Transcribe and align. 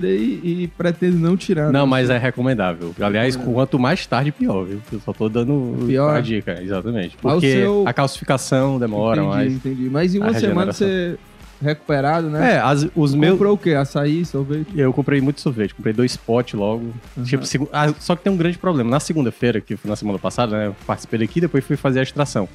Tirei 0.00 0.40
e 0.44 0.70
pretendo 0.76 1.18
não 1.18 1.36
tirar. 1.36 1.72
Não, 1.72 1.84
né? 1.84 1.90
mas 1.90 2.08
é 2.10 2.16
recomendável. 2.18 2.94
Aliás, 3.00 3.34
quanto 3.36 3.78
mais 3.78 4.06
tarde, 4.06 4.30
pior, 4.30 4.64
viu? 4.64 4.80
Eu 4.92 5.00
só 5.00 5.12
tô 5.12 5.28
dando 5.28 5.86
Pior? 5.86 6.16
a 6.16 6.20
dica, 6.20 6.62
exatamente. 6.62 7.16
Porque 7.20 7.52
seu- 7.52 7.82
a 7.86 7.92
calcificação 7.92 8.78
demora 8.78 9.20
entendi, 9.20 9.34
mais. 9.36 9.52
entendi. 9.52 9.90
Mas 9.90 10.14
em 10.14 10.18
uma 10.20 10.32
semana 10.34 10.72
você 10.72 11.16
recuperado, 11.60 12.30
né? 12.30 12.54
É, 12.54 12.58
as- 12.60 12.86
os 12.94 13.14
meus. 13.14 13.32
Comprou 13.32 13.54
o 13.54 13.58
quê? 13.58 13.74
Açaí, 13.74 14.24
sorvete? 14.24 14.68
Eu 14.76 14.92
comprei 14.92 15.20
muito 15.20 15.40
sorvete, 15.40 15.74
comprei 15.74 15.92
dois 15.92 16.16
potes 16.16 16.54
logo. 16.54 16.92
Tipo, 17.24 17.44
segu- 17.44 17.68
ah, 17.72 17.92
só 17.98 18.14
que 18.14 18.22
tem 18.22 18.32
um 18.32 18.36
grande 18.36 18.56
problema. 18.56 18.88
Na 18.88 19.00
segunda-feira, 19.00 19.60
que 19.60 19.76
foi 19.76 19.88
na 19.88 19.96
semana 19.96 20.18
passada, 20.20 20.56
né? 20.56 20.66
Eu 20.68 20.76
participei 20.86 21.18
daqui, 21.18 21.40
depois 21.40 21.64
fui 21.64 21.76
fazer 21.76 21.98
a 21.98 22.02
extração. 22.04 22.48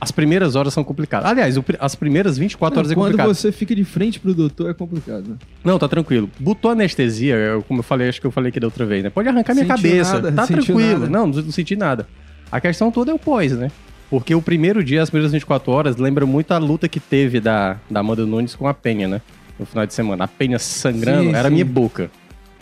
As 0.00 0.10
primeiras 0.10 0.54
horas 0.54 0.74
são 0.74 0.84
complicadas. 0.84 1.30
Aliás, 1.30 1.56
o 1.56 1.64
as 1.80 1.94
primeiras 1.94 2.36
24 2.36 2.78
horas 2.78 2.90
é 2.90 2.94
Quando 2.94 3.12
complicado. 3.12 3.34
você 3.34 3.50
fica 3.50 3.74
de 3.74 3.84
frente 3.84 4.20
pro 4.20 4.34
doutor 4.34 4.70
é 4.70 4.74
complicado, 4.74 5.26
né? 5.28 5.36
Não, 5.64 5.78
tá 5.78 5.88
tranquilo. 5.88 6.28
Botou 6.38 6.70
anestesia, 6.70 7.34
eu- 7.36 7.62
como 7.62 7.78
eu 7.80 7.82
falei, 7.84 8.08
acho 8.08 8.20
que 8.20 8.26
eu 8.26 8.30
falei 8.30 8.50
aqui 8.50 8.60
da 8.60 8.66
outra 8.66 8.84
vez, 8.84 9.02
né? 9.02 9.08
Pode 9.10 9.28
arrancar 9.28 9.54
minha 9.54 9.64
Sentiu 9.66 9.76
cabeça. 9.82 10.14
nada, 10.14 10.32
tá 10.32 10.46
tranquilo. 10.46 10.98
nada. 11.00 11.08
Não, 11.10 11.26
não, 11.26 11.42
não 11.42 11.52
senti 11.52 11.74
nada. 11.76 12.06
A 12.52 12.60
questão 12.60 12.90
toda 12.90 13.10
é 13.10 13.14
o 13.14 13.18
pós, 13.18 13.52
né? 13.52 13.70
Porque 14.10 14.34
o 14.34 14.42
primeiro 14.42 14.84
dia, 14.84 15.02
as 15.02 15.08
primeiras 15.08 15.32
24 15.32 15.72
horas, 15.72 15.96
lembra 15.96 16.26
muito 16.26 16.52
a 16.52 16.58
luta 16.58 16.86
que 16.88 17.00
teve 17.00 17.40
da, 17.40 17.78
da 17.90 18.00
Amanda 18.00 18.26
Nunes 18.26 18.54
com 18.54 18.68
a 18.68 18.74
Penha, 18.74 19.08
né? 19.08 19.22
No 19.58 19.64
final 19.64 19.86
de 19.86 19.94
semana. 19.94 20.24
A 20.24 20.28
Penha 20.28 20.58
sangrando 20.58 21.30
Sim, 21.30 21.34
era 21.34 21.42
a 21.42 21.44
sim. 21.48 21.54
minha 21.54 21.64
boca. 21.64 22.10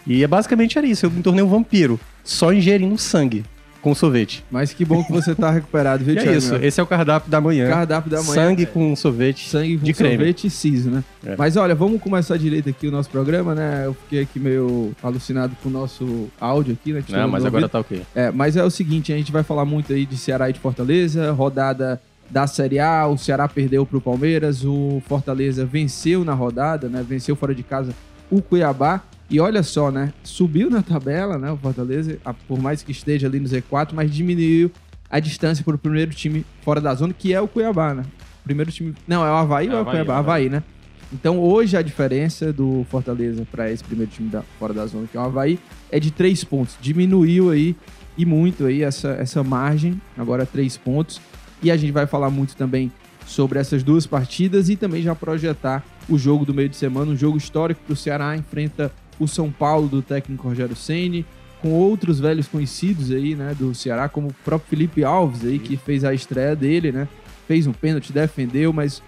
E 0.06 0.22
é 0.22 0.26
basicamente 0.26 0.78
era 0.78 0.86
isso. 0.86 1.06
Eu 1.06 1.10
me 1.10 1.22
tornei 1.22 1.42
um 1.42 1.48
vampiro. 1.48 1.98
Só 2.22 2.52
ingerindo 2.52 2.96
sangue 2.98 3.44
com 3.82 3.94
sorvete. 3.94 4.44
Mas 4.50 4.72
que 4.72 4.84
bom 4.84 5.02
que 5.04 5.12
você 5.12 5.34
tá 5.34 5.50
recuperado, 5.50 6.04
viu, 6.04 6.14
E 6.14 6.18
é 6.18 6.22
Thiago? 6.22 6.38
isso. 6.38 6.54
Esse 6.56 6.80
é 6.80 6.82
o 6.82 6.86
cardápio 6.86 7.30
da 7.30 7.40
manhã. 7.40 7.68
Cardápio 7.68 8.10
da 8.10 8.22
manhã. 8.22 8.32
Sangue 8.34 8.64
com 8.64 8.94
sorvete. 8.96 9.48
Sangue 9.50 9.76
com 9.76 9.84
de 9.84 9.92
creme. 9.92 10.16
sorvete 10.16 10.46
e 10.46 10.50
siso, 10.50 10.88
né? 10.88 11.04
É. 11.26 11.34
Mas 11.36 11.56
olha, 11.56 11.74
vamos 11.74 12.00
começar 12.00 12.36
direito 12.36 12.68
aqui 12.68 12.86
o 12.86 12.90
nosso 12.92 13.10
programa, 13.10 13.54
né? 13.54 13.82
Eu 13.84 13.94
fiquei 13.94 14.20
aqui 14.22 14.38
meio 14.38 14.92
alucinado 15.02 15.56
com 15.62 15.68
o 15.68 15.72
nosso 15.72 16.28
áudio 16.40 16.74
aqui, 16.80 16.92
né? 16.92 17.02
Não, 17.08 17.28
mas 17.28 17.44
agora 17.44 17.64
ouvido. 17.64 17.68
tá 17.72 17.80
ok. 17.80 18.02
É, 18.14 18.30
mas 18.30 18.56
é 18.56 18.62
o 18.62 18.70
seguinte, 18.70 19.12
a 19.12 19.16
gente 19.16 19.32
vai 19.32 19.42
falar 19.42 19.64
muito 19.64 19.92
aí 19.92 20.06
de 20.06 20.16
Ceará 20.16 20.48
e 20.48 20.52
de 20.52 20.60
Fortaleza, 20.60 21.32
rodada 21.32 22.00
da 22.30 22.46
Série 22.46 22.78
A, 22.78 23.06
o 23.08 23.18
Ceará 23.18 23.46
perdeu 23.46 23.84
pro 23.84 24.00
Palmeiras, 24.00 24.64
o 24.64 25.02
Fortaleza 25.06 25.66
venceu 25.66 26.24
na 26.24 26.32
rodada, 26.32 26.88
né? 26.88 27.04
Venceu 27.06 27.36
fora 27.36 27.54
de 27.54 27.62
casa 27.62 27.92
o 28.30 28.40
Cuiabá. 28.40 29.02
E 29.32 29.40
olha 29.40 29.62
só, 29.62 29.90
né? 29.90 30.12
Subiu 30.22 30.68
na 30.68 30.82
tabela, 30.82 31.38
né? 31.38 31.50
O 31.50 31.56
Fortaleza, 31.56 32.18
por 32.46 32.60
mais 32.60 32.82
que 32.82 32.92
esteja 32.92 33.26
ali 33.26 33.40
no 33.40 33.48
Z4, 33.48 33.92
mas 33.94 34.10
diminuiu 34.10 34.70
a 35.08 35.18
distância 35.18 35.64
pro 35.64 35.78
primeiro 35.78 36.10
time 36.10 36.44
fora 36.60 36.82
da 36.82 36.94
zona, 36.94 37.14
que 37.14 37.32
é 37.32 37.40
o 37.40 37.48
Cuiabá, 37.48 37.94
né? 37.94 38.04
Primeiro 38.44 38.70
time. 38.70 38.94
Não, 39.08 39.24
é 39.24 39.30
o 39.30 39.34
Havaí 39.34 39.68
É 39.68 39.70
ou 39.70 39.76
é 39.76 39.78
o 39.78 39.80
Havaí, 39.80 39.92
Cuiabá? 39.94 40.18
Havaí. 40.18 40.42
Havaí, 40.42 40.50
né? 40.50 40.62
Então 41.10 41.38
hoje 41.38 41.78
a 41.78 41.80
diferença 41.80 42.52
do 42.52 42.84
Fortaleza 42.90 43.46
para 43.50 43.70
esse 43.70 43.82
primeiro 43.82 44.12
time 44.12 44.28
da, 44.28 44.42
fora 44.58 44.74
da 44.74 44.84
zona, 44.84 45.06
que 45.10 45.16
é 45.16 45.20
o 45.20 45.24
Havaí, 45.24 45.58
é 45.90 45.98
de 45.98 46.10
três 46.10 46.44
pontos. 46.44 46.76
Diminuiu 46.78 47.50
aí 47.50 47.74
e 48.18 48.26
muito 48.26 48.66
aí 48.66 48.82
essa, 48.82 49.12
essa 49.12 49.42
margem, 49.42 49.98
agora 50.14 50.44
três 50.44 50.76
pontos. 50.76 51.22
E 51.62 51.70
a 51.70 51.76
gente 51.78 51.90
vai 51.90 52.06
falar 52.06 52.28
muito 52.28 52.54
também 52.54 52.92
sobre 53.26 53.58
essas 53.58 53.82
duas 53.82 54.06
partidas 54.06 54.68
e 54.68 54.76
também 54.76 55.02
já 55.02 55.14
projetar 55.14 55.82
o 56.06 56.18
jogo 56.18 56.44
do 56.44 56.52
meio 56.52 56.68
de 56.68 56.76
semana, 56.76 57.10
um 57.10 57.16
jogo 57.16 57.38
histórico 57.38 57.80
que 57.86 57.92
o 57.94 57.96
Ceará 57.96 58.36
enfrenta 58.36 58.92
o 59.18 59.26
São 59.26 59.50
Paulo 59.50 59.88
do 59.88 60.02
técnico 60.02 60.48
Rogério 60.48 60.76
Ceni 60.76 61.24
com 61.60 61.70
outros 61.70 62.18
velhos 62.18 62.48
conhecidos 62.48 63.12
aí, 63.12 63.36
né, 63.36 63.54
do 63.56 63.72
Ceará, 63.74 64.08
como 64.08 64.28
o 64.28 64.34
próprio 64.44 64.68
Felipe 64.68 65.04
Alves 65.04 65.44
aí, 65.44 65.60
que 65.60 65.76
fez 65.76 66.02
a 66.02 66.12
estreia 66.12 66.56
dele, 66.56 66.90
né, 66.90 67.06
fez 67.46 67.68
um 67.68 67.72
pênalti, 67.72 68.12
defendeu, 68.12 68.72
mas 68.72 69.00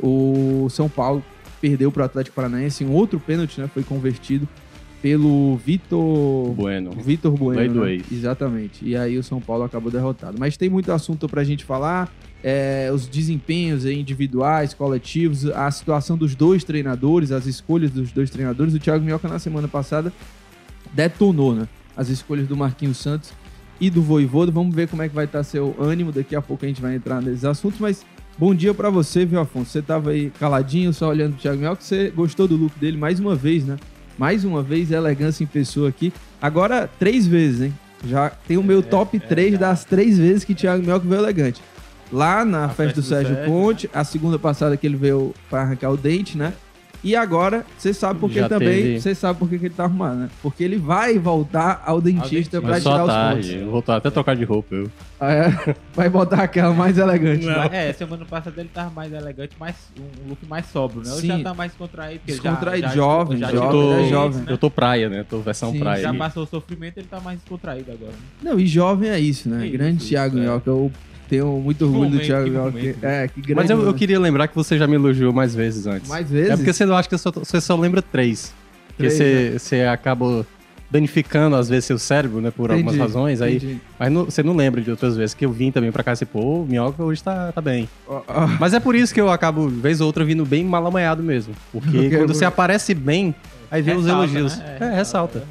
o 0.00 0.68
São 0.70 0.88
Paulo 0.88 1.22
perdeu 1.60 1.90
para 1.90 2.02
o 2.02 2.06
Atlético 2.06 2.36
Paranaense, 2.36 2.84
um 2.84 2.92
outro 2.92 3.18
pênalti, 3.18 3.60
né, 3.60 3.68
foi 3.72 3.82
convertido 3.82 4.48
pelo 5.02 5.56
Vitor 5.56 6.52
Bueno. 6.54 6.90
Vitor 6.92 7.32
Bueno. 7.32 7.84
Né? 7.84 7.94
ex. 7.94 8.10
Exatamente. 8.10 8.84
E 8.84 8.96
aí 8.96 9.16
o 9.18 9.22
São 9.22 9.40
Paulo 9.40 9.62
acabou 9.62 9.90
derrotado. 9.90 10.36
Mas 10.38 10.56
tem 10.56 10.68
muito 10.68 10.90
assunto 10.90 11.28
pra 11.28 11.44
gente 11.44 11.64
falar. 11.64 12.12
É, 12.48 12.92
os 12.94 13.08
desempenhos 13.08 13.84
individuais, 13.84 14.72
coletivos, 14.72 15.46
a 15.46 15.68
situação 15.68 16.16
dos 16.16 16.36
dois 16.36 16.62
treinadores, 16.62 17.32
as 17.32 17.44
escolhas 17.44 17.90
dos 17.90 18.12
dois 18.12 18.30
treinadores. 18.30 18.72
O 18.72 18.78
Thiago 18.78 19.04
Minhoca 19.04 19.26
na 19.26 19.40
semana 19.40 19.66
passada 19.66 20.12
detonou, 20.92 21.56
né? 21.56 21.66
As 21.96 22.08
escolhas 22.08 22.46
do 22.46 22.56
Marquinhos 22.56 22.98
Santos 22.98 23.32
e 23.80 23.90
do 23.90 24.00
Voivodo. 24.00 24.52
Vamos 24.52 24.72
ver 24.72 24.86
como 24.86 25.02
é 25.02 25.08
que 25.08 25.14
vai 25.14 25.24
estar 25.24 25.42
seu 25.42 25.74
ânimo. 25.76 26.12
Daqui 26.12 26.36
a 26.36 26.40
pouco 26.40 26.64
a 26.64 26.68
gente 26.68 26.80
vai 26.80 26.94
entrar 26.94 27.20
nesses 27.20 27.44
assuntos, 27.44 27.80
mas 27.80 28.06
bom 28.38 28.54
dia 28.54 28.72
pra 28.72 28.90
você, 28.90 29.26
viu, 29.26 29.40
Afonso? 29.40 29.72
Você 29.72 29.82
tava 29.82 30.10
aí 30.10 30.30
caladinho, 30.38 30.92
só 30.92 31.08
olhando 31.08 31.32
o 31.34 31.36
Thiago 31.36 31.58
Minhoca. 31.58 31.82
Você 31.82 32.12
gostou 32.14 32.46
do 32.46 32.54
look 32.54 32.78
dele 32.78 32.96
mais 32.96 33.18
uma 33.18 33.34
vez, 33.34 33.64
né? 33.64 33.76
Mais 34.16 34.44
uma 34.44 34.62
vez, 34.62 34.92
elegância 34.92 35.42
em 35.42 35.48
pessoa 35.48 35.88
aqui. 35.88 36.12
Agora, 36.40 36.88
três 36.96 37.26
vezes, 37.26 37.62
hein? 37.62 37.74
Já 38.06 38.30
tem 38.30 38.56
o 38.56 38.62
meu 38.62 38.84
top 38.84 39.18
3 39.18 39.58
das 39.58 39.84
três 39.84 40.16
vezes 40.16 40.44
que 40.44 40.54
Thiago 40.54 40.84
Minhoca 40.84 41.08
veio 41.08 41.20
elegante. 41.20 41.60
Lá 42.12 42.44
na 42.44 42.68
festa, 42.68 43.00
do, 43.00 43.06
Sérgio, 43.06 43.36
Ponte, 43.46 43.90
a 43.92 44.04
segunda 44.04 44.38
passada 44.38 44.76
que 44.76 44.86
ele 44.86 44.96
veio 44.96 45.34
pra 45.50 45.62
arrancar 45.62 45.90
o 45.90 45.96
dente, 45.96 46.36
né? 46.38 46.52
E 47.04 47.14
agora, 47.14 47.64
você 47.78 47.94
sabe 47.94 48.18
por 48.18 48.28
que 48.28 48.40
Já 48.40 48.48
também, 48.48 48.98
você 48.98 49.14
sabe 49.14 49.38
por 49.38 49.48
que 49.48 49.58
que 49.58 49.66
ele 49.66 49.74
tá 49.74 49.84
arrumado, 49.84 50.16
né? 50.16 50.28
Porque 50.42 50.64
ele 50.64 50.76
vai 50.76 51.16
voltar 51.18 51.80
ao 51.86 52.00
dentista 52.00 52.60
só 52.60 52.78
tirar 52.80 53.04
os 53.04 53.08
tarde. 53.08 53.48
pontos. 53.52 53.62
Eu 53.62 53.70
Vou 53.70 53.84
até 53.86 54.10
trocar 54.10 54.34
de 54.34 54.42
roupa. 54.44 54.74
Eu. 54.74 54.90
Ah, 55.20 55.32
é? 55.32 55.74
Vai 55.94 56.08
botar 56.08 56.42
aquela 56.42 56.74
mais 56.74 56.98
elegante. 56.98 57.46
né? 57.46 57.68
É, 57.70 57.92
semana 57.92 58.24
passada 58.24 58.60
ele 58.60 58.70
tava 58.74 58.90
mais 58.90 59.12
elegante, 59.12 59.52
mais, 59.58 59.76
um 59.98 60.30
look 60.30 60.44
mais 60.48 60.66
sóbrio, 60.66 61.02
né? 61.04 61.10
Sim. 61.12 61.28
já 61.28 61.38
tá 61.40 61.54
mais 61.54 61.72
contraído. 61.74 62.20
porque 62.20 62.32
ele 62.32 62.40
já- 62.42 62.50
Descontraído, 62.50 62.88
já- 62.88 62.94
jovem, 62.94 63.38
já 63.38 63.50
jovem, 63.52 63.68
tirou 63.68 63.82
ele 63.84 63.92
é 63.92 63.96
dente, 63.98 64.10
jovem. 64.10 64.40
né? 64.40 64.46
Eu 64.48 64.58
tô 64.58 64.70
praia, 64.70 65.08
né? 65.08 65.24
Tô 65.28 65.38
versão 65.38 65.72
Sim, 65.72 65.78
praia. 65.78 66.02
Já 66.02 66.14
passou 66.14 66.42
o 66.42 66.46
sofrimento, 66.46 66.98
ele 66.98 67.06
tá 67.08 67.20
mais 67.20 67.38
descontraído 67.38 67.92
agora. 67.92 68.12
Né? 68.12 68.50
Não, 68.50 68.58
e 68.58 68.66
jovem 68.66 69.10
é 69.10 69.20
isso, 69.20 69.48
né? 69.48 69.68
Grande 69.68 69.98
isso, 69.98 70.08
Thiago 70.08 70.36
é. 70.38 70.40
Minhoca. 70.40 70.68
Eu 70.70 70.90
tenho 71.28 71.46
muito 71.60 71.84
orgulho 71.84 72.04
do 72.10 72.10
momento, 72.14 72.26
Thiago 72.26 72.44
que 72.44 72.50
Minhoca. 72.50 72.70
momento. 72.70 73.04
É, 73.04 73.28
que 73.28 73.40
grande. 73.40 73.54
Mas 73.54 73.70
eu, 73.70 73.82
eu 73.84 73.94
queria 73.94 74.18
lembrar 74.20 74.48
que 74.48 74.54
você 74.54 74.78
já 74.78 74.86
me 74.86 74.94
elogiou 74.94 75.32
mais 75.32 75.54
vezes 75.54 75.86
antes. 75.86 76.08
Mais 76.08 76.28
vezes? 76.30 76.50
É 76.50 76.56
porque 76.56 76.72
você 76.72 76.84
não 76.86 76.96
acha 76.96 77.08
que 77.08 77.18
só, 77.18 77.30
você 77.30 77.60
só 77.60 77.76
lembra 77.76 78.00
três. 78.02 78.52
Porque 78.96 79.10
você, 79.10 79.56
você 79.58 79.82
acaba 79.82 80.46
danificando, 80.90 81.56
às 81.56 81.68
vezes, 81.68 81.84
seu 81.84 81.98
cérebro, 81.98 82.40
né? 82.40 82.50
Por 82.50 82.70
algumas 82.70 82.94
Entendi, 82.94 83.08
razões. 83.12 83.42
Aí, 83.42 83.78
mas 83.98 84.10
não- 84.12 84.24
você 84.26 84.42
não 84.42 84.54
lembra 84.54 84.80
de 84.80 84.90
outras 84.90 85.16
vezes. 85.16 85.34
Que 85.34 85.44
eu 85.44 85.50
vim 85.52 85.70
também 85.72 85.90
pra 85.90 86.02
cá 86.02 86.12
e 86.12 86.16
você, 86.16 86.24
pô, 86.24 86.62
o 86.62 86.66
Minhoca 86.66 87.02
hoje 87.02 87.22
tá, 87.22 87.50
tá 87.52 87.60
bem. 87.60 87.88
Ó, 88.06 88.22
ó, 88.28 88.46
Mas 88.60 88.72
é 88.72 88.80
por 88.80 88.94
isso 88.94 89.12
que 89.12 89.20
eu 89.20 89.28
acabo, 89.30 89.68
vez 89.68 90.00
ou 90.00 90.06
outra, 90.06 90.24
vindo 90.24 90.44
bem 90.46 90.64
mal 90.64 90.86
amanhado 90.86 91.22
mesmo. 91.22 91.54
Porque 91.72 92.08
quando 92.16 92.32
você 92.32 92.44
aparece 92.44 92.94
bem, 92.94 93.34
aí 93.70 93.82
vem 93.82 93.96
os 93.96 94.04
Ressalta, 94.06 94.24
elogios. 94.30 94.58
né? 94.58 94.76
É, 94.80 94.94
ressalta. 94.96 95.42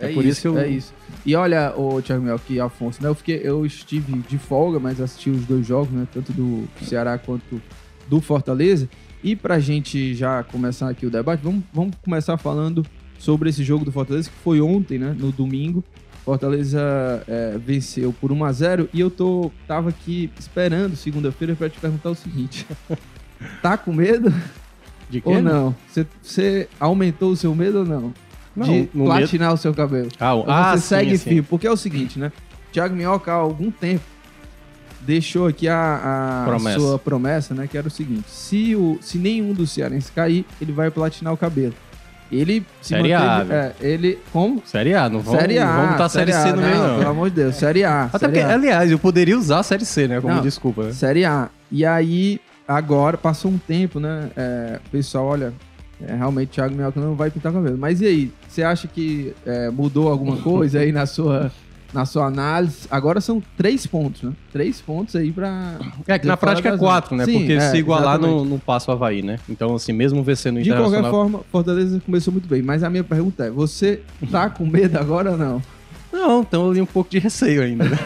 É, 0.00 0.10
É 0.10 0.12
por 0.12 0.24
isso 0.24 0.40
que 0.42 0.48
eu- 0.48 0.58
É 0.58 0.68
isso. 0.68 0.92
E 1.24 1.36
olha, 1.36 1.72
o 1.76 2.02
Thiago 2.02 2.22
Minhoca 2.22 2.44
e 2.50 2.60
Afonso, 2.60 3.02
né? 3.02 3.08
Eu, 3.08 3.14
fiquei, 3.14 3.40
eu 3.44 3.64
estive 3.64 4.12
de 4.28 4.38
folga, 4.38 4.80
mas 4.80 5.00
assisti 5.00 5.30
os 5.30 5.44
dois 5.44 5.66
jogos, 5.66 5.92
né? 5.92 6.06
Tanto 6.12 6.32
do 6.32 6.68
Ceará 6.82 7.16
quanto 7.16 7.62
do 8.08 8.20
Fortaleza. 8.20 8.88
E 9.22 9.36
pra 9.36 9.60
gente 9.60 10.14
já 10.14 10.42
começar 10.42 10.88
aqui 10.88 11.06
o 11.06 11.10
debate, 11.10 11.40
vamos, 11.42 11.62
vamos 11.72 11.94
começar 12.02 12.36
falando 12.36 12.84
sobre 13.18 13.50
esse 13.50 13.62
jogo 13.62 13.84
do 13.84 13.92
Fortaleza, 13.92 14.28
que 14.28 14.36
foi 14.42 14.60
ontem, 14.60 14.98
né? 14.98 15.14
No 15.16 15.30
domingo. 15.30 15.84
Fortaleza 16.24 16.80
é, 17.28 17.58
venceu 17.58 18.12
por 18.20 18.32
1 18.32 18.44
a 18.44 18.52
0 18.52 18.88
e 18.92 19.00
eu 19.00 19.10
tô, 19.10 19.50
tava 19.66 19.90
aqui 19.90 20.30
esperando 20.38 20.96
segunda-feira 20.96 21.54
pra 21.54 21.68
te 21.68 21.78
perguntar 21.78 22.10
o 22.10 22.14
seguinte. 22.14 22.66
Tá 23.60 23.76
com 23.76 23.92
medo 23.92 24.32
De 25.10 25.20
quê? 25.20 25.28
ou 25.28 25.42
não? 25.42 25.74
Você 26.22 26.68
aumentou 26.78 27.32
o 27.32 27.36
seu 27.36 27.52
medo 27.56 27.80
ou 27.80 27.84
não? 27.84 28.14
Não, 28.54 28.66
de 28.66 28.86
platinar 28.86 29.52
o 29.54 29.56
seu 29.56 29.72
cabelo. 29.74 30.08
Ah, 30.20 30.34
o- 30.34 30.38
Ou 30.40 30.50
ah, 30.50 30.72
você 30.76 30.80
sim, 30.82 30.88
segue 30.88 31.18
sim. 31.18 31.24
firme. 31.30 31.42
Porque 31.42 31.66
é 31.66 31.70
o 31.70 31.76
seguinte, 31.76 32.18
né? 32.18 32.30
Thiago 32.72 32.94
Minhoca, 32.94 33.30
há 33.32 33.34
algum 33.36 33.70
tempo, 33.70 34.02
deixou 35.00 35.46
aqui 35.46 35.68
a, 35.68 36.42
a 36.42 36.48
Promessa. 36.48 36.78
sua 36.80 36.98
promessa, 36.98 37.54
né? 37.54 37.66
Que 37.70 37.76
era 37.78 37.88
o 37.88 37.90
seguinte: 37.90 38.24
se, 38.28 38.74
o, 38.76 38.98
se 39.00 39.18
nenhum 39.18 39.52
dos 39.52 39.70
cearenses 39.70 40.10
cair, 40.10 40.44
ele 40.60 40.72
vai 40.72 40.90
platinar 40.90 41.32
o 41.32 41.36
cabelo. 41.36 41.74
Ele 42.30 42.64
se 42.80 42.88
Série 42.94 43.12
A, 43.12 43.20
manteve. 43.20 43.52
É, 43.54 43.74
ele. 43.80 44.18
Como? 44.32 44.62
Série 44.64 44.94
A, 44.94 45.06
não 45.10 45.20
vamos, 45.20 45.38
série 45.40 45.58
A. 45.58 45.66
vamos 45.76 45.90
botar 45.92 46.08
Série 46.08 46.32
C 46.32 46.52
no 46.52 46.62
meio, 46.62 46.76
não. 46.78 46.98
Pelo 46.98 47.10
amor 47.10 47.28
de 47.28 47.36
Deus, 47.36 47.56
Série 47.56 47.84
A. 47.84 48.04
Até 48.04 48.18
série 48.20 48.32
porque, 48.32 48.46
A. 48.46 48.54
aliás, 48.54 48.90
eu 48.90 48.98
poderia 48.98 49.36
usar 49.38 49.58
a 49.58 49.62
Série 49.62 49.84
C, 49.84 50.08
né? 50.08 50.18
Como 50.18 50.34
Não. 50.34 50.42
desculpa. 50.42 50.84
né? 50.84 50.92
Série 50.92 51.26
A. 51.26 51.50
E 51.70 51.84
aí, 51.84 52.40
agora, 52.66 53.18
passou 53.18 53.50
um 53.50 53.58
tempo, 53.58 54.00
né? 54.00 54.30
É, 54.34 54.78
pessoal, 54.90 55.26
olha, 55.26 55.52
é, 56.06 56.14
realmente 56.14 56.50
o 56.50 56.52
Thiago 56.52 56.74
Minhoca 56.74 57.00
não 57.00 57.14
vai 57.14 57.30
pintar 57.30 57.52
cabelo. 57.52 57.78
Mas 57.78 58.00
e 58.00 58.06
aí, 58.06 58.32
você 58.48 58.62
acha 58.62 58.88
que 58.88 59.34
é, 59.46 59.70
mudou 59.70 60.10
alguma 60.10 60.36
coisa 60.38 60.80
aí 60.80 60.92
na 60.92 61.06
sua, 61.06 61.50
na 61.92 62.04
sua 62.04 62.26
análise? 62.26 62.86
Agora 62.90 63.20
são 63.20 63.42
três 63.56 63.86
pontos, 63.86 64.22
né? 64.22 64.32
Três 64.52 64.80
pontos 64.80 65.14
aí 65.16 65.30
pra. 65.30 65.78
É 66.06 66.18
que 66.18 66.26
na 66.26 66.36
prática 66.36 66.70
é 66.70 66.76
quatro, 66.76 67.16
né? 67.16 67.24
Sim, 67.24 67.38
Porque 67.38 67.52
é, 67.52 67.70
se 67.70 67.76
igualar 67.76 68.18
não, 68.18 68.44
não 68.44 68.58
passa 68.58 68.90
o 68.90 68.94
Havaí, 68.94 69.22
né? 69.22 69.38
Então, 69.48 69.74
assim, 69.74 69.92
mesmo 69.92 70.22
vencendo 70.22 70.58
o 70.58 70.62
De 70.62 70.70
qualquer 70.70 71.02
forma, 71.02 71.40
Fortaleza 71.50 72.00
começou 72.04 72.32
muito 72.32 72.48
bem. 72.48 72.62
Mas 72.62 72.82
a 72.82 72.90
minha 72.90 73.04
pergunta 73.04 73.44
é: 73.44 73.50
você 73.50 74.00
tá 74.30 74.50
com 74.50 74.66
medo 74.66 74.98
agora 74.98 75.32
ou 75.32 75.38
não? 75.38 75.62
Não, 76.12 76.42
então 76.42 76.70
ali 76.70 76.80
um 76.80 76.86
pouco 76.86 77.10
de 77.10 77.18
receio 77.18 77.62
ainda, 77.62 77.84
né? 77.84 77.98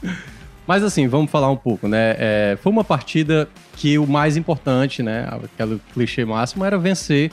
Mas 0.66 0.82
assim, 0.82 1.06
vamos 1.06 1.30
falar 1.30 1.50
um 1.50 1.56
pouco, 1.56 1.86
né? 1.86 2.16
É, 2.18 2.58
foi 2.62 2.72
uma 2.72 2.84
partida 2.84 3.48
que 3.76 3.98
o 3.98 4.06
mais 4.06 4.36
importante, 4.36 5.02
né? 5.02 5.28
Aquele 5.30 5.80
clichê 5.92 6.24
máximo 6.24 6.64
era 6.64 6.78
vencer 6.78 7.30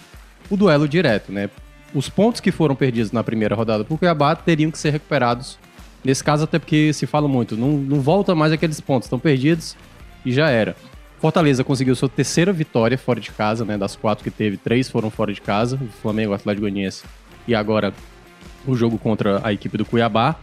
o 0.49 0.57
duelo 0.57 0.87
direto, 0.87 1.31
né? 1.31 1.49
Os 1.93 2.09
pontos 2.09 2.41
que 2.41 2.51
foram 2.51 2.75
perdidos 2.75 3.11
na 3.11 3.23
primeira 3.23 3.55
rodada 3.55 3.83
por 3.83 3.97
Cuiabá 3.97 4.35
teriam 4.35 4.69
que 4.69 4.77
ser 4.77 4.91
recuperados. 4.91 5.57
Nesse 6.03 6.23
caso, 6.23 6.43
até 6.43 6.57
porque 6.57 6.91
se 6.93 7.05
fala 7.05 7.27
muito, 7.27 7.55
não, 7.55 7.69
não 7.71 8.01
volta 8.01 8.33
mais 8.33 8.51
aqueles 8.51 8.81
pontos, 8.81 9.05
estão 9.05 9.19
perdidos 9.19 9.77
e 10.25 10.31
já 10.31 10.49
era. 10.49 10.75
Fortaleza 11.19 11.63
conseguiu 11.63 11.95
sua 11.95 12.09
terceira 12.09 12.51
vitória 12.51 12.97
fora 12.97 13.19
de 13.19 13.29
casa, 13.31 13.63
né? 13.63 13.77
Das 13.77 13.95
quatro 13.95 14.23
que 14.23 14.31
teve, 14.31 14.57
três 14.57 14.89
foram 14.89 15.09
fora 15.09 15.31
de 15.31 15.39
casa, 15.39 15.77
o 15.77 15.87
Flamengo, 16.01 16.31
o 16.31 16.35
Atlético 16.35 16.61
Goianiense 16.61 17.03
e 17.47 17.55
agora 17.55 17.93
o 18.65 18.75
jogo 18.75 18.97
contra 18.97 19.39
a 19.43 19.53
equipe 19.53 19.77
do 19.77 19.85
Cuiabá. 19.85 20.35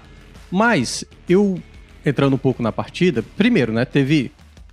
Mas 0.50 1.04
eu 1.28 1.60
entrando 2.04 2.34
um 2.34 2.38
pouco 2.38 2.62
na 2.62 2.72
partida, 2.72 3.24
primeiro, 3.36 3.72
né, 3.72 3.84
teve 3.84 4.30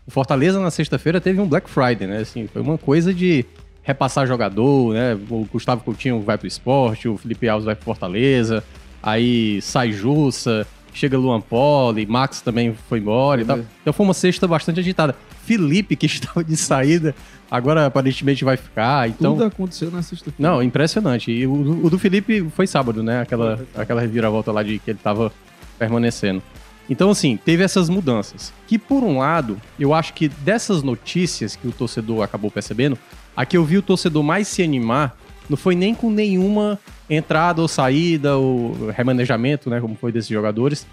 o 0.07 0.11
Fortaleza 0.11 0.59
na 0.59 0.69
sexta-feira 0.69 1.19
teve 1.19 1.39
um 1.39 1.47
Black 1.47 1.69
Friday, 1.69 2.07
né? 2.07 2.19
Assim, 2.19 2.47
foi 2.47 2.61
uma 2.61 2.77
coisa 2.77 3.13
de 3.13 3.43
repassar 3.81 4.27
jogador, 4.27 4.93
né? 4.93 5.17
O 5.29 5.47
Gustavo 5.51 5.83
Coutinho 5.83 6.21
vai 6.21 6.37
pro 6.37 6.47
esporte, 6.47 7.07
o 7.07 7.17
Felipe 7.17 7.49
Alves 7.49 7.65
vai 7.65 7.75
pro 7.75 7.85
Fortaleza, 7.85 8.63
aí 9.01 9.59
sai 9.61 9.91
Jussa, 9.91 10.65
chega 10.93 11.17
Luan 11.17 11.41
Poli, 11.41 12.05
Max 12.05 12.41
também 12.41 12.75
foi 12.87 12.99
embora 12.99 13.41
e 13.41 13.45
tal. 13.45 13.59
Então 13.81 13.93
foi 13.93 14.05
uma 14.05 14.13
sexta 14.13 14.47
bastante 14.47 14.79
agitada. 14.79 15.15
Felipe, 15.43 15.95
que 15.95 16.05
estava 16.07 16.43
de 16.43 16.55
saída, 16.55 17.15
agora 17.49 17.87
aparentemente 17.87 18.45
vai 18.45 18.57
ficar. 18.57 19.09
Então, 19.09 19.33
Tudo 19.33 19.45
aconteceu 19.45 19.89
na 19.89 20.03
sexta-feira. 20.03 20.51
não, 20.51 20.61
impressionante. 20.61 21.31
E 21.31 21.47
o, 21.47 21.85
o 21.85 21.89
do 21.89 21.97
Felipe 21.97 22.47
foi 22.55 22.67
sábado, 22.67 23.01
né? 23.01 23.21
Aquela, 23.21 23.59
aquela 23.75 24.01
reviravolta 24.01 24.51
lá 24.51 24.61
de 24.61 24.77
que 24.77 24.91
ele 24.91 24.99
tava 25.01 25.31
permanecendo. 25.79 26.43
Então, 26.89 27.09
assim, 27.09 27.37
teve 27.37 27.63
essas 27.63 27.89
mudanças. 27.89 28.53
Que, 28.67 28.77
por 28.77 29.03
um 29.03 29.17
lado, 29.17 29.59
eu 29.79 29.93
acho 29.93 30.13
que 30.13 30.27
dessas 30.27 30.83
notícias 30.83 31.55
que 31.55 31.67
o 31.67 31.71
torcedor 31.71 32.23
acabou 32.23 32.51
percebendo, 32.51 32.97
a 33.35 33.45
que 33.45 33.57
eu 33.57 33.65
vi 33.65 33.77
o 33.77 33.81
torcedor 33.81 34.23
mais 34.23 34.47
se 34.47 34.63
animar 34.63 35.17
não 35.49 35.57
foi 35.57 35.75
nem 35.75 35.93
com 35.93 36.09
nenhuma 36.09 36.79
entrada 37.09 37.61
ou 37.61 37.67
saída 37.67 38.35
ou 38.37 38.89
remanejamento, 38.89 39.69
né? 39.69 39.79
Como 39.79 39.95
foi 39.95 40.11
desses 40.11 40.29
jogadores. 40.29 40.87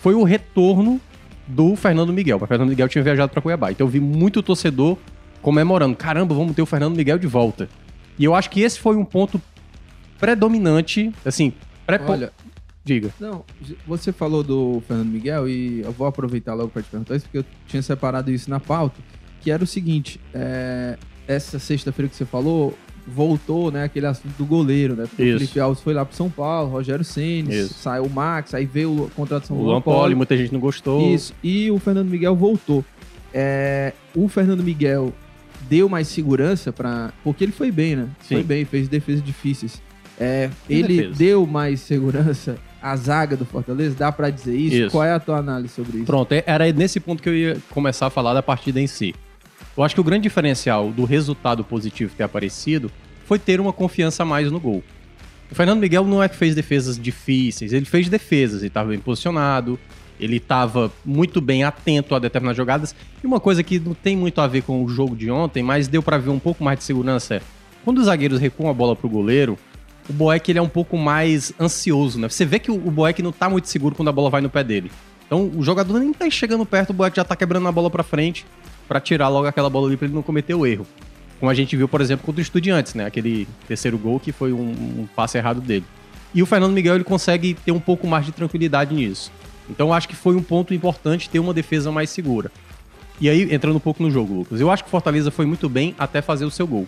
Foi 0.00 0.14
o 0.14 0.22
retorno 0.22 1.00
do 1.46 1.76
Fernando 1.76 2.12
Miguel. 2.12 2.38
O 2.40 2.46
Fernando 2.46 2.70
Miguel 2.70 2.88
tinha 2.88 3.04
viajado 3.04 3.30
para 3.30 3.42
Cuiabá. 3.42 3.70
Então 3.70 3.86
eu 3.86 3.90
vi 3.90 4.00
muito 4.00 4.42
torcedor 4.42 4.96
comemorando. 5.42 5.96
Caramba, 5.96 6.34
vamos 6.34 6.54
ter 6.54 6.62
o 6.62 6.66
Fernando 6.66 6.96
Miguel 6.96 7.18
de 7.18 7.26
volta. 7.26 7.68
E 8.18 8.24
eu 8.24 8.34
acho 8.34 8.50
que 8.50 8.60
esse 8.60 8.78
foi 8.78 8.96
um 8.96 9.04
ponto 9.04 9.40
predominante, 10.18 11.12
assim, 11.24 11.52
Olha, 12.12 12.32
Diga. 12.88 13.10
Não, 13.20 13.44
você 13.86 14.12
falou 14.12 14.42
do 14.42 14.82
Fernando 14.88 15.08
Miguel 15.08 15.46
e 15.46 15.82
eu 15.82 15.92
vou 15.92 16.06
aproveitar 16.06 16.54
logo 16.54 16.70
para 16.70 16.80
te 16.80 16.88
perguntar 16.88 17.16
isso, 17.16 17.26
porque 17.26 17.36
eu 17.38 17.44
tinha 17.66 17.82
separado 17.82 18.30
isso 18.30 18.48
na 18.48 18.58
pauta, 18.58 18.98
que 19.42 19.50
era 19.50 19.62
o 19.62 19.66
seguinte, 19.66 20.18
é, 20.32 20.96
essa 21.26 21.58
sexta-feira 21.58 22.08
que 22.08 22.16
você 22.16 22.24
falou, 22.24 22.74
voltou, 23.06 23.70
né, 23.70 23.84
aquele 23.84 24.06
assunto 24.06 24.32
do 24.38 24.46
goleiro, 24.46 24.96
né, 24.96 25.04
porque 25.06 25.22
Isso. 25.22 25.36
o 25.36 25.38
Felipe 25.40 25.60
Alves 25.60 25.82
foi 25.82 25.92
lá 25.92 26.02
pro 26.02 26.16
São 26.16 26.30
Paulo, 26.30 26.70
Rogério 26.70 27.04
Ceni, 27.04 27.64
saiu 27.64 28.04
o 28.04 28.10
Max, 28.10 28.54
aí 28.54 28.64
veio 28.64 28.90
O 28.90 29.26
do 29.26 29.54
Luan 29.54 29.64
Luan 29.64 29.80
Poli, 29.82 29.98
Poli, 29.98 30.14
muita 30.14 30.34
gente 30.34 30.50
não 30.50 30.60
gostou. 30.60 31.12
isso, 31.12 31.34
e 31.44 31.70
o 31.70 31.78
Fernando 31.78 32.08
Miguel 32.08 32.34
voltou. 32.34 32.82
É, 33.34 33.92
o 34.14 34.28
Fernando 34.28 34.62
Miguel 34.62 35.12
deu 35.68 35.90
mais 35.90 36.08
segurança 36.08 36.72
para 36.72 37.12
porque 37.22 37.44
ele 37.44 37.52
foi 37.52 37.70
bem, 37.70 37.96
né? 37.96 38.08
Sim. 38.22 38.36
Foi 38.36 38.42
bem, 38.42 38.64
fez 38.64 38.88
defesas 38.88 39.22
difíceis. 39.22 39.82
É, 40.18 40.48
ele 40.70 40.96
defesa. 40.96 41.18
deu 41.18 41.46
mais 41.46 41.80
segurança 41.80 42.56
à 42.82 42.94
zaga 42.96 43.36
do 43.36 43.44
Fortaleza, 43.44 43.94
dá 43.98 44.10
pra 44.12 44.30
dizer 44.30 44.54
isso? 44.56 44.76
Isso. 44.76 44.90
Qual 44.90 45.04
é 45.04 45.12
a 45.12 45.20
tua 45.20 45.38
análise 45.38 45.74
sobre 45.74 45.98
isso? 45.98 46.06
Pronto, 46.06 46.32
é- 46.32 46.44
era 46.46 46.70
nesse 46.72 47.00
ponto 47.00 47.22
que 47.22 47.28
eu 47.28 47.34
ia 47.34 47.56
começar 47.70 48.06
a 48.06 48.10
falar 48.10 48.34
da 48.34 48.42
partida 48.42 48.80
em 48.80 48.86
si. 48.86 49.14
Eu 49.76 49.82
acho 49.84 49.94
que 49.94 50.00
o 50.00 50.04
grande 50.04 50.22
diferencial 50.24 50.90
do 50.90 51.04
resultado 51.04 51.62
positivo 51.64 52.12
ter 52.16 52.24
aparecido 52.24 52.90
foi 53.24 53.38
ter 53.38 53.60
uma 53.60 53.72
confiança 53.72 54.22
a 54.22 54.26
mais 54.26 54.50
no 54.50 54.58
gol. 54.58 54.82
O 55.50 55.54
Fernando 55.54 55.80
Miguel 55.80 56.04
não 56.04 56.22
é 56.22 56.28
que 56.28 56.36
fez 56.36 56.54
defesas 56.54 56.98
difíceis, 56.98 57.72
ele 57.72 57.84
fez 57.86 58.08
defesas, 58.08 58.60
ele 58.60 58.68
estava 58.68 58.90
bem 58.90 58.98
posicionado, 58.98 59.78
ele 60.20 60.36
estava 60.36 60.92
muito 61.04 61.40
bem 61.40 61.64
atento 61.64 62.14
a 62.14 62.18
determinadas 62.18 62.56
jogadas. 62.56 62.94
E 63.22 63.26
uma 63.26 63.40
coisa 63.40 63.62
que 63.62 63.78
não 63.78 63.94
tem 63.94 64.16
muito 64.16 64.40
a 64.40 64.46
ver 64.46 64.62
com 64.62 64.84
o 64.84 64.88
jogo 64.88 65.14
de 65.16 65.30
ontem, 65.30 65.62
mas 65.62 65.88
deu 65.88 66.02
para 66.02 66.18
ver 66.18 66.30
um 66.30 66.38
pouco 66.38 66.62
mais 66.62 66.78
de 66.78 66.84
segurança 66.84 67.36
é 67.36 67.40
quando 67.84 67.98
os 67.98 68.06
zagueiros 68.06 68.38
recuam 68.38 68.68
a 68.68 68.74
bola 68.74 68.94
pro 68.94 69.08
goleiro, 69.08 69.58
o 70.08 70.12
Boeck 70.12 70.50
ele 70.50 70.58
é 70.58 70.62
um 70.62 70.68
pouco 70.68 70.96
mais 70.96 71.52
ansioso, 71.60 72.18
né? 72.18 72.28
Você 72.28 72.44
vê 72.44 72.58
que 72.58 72.70
o 72.70 72.78
Boeck 72.78 73.22
não 73.22 73.32
tá 73.32 73.48
muito 73.48 73.68
seguro 73.68 73.94
quando 73.94 74.08
a 74.08 74.12
bola 74.12 74.30
vai 74.30 74.40
no 74.40 74.48
pé 74.48 74.64
dele. 74.64 74.90
Então 75.26 75.50
o 75.54 75.62
jogador 75.62 75.98
nem 75.98 76.12
tá 76.12 76.28
chegando 76.30 76.64
perto, 76.64 76.90
o 76.90 76.92
Boeck 76.94 77.16
já 77.16 77.24
tá 77.24 77.36
quebrando 77.36 77.68
a 77.68 77.72
bola 77.72 77.90
pra 77.90 78.02
frente 78.02 78.46
pra 78.88 79.00
tirar 79.00 79.28
logo 79.28 79.46
aquela 79.46 79.68
bola 79.68 79.86
ali 79.86 79.96
pra 79.96 80.06
ele 80.06 80.14
não 80.14 80.22
cometer 80.22 80.54
o 80.54 80.66
erro. 80.66 80.86
Como 81.38 81.50
a 81.50 81.54
gente 81.54 81.76
viu, 81.76 81.86
por 81.86 82.00
exemplo, 82.00 82.24
contra 82.24 82.40
o 82.40 82.42
Estudiantes, 82.42 82.94
né? 82.94 83.04
Aquele 83.04 83.46
terceiro 83.66 83.98
gol 83.98 84.18
que 84.18 84.32
foi 84.32 84.52
um, 84.52 84.70
um 84.70 85.08
passe 85.14 85.36
errado 85.36 85.60
dele. 85.60 85.84
E 86.34 86.42
o 86.42 86.46
Fernando 86.46 86.72
Miguel 86.72 86.94
ele 86.94 87.04
consegue 87.04 87.54
ter 87.54 87.70
um 87.70 87.78
pouco 87.78 88.06
mais 88.06 88.24
de 88.24 88.32
tranquilidade 88.32 88.94
nisso. 88.94 89.30
Então 89.68 89.92
acho 89.92 90.08
que 90.08 90.16
foi 90.16 90.34
um 90.34 90.42
ponto 90.42 90.72
importante 90.72 91.28
ter 91.28 91.38
uma 91.38 91.52
defesa 91.52 91.92
mais 91.92 92.10
segura. 92.10 92.50
E 93.20 93.28
aí, 93.28 93.52
entrando 93.52 93.76
um 93.76 93.80
pouco 93.80 94.02
no 94.02 94.10
jogo, 94.10 94.32
Lucas, 94.32 94.60
eu 94.60 94.70
acho 94.70 94.84
que 94.84 94.88
o 94.88 94.90
Fortaleza 94.90 95.30
foi 95.30 95.44
muito 95.44 95.68
bem 95.68 95.94
até 95.98 96.22
fazer 96.22 96.44
o 96.44 96.50
seu 96.50 96.66
gol. 96.66 96.86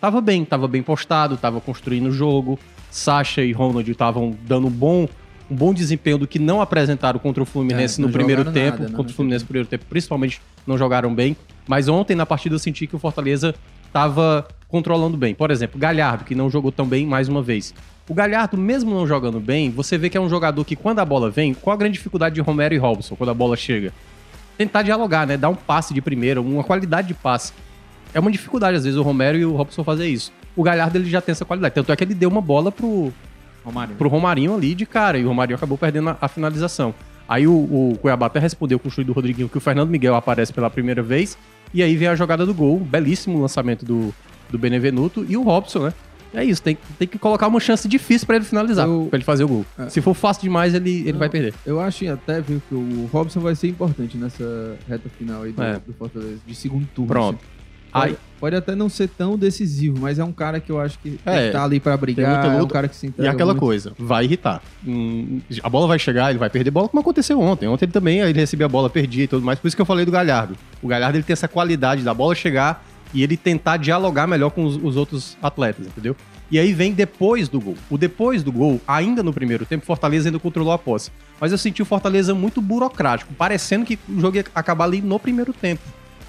Tava 0.00 0.20
bem, 0.20 0.44
tava 0.44 0.66
bem 0.66 0.82
postado, 0.82 1.36
tava 1.36 1.60
construindo 1.60 2.06
o 2.06 2.12
jogo. 2.12 2.58
Sacha 2.90 3.42
e 3.42 3.52
Ronald 3.52 3.88
estavam 3.88 4.34
dando 4.46 4.66
um 4.66 4.70
bom, 4.70 5.06
um 5.50 5.54
bom 5.54 5.74
desempenho 5.74 6.18
do 6.18 6.26
que 6.26 6.38
não 6.38 6.60
apresentaram 6.60 7.20
contra 7.20 7.42
o 7.42 7.46
Fluminense 7.46 8.00
É, 8.00 8.04
no 8.04 8.10
primeiro 8.10 8.50
tempo. 8.50 8.82
nada, 8.82 8.94
contra 8.94 9.12
o 9.12 9.14
Fluminense 9.14 9.44
no 9.44 9.48
primeiro 9.48 9.68
tempo, 9.68 9.84
principalmente, 9.88 10.40
não 10.66 10.78
jogaram 10.78 11.14
bem. 11.14 11.36
Mas 11.68 11.88
ontem, 11.88 12.14
na 12.16 12.24
partida, 12.24 12.54
eu 12.54 12.58
senti 12.58 12.86
que 12.86 12.96
o 12.96 12.98
Fortaleza 12.98 13.54
tava 13.92 14.48
controlando 14.68 15.16
bem. 15.16 15.34
Por 15.34 15.50
exemplo, 15.50 15.78
Galhardo, 15.78 16.24
que 16.24 16.34
não 16.34 16.48
jogou 16.48 16.72
tão 16.72 16.86
bem 16.86 17.06
mais 17.06 17.28
uma 17.28 17.42
vez. 17.42 17.74
O 18.08 18.14
Galhardo, 18.14 18.56
mesmo 18.56 18.92
não 18.92 19.06
jogando 19.06 19.38
bem, 19.38 19.70
você 19.70 19.98
vê 19.98 20.08
que 20.08 20.16
é 20.16 20.20
um 20.20 20.28
jogador 20.28 20.64
que, 20.64 20.74
quando 20.74 20.98
a 21.00 21.04
bola 21.04 21.30
vem, 21.30 21.52
qual 21.54 21.74
a 21.74 21.76
grande 21.76 21.94
dificuldade 21.94 22.34
de 22.34 22.40
Romero 22.40 22.74
e 22.74 22.78
Robson 22.78 23.14
quando 23.14 23.30
a 23.30 23.34
bola 23.34 23.56
chega? 23.56 23.92
Tentar 24.56 24.82
dialogar, 24.82 25.26
né? 25.26 25.36
Dar 25.36 25.48
um 25.48 25.54
passe 25.54 25.94
de 25.94 26.00
primeira, 26.00 26.40
uma 26.40 26.64
qualidade 26.64 27.08
de 27.08 27.14
passe. 27.14 27.52
É 28.12 28.20
uma 28.20 28.30
dificuldade, 28.30 28.76
às 28.76 28.84
vezes, 28.84 28.98
o 28.98 29.02
Romero 29.02 29.38
e 29.38 29.44
o 29.44 29.54
Robson 29.54 29.84
fazer 29.84 30.08
isso. 30.08 30.32
O 30.56 30.62
Galhardo, 30.62 30.98
ele 30.98 31.08
já 31.08 31.20
tem 31.20 31.32
essa 31.32 31.44
qualidade. 31.44 31.74
Tanto 31.74 31.92
é 31.92 31.96
que 31.96 32.02
ele 32.04 32.14
deu 32.14 32.28
uma 32.28 32.40
bola 32.40 32.72
pro, 32.72 33.12
Romário. 33.64 33.94
pro 33.96 34.08
Romarinho 34.08 34.54
ali 34.54 34.74
de 34.74 34.84
cara, 34.86 35.18
e 35.18 35.24
o 35.24 35.28
Romarinho 35.28 35.56
acabou 35.56 35.78
perdendo 35.78 36.10
a, 36.10 36.18
a 36.20 36.28
finalização. 36.28 36.94
Aí 37.28 37.46
o, 37.46 37.52
o 37.52 37.98
Cuiabá 38.00 38.26
até 38.26 38.40
respondeu 38.40 38.78
com 38.78 38.88
o 38.88 38.90
chute 38.90 39.06
do 39.06 39.12
Rodriguinho 39.12 39.48
que 39.48 39.56
o 39.56 39.60
Fernando 39.60 39.88
Miguel 39.88 40.16
aparece 40.16 40.52
pela 40.52 40.68
primeira 40.68 41.02
vez, 41.02 41.38
e 41.72 41.82
aí 41.82 41.96
vem 41.96 42.08
a 42.08 42.16
jogada 42.16 42.44
do 42.44 42.52
gol, 42.52 42.80
belíssimo 42.80 43.40
lançamento 43.40 43.84
do, 43.84 44.12
do 44.50 44.58
Benevenuto, 44.58 45.24
e 45.28 45.36
o 45.36 45.42
Robson, 45.42 45.84
né? 45.84 45.94
É 46.34 46.44
isso, 46.44 46.62
tem, 46.62 46.76
tem 46.98 47.06
que 47.08 47.18
colocar 47.18 47.46
uma 47.48 47.58
chance 47.60 47.86
difícil 47.88 48.26
pra 48.26 48.36
ele 48.36 48.44
finalizar, 48.44 48.86
Eu- 48.86 49.06
pra 49.10 49.16
ele 49.16 49.24
fazer 49.24 49.44
o 49.44 49.48
gol. 49.48 49.64
É. 49.78 49.88
Se 49.88 50.00
for 50.00 50.14
fácil 50.14 50.42
demais, 50.42 50.74
ele, 50.74 51.00
ele 51.00 51.12
Não, 51.12 51.18
vai 51.20 51.28
perder. 51.28 51.54
Eu 51.66 51.80
acho 51.80 52.08
até, 52.08 52.40
viu, 52.40 52.60
que 52.68 52.74
o 52.74 53.08
Robson 53.12 53.38
vai 53.40 53.54
ser 53.54 53.68
importante 53.68 54.16
nessa 54.16 54.76
reta 54.88 55.08
final 55.18 55.42
aí 55.42 55.52
do, 55.52 55.62
É. 55.62 55.80
do 55.84 55.92
Fortaleza, 55.92 56.38
de 56.46 56.54
segundo 56.56 56.86
turno. 56.94 57.08
Pronto. 57.08 57.36
assim. 57.40 57.59
Pode, 57.92 58.10
Aí, 58.12 58.16
pode 58.38 58.56
até 58.56 58.74
não 58.74 58.88
ser 58.88 59.08
tão 59.08 59.36
decisivo, 59.36 59.98
mas 60.00 60.18
é 60.18 60.24
um 60.24 60.32
cara 60.32 60.60
que 60.60 60.70
eu 60.70 60.80
acho 60.80 60.98
que 60.98 61.18
É, 61.26 61.50
tá 61.50 61.64
ali 61.64 61.80
pra 61.80 61.96
brigar, 61.96 62.30
muita 62.30 62.46
é 62.46 62.56
um 62.56 62.60
luta. 62.60 62.72
cara 62.72 62.88
que 62.88 62.96
se 62.96 63.06
E 63.06 63.08
entrega 63.08 63.30
aquela 63.32 63.52
muito. 63.52 63.60
coisa, 63.60 63.92
vai 63.98 64.24
irritar. 64.24 64.62
Hum, 64.86 65.40
a 65.62 65.68
bola 65.68 65.86
vai 65.88 65.98
chegar, 65.98 66.30
ele 66.30 66.38
vai 66.38 66.48
perder 66.50 66.70
bola, 66.70 66.88
como 66.88 67.00
aconteceu 67.00 67.40
ontem. 67.40 67.66
Ontem 67.68 67.84
ele 67.86 67.92
também 67.92 68.20
ele 68.20 68.38
recebia 68.38 68.66
a 68.66 68.68
bola, 68.68 68.88
perdia 68.88 69.24
e 69.24 69.28
tudo 69.28 69.44
mais. 69.44 69.58
Por 69.58 69.66
isso 69.68 69.76
que 69.76 69.82
eu 69.82 69.86
falei 69.86 70.04
do 70.04 70.12
Galhardo. 70.12 70.56
O 70.82 70.88
Galhardo 70.88 71.16
ele 71.16 71.24
tem 71.24 71.32
essa 71.32 71.48
qualidade 71.48 72.02
da 72.02 72.14
bola 72.14 72.34
chegar 72.34 72.84
e 73.12 73.22
ele 73.22 73.36
tentar 73.36 73.76
dialogar 73.76 74.26
melhor 74.26 74.50
com 74.50 74.64
os, 74.64 74.76
os 74.76 74.96
outros 74.96 75.36
atletas, 75.42 75.86
entendeu? 75.86 76.14
E 76.48 76.58
aí 76.58 76.72
vem 76.72 76.92
depois 76.92 77.48
do 77.48 77.60
gol. 77.60 77.76
O 77.88 77.96
depois 77.96 78.42
do 78.42 78.50
gol, 78.50 78.80
ainda 78.86 79.22
no 79.22 79.32
primeiro 79.32 79.64
tempo, 79.64 79.86
Fortaleza 79.86 80.28
ainda 80.28 80.38
controlou 80.38 80.72
a 80.72 80.78
posse. 80.78 81.10
Mas 81.40 81.52
eu 81.52 81.58
senti 81.58 81.80
o 81.80 81.84
Fortaleza 81.84 82.34
muito 82.34 82.60
burocrático, 82.60 83.32
parecendo 83.34 83.84
que 83.86 83.96
o 84.08 84.20
jogo 84.20 84.36
ia 84.36 84.44
acabar 84.54 84.84
ali 84.84 85.00
no 85.00 85.18
primeiro 85.18 85.52
tempo. 85.52 85.80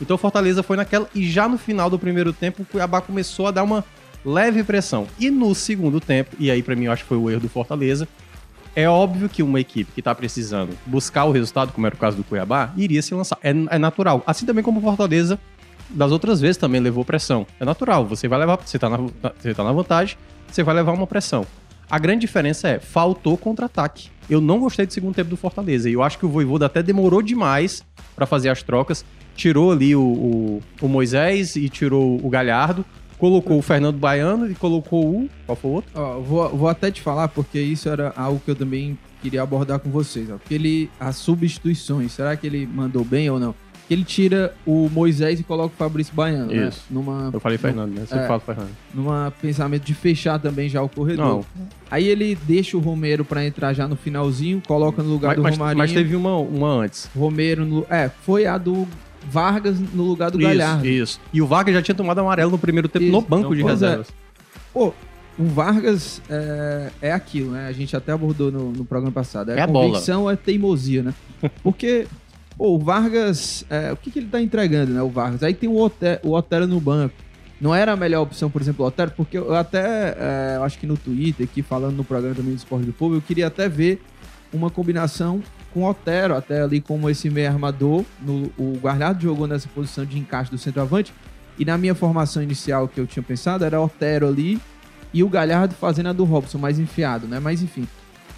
Então 0.01 0.15
o 0.15 0.17
Fortaleza 0.17 0.63
foi 0.63 0.75
naquela 0.75 1.08
e 1.13 1.29
já 1.29 1.48
no 1.48 1.58
final 1.58 1.89
do 1.89 2.00
primeiro 2.00 2.34
tempo 2.34 2.63
o 2.63 2.65
Cuiabá 2.65 3.00
começou 3.00 3.48
a 3.48 3.51
dar 3.51 3.63
uma 3.63 3.86
leve 4.25 4.63
pressão. 4.63 5.08
E 5.20 5.29
no 5.29 5.53
segundo 5.53 6.00
tempo, 6.00 6.36
e 6.39 6.50
aí 6.50 6.63
pra 6.63 6.75
mim 6.75 6.86
eu 6.86 6.91
acho 6.91 7.03
que 7.03 7.10
foi 7.10 7.17
o 7.17 7.29
erro 7.29 7.41
do 7.41 7.50
Fortaleza, 7.50 8.08
É 8.75 8.88
óbvio 8.88 9.27
que 9.27 9.43
uma 9.43 9.60
equipe 9.60 9.91
que 9.91 10.01
tá 10.01 10.15
precisando 10.15 10.77
buscar 10.86 11.25
o 11.25 11.31
resultado, 11.31 11.74
como 11.74 11.86
era 11.86 11.96
o 11.96 11.98
caso 11.98 12.15
do 12.15 12.24
Cuiabá, 12.24 12.72
iria 12.77 13.01
se 13.01 13.13
lançar. 13.13 13.38
É, 13.43 13.50
é 13.50 13.77
natural. 13.77 14.24
Assim 14.25 14.46
também 14.46 14.63
como 14.63 14.79
o 14.79 14.81
Fortaleza, 14.81 15.38
das 15.89 16.12
outras 16.12 16.39
vezes, 16.39 16.55
também 16.55 16.79
levou 16.79 17.03
pressão. 17.03 17.46
É 17.60 17.65
natural. 17.65 18.05
Você 18.05 18.29
vai 18.29 18.39
levar. 18.39 18.58
Você 18.65 18.79
tá 18.79 18.89
na, 18.89 18.98
você 18.98 19.53
tá 19.53 19.63
na 19.63 19.74
vantagem, 19.74 20.17
você 20.50 20.63
vai 20.63 20.74
levar 20.74 20.93
uma 20.93 21.05
pressão. 21.05 21.46
A 21.89 22.00
grande 22.00 22.22
diferença 22.22 22.70
é, 22.70 22.79
faltou 22.79 23.38
contra-ataque. 23.38 24.10
Eu 24.29 24.39
não 24.39 24.60
gostei 24.60 24.86
do 24.86 24.93
segundo 24.93 25.13
tempo 25.13 25.29
do 25.29 25.36
Fortaleza. 25.36 25.89
E 25.89 25.93
eu 25.93 26.01
acho 26.01 26.17
que 26.17 26.25
o 26.25 26.29
Voivoda 26.29 26.65
até 26.65 26.81
demorou 26.81 27.22
demais 27.22 27.84
para 28.15 28.25
fazer 28.25 28.48
as 28.48 28.63
trocas. 28.63 29.03
Tirou 29.36 29.72
ali 29.72 29.96
o, 29.96 30.02
o, 30.02 30.62
o 30.82 30.88
Moisés 30.88 31.56
e 31.56 31.68
tirou 31.70 32.20
o 32.24 32.30
Galhardo. 32.30 32.86
Colocou 33.18 33.60
o 33.60 33.62
Fernando 33.62 33.98
Baiano 33.98 34.50
e 34.50 34.56
colocou 34.56 35.06
o. 35.06 35.30
Qual 35.46 35.56
foi 35.56 35.70
o 35.72 35.74
outro? 35.76 35.92
Ó, 35.94 36.20
vou, 36.20 36.50
vou 36.50 36.68
até 36.68 36.90
te 36.90 37.02
falar, 37.02 37.28
porque 37.28 37.60
isso 37.60 37.88
era 37.88 38.12
algo 38.18 38.42
que 38.44 38.50
eu 38.50 38.56
também 38.56 38.98
queria 39.22 39.44
abordar 39.44 39.78
com 39.80 39.92
vocês. 39.92 40.28
Ó. 40.32 40.38
Porque 40.38 40.56
ele, 40.56 40.90
as 41.00 41.18
substituições, 41.18 42.12
será 42.14 42.36
que 42.36 42.48
ele 42.48 42.66
mandou 42.66 43.04
bem 43.06 43.30
ou 43.30 43.40
não? 43.40 43.54
Que 43.88 43.94
ele 43.94 44.04
tira 44.04 44.56
o 44.66 44.90
Moisés 44.90 45.40
e 45.40 45.44
coloca 45.44 45.74
o 45.76 45.78
Fabrício 45.78 46.16
Baiano, 46.16 46.48
né? 46.52 46.70
Isso. 46.70 46.84
Numa, 46.90 47.30
Eu 47.32 47.40
falei 47.40 47.60
Fernando, 47.60 47.94
né? 47.94 48.06
Você 48.08 48.16
É. 48.16 48.26
fala 48.26 48.40
Fernando. 48.40 48.70
numa 48.94 49.32
pensamento 49.40 49.84
de 49.84 49.94
fechar 49.94 50.40
também 50.40 50.68
já 50.68 50.82
o 50.82 50.90
corredor. 50.90 51.26
Não. 51.26 51.46
Aí 51.92 52.08
ele 52.08 52.36
deixa 52.48 52.76
o 52.76 52.80
Romero 52.80 53.24
pra 53.24 53.46
entrar 53.46 53.74
já 53.74 53.88
no 53.88 53.96
finalzinho, 53.96 54.64
coloca 54.68 55.04
no 55.04 55.10
lugar 55.10 55.30
Mas, 55.30 55.36
do 55.38 55.44
mas, 55.44 55.58
Romarinho. 55.58 55.78
mas 55.78 55.92
teve 55.92 56.16
uma, 56.16 56.38
uma 56.38 56.70
antes. 56.70 57.08
Romero 57.16 57.66
no. 57.66 57.86
É, 57.90 58.10
foi 58.24 58.48
a 58.48 58.58
do 58.58 58.88
Vargas 59.30 59.80
no 59.80 60.04
lugar 60.04 60.32
do 60.32 60.38
Galhardo. 60.38 60.86
Isso, 60.88 61.04
isso. 61.04 61.20
E 61.34 61.42
o 61.42 61.48
Vargas 61.48 61.74
já 61.75 61.82
tinha 61.82 61.96
tomado 61.96 62.20
amarelo 62.20 62.51
no 62.51 62.58
primeiro 62.58 62.88
tempo 62.88 63.06
Isso. 63.06 63.12
no 63.12 63.22
banco 63.22 63.50
Não, 63.50 63.56
de 63.56 63.62
é. 63.62 63.66
reservas. 63.66 64.08
Pô, 64.74 64.94
o 65.38 65.46
Vargas 65.46 66.22
é, 66.30 66.92
é 67.01 67.12
aquilo, 67.12 67.51
né? 67.51 67.68
A 67.68 67.72
gente 67.72 67.96
até 67.96 68.12
abordou 68.12 68.51
no, 68.51 68.72
no 68.72 68.86
programa 68.86 69.12
passado. 69.12 69.51
É, 69.51 69.60
É 69.60 69.62
a 69.62 69.68
bola. 69.68 69.88
convicção, 69.88 70.30
é 70.30 70.36
teimosia, 70.36 71.04
né? 71.04 71.13
Porque, 71.63 72.08
pô, 72.58 72.75
o 72.75 72.80
Vargas, 72.80 73.66
é, 73.70 73.92
o 73.92 73.98
que, 73.98 74.12
que 74.12 74.20
ele 74.20 74.28
tá 74.28 74.42
entregando, 74.42 74.92
né? 74.94 75.01
O 75.01 75.10
Vargas. 75.10 75.44
Aí 75.44 75.54
tem 75.54 75.70
o 75.70 75.78
Otero, 75.78 76.20
o 76.24 76.34
Otero 76.34 76.68
no 76.68 76.80
banco. 76.80 77.16
Não 77.60 77.75
era 77.75 77.92
a 77.92 77.96
melhor 77.96 78.22
opção, 78.24 78.50
por 78.50 78.60
exemplo, 78.62 78.84
o 78.84 78.88
Otero, 78.88 79.12
porque 79.16 79.38
eu 79.38 79.54
até, 79.54 80.16
é, 80.18 80.54
eu 80.58 80.63
acho 80.63 80.80
que 80.80 80.88
no 80.88 80.98
Twitter, 80.98 81.46
aqui 81.50 81.62
falando 81.62 81.96
no 81.96 82.04
programa 82.04 82.34
também 82.36 82.54
do 82.54 82.58
Esporte 82.58 82.86
do 82.88 82.94
Povo, 82.94 83.16
eu 83.16 83.22
queria 83.22 83.46
até 83.48 83.70
ver 83.70 84.01
uma 84.51 84.70
combinação 84.72 85.42
com 85.74 85.82
o 85.84 85.90
Otero, 85.90 86.36
até 86.36 86.62
ali 86.62 86.80
como 86.82 87.10
esse 87.10 87.30
meio 87.30 87.50
armador. 87.50 88.04
No, 88.22 88.51
o 88.58 88.78
Guardado 88.82 89.22
jogou 89.22 89.48
nessa 89.48 89.68
posição 89.70 90.06
de 90.06 90.18
encaixe 90.20 90.51
do 90.51 90.58
centroavante. 90.58 91.13
E 91.60 91.66
na 91.66 91.78
minha 91.78 91.94
formação 91.96 92.42
inicial 92.42 92.88
que 92.88 93.00
eu 93.00 93.06
tinha 93.08 93.22
pensado, 93.24 93.63
era 93.66 93.80
Otero 93.80 94.28
ali 94.28 94.60
e 95.13 95.24
o 95.24 95.30
Galhardo 95.30 95.74
fazendo 95.75 96.10
a 96.10 96.13
do 96.13 96.24
Robson, 96.24 96.58
mais 96.58 96.80
enfiado, 96.80 97.28
né? 97.28 97.40
Mas 97.40 97.62
enfim. 97.62 97.88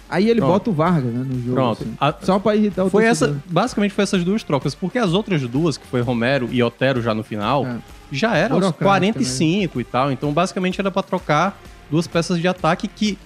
Aí 0.08 0.28
ele 0.28 0.40
Pronto. 0.40 0.52
bota 0.52 0.70
o 0.70 0.72
Vargas, 0.72 1.12
né, 1.14 1.24
no 1.26 1.40
jogo. 1.40 1.54
Pronto. 1.54 1.82
assim. 1.82 1.94
A- 2.00 2.14
Só 2.22 2.38
pra 2.38 2.54
irritar 2.54 2.84
o 2.84 2.90
Foi 2.90 3.04
torcedor. 3.04 3.36
essa, 3.36 3.42
basicamente 3.50 3.92
foi 3.94 4.04
essas 4.04 4.22
duas 4.22 4.42
trocas, 4.42 4.74
porque 4.74 4.98
as 4.98 5.12
outras 5.14 5.40
duas, 5.42 5.78
que 5.78 5.86
foi 5.86 6.02
Romero 6.02 6.48
e 6.52 6.62
Otero 6.62 7.00
já 7.00 7.14
no 7.14 7.22
final, 7.24 7.64
É. 7.66 7.78
já 8.12 8.36
eram 8.36 8.56
os 8.56 8.60
Burocrática, 8.60 8.84
45 8.84 9.80
e 9.80 9.84
tal. 9.84 10.12
Então, 10.12 10.30
basicamente 10.32 10.78
era 10.80 10.90
pra 10.90 11.02
trocar 11.02 11.58
duas 11.90 12.06
peças 12.06 12.38
de 12.38 12.46
ataque 12.46 12.86
que 12.86 13.16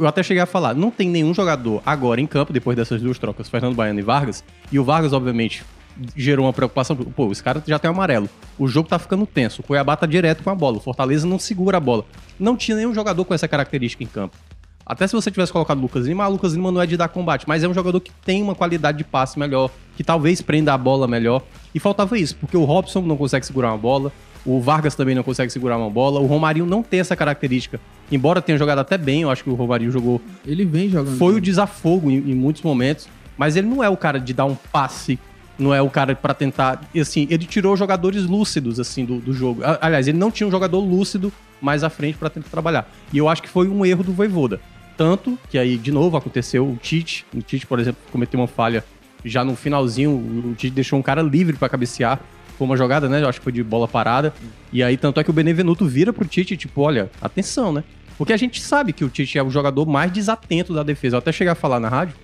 eu 0.00 0.06
até 0.06 0.22
cheguei 0.22 0.42
a 0.42 0.46
falar, 0.46 0.74
não 0.74 0.90
tem 0.90 1.08
nenhum 1.08 1.34
jogador 1.34 1.82
agora 1.84 2.20
em 2.20 2.26
campo 2.26 2.52
depois 2.52 2.76
dessas 2.76 3.02
duas 3.02 3.18
trocas, 3.18 3.48
Fernando 3.48 3.74
Baiano 3.74 4.00
e 4.00 4.02
Vargas. 4.02 4.42
E 4.72 4.78
o 4.78 4.84
Vargas, 4.84 5.12
obviamente, 5.12 5.62
gerou 6.16 6.46
uma 6.46 6.52
preocupação. 6.52 6.96
Pô, 6.96 7.30
esse 7.30 7.42
cara 7.42 7.62
já 7.66 7.78
tem 7.78 7.90
amarelo. 7.90 8.28
O 8.58 8.66
jogo 8.66 8.88
tá 8.88 8.98
ficando 8.98 9.26
tenso. 9.26 9.60
O 9.60 9.64
Cuiabá 9.64 9.96
tá 9.96 10.06
direto 10.06 10.42
com 10.42 10.50
a 10.50 10.54
bola. 10.54 10.78
O 10.78 10.80
Fortaleza 10.80 11.26
não 11.26 11.38
segura 11.38 11.76
a 11.76 11.80
bola. 11.80 12.04
Não 12.38 12.56
tinha 12.56 12.76
nenhum 12.76 12.94
jogador 12.94 13.24
com 13.24 13.34
essa 13.34 13.46
característica 13.46 14.02
em 14.02 14.06
campo. 14.06 14.36
Até 14.84 15.06
se 15.06 15.12
você 15.12 15.30
tivesse 15.30 15.52
colocado 15.52 15.80
Lucas 15.80 16.06
Lima, 16.06 16.24
ah, 16.24 16.28
o 16.28 16.32
Lucas 16.32 16.54
Lima 16.54 16.72
não 16.72 16.80
é 16.80 16.86
de 16.86 16.96
dar 16.96 17.06
combate, 17.08 17.44
mas 17.46 17.62
é 17.62 17.68
um 17.68 17.74
jogador 17.74 18.00
que 18.00 18.10
tem 18.24 18.42
uma 18.42 18.56
qualidade 18.56 18.98
de 18.98 19.04
passe 19.04 19.38
melhor, 19.38 19.70
que 19.96 20.02
talvez 20.02 20.42
prenda 20.42 20.74
a 20.74 20.78
bola 20.78 21.06
melhor. 21.06 21.42
E 21.72 21.78
faltava 21.78 22.18
isso, 22.18 22.34
porque 22.36 22.56
o 22.56 22.64
Robson 22.64 23.00
não 23.02 23.16
consegue 23.16 23.46
segurar 23.46 23.68
uma 23.68 23.78
bola, 23.78 24.10
o 24.44 24.60
Vargas 24.60 24.94
também 24.94 25.14
não 25.14 25.22
consegue 25.22 25.52
segurar 25.52 25.76
uma 25.76 25.90
bola, 25.90 26.20
o 26.20 26.26
Romarinho 26.26 26.66
não 26.66 26.82
tem 26.82 27.00
essa 27.00 27.14
característica. 27.16 27.80
Embora 28.10 28.40
tenha 28.42 28.58
jogado 28.58 28.78
até 28.78 28.96
bem, 28.98 29.22
eu 29.22 29.30
acho 29.30 29.44
que 29.44 29.50
o 29.50 29.54
Romarinho 29.54 29.90
jogou 29.90 30.20
Ele 30.46 30.64
vem 30.64 30.88
jogando. 30.88 31.16
foi 31.16 31.34
o 31.34 31.40
desafogo 31.40 32.10
em, 32.10 32.16
em 32.16 32.34
muitos 32.34 32.62
momentos, 32.62 33.08
mas 33.36 33.56
ele 33.56 33.66
não 33.66 33.82
é 33.82 33.88
o 33.88 33.96
cara 33.96 34.18
de 34.18 34.32
dar 34.32 34.44
um 34.46 34.54
passe, 34.54 35.18
não 35.58 35.74
é 35.74 35.80
o 35.80 35.90
cara 35.90 36.14
pra 36.14 36.32
tentar, 36.34 36.82
e, 36.94 37.00
assim, 37.00 37.26
ele 37.30 37.44
tirou 37.44 37.76
jogadores 37.76 38.24
lúcidos 38.24 38.80
assim 38.80 39.04
do, 39.04 39.18
do 39.18 39.32
jogo. 39.32 39.62
Aliás, 39.80 40.08
ele 40.08 40.18
não 40.18 40.30
tinha 40.30 40.46
um 40.46 40.50
jogador 40.50 40.80
lúcido 40.80 41.32
mais 41.60 41.84
à 41.84 41.90
frente 41.90 42.16
pra 42.16 42.30
tentar 42.30 42.48
trabalhar. 42.48 42.90
E 43.12 43.18
eu 43.18 43.28
acho 43.28 43.42
que 43.42 43.48
foi 43.48 43.68
um 43.68 43.84
erro 43.84 44.02
do 44.02 44.12
Voivoda. 44.12 44.60
Tanto 44.96 45.38
que 45.48 45.58
aí 45.58 45.76
de 45.76 45.92
novo 45.92 46.16
aconteceu 46.16 46.66
o 46.66 46.76
Tite, 46.76 47.24
o 47.34 47.40
Tite, 47.40 47.66
por 47.66 47.78
exemplo, 47.78 48.00
cometeu 48.10 48.40
uma 48.40 48.46
falha 48.46 48.84
já 49.24 49.44
no 49.44 49.54
finalzinho, 49.54 50.10
o 50.10 50.54
Tite 50.56 50.74
deixou 50.74 50.98
um 50.98 51.02
cara 51.02 51.22
livre 51.22 51.56
pra 51.56 51.68
cabecear. 51.68 52.20
Foi 52.60 52.66
uma 52.66 52.76
jogada, 52.76 53.08
né? 53.08 53.22
Eu 53.22 53.28
acho 53.30 53.38
que 53.40 53.44
foi 53.44 53.54
de 53.54 53.64
bola 53.64 53.88
parada. 53.88 54.34
E 54.70 54.82
aí, 54.82 54.94
tanto 54.98 55.18
é 55.18 55.24
que 55.24 55.30
o 55.30 55.32
Benevenuto 55.32 55.86
vira 55.86 56.12
pro 56.12 56.26
Tite, 56.26 56.58
tipo, 56.58 56.82
olha, 56.82 57.10
atenção, 57.22 57.72
né? 57.72 57.82
Porque 58.18 58.34
a 58.34 58.36
gente 58.36 58.60
sabe 58.60 58.92
que 58.92 59.02
o 59.02 59.08
Tite 59.08 59.38
é 59.38 59.42
o 59.42 59.48
jogador 59.48 59.86
mais 59.86 60.12
desatento 60.12 60.74
da 60.74 60.82
defesa. 60.82 61.16
Eu 61.16 61.20
até 61.20 61.32
cheguei 61.32 61.50
a 61.50 61.54
falar 61.54 61.80
na 61.80 61.88
rádio, 61.88 62.14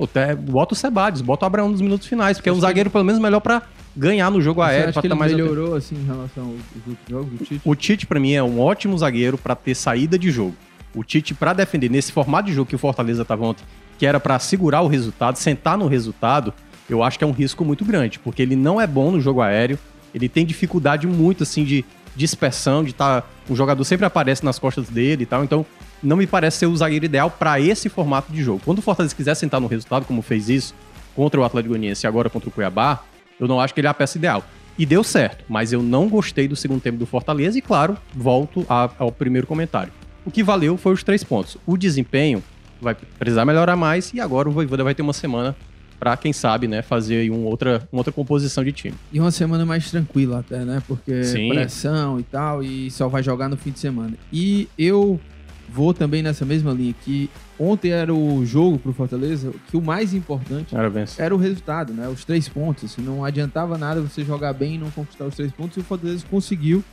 até 0.00 0.34
bota 0.34 0.72
o 0.72 0.76
Sebades, 0.76 1.20
bota 1.20 1.44
o 1.44 1.46
Abraão 1.46 1.68
nos 1.68 1.82
minutos 1.82 2.06
finais, 2.08 2.38
porque 2.38 2.48
é 2.48 2.52
um 2.54 2.58
zagueiro 2.58 2.88
pelo 2.88 3.04
menos 3.04 3.20
melhor 3.20 3.40
pra 3.40 3.60
ganhar 3.94 4.30
no 4.30 4.40
jogo 4.40 4.62
Você 4.62 4.70
aéreo, 4.70 4.92
pra 4.94 5.02
que 5.02 5.06
estar 5.06 5.14
ele 5.14 5.20
mais 5.20 5.32
atento. 5.34 5.50
melhorou, 5.50 5.76
assim, 5.76 5.96
em 5.96 6.06
relação 6.06 6.44
aos 6.44 6.86
outros 6.88 7.06
jogos 7.10 7.38
do 7.38 7.44
Tite? 7.44 7.60
O 7.62 7.74
Tite, 7.74 8.06
pra 8.06 8.18
mim, 8.18 8.32
é 8.32 8.42
um 8.42 8.58
ótimo 8.62 8.96
zagueiro 8.96 9.36
pra 9.36 9.54
ter 9.54 9.74
saída 9.74 10.18
de 10.18 10.30
jogo. 10.30 10.56
O 10.94 11.04
Tite, 11.04 11.34
pra 11.34 11.52
defender 11.52 11.90
nesse 11.90 12.10
formato 12.10 12.48
de 12.48 12.54
jogo 12.54 12.70
que 12.70 12.74
o 12.74 12.78
Fortaleza 12.78 13.22
tava 13.22 13.44
ontem, 13.44 13.64
que 13.98 14.06
era 14.06 14.18
pra 14.18 14.38
segurar 14.38 14.80
o 14.80 14.86
resultado, 14.86 15.36
sentar 15.36 15.76
no 15.76 15.88
resultado, 15.88 16.54
eu 16.88 17.02
acho 17.02 17.18
que 17.18 17.24
é 17.24 17.26
um 17.26 17.32
risco 17.32 17.64
muito 17.64 17.84
grande, 17.84 18.18
porque 18.18 18.42
ele 18.42 18.56
não 18.56 18.80
é 18.80 18.86
bom 18.86 19.10
no 19.10 19.20
jogo 19.20 19.40
aéreo, 19.40 19.78
ele 20.14 20.28
tem 20.28 20.44
dificuldade 20.46 21.06
muito, 21.06 21.42
assim, 21.42 21.64
de 21.64 21.84
dispersão, 22.14 22.84
de 22.84 22.90
estar. 22.90 23.28
o 23.48 23.54
jogador 23.56 23.84
sempre 23.84 24.06
aparece 24.06 24.44
nas 24.44 24.58
costas 24.58 24.88
dele 24.88 25.24
e 25.24 25.26
tal, 25.26 25.42
então 25.44 25.66
não 26.02 26.16
me 26.16 26.26
parece 26.26 26.58
ser 26.58 26.66
o 26.66 26.76
zagueiro 26.76 27.04
ideal 27.04 27.30
pra 27.30 27.58
esse 27.60 27.88
formato 27.88 28.32
de 28.32 28.42
jogo. 28.42 28.60
Quando 28.64 28.78
o 28.78 28.82
Fortaleza 28.82 29.14
quiser 29.14 29.34
sentar 29.34 29.60
no 29.60 29.66
resultado, 29.66 30.04
como 30.06 30.22
fez 30.22 30.48
isso 30.48 30.74
contra 31.16 31.40
o 31.40 31.44
Atlético 31.44 31.70
Goianiense 31.70 32.06
e 32.06 32.08
agora 32.08 32.30
contra 32.30 32.48
o 32.48 32.52
Cuiabá, 32.52 33.02
eu 33.40 33.48
não 33.48 33.60
acho 33.60 33.74
que 33.74 33.80
ele 33.80 33.86
é 33.86 33.90
a 33.90 33.94
peça 33.94 34.16
ideal. 34.16 34.44
E 34.78 34.84
deu 34.86 35.02
certo, 35.04 35.44
mas 35.48 35.72
eu 35.72 35.82
não 35.82 36.08
gostei 36.08 36.46
do 36.48 36.56
segundo 36.56 36.80
tempo 36.80 36.98
do 36.98 37.06
Fortaleza 37.06 37.58
e, 37.58 37.60
claro, 37.62 37.96
volto 38.14 38.64
a- 38.68 38.90
ao 38.98 39.10
primeiro 39.12 39.46
comentário. 39.46 39.92
O 40.24 40.30
que 40.30 40.42
valeu 40.42 40.76
foi 40.76 40.92
os 40.92 41.02
três 41.02 41.22
pontos. 41.24 41.56
O 41.66 41.76
desempenho 41.76 42.42
vai 42.80 42.94
precisar 43.18 43.44
melhorar 43.44 43.76
mais 43.76 44.12
e 44.14 44.20
agora 44.20 44.48
o 44.48 44.52
Voivoda 44.52 44.82
vai 44.84 44.94
ter 44.94 45.02
uma 45.02 45.12
semana 45.12 45.54
pra, 45.98 46.16
quem 46.16 46.32
sabe, 46.32 46.68
né, 46.68 46.82
fazer 46.82 47.30
um 47.30 47.44
outra, 47.44 47.86
uma 47.92 48.00
outra 48.00 48.12
composição 48.12 48.64
de 48.64 48.72
time. 48.72 48.94
E 49.12 49.20
uma 49.20 49.30
semana 49.30 49.64
mais 49.64 49.90
tranquila 49.90 50.40
até, 50.40 50.64
né? 50.64 50.82
Porque 50.86 51.24
Sim. 51.24 51.48
pressão 51.48 52.20
e 52.20 52.22
tal, 52.22 52.62
e 52.62 52.90
só 52.90 53.08
vai 53.08 53.22
jogar 53.22 53.48
no 53.48 53.56
fim 53.56 53.70
de 53.70 53.78
semana. 53.78 54.14
E 54.32 54.68
eu 54.78 55.20
vou 55.68 55.94
também 55.94 56.22
nessa 56.22 56.44
mesma 56.44 56.72
linha, 56.72 56.94
que 57.04 57.28
ontem 57.58 57.90
era 57.90 58.14
o 58.14 58.44
jogo 58.44 58.78
pro 58.78 58.92
Fortaleza, 58.92 59.52
que 59.68 59.76
o 59.76 59.82
mais 59.82 60.14
importante 60.14 60.74
Era 60.76 60.92
era 61.18 61.34
o 61.34 61.38
resultado, 61.38 61.92
né? 61.92 62.08
Os 62.08 62.24
três 62.24 62.48
pontos. 62.48 62.84
Assim, 62.84 63.02
não 63.02 63.24
adiantava 63.24 63.76
nada 63.78 64.00
você 64.00 64.24
jogar 64.24 64.52
bem 64.52 64.74
e 64.74 64.78
não 64.78 64.90
conquistar 64.90 65.24
os 65.24 65.34
três 65.34 65.52
pontos. 65.52 65.76
E 65.76 65.80
o 65.80 65.84
Fortaleza 65.84 66.24
conseguiu, 66.30 66.84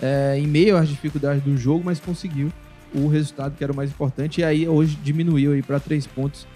é, 0.00 0.38
em 0.38 0.46
meio 0.46 0.76
às 0.76 0.88
dificuldades 0.88 1.42
do 1.42 1.56
jogo, 1.56 1.82
mas 1.84 1.98
conseguiu 1.98 2.52
o 2.94 3.08
resultado 3.08 3.56
que 3.56 3.64
era 3.64 3.72
o 3.72 3.76
mais 3.76 3.90
importante. 3.90 4.40
E 4.40 4.44
aí 4.44 4.68
hoje 4.68 4.98
diminuiu 5.02 5.52
aí 5.52 5.62
para 5.62 5.80
três 5.80 6.06
pontos 6.06 6.46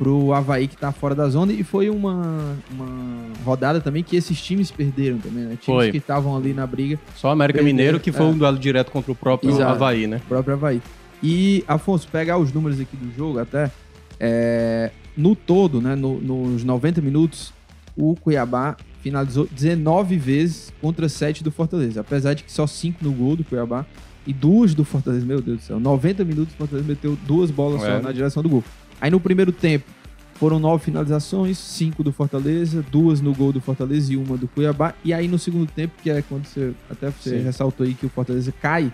pro 0.00 0.32
Havaí 0.32 0.66
que 0.66 0.78
tá 0.78 0.90
fora 0.92 1.14
da 1.14 1.28
zona. 1.28 1.52
E 1.52 1.62
foi 1.62 1.90
uma, 1.90 2.56
uma 2.70 3.26
rodada 3.44 3.82
também 3.82 4.02
que 4.02 4.16
esses 4.16 4.40
times 4.40 4.70
perderam 4.70 5.18
também, 5.18 5.44
né? 5.44 5.58
Times 5.60 5.64
Foi. 5.66 5.90
que 5.90 5.98
estavam 5.98 6.34
ali 6.34 6.54
na 6.54 6.66
briga 6.66 6.98
Só 7.14 7.28
o 7.28 7.30
América 7.32 7.58
Perder, 7.58 7.70
Mineiro, 7.74 8.00
que 8.00 8.10
foi 8.10 8.24
é. 8.24 8.28
um 8.30 8.38
duelo 8.38 8.58
direto 8.58 8.90
contra 8.90 9.12
o 9.12 9.14
próprio 9.14 9.50
Exato. 9.50 9.70
Havaí, 9.72 10.06
né? 10.06 10.22
o 10.24 10.28
próprio 10.28 10.54
Havaí. 10.54 10.80
E, 11.22 11.62
Afonso, 11.68 12.08
pegar 12.08 12.38
os 12.38 12.50
números 12.50 12.80
aqui 12.80 12.96
do 12.96 13.14
jogo 13.14 13.38
até, 13.40 13.70
é, 14.18 14.90
no 15.14 15.36
todo, 15.36 15.82
né, 15.82 15.94
no- 15.94 16.18
nos 16.18 16.64
90 16.64 17.02
minutos, 17.02 17.52
o 17.94 18.16
Cuiabá 18.16 18.78
finalizou 19.02 19.46
19 19.50 20.16
vezes 20.16 20.72
contra 20.80 21.10
7 21.10 21.44
do 21.44 21.50
Fortaleza. 21.50 22.00
Apesar 22.00 22.32
de 22.32 22.42
que 22.42 22.50
só 22.50 22.66
5 22.66 23.04
no 23.04 23.12
gol 23.12 23.36
do 23.36 23.44
Cuiabá 23.44 23.84
e 24.26 24.32
duas 24.32 24.74
do 24.74 24.82
Fortaleza. 24.84 25.26
Meu 25.26 25.42
Deus 25.42 25.58
do 25.58 25.62
céu. 25.64 25.78
90 25.78 26.24
minutos 26.24 26.54
o 26.54 26.56
Fortaleza 26.56 26.88
meteu 26.88 27.18
duas 27.26 27.50
bolas 27.50 27.82
É. 27.82 27.96
só 27.98 28.02
na 28.02 28.12
direção 28.12 28.42
do 28.42 28.48
gol. 28.48 28.64
Aí 29.00 29.10
no 29.10 29.20
primeiro 29.20 29.52
tempo 29.52 29.86
foram 30.34 30.58
nove 30.58 30.84
finalizações, 30.84 31.58
cinco 31.58 32.02
do 32.02 32.12
Fortaleza, 32.12 32.84
duas 32.90 33.20
no 33.20 33.34
gol 33.34 33.52
do 33.52 33.60
Fortaleza 33.60 34.12
e 34.12 34.16
uma 34.16 34.36
do 34.36 34.48
Cuiabá. 34.48 34.94
E 35.04 35.12
aí 35.12 35.28
no 35.28 35.38
segundo 35.38 35.70
tempo, 35.70 35.94
que 36.02 36.10
é 36.10 36.22
quando 36.22 36.46
você 36.46 36.72
até 36.90 37.10
você 37.10 37.38
Sim. 37.38 37.44
ressaltou 37.44 37.86
aí 37.86 37.94
que 37.94 38.06
o 38.06 38.08
Fortaleza 38.08 38.52
cai, 38.60 38.92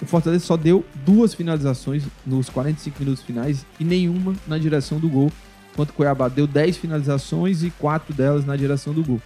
o 0.00 0.06
Fortaleza 0.06 0.44
só 0.44 0.56
deu 0.56 0.84
duas 1.04 1.34
finalizações 1.34 2.04
nos 2.26 2.48
45 2.48 2.98
minutos 3.00 3.22
finais 3.22 3.64
e 3.78 3.84
nenhuma 3.84 4.34
na 4.46 4.58
direção 4.58 4.98
do 4.98 5.08
gol, 5.08 5.30
enquanto 5.72 5.90
o 5.90 5.92
Cuiabá 5.92 6.28
deu 6.28 6.46
10 6.46 6.76
finalizações 6.76 7.62
e 7.62 7.70
quatro 7.70 8.14
delas 8.14 8.44
na 8.44 8.56
direção 8.56 8.92
do 8.92 9.02
gol. 9.02 9.20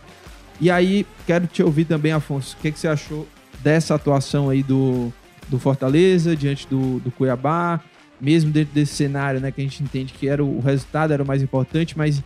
E 0.60 0.70
aí, 0.70 1.06
quero 1.26 1.46
te 1.46 1.62
ouvir 1.62 1.84
também, 1.84 2.12
Afonso, 2.12 2.56
o 2.58 2.60
que, 2.60 2.72
que 2.72 2.78
você 2.78 2.88
achou 2.88 3.28
dessa 3.60 3.94
atuação 3.94 4.50
aí 4.50 4.62
do, 4.62 5.12
do 5.48 5.58
Fortaleza 5.58 6.34
diante 6.34 6.66
do, 6.66 6.98
do 6.98 7.10
Cuiabá? 7.12 7.80
Mesmo 8.20 8.50
dentro 8.50 8.74
desse 8.74 8.94
cenário, 8.94 9.40
né, 9.40 9.50
que 9.52 9.60
a 9.60 9.64
gente 9.64 9.82
entende 9.82 10.12
que 10.12 10.28
era 10.28 10.44
o, 10.44 10.58
o 10.58 10.60
resultado 10.60 11.12
era 11.12 11.22
o 11.22 11.26
mais 11.26 11.42
importante, 11.42 11.96
mas 11.96 12.22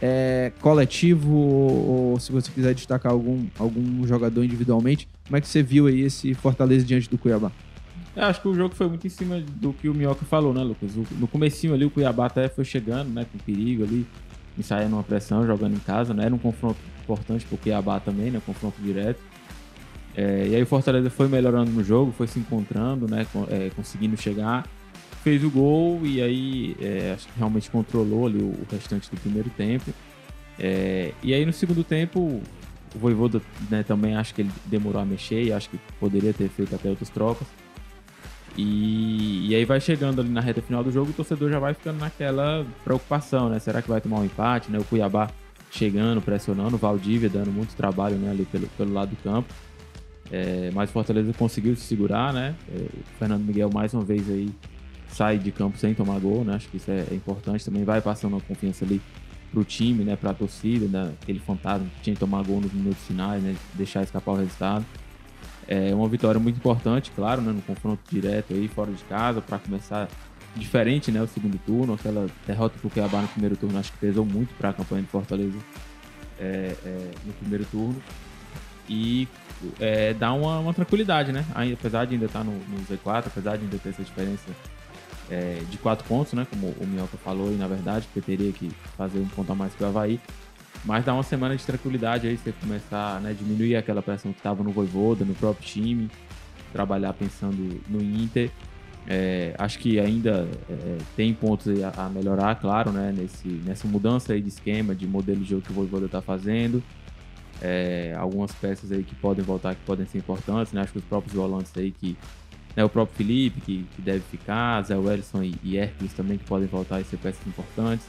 é, 0.00 0.52
coletivo 0.60 1.32
ou, 1.32 2.10
ou 2.12 2.20
se 2.20 2.32
você 2.32 2.50
quiser 2.50 2.74
destacar 2.74 3.12
algum, 3.12 3.46
algum 3.58 4.06
jogador 4.06 4.44
individualmente, 4.44 5.08
como 5.26 5.36
é 5.36 5.40
que 5.40 5.48
você 5.48 5.62
viu 5.62 5.86
aí 5.86 6.00
esse 6.02 6.34
Fortaleza 6.34 6.84
diante 6.84 7.08
do 7.08 7.16
Cuiabá? 7.16 7.50
Eu 8.14 8.24
acho 8.24 8.42
que 8.42 8.48
o 8.48 8.54
jogo 8.54 8.74
foi 8.74 8.88
muito 8.88 9.06
em 9.06 9.10
cima 9.10 9.40
do 9.40 9.72
que 9.72 9.88
o 9.88 9.94
Minhoca 9.94 10.24
falou, 10.26 10.52
né, 10.52 10.62
Lucas? 10.62 10.94
O- 10.96 11.06
No 11.18 11.26
comecinho 11.26 11.72
ali, 11.72 11.84
o 11.86 11.90
Cuiabá 11.90 12.26
até 12.26 12.46
foi 12.48 12.64
chegando, 12.64 13.08
né, 13.08 13.24
com 13.30 13.38
perigo 13.38 13.84
ali, 13.84 14.06
ensaiando 14.58 14.96
uma 14.96 15.02
pressão, 15.02 15.46
jogando 15.46 15.74
em 15.74 15.78
casa, 15.78 16.12
né? 16.12 16.26
Era 16.26 16.34
um 16.34 16.38
confronto 16.38 16.76
importante 17.02 17.46
pro 17.46 17.56
Cuiabá 17.56 17.98
também, 18.00 18.30
né? 18.30 18.38
Confronto 18.44 18.76
direto. 18.82 19.18
É, 20.14 20.46
e 20.48 20.54
aí 20.54 20.62
o 20.62 20.66
Fortaleza 20.66 21.08
foi 21.08 21.26
melhorando 21.26 21.70
no 21.70 21.82
jogo, 21.82 22.12
foi 22.12 22.26
se 22.26 22.38
encontrando, 22.38 23.08
né? 23.08 23.26
é, 23.48 23.70
conseguindo 23.74 24.14
chegar. 24.20 24.66
Fez 25.22 25.44
o 25.44 25.50
gol 25.50 26.00
e 26.04 26.20
aí 26.20 26.76
é, 26.80 27.12
acho 27.14 27.28
que 27.28 27.38
realmente 27.38 27.70
controlou 27.70 28.26
ali 28.26 28.38
o, 28.38 28.66
restante 28.70 29.10
do 29.10 29.20
primeiro 29.20 29.50
tempo. 29.50 29.92
É, 30.58 31.12
e 31.22 31.32
aí 31.32 31.46
no 31.46 31.52
segundo 31.52 31.84
tempo, 31.84 32.20
o 32.94 32.98
Voivoda 32.98 33.40
né, 33.70 33.82
também 33.82 34.16
acho 34.16 34.34
que 34.34 34.42
ele 34.42 34.50
demorou 34.66 35.00
a 35.00 35.04
mexer 35.04 35.42
e 35.42 35.52
acho 35.52 35.70
que 35.70 35.78
poderia 36.00 36.32
ter 36.32 36.48
feito 36.48 36.74
até 36.74 36.88
outras 36.88 37.08
trocas. 37.08 37.46
E, 38.56 39.48
e 39.48 39.54
aí 39.54 39.64
vai 39.64 39.80
chegando 39.80 40.20
ali 40.20 40.28
na 40.28 40.40
reta 40.40 40.60
final 40.60 40.84
do 40.84 40.92
jogo, 40.92 41.10
o 41.10 41.14
torcedor 41.14 41.50
já 41.50 41.58
vai 41.58 41.72
ficando 41.72 41.98
naquela 41.98 42.66
preocupação, 42.84 43.48
né? 43.48 43.58
Será 43.58 43.80
que 43.80 43.88
vai 43.88 44.00
tomar 44.00 44.18
um 44.18 44.24
empate, 44.24 44.70
né? 44.70 44.78
O 44.78 44.84
Cuiabá 44.84 45.30
chegando, 45.70 46.20
pressionando, 46.20 46.76
o 46.76 46.78
Valdívia 46.78 47.30
dando 47.30 47.50
muito 47.50 47.74
trabalho 47.74 48.16
né, 48.16 48.30
ali 48.30 48.44
pelo, 48.44 48.66
pelo 48.68 48.92
lado 48.92 49.10
do 49.10 49.16
campo. 49.22 49.52
É, 50.30 50.70
mas 50.74 50.90
o 50.90 50.92
Fortaleza 50.92 51.32
conseguiu 51.32 51.74
se 51.76 51.82
segurar, 51.82 52.32
né? 52.32 52.54
É, 52.70 52.78
o 52.78 53.18
Fernando 53.18 53.42
Miguel 53.42 53.70
mais 53.72 53.94
uma 53.94 54.04
vez 54.04 54.28
aí 54.28 54.50
sai 55.12 55.38
de 55.38 55.52
campo 55.52 55.78
sem 55.78 55.94
tomar 55.94 56.18
gol, 56.18 56.44
né? 56.44 56.54
Acho 56.54 56.68
que 56.68 56.78
isso 56.78 56.90
é, 56.90 57.06
é 57.10 57.14
importante 57.14 57.64
também. 57.64 57.84
Vai 57.84 58.00
passando 58.00 58.32
uma 58.32 58.40
confiança 58.40 58.84
ali 58.84 59.00
pro 59.52 59.64
time, 59.64 60.02
né? 60.04 60.16
Pra 60.16 60.32
torcida, 60.32 60.86
né? 60.86 61.12
aquele 61.20 61.38
fantasma 61.38 61.86
que 61.96 62.02
tinha 62.02 62.14
que 62.14 62.20
tomar 62.20 62.42
gol 62.42 62.60
nos 62.60 62.72
minutos 62.72 63.02
finais, 63.06 63.42
né? 63.42 63.54
Deixar 63.74 64.02
escapar 64.02 64.32
o 64.32 64.36
resultado. 64.36 64.84
É 65.68 65.94
uma 65.94 66.08
vitória 66.08 66.40
muito 66.40 66.56
importante, 66.56 67.12
claro, 67.14 67.42
né? 67.42 67.52
No 67.52 67.62
confronto 67.62 68.02
direto 68.10 68.52
aí, 68.52 68.66
fora 68.68 68.90
de 68.90 69.04
casa, 69.04 69.40
para 69.40 69.58
começar 69.58 70.08
diferente, 70.56 71.12
né? 71.12 71.22
O 71.22 71.28
segundo 71.28 71.58
turno, 71.64 71.94
aquela 71.94 72.26
derrota 72.46 72.78
pro 72.80 72.90
Cuiabá 72.90 73.20
no 73.20 73.28
primeiro 73.28 73.56
turno, 73.56 73.78
acho 73.78 73.92
que 73.92 73.98
pesou 73.98 74.24
muito 74.24 74.54
para 74.54 74.70
a 74.70 74.72
campanha 74.72 75.02
de 75.02 75.08
Fortaleza 75.08 75.58
é, 76.38 76.74
é, 76.84 77.10
no 77.24 77.32
primeiro 77.34 77.64
turno. 77.66 78.02
E 78.88 79.28
é, 79.78 80.12
dá 80.14 80.32
uma, 80.32 80.58
uma 80.58 80.74
tranquilidade, 80.74 81.32
né? 81.32 81.44
Apesar 81.74 82.06
de 82.06 82.14
ainda 82.14 82.26
estar 82.26 82.42
no, 82.42 82.52
no 82.52 82.78
Z4, 82.86 83.26
apesar 83.26 83.56
de 83.56 83.64
ainda 83.64 83.78
ter 83.78 83.90
essa 83.90 84.02
diferença 84.02 84.50
é, 85.32 85.62
de 85.70 85.78
quatro 85.78 86.06
pontos, 86.06 86.34
né? 86.34 86.46
Como 86.48 86.74
o 86.78 86.86
Minhoca 86.86 87.16
falou, 87.16 87.50
e 87.50 87.56
na 87.56 87.66
verdade, 87.66 88.06
porque 88.06 88.20
teria 88.20 88.52
que 88.52 88.70
fazer 88.98 89.18
um 89.18 89.28
ponto 89.28 89.50
a 89.50 89.54
mais 89.54 89.74
que 89.74 89.82
o 89.82 89.86
Havaí. 89.86 90.20
Mas 90.84 91.04
dá 91.04 91.14
uma 91.14 91.22
semana 91.22 91.56
de 91.56 91.64
tranquilidade 91.64 92.26
aí, 92.26 92.36
você 92.36 92.52
começar 92.52 93.20
né, 93.20 93.32
diminuir 93.32 93.76
aquela 93.76 94.02
pressão 94.02 94.32
que 94.32 94.38
estava 94.38 94.62
no 94.62 94.70
Voivoda, 94.70 95.24
no 95.24 95.34
próprio 95.34 95.64
time, 95.66 96.10
trabalhar 96.72 97.14
pensando 97.14 97.80
no 97.88 98.02
Inter. 98.02 98.50
É, 99.06 99.54
acho 99.58 99.78
que 99.78 99.98
ainda 99.98 100.46
é, 100.68 100.98
tem 101.16 101.32
pontos 101.32 101.66
a, 101.82 102.06
a 102.06 102.08
melhorar, 102.08 102.54
claro, 102.56 102.92
né, 102.92 103.12
nesse, 103.16 103.48
nessa 103.48 103.88
mudança 103.88 104.32
aí 104.32 104.40
de 104.40 104.48
esquema, 104.48 104.94
de 104.94 105.06
modelo 105.06 105.40
de 105.40 105.50
jogo 105.50 105.62
que 105.62 105.70
o 105.70 105.74
Voivoda 105.74 106.06
está 106.06 106.20
fazendo. 106.20 106.82
É, 107.60 108.14
algumas 108.18 108.52
peças 108.52 108.90
aí 108.90 109.04
que 109.04 109.14
podem 109.14 109.44
voltar, 109.44 109.74
que 109.74 109.82
podem 109.86 110.04
ser 110.06 110.18
importantes, 110.18 110.72
né? 110.72 110.80
Acho 110.80 110.92
que 110.92 110.98
os 110.98 111.04
próprios 111.04 111.34
volantes 111.34 111.72
aí 111.76 111.92
que 111.92 112.16
né, 112.76 112.84
o 112.84 112.88
próprio 112.88 113.16
Felipe, 113.16 113.60
que, 113.60 113.84
que 113.94 114.02
deve 114.02 114.20
ficar, 114.20 114.82
Zé 114.82 114.96
Wellison 114.96 115.42
e, 115.42 115.54
e 115.62 115.76
Hércules 115.76 116.12
também, 116.14 116.38
que 116.38 116.44
podem 116.44 116.66
voltar 116.68 117.00
e 117.00 117.04
ser 117.04 117.16
peças 117.18 117.46
importantes. 117.46 118.06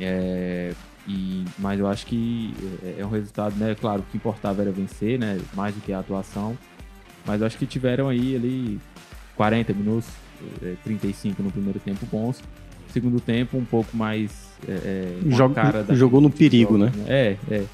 É, 0.00 0.72
e, 1.06 1.44
mas 1.58 1.80
eu 1.80 1.86
acho 1.86 2.06
que 2.06 2.54
é, 2.82 3.00
é 3.00 3.06
um 3.06 3.10
resultado, 3.10 3.54
né? 3.56 3.74
Claro, 3.74 4.00
o 4.00 4.04
que 4.10 4.16
importava 4.16 4.62
era 4.62 4.70
vencer, 4.70 5.18
né? 5.18 5.38
Mais 5.54 5.74
do 5.74 5.80
que 5.80 5.92
a 5.92 5.98
atuação. 6.00 6.56
Mas 7.26 7.40
eu 7.40 7.46
acho 7.46 7.58
que 7.58 7.66
tiveram 7.66 8.08
aí 8.08 8.36
ali 8.36 8.80
40 9.36 9.72
minutos, 9.72 10.08
é, 10.62 10.74
35 10.84 11.42
no 11.42 11.50
primeiro 11.50 11.78
tempo 11.80 12.06
bons. 12.06 12.42
Segundo 12.92 13.20
tempo, 13.20 13.56
um 13.58 13.64
pouco 13.64 13.96
mais. 13.96 14.48
É, 14.66 14.72
é, 14.72 15.30
Joga- 15.30 15.94
jogou 15.94 16.20
no 16.20 16.30
perigo, 16.30 16.78
jogos, 16.78 16.92
É, 17.06 17.36
é. 17.50 17.64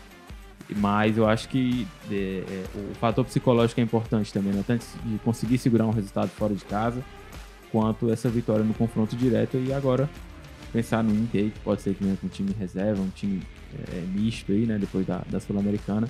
Mas 0.76 1.18
eu 1.18 1.28
acho 1.28 1.48
que 1.48 1.86
é, 2.10 2.42
é, 2.48 2.64
o 2.74 2.94
fator 2.94 3.24
psicológico 3.24 3.80
é 3.80 3.84
importante 3.84 4.32
também, 4.32 4.52
né? 4.52 4.64
Tanto 4.66 4.84
de 5.04 5.18
conseguir 5.18 5.58
segurar 5.58 5.86
um 5.86 5.90
resultado 5.90 6.28
fora 6.28 6.54
de 6.54 6.64
casa, 6.64 7.04
quanto 7.70 8.10
essa 8.10 8.28
vitória 8.28 8.64
no 8.64 8.72
confronto 8.72 9.14
direto 9.14 9.58
e 9.58 9.72
agora 9.72 10.08
pensar 10.72 11.04
no 11.04 11.14
Inter 11.14 11.50
que 11.50 11.60
pode 11.60 11.82
ser 11.82 11.94
que 11.94 12.02
venha 12.02 12.16
com 12.16 12.26
um 12.26 12.30
time 12.30 12.54
reserva, 12.58 13.02
um 13.02 13.10
time 13.10 13.42
é, 13.92 14.00
misto 14.00 14.52
aí, 14.52 14.64
né? 14.66 14.78
Depois 14.78 15.06
da, 15.06 15.22
da 15.28 15.38
Sul-Americana. 15.38 16.08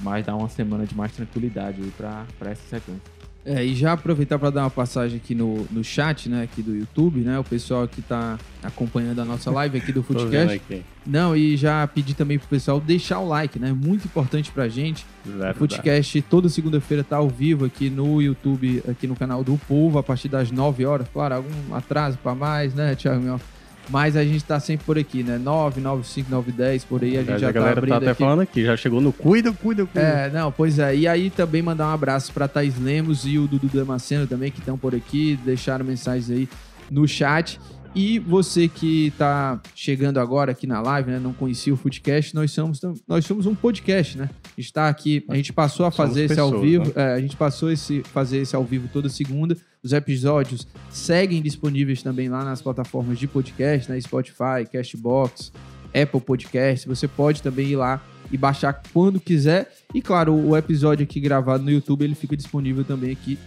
Mas 0.00 0.24
dá 0.24 0.36
uma 0.36 0.48
semana 0.48 0.86
de 0.86 0.94
mais 0.94 1.12
tranquilidade 1.12 1.82
aí 1.82 1.90
pra 1.96 2.26
essa 2.42 2.62
sequência. 2.68 3.17
É, 3.50 3.64
e 3.64 3.74
já 3.74 3.94
aproveitar 3.94 4.38
para 4.38 4.50
dar 4.50 4.64
uma 4.64 4.70
passagem 4.70 5.16
aqui 5.16 5.34
no, 5.34 5.66
no 5.70 5.82
chat, 5.82 6.28
né, 6.28 6.42
aqui 6.42 6.60
do 6.60 6.76
YouTube, 6.76 7.20
né, 7.20 7.38
o 7.38 7.44
pessoal 7.44 7.88
que 7.88 8.02
tá 8.02 8.38
acompanhando 8.62 9.20
a 9.20 9.24
nossa 9.24 9.50
live 9.50 9.78
aqui 9.78 9.90
do 9.90 10.02
Footcast. 10.04 10.60
Não, 11.06 11.34
e 11.34 11.56
já 11.56 11.86
pedir 11.86 12.12
também 12.12 12.38
pro 12.38 12.46
pessoal 12.46 12.78
deixar 12.78 13.20
o 13.20 13.26
like, 13.26 13.58
né, 13.58 13.72
muito 13.72 14.04
importante 14.04 14.50
pra 14.50 14.68
gente. 14.68 15.06
O 15.24 15.30
Verdade. 15.30 15.58
Footcast 15.58 16.20
toda 16.22 16.50
segunda-feira 16.50 17.02
tá 17.02 17.16
ao 17.16 17.30
vivo 17.30 17.64
aqui 17.64 17.88
no 17.88 18.20
YouTube, 18.20 18.82
aqui 18.86 19.06
no 19.06 19.16
canal 19.16 19.42
do 19.42 19.56
Povo, 19.66 19.98
a 19.98 20.02
partir 20.02 20.28
das 20.28 20.50
9 20.50 20.84
horas. 20.84 21.08
Claro, 21.10 21.36
algum 21.36 21.74
atraso 21.74 22.18
para 22.22 22.34
mais, 22.34 22.74
né, 22.74 22.94
Thiago 22.94 23.22
Mel? 23.22 23.40
Mas 23.88 24.16
a 24.16 24.24
gente 24.24 24.44
tá 24.44 24.60
sempre 24.60 24.84
por 24.84 24.98
aqui, 24.98 25.22
né? 25.22 25.38
9, 25.38 25.80
9, 25.80 26.06
5, 26.06 26.30
9, 26.30 26.52
10, 26.52 26.84
por 26.84 27.02
aí 27.02 27.16
a 27.16 27.20
gente 27.20 27.32
a 27.32 27.38
já 27.38 27.46
tá 27.46 27.52
galera 27.52 27.78
abrindo 27.78 27.90
tá 27.92 27.96
até 27.96 28.10
aqui. 28.10 28.22
falando 28.22 28.40
aqui, 28.40 28.64
já 28.64 28.76
chegou 28.76 29.00
no 29.00 29.12
cuida, 29.12 29.52
cuida, 29.52 29.86
cuida. 29.86 30.06
É, 30.06 30.30
não, 30.30 30.52
pois 30.52 30.78
é. 30.78 30.94
E 30.94 31.08
aí 31.08 31.30
também 31.30 31.62
mandar 31.62 31.88
um 31.88 31.92
abraço 31.94 32.32
pra 32.32 32.46
Thaís 32.46 32.78
Lemos 32.78 33.24
e 33.24 33.38
o 33.38 33.46
Dudu 33.46 33.68
Damasceno 33.68 34.26
também, 34.26 34.50
que 34.50 34.58
estão 34.58 34.76
por 34.76 34.94
aqui, 34.94 35.38
deixaram 35.44 35.84
mensagens 35.84 36.30
aí 36.30 36.48
no 36.90 37.06
chat. 37.08 37.58
E 37.94 38.18
você 38.18 38.68
que 38.68 39.12
tá 39.16 39.60
chegando 39.74 40.20
agora 40.20 40.52
aqui 40.52 40.66
na 40.66 40.80
live, 40.80 41.10
né, 41.10 41.18
não 41.18 41.32
conhecia 41.32 41.72
o 41.72 41.76
Foodcast, 41.76 42.34
nós 42.34 42.50
somos, 42.50 42.80
nós 43.06 43.24
somos 43.24 43.46
um 43.46 43.54
podcast, 43.54 44.18
né? 44.18 44.28
A 44.56 44.60
gente 44.60 44.72
tá 44.72 44.88
aqui, 44.88 45.24
a 45.28 45.36
gente 45.36 45.52
passou 45.52 45.86
a 45.86 45.90
Somos 45.90 46.10
fazer 46.10 46.24
esse 46.24 46.38
ao 46.38 46.50
pessoas, 46.50 46.68
vivo, 46.68 46.84
né? 46.84 46.92
é, 46.96 47.14
a 47.14 47.20
gente 47.20 47.36
passou 47.36 47.70
esse 47.70 48.02
fazer 48.02 48.38
esse 48.38 48.54
ao 48.54 48.64
vivo 48.64 48.88
toda 48.92 49.08
segunda. 49.08 49.56
Os 49.82 49.92
episódios 49.92 50.66
seguem 50.90 51.40
disponíveis 51.40 52.02
também 52.02 52.28
lá 52.28 52.44
nas 52.44 52.60
plataformas 52.60 53.18
de 53.18 53.26
podcast, 53.26 53.90
né, 53.90 54.00
Spotify, 54.00 54.66
Castbox, 54.70 55.52
Apple 55.94 56.20
Podcast. 56.20 56.86
Você 56.86 57.08
pode 57.08 57.42
também 57.42 57.68
ir 57.68 57.76
lá 57.76 58.02
e 58.30 58.36
baixar 58.36 58.82
quando 58.92 59.18
quiser. 59.18 59.72
E 59.94 60.02
claro, 60.02 60.34
o 60.34 60.56
episódio 60.56 61.04
aqui 61.04 61.18
gravado 61.18 61.64
no 61.64 61.70
YouTube, 61.70 62.04
ele 62.04 62.14
fica 62.14 62.36
disponível 62.36 62.84
também 62.84 63.10
aqui 63.12 63.38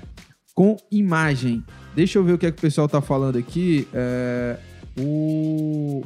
com 0.56 0.78
imagem. 0.92 1.64
Deixa 1.96 2.20
eu 2.20 2.24
ver 2.24 2.34
o 2.34 2.38
que 2.38 2.46
é 2.46 2.52
que 2.52 2.58
o 2.58 2.62
pessoal 2.62 2.88
tá 2.88 3.02
falando 3.02 3.38
aqui. 3.38 3.88
É, 3.94 4.58
o 5.00 6.04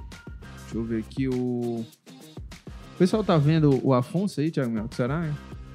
Deixa 0.64 0.78
eu 0.78 0.84
ver 0.84 1.00
aqui 1.00 1.28
o 1.28 1.34
O 1.36 2.98
pessoal 2.98 3.24
tá 3.24 3.38
vendo 3.38 3.80
o 3.84 3.94
Afonso 3.94 4.42
aí, 4.42 4.50
Thiago 4.52 4.72
Mel? 4.72 4.88
Que 4.88 4.96
será? 4.96 5.30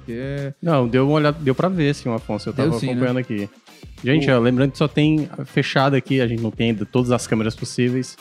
Que 0.05 0.13
é 0.13 0.53
Não, 0.61 0.87
deu 0.87 1.05
uma 1.07 1.13
olhada, 1.15 1.37
deu 1.39 1.53
pra 1.55 1.69
ver, 1.69 1.93
sim, 1.95 2.09
o 2.09 2.13
Afonso. 2.13 2.49
Eu 2.49 2.53
tava 2.53 2.69
Deu 2.69 2.79
sim, 2.79 2.87
né? 2.87 2.91
acompanhando 2.93 3.17
aqui. 3.19 3.49
Gente, 4.03 4.29
O- 4.29 4.35
ó, 4.35 4.39
lembrando 4.39 4.71
que 4.71 4.77
só 4.77 4.87
tem 4.87 5.29
fechado 5.45 5.95
aqui, 5.95 6.19
a 6.21 6.27
gente 6.27 6.41
não 6.41 6.51
tem 6.51 6.71
ainda 6.71 6.85
todas 6.85 7.11
as 7.11 7.27
câmeras 7.27 7.55
possíveis. 7.55 8.17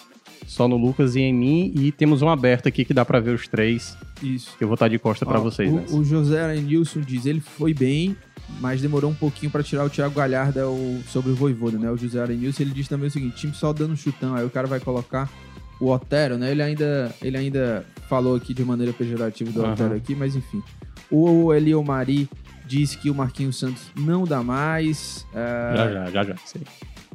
Só 0.47 0.67
no 0.69 0.77
Lucas 0.77 1.17
e 1.17 1.21
em 1.21 1.33
mim. 1.33 1.73
E 1.77 1.93
temos 1.93 2.23
um 2.23 2.29
aberto 2.29 2.67
aqui 2.69 2.85
que 2.85 2.93
dá 2.93 3.05
pra 3.05 3.21
ver 3.21 3.35
os 3.35 3.47
três. 3.49 3.97
Isso. 4.22 4.56
Que 4.59 4.64
eu 4.64 4.68
vou 4.68 4.74
estar 4.74 4.88
de 4.88 4.98
costa 4.98 5.24
pra 5.26 5.38
Ó, 5.38 5.42
vocês, 5.42 5.70
o, 5.72 5.76
né? 5.76 5.85
o 5.90 6.04
José 6.04 6.42
Arenilson 6.42 7.00
diz, 7.00 7.26
ele 7.26 7.40
foi 7.40 7.72
bem, 7.74 8.16
mas 8.61 8.80
demorou 8.83 9.11
um 9.11 9.14
pouquinho 9.14 9.50
pra 9.50 9.62
tirar 9.62 9.85
o 9.85 9.90
Thiago 9.90 10.14
Galhardo 10.14 10.61
o- 10.70 11.02
sobre 11.09 11.30
o 11.33 11.35
Voivoda, 11.35 11.78
né? 11.78 11.90
O 11.90 11.96
José 11.96 12.20
Arenilson, 12.20 12.62
ele 12.62 12.72
diz 12.72 12.88
também 12.88 13.09
o 13.09 13.11
seguinte, 13.11 13.37
time 13.37 13.54
só 13.54 13.72
dando 13.72 13.96
chutão, 13.96 14.35
aí 14.35 14.44
o 14.44 14.50
cara 14.50 14.66
vai 14.66 14.80
colocar 14.80 15.30
o 15.80 15.88
Otero, 15.90 16.37
né? 16.37 16.50
Ele 16.50 16.62
ainda, 16.62 17.14
ele 17.22 17.37
ainda 17.38 17.85
falou 18.09 18.37
aqui 18.37 18.52
de 18.52 18.64
maneira 18.64 18.92
pejorativa 18.92 19.50
do 19.50 19.62
Aham. 19.62 19.72
Otero 19.72 19.94
aqui, 19.94 20.14
mas 20.14 20.37
enfim. 20.37 20.62
O 21.11 21.52
Elio 21.54 21.83
Mari 21.83 22.28
diz 22.66 22.94
que 22.94 23.11
o 23.11 23.14
Marquinhos 23.14 23.59
Santos 23.59 23.83
não 23.96 24.24
dá 24.24 24.42
mais. 24.42 25.26
é, 25.35 25.74
Já, 25.76 25.90
já, 25.92 26.11
já, 26.11 26.24
já. 26.24 26.37
Sei. 26.44 26.62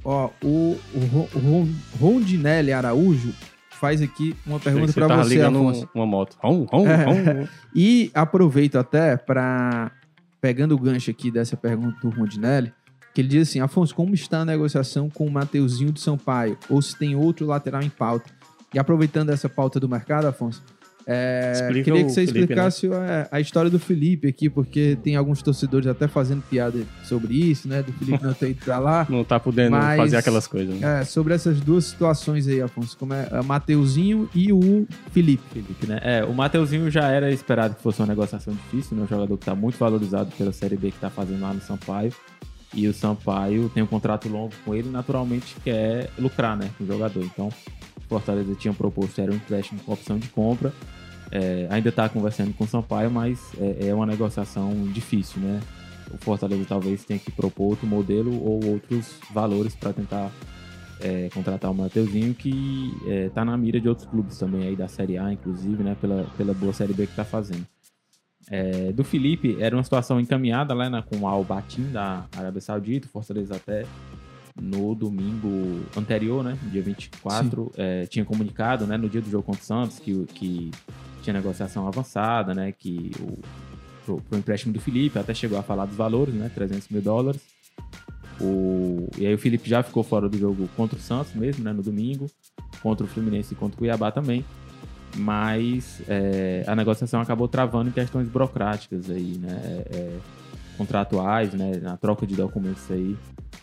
Ó, 0.03 0.29
o, 0.43 0.77
o 0.93 1.27
Ron- 1.43 1.69
Rondinelli 1.99 2.71
Araújo 2.73 3.33
faz 3.75 4.01
aqui 4.01 4.35
uma 4.45 4.59
pergunta 4.59 4.87
Você 4.91 4.99
tava 4.99 5.23
você, 5.23 5.39
um- 5.43 5.47
Afonso. 5.47 5.89
uma 5.93 6.05
moto. 6.05 6.37
Rom, 6.41 6.65
rom, 6.71 6.87
É. 6.87 7.03
rom. 7.03 7.47
E 7.75 8.09
aproveito 8.13 8.77
até 8.77 9.17
para 9.17 9.91
pegando 10.41 10.75
o 10.75 10.79
gancho 10.79 11.09
aqui 11.11 11.29
dessa 11.31 11.57
pergunta 11.57 11.97
do 12.01 12.09
Rondinelli, 12.09 12.71
que 13.13 13.21
ele 13.21 13.27
diz 13.27 13.49
assim: 13.49 13.59
Afonso, 13.59 13.93
como 13.95 14.13
está 14.13 14.39
a 14.41 14.45
negociação 14.45 15.09
com 15.09 15.25
o 15.25 15.31
Mateuzinho 15.31 15.91
de 15.91 15.99
Sampaio? 16.01 16.57
Ou 16.69 16.81
se 16.81 16.97
tem 16.97 17.15
outro 17.15 17.45
lateral 17.45 17.81
em 17.81 17.89
pauta? 17.89 18.29
E 18.73 18.79
aproveitando 18.79 19.29
essa 19.29 19.47
pauta 19.47 19.79
do 19.79 19.87
mercado, 19.87 20.25
Afonso, 20.27 20.61
É, 21.07 21.51
Explica 21.53 21.83
queria 21.83 22.01
o 22.01 22.05
que 22.05 22.11
você 22.11 22.21
Felipe, 22.25 22.39
explicasse 22.39 22.87
a, 22.91 23.27
a 23.31 23.39
história 23.39 23.69
do 23.69 23.77
Felipe 23.77 24.27
aqui, 24.27 24.49
porque 24.49 24.97
tem 25.03 25.15
alguns 25.15 25.41
torcedores 25.41 25.87
até 25.87 26.07
fazendo 26.07 26.41
piada 26.49 26.79
sobre 27.03 27.35
isso, 27.35 27.67
né? 27.67 27.83
Do 27.83 27.93
Felipe 27.93 28.23
não 28.23 28.33
ter 28.33 28.49
ido 28.49 28.65
pra 28.65 28.79
lá. 28.79 29.05
Não 29.09 29.23
tá 29.23 29.39
podendo 29.39 29.71
Mas- 29.71 29.97
fazer 29.97 30.17
aquelas 30.17 30.47
coisas. 30.47 30.75
Né? 30.79 31.01
É, 31.01 31.05
sobre 31.05 31.33
essas 31.33 31.59
duas 31.61 31.85
situações 31.85 32.47
aí, 32.47 32.61
Afonso, 32.61 32.97
como 32.97 33.13
é 33.13 33.27
a 33.31 33.43
Mateuzinho 33.43 34.27
e 34.33 34.51
o 34.51 34.87
Felipe. 35.11 35.43
Felipe, 35.53 35.85
né? 35.87 35.99
É, 36.01 36.23
o 36.23 36.33
Mateuzinho 36.33 36.89
já 36.89 37.07
era 37.09 37.31
esperado 37.31 37.75
que 37.75 37.83
fosse 37.83 38.01
uma 38.01 38.07
negociação 38.07 38.53
difícil, 38.53 38.97
né? 38.97 39.03
Um 39.03 39.07
jogador 39.07 39.37
que 39.37 39.45
tá 39.45 39.53
muito 39.55 39.77
valorizado 39.77 40.31
pela 40.37 40.51
Série 40.51 40.75
B 40.75 40.91
que 40.91 40.97
tá 40.99 41.09
fazendo 41.09 41.41
lá 41.41 41.53
no 41.53 41.61
Sampaio. 41.61 42.11
E 42.73 42.87
o 42.89 42.93
Sampaio 42.93 43.69
tem 43.73 43.81
um 43.81 43.87
contrato 43.87 44.27
longo 44.27 44.51
com 44.65 44.75
ele, 44.75 44.89
naturalmente 44.89 45.55
quer 45.63 46.09
lucrar, 46.19 46.57
né? 46.57 46.69
Com 46.77 46.83
o 46.83 46.87
jogador. 46.87 47.23
Então, 47.23 47.49
Fortaleza 48.01 48.53
tinha 48.55 48.73
proposto, 48.73 49.19
era 49.19 49.31
um 49.31 49.35
empréstimo 49.35 49.79
com 49.81 49.93
opção 49.93 50.17
de 50.17 50.27
compra. 50.29 50.73
É, 51.31 51.67
ainda 51.69 51.91
tá 51.91 52.07
conversando 52.07 52.53
com 52.53 52.63
o 52.63 52.67
Sampaio, 52.67 53.09
mas 53.09 53.51
é, 53.59 53.87
é 53.87 53.93
uma 53.93 54.05
negociação 54.05 54.71
difícil, 54.91 55.41
né? 55.41 55.59
O 56.13 56.17
Fortaleza 56.17 56.63
talvez 56.67 57.03
tenha 57.03 57.19
que 57.19 57.31
propor 57.31 57.69
outro 57.69 57.87
modelo 57.87 58.31
ou 58.43 58.63
outros 58.63 59.15
valores 59.33 59.75
para 59.75 59.91
tentar 59.91 60.31
é, 60.99 61.29
contratar 61.33 61.71
o 61.71 61.73
Mateuzinho, 61.73 62.33
que 62.33 62.93
é, 63.07 63.29
tá 63.29 63.43
na 63.43 63.57
mira 63.57 63.79
de 63.81 63.89
outros 63.89 64.07
clubes 64.07 64.37
também 64.37 64.67
aí 64.67 64.75
da 64.75 64.87
Série 64.87 65.17
A, 65.17 65.33
inclusive, 65.33 65.83
né? 65.83 65.97
Pela, 65.99 66.25
pela 66.37 66.53
boa 66.53 66.73
Série 66.73 66.93
B 66.93 67.07
que 67.07 67.15
tá 67.15 67.25
fazendo. 67.25 67.65
É, 68.49 68.91
do 68.91 69.03
Felipe, 69.03 69.57
era 69.59 69.75
uma 69.75 69.83
situação 69.83 70.19
encaminhada 70.19 70.73
lá 70.73 70.87
né, 70.87 71.03
com 71.09 71.17
o 71.17 71.27
Al 71.27 71.43
Batim 71.43 71.91
da 71.91 72.27
Arábia 72.37 72.61
Saudita, 72.61 73.07
o 73.07 73.09
Fortaleza 73.09 73.55
até 73.55 73.85
no 74.59 74.95
domingo 74.95 75.85
anterior, 75.97 76.43
né? 76.43 76.57
Dia 76.71 76.81
24, 76.81 77.71
é, 77.77 78.05
tinha 78.05 78.23
comunicado, 78.23 78.87
né? 78.87 78.97
No 78.97 79.09
dia 79.09 79.21
do 79.21 79.29
jogo 79.29 79.43
contra 79.43 79.61
o 79.61 79.65
Santos, 79.65 79.99
que, 79.99 80.25
que 80.33 80.71
tinha 81.21 81.33
negociação 81.33 81.87
avançada, 81.87 82.53
né? 82.53 82.71
Que 82.71 83.11
o 83.19 83.39
pro, 84.05 84.21
pro 84.21 84.37
empréstimo 84.37 84.73
do 84.73 84.79
Felipe, 84.79 85.19
até 85.19 85.33
chegou 85.33 85.57
a 85.57 85.63
falar 85.63 85.85
dos 85.85 85.97
valores, 85.97 86.33
né? 86.33 86.49
300 86.53 86.87
mil 86.89 87.01
dólares. 87.01 87.41
O, 88.39 89.09
e 89.17 89.25
aí 89.25 89.33
o 89.33 89.37
Felipe 89.37 89.69
já 89.69 89.81
ficou 89.81 90.03
fora 90.03 90.29
do 90.29 90.37
jogo 90.37 90.69
contra 90.75 90.97
o 90.97 91.01
Santos 91.01 91.33
mesmo, 91.33 91.63
né? 91.63 91.73
No 91.73 91.83
domingo, 91.83 92.27
contra 92.81 93.05
o 93.05 93.09
Fluminense 93.09 93.53
e 93.53 93.57
contra 93.57 93.75
o 93.75 93.79
Cuiabá 93.79 94.11
também. 94.11 94.45
Mas 95.17 96.01
é, 96.07 96.63
a 96.67 96.75
negociação 96.75 97.19
acabou 97.21 97.47
travando 97.47 97.89
em 97.89 97.93
questões 97.93 98.27
burocráticas 98.27 99.09
aí, 99.09 99.37
né? 99.37 99.83
é, 99.91 100.17
contratuais, 100.77 101.53
né? 101.53 101.79
Na 101.81 101.97
troca 101.97 102.25
de 102.25 102.35
documentos 102.35 102.89
aí 102.89 103.17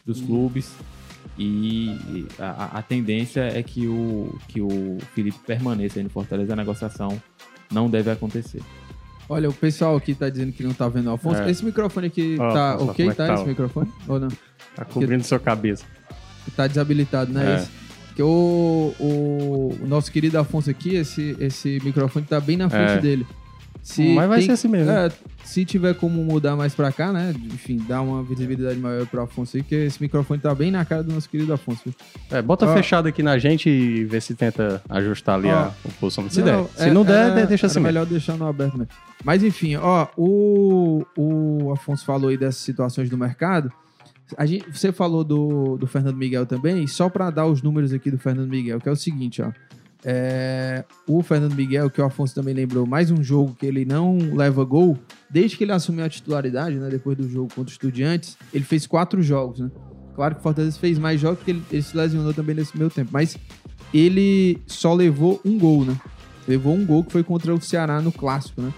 dos 0.05 0.21
clubes. 0.21 0.73
E 1.39 2.27
a, 2.39 2.79
a- 2.79 2.83
tendência 2.83 3.41
é 3.41 3.63
que 3.63 3.87
o, 3.87 4.39
que 4.49 4.61
o 4.61 4.99
Felipe 5.15 5.39
permaneça 5.47 5.99
aí 5.99 6.03
no 6.05 6.11
Fortaleza. 6.11 6.53
A 6.53 6.57
negociação 6.57 7.21
não 7.73 7.89
deve 7.89 8.11
acontecer. 8.11 8.61
Olha, 9.29 9.49
o 9.49 9.53
pessoal 9.53 9.97
aqui 9.97 10.15
tá 10.15 10.29
dizendo 10.29 10.53
que 10.53 10.63
não 10.63 10.75
tá 10.75 10.89
vendo 10.89 11.07
o 11.09 11.13
Afonso. 11.15 11.41
É. 11.41 11.51
Esse 11.51 11.65
microfone 11.65 12.09
aqui 12.09 12.37
Ó, 12.39 12.53
tá 12.53 12.75
Afonso, 12.75 12.91
ok, 12.91 13.09
é 13.09 13.15
tá? 13.15 13.27
tá, 13.29 13.35
Esse 13.35 13.45
microfone? 13.47 13.91
Ou 14.09 14.21
não? 14.21 14.29
Tá 14.77 14.85
cobrindo 14.85 15.25
sua 15.25 15.39
cabeça. 15.39 15.85
Tá 16.55 16.67
desabilitado, 16.67 17.33
né? 17.33 17.53
É. 17.53 17.57
Esse? 17.57 17.71
Porque 18.09 18.23
o, 18.23 18.95
o, 19.01 19.79
o 19.81 19.87
nosso 19.87 20.13
querido 20.13 20.39
Afonso 20.39 20.69
aqui, 20.69 20.97
esse, 20.97 21.35
esse 21.41 21.81
microfone 21.83 22.27
tá 22.27 22.39
bem 22.41 22.59
na 22.59 22.69
frente 22.69 22.91
É. 22.91 22.99
dele. 23.01 23.27
Se 23.83 24.15
Mas 24.15 24.29
vai 24.29 24.39
tem- 24.39 24.47
ser 24.47 24.53
assim 24.53 24.69
mesmo. 24.69 24.91
É, 24.93 25.11
se 25.45 25.65
tiver 25.65 25.95
como 25.97 26.23
mudar 26.23 26.55
mais 26.55 26.73
pra 26.73 26.93
cá, 26.93 27.13
né? 27.13 27.35
Enfim, 27.53 27.79
dar 27.89 28.01
uma 28.01 28.23
visibilidade 28.23 28.79
maior 28.79 29.05
pro 29.07 29.23
Afonso 29.23 29.57
aí, 29.57 29.63
porque 29.63 29.75
esse 29.75 30.01
microfone 30.01 30.41
tá 30.41 30.55
bem 30.55 30.71
na 30.71 30.85
cara 30.85 31.03
do 31.03 31.13
nosso 31.13 31.29
querido 31.29 31.53
Afonso. 31.53 31.93
É, 32.31 32.41
bota 32.41 32.65
Ó. 32.65 32.73
fechado 32.73 33.09
aqui 33.09 33.25
na 33.25 33.37
gente 33.39 33.69
e 33.69 34.05
vê 34.05 34.21
se 34.21 34.37
tenta 34.37 34.81
ajustar 34.89 35.35
ali 35.37 35.49
Ó. 35.49 35.53
a, 35.53 35.73
posição. 35.99 36.31
Se 36.31 36.41
der. 36.43 36.65
Se 36.77 36.85
é- 36.85 36.93
não 36.93 37.05
der, 37.05 37.33
era- 37.33 37.45
deixa 37.47 37.67
assim 37.67 37.81
mesmo. 37.81 37.87
melhor 37.89 38.07
deixar 38.07 38.37
no 38.37 38.47
aberto 38.47 38.79
mesmo. 38.79 38.93
Mas 39.25 39.43
enfim, 39.43 39.75
ó, 39.75 40.07
o, 40.17 41.05
o 41.17 41.73
Afonso 41.73 42.05
falou 42.05 42.29
aí 42.31 42.37
dessas 42.37 42.61
situações 42.63 43.11
do 43.11 43.19
mercado. 43.19 43.73
A 44.39 44.47
gente, 44.47 44.65
você 44.73 44.93
falou 44.93 45.25
do, 45.25 45.77
do 45.77 45.87
Fernando 45.89 46.17
Miguel 46.17 46.47
também, 46.47 46.85
e 46.85 46.89
só 46.89 47.09
para 47.09 47.29
dar 47.31 47.47
os 47.47 47.61
números 47.63 47.93
aqui 47.93 48.11
do 48.13 48.17
Fernando 48.19 48.49
Miguel, 48.49 48.81
que 48.81 48.89
é 48.89 48.93
o 48.93 48.97
seguinte, 48.97 49.43
ó. 49.43 49.51
É, 50.05 50.85
o 51.07 51.23
Fernando 51.23 51.55
Miguel, 51.55 51.89
que 51.89 52.01
o 52.01 52.05
Afonso 52.05 52.35
também 52.35 52.53
lembrou, 52.55 52.87
mais 52.87 53.11
um 53.11 53.23
jogo 53.23 53.55
que 53.59 53.65
ele 53.67 53.85
não 53.85 54.19
leva 54.35 54.65
gol, 54.65 54.99
desde 55.31 55.57
que 55.57 55.65
ele 55.65 55.73
assumiu 55.73 56.05
a 56.05 56.09
titularidade, 56.09 56.77
né? 56.77 56.89
Depois 56.91 57.17
do 57.17 57.29
jogo 57.29 57.49
contra 57.55 57.71
o 57.71 57.73
Estudiantes, 57.73 58.37
ele 58.53 58.65
fez 58.65 58.87
quatro 58.87 59.23
jogos, 59.23 59.61
né? 59.61 59.71
Claro 60.15 60.35
que 60.35 60.41
o 60.41 60.43
Fortaleza 60.43 60.79
fez 60.79 60.99
mais 60.99 61.21
jogos 61.21 61.39
porque 61.39 61.53
ele, 61.53 61.63
ele 61.71 61.83
se 61.83 61.97
lesionou 61.97 62.35
também 62.35 62.55
nesse 62.55 62.77
meio 62.77 62.91
tempo, 62.91 63.11
mas 63.13 63.37
ele 63.95 64.59
só 64.67 64.93
levou 64.93 65.41
um 65.45 65.59
gol, 65.59 65.85
né? 65.85 65.97
Levou 66.49 66.75
um 66.75 66.85
gol 66.85 67.05
que 67.05 67.13
foi 67.13 67.23
contra 67.23 67.55
o 67.55 67.61
Ceará 67.61 68.01
no 68.03 68.11
clássico, 68.11 68.61
né? 68.61 68.73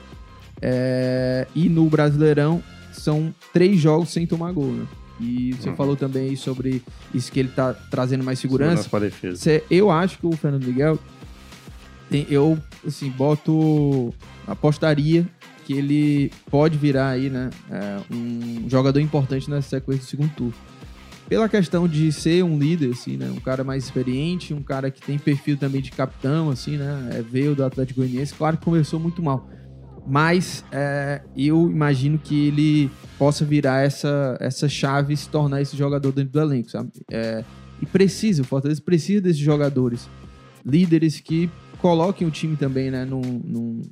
É, 0.60 1.46
e 1.54 1.68
no 1.68 1.88
Brasileirão 1.88 2.62
são 2.92 3.34
três 3.52 3.80
jogos 3.80 4.10
sem 4.10 4.26
tomar 4.26 4.52
gol, 4.52 4.72
né? 4.72 4.86
E 5.20 5.52
você 5.54 5.70
Uhum. 5.70 5.76
falou 5.76 5.96
também 5.96 6.28
aí 6.30 6.36
sobre 6.36 6.82
isso 7.14 7.30
que 7.30 7.38
ele 7.38 7.48
tá 7.48 7.72
trazendo 7.72 8.24
mais 8.24 8.38
segurança. 8.38 8.88
pra 8.88 8.98
defesa. 8.98 9.62
Eu 9.70 9.90
acho 9.90 10.18
que 10.18 10.26
o 10.26 10.32
Fernando 10.32 10.64
Miguel 10.64 10.98
tem- 12.10 12.26
eu 12.28 12.58
assim 12.86 13.10
boto 13.10 14.12
apostaria 14.46 15.26
que 15.64 15.72
ele 15.72 16.30
pode 16.50 16.76
virar 16.76 17.10
aí, 17.10 17.30
né, 17.30 17.50
é, 17.70 17.98
um 18.14 18.68
jogador 18.68 19.00
importante 19.00 19.50
nessa 19.50 19.70
sequência 19.70 20.04
do 20.04 20.08
segundo 20.08 20.30
turno. 20.34 20.54
Pela 21.26 21.48
questão 21.48 21.88
de 21.88 22.12
ser 22.12 22.44
um 22.44 22.58
líder, 22.58 22.90
assim, 22.92 23.16
né, 23.16 23.30
um 23.34 23.40
cara 23.40 23.64
mais 23.64 23.84
experiente, 23.84 24.52
um 24.52 24.62
cara 24.62 24.90
que 24.90 25.00
tem 25.00 25.18
perfil 25.18 25.56
também 25.56 25.80
de 25.80 25.90
capitão, 25.90 26.50
assim, 26.50 26.76
né, 26.76 27.12
é, 27.14 27.22
veio 27.22 27.54
do 27.54 27.64
Atlético 27.64 28.00
Goianiense, 28.00 28.34
claro 28.34 28.58
que 28.58 28.64
começou 28.64 29.00
muito 29.00 29.22
mal, 29.22 29.48
mas 30.06 30.62
é, 30.70 31.22
eu 31.34 31.70
imagino 31.70 32.18
que 32.18 32.48
ele 32.48 32.90
possa 33.18 33.42
virar 33.42 33.82
essa, 33.82 34.36
essa 34.38 34.68
chave 34.68 35.14
e 35.14 35.16
se 35.16 35.30
tornar 35.30 35.62
esse 35.62 35.74
jogador 35.74 36.12
dentro 36.12 36.32
do 36.32 36.40
elenco, 36.40 36.70
sabe? 36.70 36.90
É, 37.10 37.42
e 37.80 37.86
precisa, 37.86 38.42
o 38.42 38.44
Fortaleza 38.44 38.82
precisa 38.82 39.22
desses 39.22 39.38
jogadores, 39.38 40.10
líderes 40.62 41.20
que 41.20 41.48
coloquem 41.84 42.26
o 42.26 42.30
time 42.30 42.56
também, 42.56 42.90
né, 42.90 43.04
no, 43.04 43.20
no, 43.20 43.82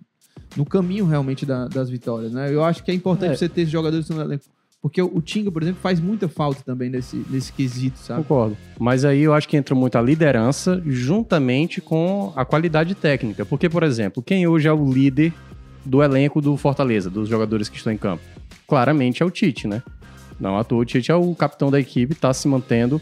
no 0.57 0.65
caminho 0.65 1.05
realmente 1.05 1.45
da- 1.45 1.69
das 1.69 1.91
vitórias, 1.91 2.33
né? 2.33 2.51
Eu 2.51 2.65
acho 2.65 2.83
que 2.83 2.91
é 2.91 2.95
importante 2.95 3.33
É. 3.33 3.37
você 3.37 3.51
ter 3.51 3.61
esses 3.61 3.71
jogadores 3.71 4.09
no 4.09 4.19
elenco, 4.19 4.45
porque 4.81 5.03
o, 5.03 5.21
Tinga, 5.21 5.53
por 5.53 5.63
exemplo, 5.63 5.79
faz 5.83 6.01
muita 6.01 6.27
falta 6.27 6.63
também 6.65 6.89
nesse, 6.89 7.23
nesse 7.29 7.53
quesito, 7.53 7.99
sabe? 7.99 8.23
Concordo. 8.23 8.57
Mas 8.81 9.05
aí 9.05 9.21
eu 9.21 9.35
acho 9.35 9.47
que 9.47 9.59
entra 9.59 9.75
muito 9.75 9.99
a 9.99 10.01
liderança 10.01 10.83
juntamente 10.87 11.83
com 11.83 12.33
a 12.35 12.47
qualidade 12.47 12.95
técnica. 12.95 13.45
Porque, 13.45 13.69
por 13.69 13.83
exemplo, 13.83 14.23
quem 14.23 14.47
hoje 14.47 14.67
é 14.67 14.73
o 14.73 14.91
líder 14.91 15.31
do 15.85 16.03
elenco 16.03 16.41
do 16.41 16.57
Fortaleza, 16.57 17.11
dos 17.11 17.29
jogadores 17.29 17.69
que 17.69 17.77
estão 17.77 17.93
em 17.93 17.99
campo? 17.99 18.23
Claramente 18.67 19.23
é 19.23 19.27
o 19.27 19.31
Tite, 19.31 19.69
né? 19.69 19.83
Não 20.41 20.57
à 20.57 20.65
toa, 20.65 20.81
o 20.81 20.85
Tite 20.87 21.13
é 21.13 21.15
o 21.15 21.35
capitão 21.35 21.71
da 21.71 21.79
equipe, 21.79 22.15
tá 22.15 22.33
se 22.33 22.49
mantendo. 22.49 22.99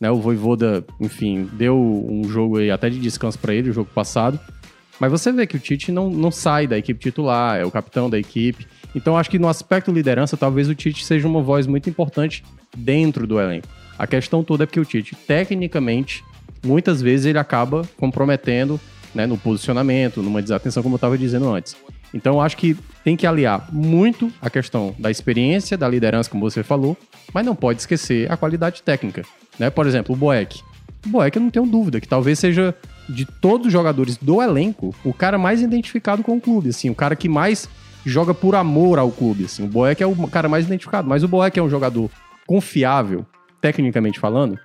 Né? 0.00 0.10
O 0.10 0.16
Voivoda, 0.16 0.84
enfim, 1.00 1.48
deu 1.52 1.76
um 1.76 2.28
jogo 2.28 2.58
aí 2.58 2.70
até 2.70 2.88
de 2.90 2.98
descanso 2.98 3.38
para 3.38 3.54
ele, 3.54 3.70
o 3.70 3.72
jogo 3.72 3.90
passado. 3.94 4.38
Mas 5.00 5.10
você 5.10 5.32
vê 5.32 5.46
que 5.46 5.56
o 5.56 5.60
Tite 5.60 5.90
não, 5.90 6.08
não 6.08 6.30
sai 6.30 6.66
da 6.66 6.78
equipe 6.78 7.00
titular, 7.00 7.58
é 7.58 7.64
o 7.64 7.70
capitão 7.70 8.08
da 8.08 8.18
equipe. 8.18 8.66
Então 8.94 9.16
acho 9.16 9.30
que 9.30 9.38
no 9.38 9.48
aspecto 9.48 9.90
liderança, 9.90 10.36
talvez 10.36 10.68
o 10.68 10.74
Tite 10.74 11.04
seja 11.04 11.26
uma 11.26 11.42
voz 11.42 11.66
muito 11.66 11.90
importante 11.90 12.44
dentro 12.76 13.26
do 13.26 13.40
elenco. 13.40 13.66
A 13.98 14.06
questão 14.06 14.44
toda 14.44 14.64
é 14.64 14.66
porque 14.66 14.80
o 14.80 14.84
Tite, 14.84 15.14
tecnicamente, 15.14 16.24
muitas 16.64 17.02
vezes 17.02 17.26
ele 17.26 17.38
acaba 17.38 17.82
comprometendo 17.96 18.80
né, 19.14 19.26
no 19.26 19.38
posicionamento, 19.38 20.22
numa 20.22 20.42
desatenção, 20.42 20.82
como 20.82 20.94
eu 20.94 20.96
estava 20.96 21.16
dizendo 21.16 21.52
antes. 21.52 21.76
Então, 22.12 22.40
acho 22.40 22.56
que 22.56 22.76
tem 23.02 23.16
que 23.16 23.26
aliar 23.26 23.68
muito 23.72 24.30
a 24.40 24.48
questão 24.48 24.94
da 24.98 25.10
experiência, 25.10 25.76
da 25.76 25.88
liderança, 25.88 26.30
como 26.30 26.48
você 26.48 26.62
falou, 26.62 26.96
mas 27.32 27.44
não 27.44 27.54
pode 27.54 27.80
esquecer 27.80 28.30
a 28.30 28.36
qualidade 28.36 28.82
técnica. 28.82 29.24
Né? 29.58 29.70
Por 29.70 29.86
exemplo, 29.86 30.14
o 30.14 30.18
Boeck. 30.18 30.62
O 31.06 31.08
Boeck, 31.08 31.36
eu 31.36 31.42
não 31.42 31.50
tenho 31.50 31.66
dúvida 31.66 32.00
que 32.00 32.08
talvez 32.08 32.38
seja, 32.38 32.74
de 33.08 33.24
todos 33.24 33.66
os 33.66 33.72
jogadores 33.72 34.16
do 34.16 34.40
elenco, 34.40 34.94
o 35.04 35.12
cara 35.12 35.36
mais 35.36 35.60
identificado 35.60 36.22
com 36.22 36.36
o 36.36 36.40
clube. 36.40 36.70
Assim, 36.70 36.88
o 36.88 36.94
cara 36.94 37.16
que 37.16 37.28
mais 37.28 37.68
joga 38.06 38.34
por 38.34 38.54
amor 38.54 38.98
ao 38.98 39.10
clube. 39.10 39.44
Assim. 39.44 39.64
O 39.64 39.68
Boeck 39.68 40.02
é 40.02 40.06
o 40.06 40.14
cara 40.28 40.48
mais 40.48 40.66
identificado, 40.66 41.08
mas 41.08 41.24
o 41.24 41.28
Boeck 41.28 41.58
é 41.58 41.62
um 41.62 41.68
jogador 41.68 42.10
confiável, 42.46 43.26
tecnicamente 43.60 44.20
falando. 44.20 44.58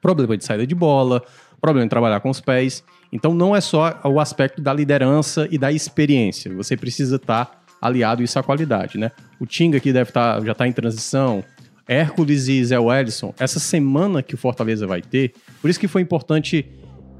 Problema 0.00 0.36
de 0.36 0.44
saída 0.44 0.66
de 0.66 0.74
bola, 0.74 1.22
problema 1.60 1.86
de 1.86 1.90
trabalhar 1.90 2.20
com 2.20 2.30
os 2.30 2.40
pés. 2.40 2.84
Então 3.12 3.34
não 3.34 3.54
é 3.54 3.60
só 3.60 4.00
o 4.04 4.20
aspecto 4.20 4.60
da 4.60 4.72
liderança 4.72 5.48
e 5.50 5.58
da 5.58 5.72
experiência. 5.72 6.52
Você 6.54 6.76
precisa 6.76 7.16
estar 7.16 7.62
aliado 7.80 8.22
isso 8.22 8.38
à 8.38 8.42
qualidade, 8.42 8.98
né? 8.98 9.10
O 9.40 9.46
Tinga 9.46 9.80
que 9.80 9.92
deve 9.92 10.10
estar 10.10 10.44
já 10.44 10.52
está 10.52 10.66
em 10.66 10.72
transição, 10.72 11.44
Hércules 11.86 12.48
e 12.48 12.62
Zé 12.64 12.78
Wellison, 12.78 13.32
essa 13.38 13.58
semana 13.58 14.22
que 14.22 14.34
o 14.34 14.38
Fortaleza 14.38 14.86
vai 14.86 15.00
ter, 15.00 15.32
por 15.62 15.70
isso 15.70 15.80
que 15.80 15.88
foi 15.88 16.02
importante 16.02 16.66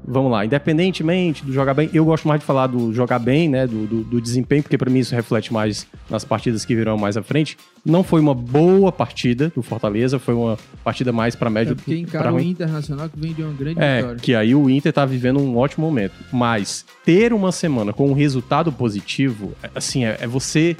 vamos 0.07 0.31
lá, 0.31 0.45
independentemente 0.45 1.43
do 1.45 1.51
jogar 1.53 1.73
bem, 1.73 1.89
eu 1.93 2.03
gosto 2.05 2.27
mais 2.27 2.39
de 2.39 2.45
falar 2.45 2.67
do 2.67 2.93
jogar 2.93 3.19
bem, 3.19 3.47
né, 3.49 3.67
do, 3.67 3.85
do, 3.85 4.03
do 4.03 4.21
desempenho, 4.21 4.63
porque 4.63 4.77
para 4.77 4.89
mim 4.89 4.99
isso 4.99 5.13
reflete 5.13 5.51
mais 5.53 5.85
nas 6.09 6.23
partidas 6.25 6.65
que 6.65 6.75
virão 6.75 6.97
mais 6.97 7.15
à 7.17 7.23
frente. 7.23 7.57
Não 7.85 8.03
foi 8.03 8.19
uma 8.21 8.33
boa 8.33 8.91
partida 8.91 9.51
do 9.55 9.61
Fortaleza, 9.61 10.17
foi 10.19 10.33
uma 10.33 10.57
partida 10.83 11.11
mais 11.11 11.35
para 11.35 11.49
médio 11.49 11.73
É 11.73 11.75
porque 11.75 11.97
encara 11.97 12.33
o. 12.33 12.39
Internacional 12.39 13.09
que 13.09 13.19
vem 13.19 13.33
de 13.33 13.43
uma 13.43 13.53
grande 13.53 13.79
É, 13.79 13.97
vitória. 13.97 14.19
que 14.19 14.35
aí 14.35 14.55
o 14.55 14.69
Inter 14.69 14.91
tá 14.93 15.05
vivendo 15.05 15.39
um 15.39 15.57
ótimo 15.57 15.85
momento. 15.85 16.13
Mas 16.31 16.85
ter 17.05 17.31
uma 17.33 17.51
semana 17.51 17.93
com 17.93 18.09
um 18.09 18.13
resultado 18.13 18.71
positivo, 18.71 19.53
é- 19.63 19.69
assim, 19.75 20.05
é, 20.05 20.17
é 20.21 20.27
você. 20.27 20.75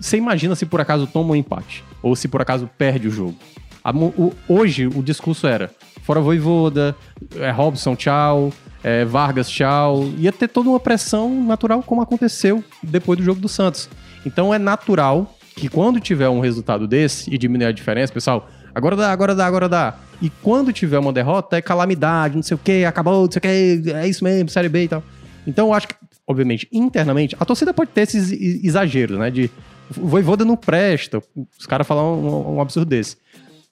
Você 0.00 0.16
imagina 0.16 0.54
se 0.56 0.66
por 0.66 0.80
acaso 0.80 1.06
toma 1.06 1.32
um 1.32 1.36
empate. 1.36 1.84
Ou 2.02 2.16
se 2.16 2.26
por 2.26 2.42
acaso 2.42 2.68
perde 2.76 3.06
o 3.06 3.10
jogo. 3.10 3.36
A 3.84 3.90
o- 3.92 4.32
hoje 4.48 4.86
o 4.86 5.02
discurso 5.02 5.46
era: 5.46 5.70
fora 6.02 6.20
Voivoda, 6.20 6.94
é, 7.36 7.50
Robson, 7.50 7.96
tchau. 7.96 8.52
é, 8.82 9.04
Vargas, 9.04 9.48
tchau. 9.48 10.08
Ia 10.18 10.32
ter 10.32 10.48
toda 10.48 10.68
uma 10.68 10.80
pressão 10.80 11.42
natural, 11.44 11.82
como 11.82 12.02
aconteceu 12.02 12.62
depois 12.82 13.18
do 13.18 13.24
jogo 13.24 13.40
do 13.40 13.48
Santos. 13.48 13.88
Então 14.26 14.52
é 14.52 14.58
natural 14.58 15.34
que 15.56 15.68
quando 15.68 16.00
tiver 16.00 16.28
um 16.28 16.40
resultado 16.40 16.86
desse 16.86 17.32
e 17.32 17.38
diminuir 17.38 17.66
a 17.66 17.72
diferença, 17.72 18.12
pessoal, 18.12 18.48
agora 18.74 18.96
dá, 18.96 19.12
agora 19.12 19.34
dá, 19.34 19.46
agora 19.46 19.68
dá. 19.68 19.94
E 20.20 20.30
quando 20.30 20.72
tiver 20.72 20.98
uma 20.98 21.12
derrota, 21.12 21.56
é 21.56 21.62
calamidade, 21.62 22.36
não 22.36 22.42
sei 22.42 22.54
o 22.54 22.58
que, 22.58 22.84
acabou, 22.84 23.24
não 23.24 23.30
sei 23.30 23.38
o 23.38 23.42
que, 23.42 23.92
é 23.92 24.06
isso 24.06 24.22
mesmo, 24.24 24.48
Série 24.48 24.68
B 24.68 24.84
e 24.84 24.88
tal. 24.88 25.02
Então 25.46 25.68
eu 25.68 25.74
acho 25.74 25.88
que, 25.88 25.94
obviamente, 26.26 26.68
internamente, 26.72 27.36
a 27.38 27.44
torcida 27.44 27.74
pode 27.74 27.90
ter 27.90 28.02
esses 28.02 28.30
exageros, 28.64 29.18
né? 29.18 29.30
De 29.30 29.50
Voivoda 29.90 30.44
não 30.44 30.56
presta, 30.56 31.22
os 31.58 31.66
caras 31.66 31.86
falam 31.86 32.14
um, 32.14 32.56
um 32.56 32.60
absurdo 32.60 32.88
desse. 32.88 33.16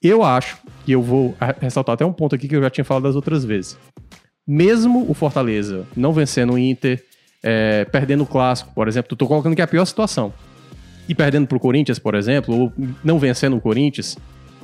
Eu 0.01 0.23
acho, 0.23 0.57
e 0.87 0.91
eu 0.91 1.01
vou 1.01 1.35
ressaltar 1.59 1.93
até 1.93 2.03
um 2.03 2.13
ponto 2.13 2.33
aqui 2.33 2.47
que 2.47 2.55
eu 2.55 2.61
já 2.61 2.69
tinha 2.69 2.83
falado 2.83 3.03
das 3.03 3.15
outras 3.15 3.45
vezes. 3.45 3.77
Mesmo 4.47 5.05
o 5.07 5.13
Fortaleza 5.13 5.85
não 5.95 6.11
vencendo 6.11 6.53
o 6.53 6.57
Inter, 6.57 7.03
é, 7.43 7.85
perdendo 7.85 8.23
o 8.23 8.25
clássico, 8.25 8.73
por 8.73 8.87
exemplo, 8.87 9.15
tô 9.15 9.27
colocando 9.27 9.55
que 9.55 9.61
é 9.61 9.63
a 9.63 9.67
pior 9.67 9.85
situação. 9.85 10.33
E 11.07 11.13
perdendo 11.13 11.45
pro 11.45 11.59
Corinthians, 11.59 11.99
por 11.99 12.15
exemplo, 12.15 12.55
ou 12.55 12.73
não 13.03 13.19
vencendo 13.19 13.55
o 13.57 13.61
Corinthians, 13.61 14.17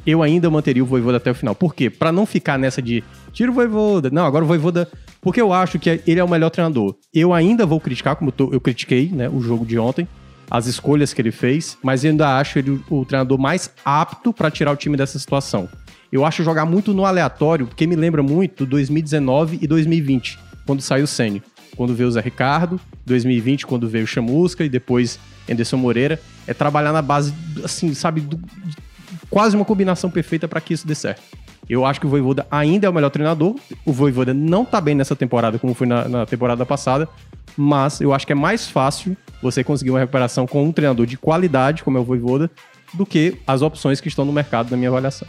eu 0.05 0.23
ainda 0.23 0.49
manteria 0.49 0.83
o 0.83 0.87
Voivoda 0.87 1.17
até 1.17 1.29
o 1.29 1.35
final. 1.35 1.53
Por 1.53 1.75
quê? 1.75 1.89
Pra 1.89 2.11
não 2.11 2.25
ficar 2.25 2.57
nessa 2.57 2.81
de 2.81 3.03
tira 3.31 3.51
o 3.51 3.53
Voivoda. 3.53 4.09
Não, 4.09 4.25
agora 4.25 4.43
o 4.43 4.47
Voivoda. 4.47 4.87
Porque 5.21 5.41
eu 5.41 5.51
acho 5.51 5.77
que 5.77 6.01
ele 6.07 6.19
é 6.19 6.23
o 6.23 6.29
melhor 6.29 6.49
treinador. 6.49 6.95
Eu 7.13 7.33
ainda 7.33 7.65
vou 7.65 7.79
criticar, 7.79 8.15
como 8.15 8.33
eu 8.51 8.61
critiquei, 8.61 9.09
né, 9.09 9.27
o 9.27 9.41
jogo 9.41 9.65
de 9.65 9.77
ontem, 9.77 10.07
as 10.49 10.65
escolhas 10.67 11.13
que 11.13 11.21
ele 11.21 11.31
fez, 11.31 11.77
mas 11.83 12.03
eu 12.03 12.11
ainda 12.11 12.37
acho 12.37 12.57
ele 12.59 12.81
o, 12.89 13.03
treinador 13.05 13.37
mais 13.37 13.69
apto 13.83 14.31
pra 14.33 14.49
tirar 14.49 14.71
o 14.71 14.75
time 14.75 14.95
dessa 14.95 15.19
situação. 15.19 15.67
Eu 16.11 16.23
acho 16.25 16.43
jogar 16.43 16.65
muito 16.65 16.93
no 16.93 17.05
aleatório, 17.05 17.67
porque 17.67 17.85
me 17.85 17.95
lembra 17.95 18.23
muito 18.23 18.65
2019 18.65 19.59
e 19.61 19.67
2020, 19.67 20.39
quando 20.65 20.81
saiu 20.81 21.03
o 21.03 21.07
Sênio. 21.07 21.41
Quando 21.75 21.93
veio 21.93 22.07
o 22.09 22.11
Zé 22.11 22.21
Ricardo, 22.21 22.79
2020, 23.05 23.67
quando 23.67 23.87
veio 23.87 24.05
o 24.05 24.07
Chamusca 24.07 24.63
e 24.63 24.69
depois 24.69 25.19
Anderson 25.49 25.77
Moreira. 25.77 26.19
É 26.47 26.53
trabalhar 26.53 26.91
na 26.91 27.01
base, 27.01 27.33
assim, 27.63 27.93
sabe, 27.93 28.21
do- 28.21 28.39
quase 29.29 29.55
uma 29.55 29.65
combinação 29.65 30.09
perfeita 30.09 30.47
para 30.47 30.59
que 30.61 30.73
isso 30.73 30.87
dê 30.87 30.95
certo. 30.95 31.21
Eu 31.69 31.85
acho 31.85 31.99
que 31.99 32.05
o 32.05 32.09
Voivoda 32.09 32.47
ainda 32.49 32.87
é 32.87 32.89
o 32.89 32.93
melhor 32.93 33.09
treinador. 33.09 33.55
O 33.85 33.91
Voivoda 33.91 34.33
não 34.33 34.63
tá 34.63 34.79
bem 34.79 34.95
nessa 34.95 35.15
temporada 35.15 35.59
como 35.59 35.73
foi 35.73 35.87
na, 35.87 36.07
na 36.07 36.25
temporada 36.25 36.65
passada, 36.65 37.07
mas 37.57 37.99
eu 37.99 38.13
acho 38.13 38.25
que 38.25 38.31
é 38.31 38.35
mais 38.35 38.69
fácil 38.69 39.17
você 39.41 39.63
conseguir 39.63 39.91
uma 39.91 39.99
recuperação 39.99 40.47
com 40.47 40.63
um 40.63 40.71
treinador 40.71 41.05
de 41.05 41.17
qualidade, 41.17 41.83
como 41.83 41.97
é 41.97 42.01
o 42.01 42.03
Voivoda, 42.03 42.49
do 42.93 43.05
que 43.05 43.37
as 43.45 43.61
opções 43.61 43.99
que 43.99 44.07
estão 44.07 44.23
no 44.23 44.31
mercado, 44.31 44.71
na 44.71 44.77
minha 44.77 44.89
avaliação. 44.89 45.27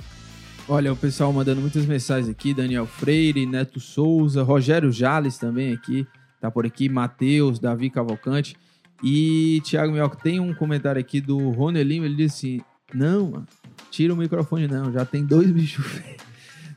Olha, 0.68 0.92
o 0.92 0.96
pessoal 0.96 1.32
mandando 1.32 1.62
muitas 1.62 1.86
mensagens 1.86 2.28
aqui. 2.28 2.52
Daniel 2.52 2.86
Freire, 2.86 3.46
Neto 3.46 3.80
Souza, 3.80 4.42
Rogério 4.42 4.92
Jales 4.92 5.38
também 5.38 5.72
aqui. 5.72 6.06
Tá 6.40 6.50
por 6.50 6.66
aqui. 6.66 6.90
Matheus, 6.90 7.58
Davi 7.58 7.88
Cavalcante. 7.88 8.54
E 9.02 9.62
Thiago 9.64 9.92
Mioca, 9.92 10.18
tem 10.22 10.38
um 10.38 10.52
comentário 10.52 11.00
aqui 11.00 11.22
do 11.22 11.50
Rony 11.50 11.82
Lima. 11.82 12.04
Ele 12.04 12.16
disse 12.16 12.58
assim: 12.58 12.64
Não, 12.92 13.30
mano, 13.30 13.46
tira 13.90 14.12
o 14.12 14.16
microfone, 14.16 14.68
não. 14.68 14.92
Já 14.92 15.06
tem 15.06 15.24
dois 15.24 15.50
bichos 15.50 15.84
feios. 15.88 16.27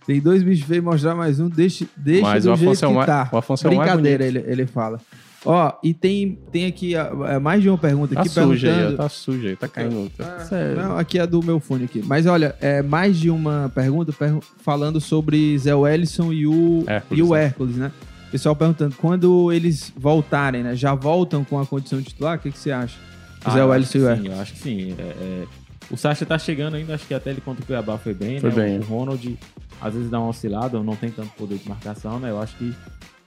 Tem 0.05 0.19
dois 0.19 0.41
bichos 0.43 0.65
feios, 0.65 0.83
mostrar 0.83 1.15
mais 1.15 1.39
um. 1.39 1.47
Deixa, 1.47 1.85
deixa 1.95 2.21
Mas 2.23 2.43
do 2.43 2.51
o 2.51 2.55
jeito 2.55 2.69
Afonso 2.71 2.85
é 2.85 2.87
o 2.87 2.91
que 2.91 2.95
mais- 2.97 3.05
tá. 3.07 3.29
o 3.31 3.37
Afonso 3.37 3.67
é 3.67 3.69
o 3.69 3.75
mais 3.75 3.89
Brincadeira, 3.91 4.25
ele, 4.25 4.43
ele 4.47 4.65
fala. 4.65 4.99
Ó, 5.43 5.73
e 5.83 5.91
tem, 5.93 6.37
tem 6.51 6.65
aqui 6.67 6.95
ah, 6.95 7.11
ah, 7.35 7.39
mais 7.39 7.63
de 7.63 7.69
uma 7.69 7.77
pergunta 7.77 8.13
Tá 8.13 8.21
aqui 8.21 8.29
sujo 8.29 8.67
aí, 8.67 8.73
perguntando. 8.73 8.93
ó, 8.93 8.97
tá 9.03 9.09
sujo 9.09 9.47
aí, 9.47 9.55
tá 9.55 9.67
caindo. 9.67 10.11
Tá, 10.15 10.37
Ah, 10.39 10.45
Sério. 10.45 10.75
Não, 10.81 10.97
aqui 10.97 11.17
é 11.17 11.25
do 11.25 11.41
meu 11.43 11.59
fone 11.59 11.85
aqui. 11.85 12.03
Mas 12.05 12.27
olha, 12.27 12.55
é 12.61 12.83
mais 12.83 13.17
de 13.17 13.29
uma 13.31 13.71
pergunta 13.73 14.13
pergu- 14.13 14.43
falando 14.63 15.01
sobre 15.01 15.57
Zé 15.57 15.73
Wellison 15.73 16.31
e 16.31 16.45
o 16.45 16.83
Hércules, 16.87 17.19
e 17.19 17.23
o 17.23 17.33
né? 17.33 17.43
Hércules, 17.45 17.75
né? 17.75 17.91
Pessoal 18.31 18.55
perguntando, 18.55 18.95
quando 18.97 19.51
eles 19.51 19.91
voltarem, 19.97 20.61
né? 20.63 20.75
Já 20.75 20.93
voltam 20.93 21.43
com 21.43 21.59
a 21.59 21.65
condição 21.65 21.99
de 21.99 22.05
titular? 22.05 22.37
O 22.37 22.41
que, 22.41 22.51
que 22.51 22.57
você 22.59 22.71
acha? 22.71 22.97
O 23.43 23.49
Ah, 23.49 23.51
Zé 23.51 23.63
Wellison 23.65 23.97
e 23.97 24.01
o 24.01 24.07
Hércules. 24.09 24.29
Sim, 24.31 24.35
eu 24.35 24.41
acho 24.41 24.53
que 24.53 24.59
sim. 24.59 24.95
É, 24.97 25.01
é, 25.01 25.43
o 25.89 25.97
Sacha 25.97 26.23
tá 26.23 26.37
chegando 26.37 26.75
ainda, 26.75 26.93
acho 26.93 27.07
que 27.07 27.13
até 27.15 27.31
ele 27.31 27.41
contra 27.41 27.63
o 27.63 27.65
Cuiabá 27.65 27.97
foi 27.97 28.13
bem, 28.13 28.39
Foi 28.39 28.51
né? 28.51 28.55
bem. 28.55 28.79
O 28.79 28.83
Ronald 28.83 29.37
às 29.81 29.93
vezes 29.93 30.09
dá 30.09 30.19
uma 30.19 30.29
oscilada, 30.29 30.81
não 30.83 30.95
tem 30.95 31.09
tanto 31.09 31.29
poder 31.37 31.57
de 31.57 31.67
marcação, 31.67 32.19
né? 32.19 32.29
Eu 32.29 32.39
acho 32.41 32.55
que 32.57 32.73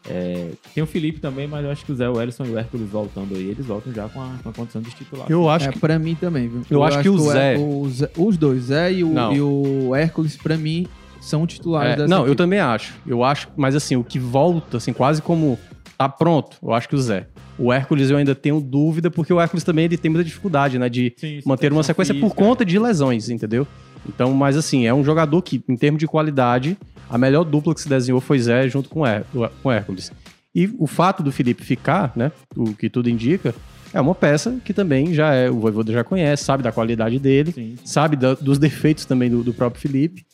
é, 0.09 0.51
tem 0.75 0.83
o 0.83 0.87
Felipe 0.87 1.19
também, 1.19 1.47
mas 1.47 1.65
eu 1.65 1.71
acho 1.71 1.85
que 1.85 1.91
o 1.91 1.95
Zé 1.97 2.09
Wellison 2.09 2.45
e 2.45 2.51
o 2.51 2.59
Hércules 2.59 2.89
voltando 2.91 3.35
aí, 3.35 3.49
eles 3.49 3.65
voltam 3.67 3.93
já 3.93 4.07
com 4.09 4.21
a, 4.21 4.29
com 4.43 4.49
a 4.51 4.53
condição 4.53 4.83
de 4.83 4.91
titular. 4.91 5.27
Eu 5.31 5.49
acho 5.49 5.69
É, 5.69 5.73
que 5.73 5.79
pra 5.79 5.99
mim 5.99 6.15
também, 6.15 6.47
viu? 6.49 6.63
Eu 6.71 6.83
acho 6.85 7.01
que 7.01 7.09
o 7.09 7.19
Zé- 7.19 7.57
o 7.59 7.89
Zé- 7.89 8.11
Os 8.17 8.37
dois, 8.37 8.65
Zé 8.65 8.93
e 8.93 9.03
o, 9.05 9.33
e 9.33 9.41
o 9.41 9.95
Hércules, 9.95 10.37
pra 10.37 10.57
mim, 10.59 10.87
são 11.23 11.47
titulares 11.47 11.95
É, 11.95 11.97
dessa 11.97 12.09
não, 12.09 12.19
eu 12.19 12.25
equipe. 12.27 12.37
também 12.37 12.59
acho. 12.61 12.93
Eu 13.07 13.25
acho, 13.25 13.49
mas 13.57 13.75
assim, 13.75 13.97
o 13.97 14.05
que 14.05 14.19
volta, 14.19 14.77
assim, 14.77 14.93
quase 14.93 15.23
como 15.23 15.59
tá 15.97 16.07
pronto, 16.09 16.59
eu 16.63 16.73
acho 16.75 16.87
que 16.89 16.95
o 16.95 16.99
Zé. 17.01 17.27
O 17.59 17.73
Hércules 17.73 18.11
eu 18.11 18.17
ainda 18.19 18.35
tenho 18.35 18.61
dúvida, 18.61 19.11
porque 19.11 19.33
o 19.33 19.41
Hércules 19.41 19.65
também 19.65 19.87
ele 19.87 19.97
tem 19.97 20.11
muita 20.11 20.25
dificuldade, 20.25 20.79
né? 20.79 20.89
De 20.91 21.15
Sim, 21.17 21.41
sim, 21.41 21.49
manter 21.49 21.73
uma 21.73 21.83
sequência 21.85 22.13
por 22.13 22.23
física, 22.29 22.43
conta 22.43 22.63
de 22.65 22.79
lesões, 22.79 23.31
entendeu? 23.31 23.67
Então, 24.09 24.33
mas 24.35 24.57
assim, 24.57 24.87
é 24.87 24.93
um 24.95 25.05
jogador 25.05 25.41
que, 25.43 25.63
em 25.69 25.77
termos 25.77 25.99
de 25.99 26.07
qualidade, 26.07 26.77
a 27.09 27.17
melhor 27.19 27.45
dupla 27.45 27.75
que 27.75 27.81
se 27.81 27.89
desenhou 27.89 28.21
foi 28.21 28.39
Zé 28.39 28.69
junto 28.69 28.89
com 28.89 29.07
Her- 29.07 29.25
com 29.63 29.71
Hércules. 29.73 30.13
E 30.55 30.71
o 30.79 30.87
fato 30.87 31.23
do 31.23 31.33
Felipe 31.33 31.65
ficar, 31.65 32.13
né? 32.15 32.31
O 32.57 32.75
que 32.75 32.89
tudo 32.89 33.09
indica, 33.11 33.55
é 33.93 34.01
uma 34.01 34.15
peça 34.15 34.57
que 34.65 34.73
também 34.73 35.13
já 35.15 35.33
é, 35.35 35.51
o 35.51 35.59
Voivoda 35.59 35.93
já 35.93 36.05
conhece, 36.05 36.45
sabe 36.45 36.63
da 36.63 36.71
qualidade 36.73 37.19
dele 37.19 37.53
Sim. 37.53 37.77
sabe 37.85 38.17
da- 38.17 38.35
dos 38.35 38.59
defeitos 38.59 39.05
também 39.05 39.31
do, 39.31 39.43
do 39.43 39.53
próprio 39.55 39.81
Felipe. 39.81 40.25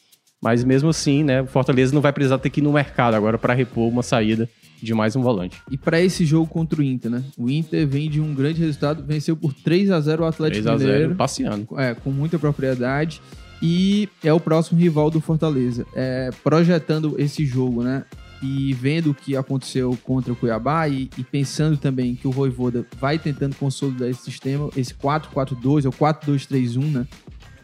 Mas 0.42 0.64
mesmo 0.64 0.88
assim, 0.88 1.22
né, 1.22 1.42
o 1.42 1.46
Fortaleza 1.46 1.94
não 1.94 2.00
vai 2.00 2.12
precisar 2.12 2.38
ter 2.38 2.48
que 2.50 2.60
ir 2.60 2.62
no 2.62 2.72
mercado 2.72 3.14
agora 3.14 3.36
para 3.36 3.52
repor 3.52 3.86
uma 3.88 4.02
saída 4.02 4.48
de 4.82 4.94
mais 4.94 5.14
um 5.14 5.20
volante. 5.20 5.58
E 5.70 5.76
pra 5.76 6.00
esse 6.00 6.24
jogo 6.24 6.46
contra 6.46 6.80
o 6.80 6.82
Inter, 6.82 7.10
né? 7.10 7.22
O 7.36 7.50
Inter 7.50 7.86
vem 7.86 8.08
de 8.08 8.18
um 8.22 8.34
grande 8.34 8.58
resultado, 8.60 9.04
venceu 9.04 9.36
por 9.36 9.52
3 9.52 9.90
a 9.90 10.00
0 10.00 10.22
o 10.22 10.26
Atlético 10.26 10.62
3 10.62 10.66
a 10.66 10.78
0 10.78 10.90
Mineiro. 10.92 11.14
passeando. 11.14 11.68
é, 11.78 11.94
com 11.94 12.10
muita 12.10 12.38
propriedade. 12.38 13.20
E 13.62 14.08
é 14.24 14.32
o 14.32 14.40
próximo 14.40 14.78
rival 14.78 15.10
do 15.10 15.20
Fortaleza. 15.20 15.86
É, 15.94 16.30
projetando 16.42 17.14
esse 17.18 17.44
jogo, 17.44 17.82
né? 17.82 18.04
E 18.42 18.72
vendo 18.72 19.10
o 19.10 19.14
que 19.14 19.36
aconteceu 19.36 19.98
contra 20.02 20.32
o 20.32 20.36
Cuiabá 20.36 20.88
e, 20.88 21.10
e 21.18 21.22
pensando 21.22 21.76
também 21.76 22.14
que 22.14 22.26
o 22.26 22.30
Voivoda 22.30 22.86
vai 22.98 23.18
tentando 23.18 23.54
consolidar 23.56 24.08
esse 24.08 24.22
sistema, 24.22 24.70
esse 24.74 24.94
4-4-2 24.94 25.84
ou 25.84 25.92
4-2-3-1, 25.92 26.84
né? 26.84 27.06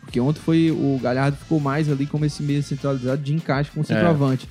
Porque 0.02 0.20
ontem 0.20 0.38
foi 0.40 0.70
o 0.70 1.00
Galhardo 1.02 1.36
ficou 1.36 1.58
mais 1.58 1.90
ali 1.90 2.06
como 2.06 2.26
esse 2.26 2.42
meio 2.42 2.62
centralizado 2.62 3.22
de 3.22 3.34
encaixe 3.34 3.70
com 3.70 3.80
o 3.80 3.84
centroavante. 3.84 4.48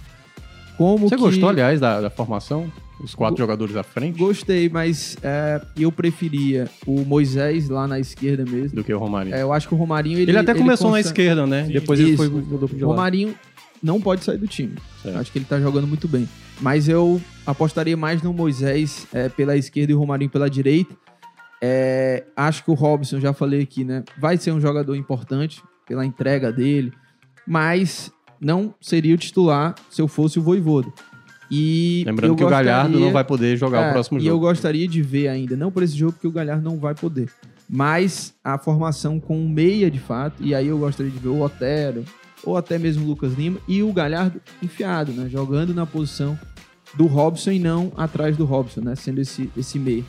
Como 0.78 1.06
É. 1.06 1.10
Você 1.10 1.16
que... 1.16 1.22
gostou, 1.22 1.50
aliás, 1.50 1.80
da, 1.80 2.02
da 2.02 2.10
formação? 2.10 2.72
Os 3.00 3.14
quatro 3.14 3.36
Go- 3.36 3.42
jogadores 3.44 3.76
à 3.76 3.84
frente 3.84 4.18
Gostei, 4.18 4.70
mas 4.70 5.18
é, 5.22 5.62
eu 5.78 5.92
preferia 5.92 6.70
o 6.88 7.04
Moisés 7.04 7.68
lá 7.70 7.88
na 7.88 8.00
esquerda 8.00 8.50
mesmo. 8.50 8.76
do 8.78 8.84
que 8.84 8.94
o 8.94 8.98
Romarinho. 8.98 9.36
É, 9.36 9.42
eu 9.42 9.52
acho 9.52 9.68
que 9.68 9.74
o 9.74 9.78
Romarinho 9.78 10.18
ele 10.20 10.32
ele, 10.32 10.38
até 10.38 10.54
começou 10.56 10.88
na 10.90 10.98
consegue- 10.98 11.08
esquerda, 11.10 11.46
né? 11.46 11.66
Sim, 11.66 11.74
Depois 11.74 12.00
ele 12.00 12.10
isso. 12.12 12.18
foi 12.18 12.30
mudou 12.30 12.68
pro 12.70 12.78
de 12.78 12.84
O 12.84 12.88
lado. 12.88 12.98
Romarinho 12.98 13.36
não 13.84 14.00
pode 14.02 14.24
sair 14.24 14.38
do 14.38 14.48
time. 14.48 14.76
Certo. 15.04 15.18
Acho 15.18 15.32
que 15.32 15.38
ele 15.38 15.46
tá 15.46 15.60
jogando 15.60 15.86
muito 15.88 16.08
bem. 16.08 16.28
Mas 16.62 16.88
eu 16.88 17.22
apostaria 17.46 17.98
mais 17.98 18.22
no 18.22 18.34
Moisés 18.34 19.06
é, 19.14 19.28
pela 19.30 19.58
esquerda 19.58 19.92
e 19.92 19.96
o 19.96 20.00
Romarinho 20.00 20.30
pela 20.30 20.50
direita. 20.50 20.96
É, 21.62 22.24
acho 22.36 22.64
que 22.64 22.72
o 22.72 22.74
Robson, 22.74 23.20
já 23.20 23.34
falei 23.34 23.62
aqui, 23.62 23.84
né? 23.84 24.04
Vai 24.18 24.38
ser 24.38 24.52
um 24.52 24.62
jogador 24.62 24.96
importante 24.96 25.62
pela 25.88 26.06
entrega 26.06 26.52
dele. 26.52 26.94
Mas 27.46 28.12
não 28.40 28.74
seria 28.80 29.14
o 29.16 29.18
titular 29.18 29.76
se 29.90 30.02
eu 30.02 30.08
fosse 30.08 30.40
o 30.40 30.42
Voivoda. 30.42 30.88
E 31.50 32.04
Lembrando 32.06 32.36
que 32.36 32.44
o 32.44 32.50
Galhardo 32.50 33.00
não 33.00 33.12
vai 33.12 33.24
poder 33.24 33.56
jogar 33.58 33.82
é, 33.82 33.90
o 33.90 33.94
próximo 33.94 34.20
E 34.20 34.26
eu 34.26 34.34
jogo. 34.34 34.48
gostaria 34.48 34.88
de 34.88 35.02
ver 35.02 35.28
ainda, 35.28 35.56
não 35.56 35.72
por 35.72 35.84
esse 35.84 35.96
jogo, 35.96 36.14
porque 36.14 36.28
o 36.28 36.32
Galhardo 36.32 36.64
não 36.64 36.78
vai 36.78 36.96
poder. 36.96 37.30
Mas 37.70 38.34
a 38.44 38.58
formação 38.58 39.20
com 39.20 39.38
um 39.38 39.50
meia 39.50 39.90
de 39.90 40.00
fato, 40.00 40.44
e 40.44 40.54
aí 40.54 40.68
eu 40.68 40.78
gostaria 40.78 41.12
de 41.12 41.18
ver 41.18 41.30
o 41.30 41.42
Otero, 41.42 42.04
ou 42.44 42.58
até 42.58 42.78
mesmo 42.78 43.06
o 43.06 43.08
Lucas 43.08 43.34
Lima, 43.34 43.58
e 43.68 43.82
o 43.82 43.92
Galhardo 43.92 44.40
enfiado, 44.62 45.12
né? 45.12 45.28
Jogando 45.30 45.74
na 45.74 45.86
posição 45.86 46.38
do 46.94 47.06
Robson 47.08 47.52
e 47.52 47.60
não 47.60 47.92
atrás 47.98 48.38
do 48.38 48.46
Robson, 48.46 48.82
né? 48.82 48.96
Sendo 48.96 49.20
esse, 49.22 49.50
esse 49.58 49.80
meia. 49.80 50.04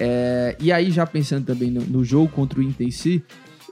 É, 0.00 0.56
e 0.60 0.70
aí, 0.70 0.90
já 0.90 1.06
pensando 1.06 1.44
também 1.44 1.70
no, 1.70 1.80
no 1.82 2.04
jogo 2.04 2.28
contra 2.28 2.60
o 2.60 2.62
Inter 2.62 2.86
em 2.86 2.90
si, 2.90 3.22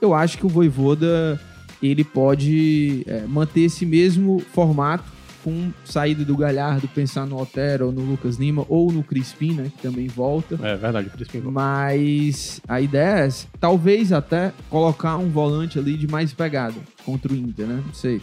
eu 0.01 0.13
acho 0.13 0.37
que 0.37 0.45
o 0.45 0.49
Voivoda 0.49 1.39
ele 1.81 2.03
pode 2.03 3.03
é, 3.07 3.21
manter 3.27 3.61
esse 3.61 3.85
mesmo 3.85 4.39
formato 4.53 5.16
com 5.47 5.71
saída 5.85 6.25
do 6.25 6.35
Galhardo, 6.35 6.89
pensar 6.89 7.25
no 7.25 7.41
Otero, 7.41 7.85
ou 7.85 7.91
no 7.93 8.01
Lucas 8.01 8.35
Lima, 8.35 8.65
ou 8.67 8.91
no 8.91 9.01
Crispim, 9.01 9.53
né? 9.53 9.71
Que 9.73 9.81
também 9.81 10.05
volta. 10.05 10.59
É 10.61 10.75
verdade, 10.75 11.09
por 11.09 11.21
isso 11.21 11.31
que 11.31 11.39
Mas 11.39 12.59
a 12.67 12.81
ideia 12.81 13.21
é 13.21 13.27
essa. 13.27 13.47
Talvez 13.57 14.11
até 14.11 14.51
colocar 14.69 15.15
um 15.15 15.29
volante 15.29 15.79
ali 15.79 15.95
de 15.95 16.05
mais 16.05 16.33
pegada 16.33 16.75
contra 17.05 17.31
o 17.31 17.35
Inter, 17.35 17.65
né? 17.65 17.81
Não 17.85 17.93
sei. 17.93 18.21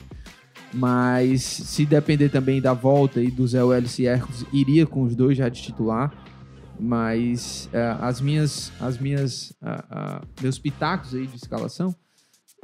Mas 0.70 1.42
se 1.42 1.86
depender 1.86 2.28
também 2.28 2.60
da 2.60 2.74
volta 2.74 3.22
e 3.22 3.30
do 3.30 3.48
Zé 3.48 3.64
Welles 3.64 3.98
e 3.98 4.06
Hércules, 4.06 4.44
iria 4.52 4.84
com 4.84 5.00
os 5.00 5.16
dois 5.16 5.38
já 5.38 5.48
de 5.48 5.62
titular. 5.62 6.12
Mas 6.78 7.70
é, 7.72 7.96
as 8.02 8.20
minhas, 8.20 8.70
as 8.78 8.98
minhas, 8.98 9.54
ah, 9.62 9.84
ah, 9.90 10.22
meus 10.42 10.58
pitacos 10.58 11.14
aí 11.14 11.26
de 11.26 11.36
escalação 11.36 11.96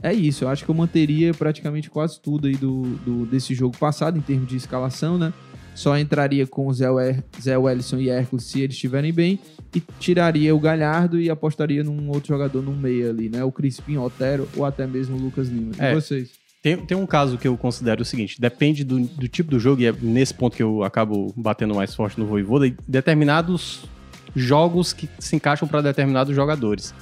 é 0.03 0.13
isso. 0.13 0.45
Eu 0.45 0.49
acho 0.49 0.65
que 0.65 0.71
eu 0.71 0.75
manteria 0.75 1.33
praticamente 1.35 1.91
quase 1.91 2.21
tudo 2.21 2.47
aí 2.49 2.57
do, 2.57 2.83
do- 3.05 3.27
desse 3.27 3.55
jogo 3.55 3.77
passado 3.77 4.17
em 4.19 4.21
termos 4.21 4.49
de 4.49 4.57
escalação, 4.57 5.19
né? 5.19 5.33
Só 5.75 5.97
entraria 5.97 6.47
com 6.47 6.67
o 6.67 6.73
Zé, 6.75 6.91
Wer- 6.91 7.23
Zé 7.41 7.57
Wellison 7.57 7.99
e 7.99 8.11
Hércules 8.11 8.45
se 8.45 8.61
eles 8.61 8.75
estiverem 8.75 9.13
bem 9.13 9.39
e 9.75 9.81
tiraria 9.99 10.55
o 10.55 10.59
Galhardo 10.61 11.19
e 11.21 11.31
apostaria 11.31 11.83
num 11.85 12.09
outro 12.11 12.29
jogador 12.29 12.61
no 12.63 12.73
meio 12.73 13.09
ali, 13.09 13.29
né? 13.29 13.43
O 13.45 13.53
Crispim, 13.53 13.97
Otero 13.97 14.49
ou 14.57 14.65
até 14.65 14.87
mesmo 14.87 15.17
o 15.17 15.21
Lucas 15.21 15.49
Lima. 15.49 15.73
E 15.79 15.81
É. 15.83 15.95
vocês? 15.95 16.31
Tem, 16.63 16.77
tem 16.77 16.95
um 16.97 17.07
caso 17.07 17.39
que 17.39 17.49
eu 17.49 17.57
considero 17.57 18.03
o 18.03 18.05
seguinte: 18.05 18.39
depende 18.39 18.85
do, 18.85 19.01
do 19.01 19.27
tipo 19.29 19.51
do 19.51 19.59
jogo, 19.59 19.81
e 19.81 19.87
é 19.87 19.93
nesse 20.03 20.35
ponto 20.35 20.55
que 20.55 20.63
eu 20.63 20.83
acabo 20.83 21.33
batendo 21.35 21.75
mais 21.75 21.95
forte 21.95 22.19
no 22.21 22.27
Voivoda, 22.27 22.71
determinados 22.87 23.85
jogos 24.37 24.93
que 24.93 25.09
se 25.19 25.37
encaixam 25.37 25.67
para 25.67 25.81
determinados 25.81 26.35
jogadores. 26.35 26.93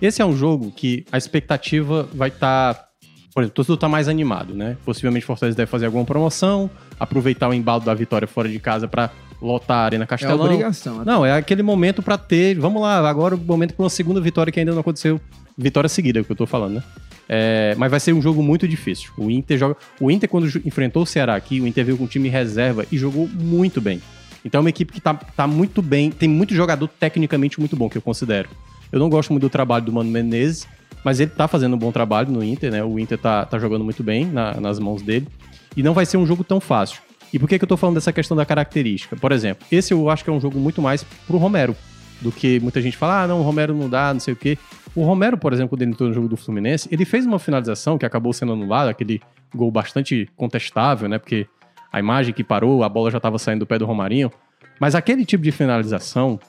Esse 0.00 0.22
é 0.22 0.24
um 0.24 0.36
jogo 0.36 0.70
que 0.74 1.04
a 1.10 1.18
expectativa 1.18 2.08
vai 2.14 2.28
estar. 2.28 2.86
por 3.34 3.42
exemplo, 3.42 3.64
tudo 3.64 3.76
tá 3.76 3.88
mais 3.88 4.08
animado, 4.08 4.54
né? 4.54 4.76
Possivelmente 4.84 5.24
o 5.24 5.26
Fortaleza 5.26 5.56
deve 5.56 5.70
fazer 5.70 5.86
alguma 5.86 6.04
promoção, 6.04 6.70
aproveitar 6.98 7.48
o 7.48 7.54
embalo 7.54 7.84
da 7.84 7.94
vitória 7.94 8.26
fora 8.28 8.48
de 8.48 8.58
casa 8.58 8.86
para 8.88 9.10
lotar 9.40 9.78
a 9.78 9.84
Arena 9.84 10.04
É 10.04 10.06
Castelão. 10.06 10.44
obrigação. 10.46 11.04
Não, 11.04 11.24
é 11.24 11.32
aquele 11.32 11.62
momento 11.62 12.02
pra 12.02 12.16
ter. 12.18 12.58
Vamos 12.58 12.82
lá, 12.82 13.08
agora 13.08 13.34
o 13.34 13.38
momento 13.38 13.74
pra 13.74 13.84
uma 13.84 13.90
segunda 13.90 14.20
vitória 14.20 14.52
que 14.52 14.58
ainda 14.60 14.72
não 14.72 14.80
aconteceu. 14.80 15.20
Vitória 15.56 15.88
seguida, 15.88 16.18
é 16.20 16.22
o 16.22 16.24
que 16.24 16.30
eu 16.32 16.36
tô 16.36 16.46
falando, 16.46 16.74
né? 16.74 16.82
É, 17.28 17.74
mas 17.76 17.90
vai 17.90 18.00
ser 18.00 18.12
um 18.12 18.22
jogo 18.22 18.42
muito 18.42 18.66
difícil. 18.66 19.10
O 19.18 19.30
Inter 19.30 19.58
joga. 19.58 19.76
O 20.00 20.10
Inter, 20.10 20.28
quando 20.28 20.46
enfrentou 20.64 21.02
o 21.02 21.06
Ceará 21.06 21.34
aqui, 21.34 21.60
o 21.60 21.66
Inter 21.66 21.84
veio 21.84 21.98
com 21.98 22.04
um 22.04 22.06
time 22.06 22.28
reserva 22.28 22.86
e 22.90 22.96
jogou 22.96 23.28
muito 23.28 23.80
bem. 23.80 24.00
Então 24.44 24.60
é 24.60 24.62
uma 24.62 24.70
equipe 24.70 24.92
que 24.92 25.00
tá, 25.00 25.12
tá 25.14 25.46
muito 25.46 25.82
bem, 25.82 26.10
tem 26.10 26.28
muito 26.28 26.54
jogador 26.54 26.88
tecnicamente 26.88 27.58
muito 27.60 27.76
bom, 27.76 27.88
que 27.90 27.98
eu 27.98 28.02
considero. 28.02 28.48
Eu 28.92 28.98
não 28.98 29.08
gosto 29.08 29.30
muito 29.32 29.42
do 29.42 29.50
trabalho 29.50 29.84
do 29.84 29.92
Mano 29.92 30.10
Menezes, 30.10 30.66
mas 31.04 31.20
ele 31.20 31.30
tá 31.30 31.46
fazendo 31.46 31.74
um 31.74 31.78
bom 31.78 31.92
trabalho 31.92 32.30
no 32.30 32.42
Inter, 32.42 32.70
né? 32.72 32.82
O 32.82 32.98
Inter 32.98 33.18
tá, 33.18 33.44
tá 33.44 33.58
jogando 33.58 33.84
muito 33.84 34.02
bem 34.02 34.24
na- 34.26 34.54
nas 34.60 34.78
mãos 34.78 35.02
dele. 35.02 35.28
E 35.76 35.82
não 35.82 35.92
vai 35.94 36.04
ser 36.06 36.16
um 36.16 36.26
jogo 36.26 36.42
tão 36.42 36.60
fácil. 36.60 37.00
E 37.32 37.38
por 37.38 37.48
que, 37.48 37.58
que 37.58 37.64
eu 37.64 37.68
tô 37.68 37.76
falando 37.76 37.96
dessa 37.96 38.12
questão 38.12 38.36
da 38.36 38.46
característica? 38.46 39.14
Por 39.14 39.30
exemplo, 39.32 39.66
esse 39.70 39.92
eu 39.92 40.08
acho 40.08 40.24
que 40.24 40.30
é 40.30 40.32
um 40.32 40.40
jogo 40.40 40.58
muito 40.58 40.80
mais 40.80 41.04
pro 41.26 41.36
Romero, 41.36 41.76
do 42.20 42.32
que 42.32 42.58
muita 42.60 42.80
gente 42.80 42.96
fala, 42.96 43.22
ah, 43.22 43.28
não, 43.28 43.40
o 43.40 43.42
Romero 43.42 43.74
não 43.74 43.88
dá, 43.88 44.12
não 44.12 44.18
sei 44.20 44.32
o 44.34 44.36
quê. 44.36 44.56
O 44.94 45.04
Romero, 45.04 45.36
por 45.36 45.52
exemplo, 45.52 45.68
quando 45.70 45.82
ele 45.82 45.90
entrou 45.92 46.08
no 46.08 46.14
jogo 46.14 46.26
do 46.26 46.36
Fluminense, 46.36 46.88
ele 46.90 47.04
fez 47.04 47.26
uma 47.26 47.38
finalização 47.38 47.98
que 47.98 48.06
acabou 48.06 48.32
sendo 48.32 48.52
anulada, 48.54 48.90
aquele 48.90 49.20
gol 49.54 49.70
bastante 49.70 50.28
contestável, 50.36 51.08
né? 51.08 51.18
Porque 51.18 51.46
a 51.92 51.98
imagem 52.00 52.32
que 52.34 52.42
parou, 52.42 52.82
a 52.82 52.88
bola 52.88 53.10
já 53.10 53.20
tava 53.20 53.38
saindo 53.38 53.60
do 53.60 53.66
pé 53.66 53.78
do 53.78 53.84
Romarinho. 53.86 54.32
Mas 54.80 54.94
aquele 54.94 55.24
tipo 55.24 55.44
de 55.44 55.52
finalização, 55.52 56.40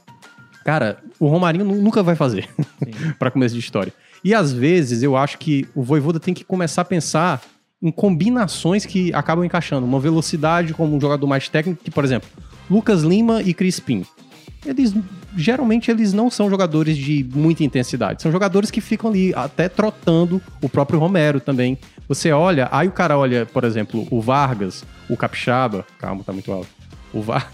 cara, 0.64 0.98
o 1.20 1.28
Romarinho 1.28 1.66
nu- 1.66 1.82
nunca 1.82 2.02
vai 2.04 2.16
fazer 2.16 2.48
para 3.18 3.32
começo 3.32 3.54
de 3.54 3.60
história. 3.60 3.94
E 4.24 4.34
às 4.34 4.52
vezes 4.52 5.02
eu 5.04 5.16
acho 5.16 5.38
que 5.38 5.68
o 5.74 5.82
Voivoda 5.82 6.20
tem 6.20 6.34
que 6.34 6.44
começar 6.44 6.82
a 6.82 6.86
pensar 6.86 7.42
em 7.82 7.92
combinações 7.92 8.86
que 8.86 9.14
acabam 9.14 9.46
encaixando. 9.46 9.86
Uma 9.86 10.00
velocidade 10.00 10.74
como 10.74 10.96
um 10.96 11.00
jogador 11.00 11.26
mais 11.28 11.48
técnico, 11.48 11.82
que, 11.84 11.90
por 11.90 12.04
exemplo, 12.04 12.28
Lucas 12.70 13.04
Lima 13.04 13.42
e 13.42 13.54
Crispim. 13.54 14.06
Eles 14.66 14.94
geralmente 15.38 15.90
eles 15.90 16.12
não 16.12 16.30
são 16.30 16.50
jogadores 16.50 16.98
de 16.98 17.26
muita 17.34 17.64
intensidade. 17.64 18.22
São 18.22 18.30
jogadores 18.32 18.70
que 18.70 18.82
ficam 18.82 19.10
ali 19.10 19.34
até 19.34 19.70
trotando 19.70 20.42
o 20.62 20.68
próprio 20.68 21.00
Romero 21.00 21.40
também. 21.40 21.78
Você 22.10 22.32
olha, 22.34 22.68
aí 22.72 22.88
o 22.88 22.92
cara 22.92 23.18
olha, 23.18 23.46
por 23.46 23.64
exemplo, 23.64 24.06
o 24.12 24.20
Vargas, 24.20 24.84
o 25.10 25.16
Capixaba, 25.16 25.86
calma, 25.98 26.24
tá 26.26 26.34
muito 26.34 26.52
alto. 26.52 26.68
O 27.14 27.22
Var... 27.22 27.52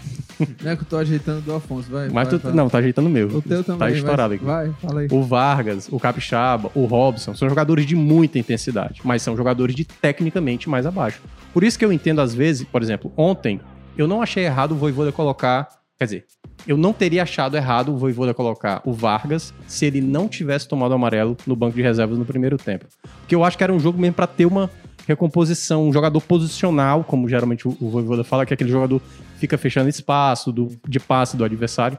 Não 0.62 0.70
é 0.70 0.76
que 0.76 0.82
eu 0.82 0.86
tô 0.86 0.96
ajeitando 0.98 1.40
do 1.40 1.54
Afonso, 1.54 1.90
vai. 1.90 2.08
Mas 2.10 2.28
vai, 2.28 2.38
tu, 2.38 2.54
não, 2.54 2.68
tá 2.68 2.78
ajeitando 2.78 3.08
o 3.08 3.10
meu. 3.10 3.28
O 3.28 3.42
teu 3.42 3.64
também. 3.64 3.78
Tá 3.78 3.86
vai, 3.86 3.94
estourado 3.94 4.34
aqui. 4.34 4.44
Vai, 4.44 4.70
fala 4.82 5.00
aí. 5.00 5.08
O 5.10 5.22
Vargas, 5.22 5.88
o 5.90 5.98
Capixaba, 5.98 6.70
o 6.74 6.84
Robson 6.84 7.34
são 7.34 7.48
jogadores 7.48 7.86
de 7.86 7.96
muita 7.96 8.38
intensidade, 8.38 9.00
mas 9.02 9.22
são 9.22 9.36
jogadores 9.36 9.74
de 9.74 9.84
tecnicamente 9.84 10.68
mais 10.68 10.84
abaixo. 10.84 11.22
Por 11.54 11.64
isso 11.64 11.78
que 11.78 11.84
eu 11.84 11.92
entendo 11.92 12.20
às 12.20 12.34
vezes, 12.34 12.66
por 12.66 12.82
exemplo, 12.82 13.10
ontem 13.16 13.60
eu 13.96 14.06
não 14.06 14.20
achei 14.20 14.44
errado 14.44 14.72
o 14.72 14.74
Voivoda 14.74 15.10
colocar, 15.10 15.68
quer 15.98 16.04
dizer, 16.04 16.24
eu 16.66 16.76
não 16.76 16.92
teria 16.92 17.22
achado 17.22 17.56
errado 17.56 17.94
o 17.94 17.96
Voivoda 17.96 18.34
colocar 18.34 18.82
o 18.84 18.92
Vargas 18.92 19.54
se 19.66 19.86
ele 19.86 20.02
não 20.02 20.28
tivesse 20.28 20.68
tomado 20.68 20.92
amarelo 20.92 21.36
no 21.46 21.56
banco 21.56 21.76
de 21.76 21.82
reservas 21.82 22.18
no 22.18 22.26
primeiro 22.26 22.58
tempo. 22.58 22.84
Porque 23.20 23.34
eu 23.34 23.42
acho 23.42 23.56
que 23.56 23.64
era 23.64 23.72
um 23.72 23.80
jogo 23.80 23.98
mesmo 23.98 24.14
pra 24.14 24.26
ter 24.26 24.44
uma 24.44 24.70
recomposição, 25.06 25.88
um 25.88 25.92
jogador 25.92 26.20
posicional, 26.20 27.04
como 27.04 27.28
geralmente 27.28 27.66
o 27.66 27.76
o 27.80 27.90
Voivoda 27.90 28.24
fala, 28.24 28.44
que 28.44 28.52
é 28.52 28.54
aquele 28.54 28.70
jogador 28.70 29.00
que 29.00 29.40
fica 29.40 29.56
fechando 29.56 29.88
espaço 29.88 30.50
do, 30.50 30.70
de 30.88 30.98
passe 30.98 31.36
do 31.36 31.44
adversário 31.44 31.98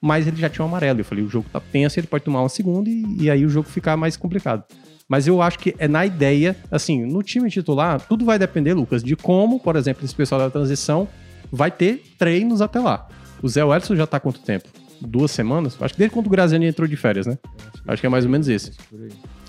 mas 0.00 0.26
ele 0.26 0.36
já 0.36 0.48
tinha 0.48 0.64
um 0.64 0.68
amarelo. 0.68 1.00
Eu 1.00 1.04
falei, 1.04 1.24
o 1.24 1.28
jogo 1.28 1.48
tá 1.52 1.60
tenso, 1.60 1.98
ele 1.98 2.06
pode 2.06 2.24
tomar 2.24 2.40
uma 2.40 2.48
segunda 2.48 2.88
e, 2.88 3.04
e 3.22 3.30
aí 3.30 3.44
o 3.44 3.48
jogo 3.48 3.68
ficar 3.68 3.96
mais 3.96 4.16
complicado. 4.16 4.62
Mas 5.08 5.26
eu 5.26 5.40
acho 5.40 5.58
que 5.58 5.74
é 5.78 5.86
na 5.86 6.04
ideia, 6.04 6.56
assim, 6.70 7.04
no 7.04 7.22
time 7.22 7.48
titular, 7.48 8.00
tudo 8.00 8.24
vai 8.24 8.38
depender, 8.38 8.74
Lucas, 8.74 9.02
de 9.02 9.14
como, 9.14 9.60
por 9.60 9.76
exemplo, 9.76 10.04
esse 10.04 10.14
pessoal 10.14 10.40
da 10.40 10.50
transição 10.50 11.08
vai 11.50 11.70
ter 11.70 12.02
treinos 12.18 12.60
até 12.60 12.80
lá. 12.80 13.08
O 13.42 13.48
Zé 13.48 13.64
Wellison 13.64 13.94
já 13.94 14.06
tá 14.06 14.16
há 14.16 14.20
quanto 14.20 14.40
tempo? 14.40 14.68
Duas 15.00 15.30
semanas? 15.30 15.76
Acho 15.80 15.94
que 15.94 15.98
desde 15.98 16.14
quando 16.14 16.26
o 16.26 16.30
Graziani 16.30 16.66
entrou 16.66 16.88
de 16.88 16.96
férias, 16.96 17.26
né? 17.26 17.38
Acho 17.86 18.00
que 18.00 18.06
é 18.06 18.10
mais 18.10 18.24
ou 18.24 18.30
menos 18.30 18.48
isso. 18.48 18.72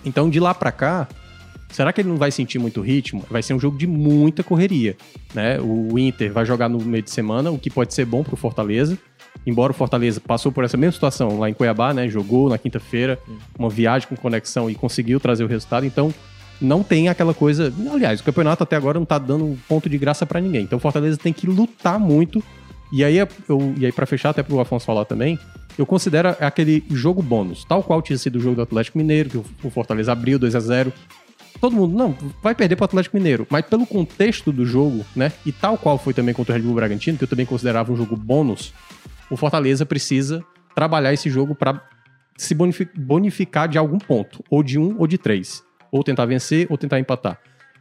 Então, 0.05 0.29
de 0.29 0.39
lá 0.39 0.53
pra 0.53 0.71
cá, 0.71 1.07
será 1.69 1.91
que 1.91 2.01
ele 2.01 2.09
não 2.09 2.17
vai 2.17 2.31
sentir 2.31 2.59
muito 2.59 2.81
ritmo? 2.81 3.23
Vai 3.29 3.43
ser 3.43 3.53
um 3.53 3.59
jogo 3.59 3.77
de 3.77 3.87
muita 3.87 4.43
correria, 4.43 4.95
né? 5.33 5.59
O 5.59 5.97
Inter 5.97 6.31
vai 6.31 6.45
jogar 6.45 6.69
no 6.69 6.79
meio 6.79 7.03
de 7.03 7.11
semana, 7.11 7.51
o 7.51 7.57
que 7.57 7.69
pode 7.69 7.93
ser 7.93 8.05
bom 8.05 8.23
pro 8.23 8.35
Fortaleza. 8.35 8.97
Embora 9.45 9.71
o 9.71 9.75
Fortaleza 9.75 10.19
passou 10.19 10.51
por 10.51 10.63
essa 10.63 10.75
mesma 10.75 10.91
situação 10.91 11.39
lá 11.39 11.49
em 11.49 11.53
Cuiabá, 11.53 11.93
né? 11.93 12.07
Jogou 12.09 12.49
na 12.49 12.57
quinta-feira, 12.57 13.19
uma 13.57 13.69
viagem 13.69 14.07
com 14.07 14.15
conexão 14.15 14.69
e 14.69 14.75
conseguiu 14.75 15.19
trazer 15.19 15.43
o 15.43 15.47
resultado. 15.47 15.85
Então, 15.85 16.13
não 16.59 16.83
tem 16.83 17.07
aquela 17.07 17.33
coisa. 17.33 17.73
Aliás, 17.91 18.19
o 18.19 18.23
campeonato 18.23 18.63
até 18.63 18.75
agora 18.75 18.99
não 18.99 19.05
tá 19.05 19.17
dando 19.17 19.45
um 19.45 19.57
ponto 19.67 19.87
de 19.87 19.97
graça 19.97 20.25
pra 20.25 20.41
ninguém. 20.41 20.63
Então, 20.63 20.77
o 20.77 20.81
Fortaleza 20.81 21.17
tem 21.17 21.31
que 21.31 21.47
lutar 21.47 21.99
muito. 21.99 22.43
E 22.91 23.03
aí, 23.03 23.17
eu, 23.17 23.27
e 23.77 23.85
aí 23.85 23.91
para 23.91 24.05
fechar, 24.05 24.29
até 24.29 24.41
pro 24.41 24.59
Afonso 24.59 24.85
falar 24.85 25.05
também, 25.05 25.37
eu 25.77 25.85
considero 25.85 26.29
aquele 26.39 26.83
jogo 26.89 27.21
bônus, 27.21 27.63
tal 27.65 27.83
qual 27.83 28.01
tinha 28.01 28.17
sido 28.17 28.37
o 28.37 28.39
jogo 28.39 28.55
do 28.55 28.61
Atlético 28.63 28.97
Mineiro, 28.97 29.29
que 29.29 29.37
o 29.37 29.45
o 29.63 29.69
Fortaleza 29.69 30.11
abriu 30.11 30.39
2 30.39 30.55
a 30.55 30.59
0 30.59 30.93
Todo 31.59 31.75
mundo, 31.75 31.97
não, 31.97 32.15
vai 32.41 32.53
perder 32.53 32.75
pro 32.75 32.85
Atlético 32.85 33.17
Mineiro. 33.17 33.47
Mas 33.49 33.65
pelo 33.65 33.85
contexto 33.85 34.51
do 34.51 34.65
jogo, 34.65 35.05
né? 35.15 35.31
E 35.45 35.51
tal 35.51 35.77
qual 35.77 35.97
foi 35.97 36.13
também 36.13 36.33
contra 36.33 36.53
o 36.53 36.55
Red 36.57 36.63
Bull 36.63 36.75
Bragantino, 36.75 37.17
que 37.17 37.23
eu 37.23 37.27
também 37.27 37.45
considerava 37.45 37.91
um 37.91 37.95
jogo 37.95 38.15
bônus, 38.15 38.73
o 39.29 39.35
Fortaleza 39.35 39.85
precisa 39.85 40.43
trabalhar 40.75 41.13
esse 41.13 41.29
jogo 41.29 41.55
para 41.55 41.81
se 42.37 42.53
bonifi- 42.53 42.89
bonificar 42.95 43.67
de 43.67 43.77
algum 43.77 43.97
ponto, 43.97 44.43
ou 44.49 44.61
de 44.61 44.77
um 44.77 44.95
ou 44.99 45.07
de 45.07 45.17
três, 45.17 45.63
ou 45.91 46.03
tentar 46.03 46.25
vencer 46.25 46.67
ou 46.69 46.77
tentar 46.77 46.99
empatar. 46.99 47.39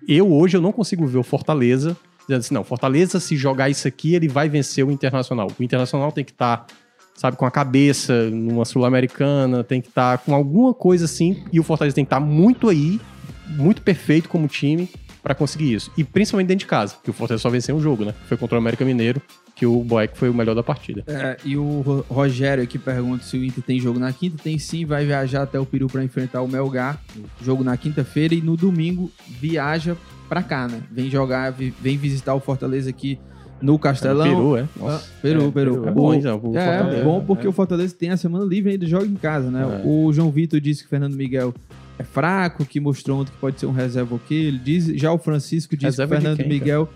Eu 0.09 0.33
hoje 0.33 0.57
eu 0.57 0.63
não 0.63 0.73
consigo 0.73 1.07
ver 1.07 1.19
o 1.19 1.23
Fortaleza 1.23 1.97
dizendo 2.21 2.41
assim, 2.41 2.55
não, 2.55 2.65
Fortaleza 2.65 3.21
se 3.21 3.37
jogar 3.37 3.69
isso 3.69 3.87
aqui, 3.87 4.15
ele 4.15 4.27
vai 4.27 4.49
vencer 4.49 4.85
o 4.85 4.91
Internacional. 4.91 5.49
O 5.59 5.63
Internacional 5.63 6.11
tem 6.11 6.25
que 6.25 6.33
estar, 6.33 6.67
sabe, 7.15 7.37
com 7.37 7.47
a 7.47 7.51
cabeça 7.51 8.31
numa 8.31 8.65
sul-americana, 8.65 9.63
tem 9.63 9.81
que 9.81 9.89
estar 9.89 10.19
com 10.19 10.35
alguma 10.35 10.75
coisa 10.75 11.05
assim, 11.05 11.45
e 11.53 11.61
o 11.61 11.63
Fortaleza 11.63 11.95
tem 11.95 12.05
que 12.05 12.09
estar 12.09 12.19
muito 12.21 12.69
aí, 12.69 13.01
muito 13.49 13.83
perfeito 13.83 14.29
como 14.29 14.47
time 14.49 14.89
para 15.23 15.35
conseguir 15.35 15.73
isso. 15.75 15.91
E 15.97 16.05
principalmente 16.05 16.49
dentro 16.49 16.61
de 16.61 16.67
casa, 16.67 16.95
que 17.03 17.11
o 17.11 17.13
Fortaleza 17.13 17.43
só 17.43 17.51
venceu 17.51 17.75
um 17.77 17.81
jogo, 17.81 18.05
né? 18.05 18.15
Foi 18.29 18.37
contra 18.37 18.57
o 18.57 18.59
América 18.61 18.85
Mineiro, 18.85 19.21
que 19.57 19.67
o 19.67 19.83
Boeck 19.83 20.17
foi 20.17 20.29
o 20.29 20.35
melhor 20.35 20.55
da 20.55 20.63
partida. 20.63 21.03
É, 21.07 21.37
e 21.45 21.57
o 21.57 21.81
Ro- 21.81 22.05
Rogério 22.09 22.63
aqui 22.63 22.79
pergunta 22.79 23.25
se 23.25 23.37
o 23.37 23.45
Inter 23.45 23.65
tem 23.65 23.81
jogo 23.81 23.99
na 23.99 24.13
quinta. 24.13 24.37
Tem 24.43 24.57
sim, 24.59 24.85
vai 24.85 25.05
viajar 25.05 25.43
até 25.43 25.59
o 25.59 25.67
Peru 25.67 25.89
para 25.89 26.05
enfrentar 26.05 26.43
o 26.43 26.49
Melgar. 26.49 27.01
Jogo 27.43 27.65
na 27.65 27.77
quinta-feira 27.77 28.35
e 28.35 28.41
no 28.41 28.57
domingo 28.57 29.11
viaja 29.27 29.97
pra 30.29 30.43
cá, 30.43 30.69
né? 30.69 30.81
Vem 30.93 31.11
jogar, 31.11 31.53
vem 31.53 31.97
visitar 31.97 32.35
o 32.35 32.41
Fortaleza 32.41 32.91
aqui 32.91 33.19
no 33.61 33.79
Castelão. 33.79 34.29
Peru, 34.29 34.57
é? 34.59 34.61
Ah, 34.61 34.67
Nossa. 34.79 35.11
Peru, 35.23 35.49
É, 35.49 35.51
Peru. 35.51 35.53
Peru. 35.81 35.89
É 35.89 35.91
bom, 35.91 36.15
então. 36.15 36.41
o 36.45 36.57
É, 36.57 36.65
Fortaleza. 36.79 37.05
bom 37.05 37.25
porque 37.25 37.47
é. 37.47 37.49
o 37.51 37.53
Fortaleza 37.53 37.95
tem 37.99 38.11
a 38.11 38.17
semana 38.17 38.45
livre 38.45 38.73
ainda, 38.73 38.87
joga 38.87 39.07
em 39.07 39.15
casa, 39.15 39.51
né? 39.51 39.81
É. 39.83 39.87
O 39.89 40.13
João 40.13 40.31
Vitor 40.31 40.61
disse 40.61 40.83
que 40.83 40.87
o 40.87 40.91
Fernando 40.91 41.15
Miguel 41.17 41.55
é 41.99 42.05
fraco, 42.05 42.65
que 42.65 42.79
mostrou 42.81 43.21
ontem 43.21 43.33
que 43.33 43.39
pode 43.39 43.59
ser 43.59 43.67
um 43.67 43.73
reserva 43.73 44.15
ok. 44.15 44.37
Ele 44.37 44.59
diz, 44.59 44.87
já 44.87 45.13
o 45.13 45.19
Francisco 45.19 45.77
disse 45.77 45.87
Reserva 45.87 46.15
que 46.15 46.19
o 46.19 46.23
Fernando 46.23 46.39
quem, 46.39 46.49
Miguel 46.49 46.89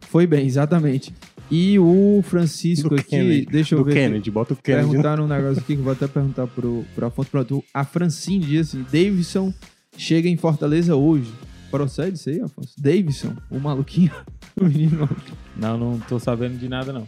foi 0.00 0.26
bem, 0.26 0.46
exatamente. 0.46 1.12
E 1.50 1.78
o 1.78 2.22
Francisco 2.24 2.90
Do 2.90 2.96
aqui, 2.96 3.10
Kennedy. 3.10 3.46
deixa 3.46 3.74
eu 3.74 3.78
Do 3.78 3.84
ver. 3.84 3.92
aqui. 3.92 4.00
Kennedy, 4.00 4.30
bota 4.30 4.52
o 4.52 4.56
Kennedy. 4.56 4.88
Perguntaram 4.88 5.24
um 5.24 5.28
negócio 5.28 5.58
aqui 5.60 5.74
que 5.74 5.80
eu 5.80 5.84
vou 5.84 5.92
até 5.92 6.06
perguntar 6.06 6.46
pro, 6.46 6.84
pro 6.94 7.06
Afonso. 7.06 7.30
Pronto, 7.30 7.64
a 7.72 7.84
Francine 7.84 8.44
diz 8.44 8.68
assim: 8.68 8.84
Davidson 8.92 9.52
chega 9.96 10.28
em 10.28 10.36
Fortaleza 10.36 10.94
hoje. 10.94 11.32
Procede 11.70 12.16
isso 12.16 12.28
aí, 12.30 12.40
Afonso? 12.40 12.74
Davidson, 12.78 13.34
o 13.50 13.58
maluquinho, 13.58 14.12
o 14.60 14.64
menino 14.64 14.96
maluquinho. 14.98 15.38
Não, 15.56 15.78
não 15.78 16.00
tô 16.00 16.18
sabendo 16.18 16.58
de 16.58 16.68
nada, 16.68 16.92
não. 16.92 17.06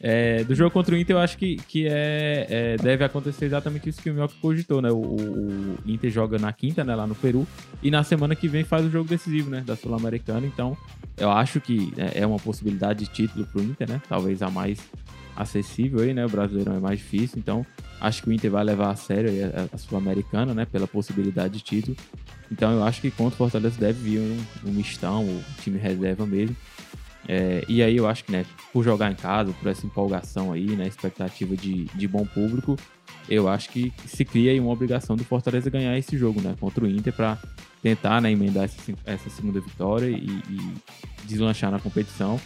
É, 0.00 0.44
do 0.44 0.54
jogo 0.54 0.70
contra 0.70 0.94
o 0.94 0.98
Inter, 0.98 1.16
eu 1.16 1.20
acho 1.20 1.38
que, 1.38 1.56
que 1.56 1.86
é, 1.86 2.46
é, 2.48 2.76
deve 2.76 3.04
acontecer 3.04 3.46
exatamente 3.46 3.88
isso 3.88 4.02
que 4.02 4.10
o 4.10 4.14
Minhoca 4.14 4.34
cogitou, 4.40 4.82
né? 4.82 4.90
O, 4.90 4.96
o, 4.96 5.76
Inter 5.86 6.10
joga 6.10 6.38
na 6.38 6.52
quinta, 6.52 6.84
né? 6.84 6.94
Lá 6.94 7.06
no 7.06 7.14
Peru. 7.14 7.46
E 7.82 7.90
na 7.90 8.02
semana 8.02 8.34
que 8.34 8.48
vem 8.48 8.64
faz 8.64 8.84
o 8.84 8.90
jogo 8.90 9.08
decisivo, 9.08 9.50
né? 9.50 9.62
Da 9.64 9.76
Sul-Americana. 9.76 10.46
Então, 10.46 10.76
eu 11.16 11.30
acho 11.30 11.60
que 11.60 11.92
é 11.96 12.22
é 12.22 12.26
uma 12.26 12.38
possibilidade 12.38 13.04
de 13.04 13.10
título 13.10 13.46
pro 13.46 13.62
Inter, 13.62 13.88
né? 13.88 14.02
Talvez 14.08 14.42
a 14.42 14.50
mais 14.50 14.78
acessível 15.36 16.00
aí, 16.00 16.12
né? 16.12 16.24
O 16.26 16.28
Brasileirão 16.28 16.76
é 16.76 16.80
mais 16.80 16.98
difícil. 16.98 17.38
Então, 17.38 17.64
acho 18.00 18.22
que 18.22 18.28
o 18.28 18.32
Inter 18.32 18.50
vai 18.50 18.64
levar 18.64 18.90
a 18.90 18.96
sério 18.96 19.30
a, 19.54 19.74
a 19.74 19.78
Sul-Americana, 19.78 20.54
né? 20.54 20.64
Pela 20.64 20.86
possibilidade 20.86 21.54
de 21.54 21.60
título. 21.60 21.96
Então, 22.50 22.72
eu 22.72 22.84
acho 22.84 23.00
que 23.00 23.10
contra 23.10 23.34
o 23.34 23.38
Fortaleza 23.38 23.78
deve 23.78 24.00
vir 24.00 24.20
um, 24.20 24.68
um 24.68 24.72
mistão, 24.72 25.24
o 25.24 25.42
time 25.62 25.78
reserva 25.78 26.26
mesmo. 26.26 26.56
É, 27.28 27.64
e 27.68 27.82
aí 27.82 27.96
eu 27.96 28.06
acho 28.06 28.24
que, 28.24 28.32
né, 28.32 28.44
por 28.72 28.84
jogar 28.84 29.10
em 29.10 29.14
casa, 29.14 29.52
por 29.52 29.68
essa 29.68 29.86
empolgação 29.86 30.52
aí, 30.52 30.76
né, 30.76 30.86
expectativa 30.86 31.56
de, 31.56 31.84
de 31.84 32.06
bom 32.06 32.26
público, 32.26 32.76
eu 33.28 33.48
acho 33.48 33.70
que 33.70 33.92
se 34.06 34.24
cria 34.24 34.52
aí 34.52 34.60
uma 34.60 34.70
obrigação 34.70 35.16
do 35.16 35.24
Fortaleza 35.24 35.70
ganhar 35.70 35.96
esse 35.98 36.16
jogo, 36.18 36.40
né, 36.40 36.54
contra 36.60 36.84
o 36.84 36.88
Inter 36.88 37.12
para 37.12 37.38
tentar, 37.82 38.20
né, 38.20 38.30
emendar 38.30 38.64
essa, 38.64 38.92
essa 39.04 39.30
segunda 39.30 39.60
vitória 39.60 40.08
e, 40.08 40.42
e 40.50 40.74
deslanchar 41.24 41.70
na 41.70 41.78
competição. 41.78 42.38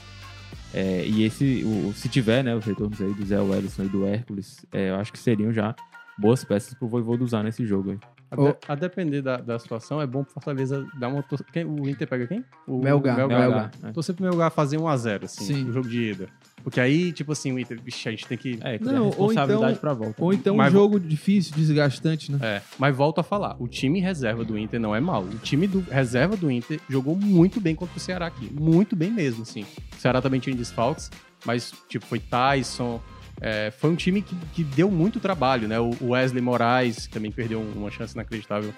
É, 0.73 1.05
e 1.07 1.25
esse, 1.25 1.65
o, 1.65 1.93
se 1.95 2.09
tiver, 2.09 2.45
né, 2.45 2.55
os 2.55 2.65
retornos 2.65 3.01
aí 3.01 3.13
do 3.13 3.25
Zé 3.25 3.41
Wellison 3.41 3.85
e 3.85 3.89
do 3.89 4.07
Hércules, 4.07 4.65
é, 4.73 4.91
eu 4.91 4.97
acho 4.97 5.13
que 5.13 5.19
seriam 5.19 5.53
já 5.53 5.75
boas 6.19 6.45
peças 6.45 6.75
pro 6.75 6.89
Voivoda 6.89 7.25
usar 7.25 7.43
nesse 7.43 7.65
jogo 7.65 7.93
aí. 7.93 7.99
A, 8.31 8.37
de- 8.37 8.57
a 8.69 8.75
depender 8.75 9.23
da, 9.23 9.39
da 9.39 9.59
situação, 9.59 10.01
é 10.03 10.07
bom 10.07 10.23
pro 10.23 10.33
Fortaleza 10.35 10.87
dar 10.99 11.09
uma. 11.09 11.25
o 11.67 11.89
Inter 11.89 12.07
pega 12.07 12.27
quem? 12.27 12.45
O 12.67 12.79
Melgar. 12.83 13.17
Melgar. 13.17 13.41
Melgar. 13.41 13.71
né? 13.81 13.91
Torcer 13.93 14.15
pro 14.15 14.25
Melgar 14.25 14.51
fazer 14.51 14.77
1x0, 14.79 15.25
assim, 15.25 15.45
Sim. 15.45 15.65
no 15.65 15.73
jogo 15.73 15.89
de 15.89 16.11
ida. 16.11 16.29
Porque 16.63 16.81
aí, 16.81 17.13
tipo 17.13 17.33
assim, 17.33 17.53
o 17.53 17.59
Inter, 17.59 17.81
vixe, 17.83 18.07
a 18.09 18.11
gente 18.11 18.27
tem 18.27 18.37
que. 18.37 18.59
É, 18.63 18.79
Não, 18.81 18.95
é 18.97 19.01
ou 19.01 19.07
responsabilidade 19.09 19.73
então- 19.73 19.81
pra 19.81 19.95
volta. 19.95 20.23
Ou 20.23 20.33
então 20.35 20.55
um 20.55 20.59
Mas- 20.59 20.73
jogo 20.73 21.01
difícil, 21.01 21.55
desgastante, 21.57 22.31
né? 22.31 22.39
É, 22.43 22.63
mas 22.79 22.95
volto 22.95 23.19
a 23.21 23.23
falar, 23.23 23.57
o 23.59 23.67
time 23.67 24.01
reserva 24.01 24.45
do 24.45 24.59
Inter 24.59 24.79
não 24.81 24.95
é 24.95 25.01
mau. 25.01 25.23
O 25.23 25.39
time 25.39 25.67
do 25.67 25.81
reserva 25.91 26.37
do 26.37 26.51
Inter 26.51 26.81
jogou 26.89 27.17
muito 27.17 27.61
bem 27.61 27.75
contra 27.75 27.97
o 27.97 28.01
Ceará 28.01 28.27
aqui. 28.27 28.51
Muito 28.53 28.95
bem 28.95 29.11
mesmo, 29.11 29.43
assim. 29.43 29.65
O 29.97 30.01
Ceará 30.01 30.21
também 30.21 30.41
tinha 30.41 30.55
desfalques, 30.55 31.11
mas, 31.47 31.73
tipo, 31.89 32.05
foi 32.05 32.19
Tyson. 32.19 33.01
É, 33.41 33.71
foi 33.71 33.91
um 33.91 33.95
time 33.97 34.23
que, 34.23 34.35
que 34.55 34.65
deu 34.65 34.91
muito 34.91 35.21
trabalho, 35.21 35.67
né? 35.69 35.79
O 35.81 35.91
o 36.01 36.09
Wesley 36.11 36.43
Moraes 36.43 37.07
também 37.07 37.31
perdeu 37.31 37.61
um, 37.61 37.73
uma 37.81 37.91
chance 37.91 38.15
inacreditável. 38.15 38.73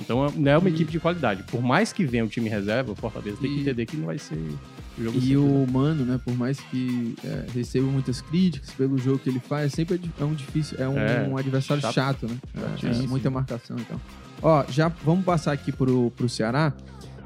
Então, 0.00 0.26
não 0.36 0.50
é 0.50 0.58
uma 0.58 0.68
equipe 0.68 0.90
de 0.90 0.98
qualidade. 0.98 1.44
Por 1.44 1.62
mais 1.62 1.92
que 1.92 2.04
venha 2.04 2.24
o 2.24 2.28
time 2.28 2.48
reserva, 2.48 2.90
o 2.92 2.96
Fortaleza 2.96 3.36
tem 3.40 3.48
que 3.50 3.58
E- 3.58 3.60
entender 3.60 3.86
que 3.86 3.96
não 3.96 4.06
vai 4.06 4.18
ser 4.18 4.34
o 4.98 5.04
jogo 5.04 5.18
E 5.18 5.20
simples, 5.20 5.38
né? 5.38 5.64
o 5.68 5.72
Mano, 5.72 6.04
né, 6.04 6.20
por 6.24 6.36
mais 6.36 6.58
que 6.58 7.14
é, 7.24 7.44
receba 7.54 7.86
muitas 7.86 8.20
críticas 8.20 8.70
pelo 8.72 8.98
jogo 8.98 9.20
que 9.20 9.30
ele 9.30 9.38
faz, 9.40 9.72
sempre 9.72 10.00
é 10.18 10.22
é 10.22 10.24
um 10.24 10.34
difícil, 10.34 10.76
é 10.80 10.88
um, 10.88 10.98
É, 10.98 11.28
um 11.28 11.36
adversário 11.36 11.80
chato, 11.80 11.94
chato. 11.94 12.26
né? 12.26 12.36
É, 12.82 12.86
é 13.04 13.06
muita 13.06 13.30
marcação, 13.30 13.76
então. 13.78 14.00
Ó, 14.42 14.64
já 14.68 14.88
vamos 14.88 15.24
passar 15.24 15.52
aqui 15.52 15.70
pro, 15.70 16.10
pro 16.10 16.28
Ceará. 16.28 16.72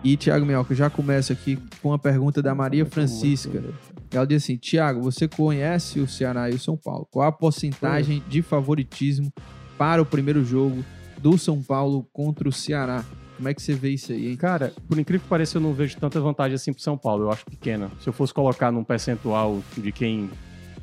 E, 0.04 0.16
Thiago 0.16 0.46
Mioca, 0.46 0.74
já 0.76 0.88
começa 0.88 1.32
aqui 1.32 1.58
com 1.82 1.92
a 1.92 1.98
pergunta 1.98 2.40
da 2.40 2.54
Maria 2.54 2.86
Francisca. 2.86 3.64
Ela 4.10 4.26
diz 4.26 4.42
assim: 4.42 4.56
Thiago, 4.56 5.02
você 5.02 5.28
conhece 5.28 6.00
o 6.00 6.08
Ceará 6.08 6.50
e 6.50 6.54
o 6.54 6.58
São 6.58 6.76
Paulo? 6.76 7.06
Qual 7.10 7.26
a 7.26 7.32
porcentagem 7.32 8.22
de 8.28 8.42
favoritismo 8.42 9.32
para 9.76 10.00
o 10.00 10.06
primeiro 10.06 10.44
jogo 10.44 10.84
do 11.18 11.36
São 11.36 11.62
Paulo 11.62 12.08
contra 12.12 12.48
o 12.48 12.52
Ceará? 12.52 13.04
Como 13.36 13.48
é 13.48 13.54
que 13.54 13.62
você 13.62 13.72
vê 13.72 13.90
isso 13.90 14.10
aí, 14.10 14.30
hein? 14.30 14.36
Cara, 14.36 14.72
por 14.88 14.98
incrível 14.98 15.22
que 15.22 15.28
pareça, 15.28 15.58
eu 15.58 15.62
não 15.62 15.72
vejo 15.72 15.96
tanta 15.96 16.20
vantagem 16.20 16.56
assim 16.56 16.72
pro 16.72 16.82
São 16.82 16.98
Paulo. 16.98 17.24
Eu 17.24 17.30
acho 17.30 17.44
pequena. 17.44 17.88
Se 18.00 18.08
eu 18.08 18.12
fosse 18.12 18.34
colocar 18.34 18.72
num 18.72 18.82
percentual 18.82 19.62
de 19.76 19.92
quem 19.92 20.28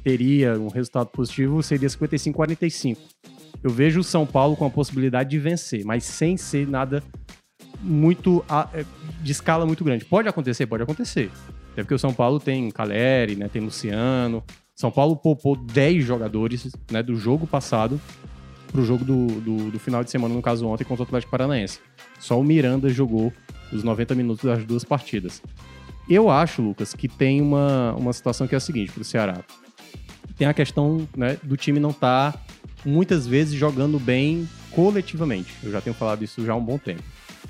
teria 0.03 0.57
um 0.57 0.69
resultado 0.69 1.07
positivo, 1.07 1.61
seria 1.61 1.89
55-45. 1.89 2.97
Eu 3.61 3.71
vejo 3.71 3.99
o 3.99 4.03
São 4.03 4.25
Paulo 4.25 4.55
com 4.55 4.65
a 4.65 4.69
possibilidade 4.69 5.31
de 5.31 5.39
vencer, 5.39 5.83
mas 5.83 6.05
sem 6.05 6.37
ser 6.37 6.67
nada 6.67 7.03
muito 7.81 8.45
é, 8.73 8.85
de 9.21 9.31
escala 9.31 9.65
muito 9.65 9.83
grande. 9.83 10.05
Pode 10.05 10.27
acontecer, 10.27 10.65
pode 10.65 10.83
acontecer. 10.83 11.31
Até 11.75 11.83
porque 11.83 11.93
o 11.93 11.99
São 11.99 12.13
Paulo 12.13 12.39
tem 12.39 12.71
Caleri, 12.71 13.35
né, 13.35 13.49
tem 13.49 13.61
Luciano. 13.61 14.41
São 14.73 14.89
Paulo 14.89 15.13
poupou 15.13 15.57
10 15.57 16.05
jogadores 16.05 16.73
né, 16.89 17.03
do 17.03 17.17
jogo 17.17 17.45
passado 17.45 17.99
pro 18.71 18.85
jogo 18.85 19.03
do, 19.03 19.27
do, 19.41 19.71
do 19.71 19.77
final 19.77 20.01
de 20.01 20.09
semana, 20.09 20.33
no 20.33 20.41
caso 20.41 20.65
ontem, 20.65 20.85
contra 20.85 21.03
o 21.03 21.05
Atlético 21.05 21.31
Paranaense. 21.31 21.81
Só 22.17 22.39
o 22.39 22.43
Miranda 22.45 22.87
jogou 22.87 23.31
os 23.73 23.83
90 23.83 24.15
minutos 24.15 24.45
das 24.45 24.63
duas 24.63 24.85
partidas. 24.85 25.41
Eu 26.09 26.29
acho, 26.29 26.61
Lucas, 26.61 26.93
que 26.93 27.09
tem 27.09 27.41
uma, 27.41 27.93
uma 27.95 28.13
situação 28.13 28.47
que 28.47 28.55
é 28.55 28.57
a 28.57 28.61
seguinte 28.61 28.93
pro 28.93 29.03
Ceará. 29.03 29.43
Tem 30.37 30.47
a 30.47 30.53
questão 30.53 31.05
né, 31.15 31.37
do 31.43 31.57
time 31.57 31.77
não 31.77 31.89
estar 31.89 32.41
muitas 32.85 33.27
vezes 33.27 33.53
jogando 33.53 33.99
bem 33.99 34.47
coletivamente. 34.71 35.53
Eu 35.61 35.73
já 35.73 35.81
tenho 35.81 35.93
falado 35.93 36.23
isso 36.23 36.45
já 36.45 36.53
há 36.53 36.55
um 36.55 36.63
bom 36.63 36.77
tempo. 36.77 37.03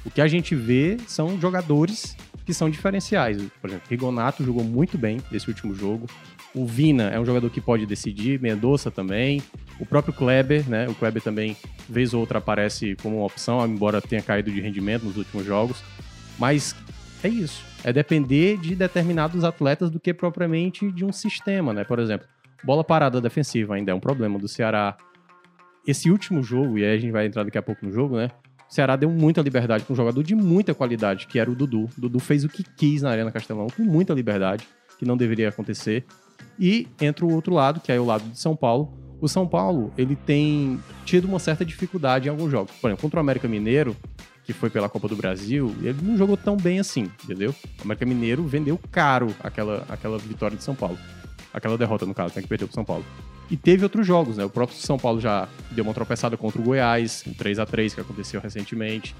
O 0.04 0.10
que 0.10 0.20
a 0.20 0.28
gente 0.28 0.56
vê 0.56 0.98
são 1.06 1.40
jogadores 1.40 2.18
que 2.46 2.54
são 2.54 2.70
diferenciais. 2.70 3.42
Por 3.60 3.70
exemplo, 3.70 3.88
Rigonato 3.90 4.44
jogou 4.44 4.64
muito 4.64 4.98
bem 4.98 5.18
esse 5.32 5.48
último 5.48 5.74
jogo. 5.74 6.08
O 6.54 6.66
Vina 6.66 7.10
é 7.10 7.20
um 7.20 7.26
jogador 7.26 7.50
que 7.50 7.60
pode 7.60 7.86
decidir, 7.86 8.40
Mendonça 8.40 8.92
também. 8.92 9.42
O 9.80 9.86
próprio 9.86 10.14
Kleber, 10.14 10.70
né? 10.70 10.88
O 10.88 10.94
Kleber 10.94 11.22
também, 11.22 11.58
vez 11.90 12.14
ou 12.14 12.22
outra, 12.22 12.38
aparece 12.38 12.96
como 13.02 13.18
uma 13.18 13.26
opção, 13.26 13.66
embora 13.66 14.02
tenha 14.02 14.22
caído 14.22 14.52
de 14.52 14.62
rendimento 14.62 15.04
nos 15.04 15.18
últimos 15.18 15.46
jogos. 15.46 15.84
Mas 16.38 16.76
é 17.24 17.28
isso. 17.28 17.64
É 17.84 17.92
depender 17.92 18.58
de 18.58 18.76
determinados 18.76 19.44
atletas 19.44 19.90
do 19.90 20.00
que 20.00 20.14
propriamente 20.14 20.92
de 20.92 21.04
um 21.04 21.12
sistema, 21.12 21.74
né? 21.74 21.84
Por 21.84 22.00
exemplo, 22.00 22.28
bola 22.64 22.84
parada 22.84 23.20
defensiva 23.20 23.76
ainda 23.76 23.92
é 23.92 23.96
um 23.96 24.00
problema 24.00 24.38
do 24.38 24.48
Ceará. 24.48 24.96
Esse 25.86 26.10
último 26.10 26.42
jogo, 26.42 26.78
e 26.78 26.86
aí 26.86 26.96
a 26.96 27.00
gente 27.00 27.12
vai 27.12 27.26
entrar 27.26 27.44
daqui 27.44 27.58
a 27.58 27.62
pouco 27.62 27.86
no 27.86 27.92
jogo, 27.92 28.16
né? 28.18 28.32
O 28.70 28.74
Ceará 28.74 28.96
deu 28.96 29.10
muita 29.10 29.42
liberdade 29.42 29.84
para 29.84 29.94
um 29.94 29.96
jogador 29.96 30.24
de 30.24 30.36
muita 30.36 30.74
qualidade, 30.74 31.28
que 31.28 31.40
era 31.40 31.50
o 31.50 31.56
Dudu. 31.56 31.90
O 31.98 32.02
Dudu 32.02 32.20
fez 32.20 32.44
o 32.44 32.50
que 32.50 32.64
quis 32.64 33.02
na 33.02 33.12
Arena 33.12 33.32
Castelão, 33.32 33.68
com 33.68 33.84
muita 33.84 34.14
liberdade, 34.14 34.68
que 34.98 35.06
não 35.06 35.16
deveria 35.16 35.50
acontecer. 35.50 36.06
E 36.60 36.88
entra 37.00 37.26
o 37.26 37.34
outro 37.34 37.54
lado, 37.54 37.80
que 37.80 37.92
é 37.92 38.00
o 38.00 38.06
lado 38.06 38.28
de 38.30 38.40
São 38.40 38.56
Paulo. 38.56 38.98
O 39.22 39.28
São 39.28 39.48
Paulo, 39.48 39.94
ele 39.98 40.16
tem 40.16 40.80
tido 41.06 41.26
uma 41.26 41.40
certa 41.40 41.64
dificuldade 41.64 42.28
em 42.28 42.32
alguns 42.32 42.52
jogos. 42.52 42.74
Por 42.82 42.88
exemplo, 42.88 43.02
contra 43.02 43.20
o 43.20 43.22
América 43.22 43.48
Mineiro, 43.48 43.96
que 44.44 44.54
foi 44.54 44.70
pela 44.70 44.90
Copa 44.90 45.08
do 45.08 45.16
Brasil, 45.16 45.76
ele 45.82 45.98
não 46.02 46.18
jogou 46.18 46.38
tão 46.38 46.58
bem 46.58 46.80
assim, 46.80 47.10
entendeu? 47.24 47.54
O 47.80 47.84
América 47.84 48.06
Mineiro 48.06 48.44
vendeu 48.44 48.80
caro 48.92 49.34
aquela, 49.42 49.86
aquela 49.90 50.18
vitória 50.18 50.58
de 50.58 50.64
São 50.64 50.76
Paulo. 50.76 50.98
Aquela 51.54 51.78
derrota, 51.78 52.06
no 52.06 52.14
caso, 52.14 52.34
né, 52.36 52.42
que 52.42 52.48
perdeu 52.48 52.68
pro 52.68 52.76
São 52.76 52.84
Paulo. 52.84 53.06
E 53.50 53.56
teve 53.56 53.84
outros 53.84 54.06
jogos, 54.08 54.38
né? 54.38 54.46
O 54.46 54.50
próprio 54.50 54.78
São 54.78 54.98
Paulo 54.98 55.22
já 55.22 55.48
deu 55.72 55.84
uma 55.84 55.94
tropeçada 55.94 56.36
contra 56.36 56.60
o 56.60 56.64
Goiás, 56.64 57.24
um 57.28 57.34
3 57.34 57.60
a 57.60 57.66
3 57.66 57.94
que 57.94 58.02
aconteceu 58.02 58.42
recentemente. 58.42 59.16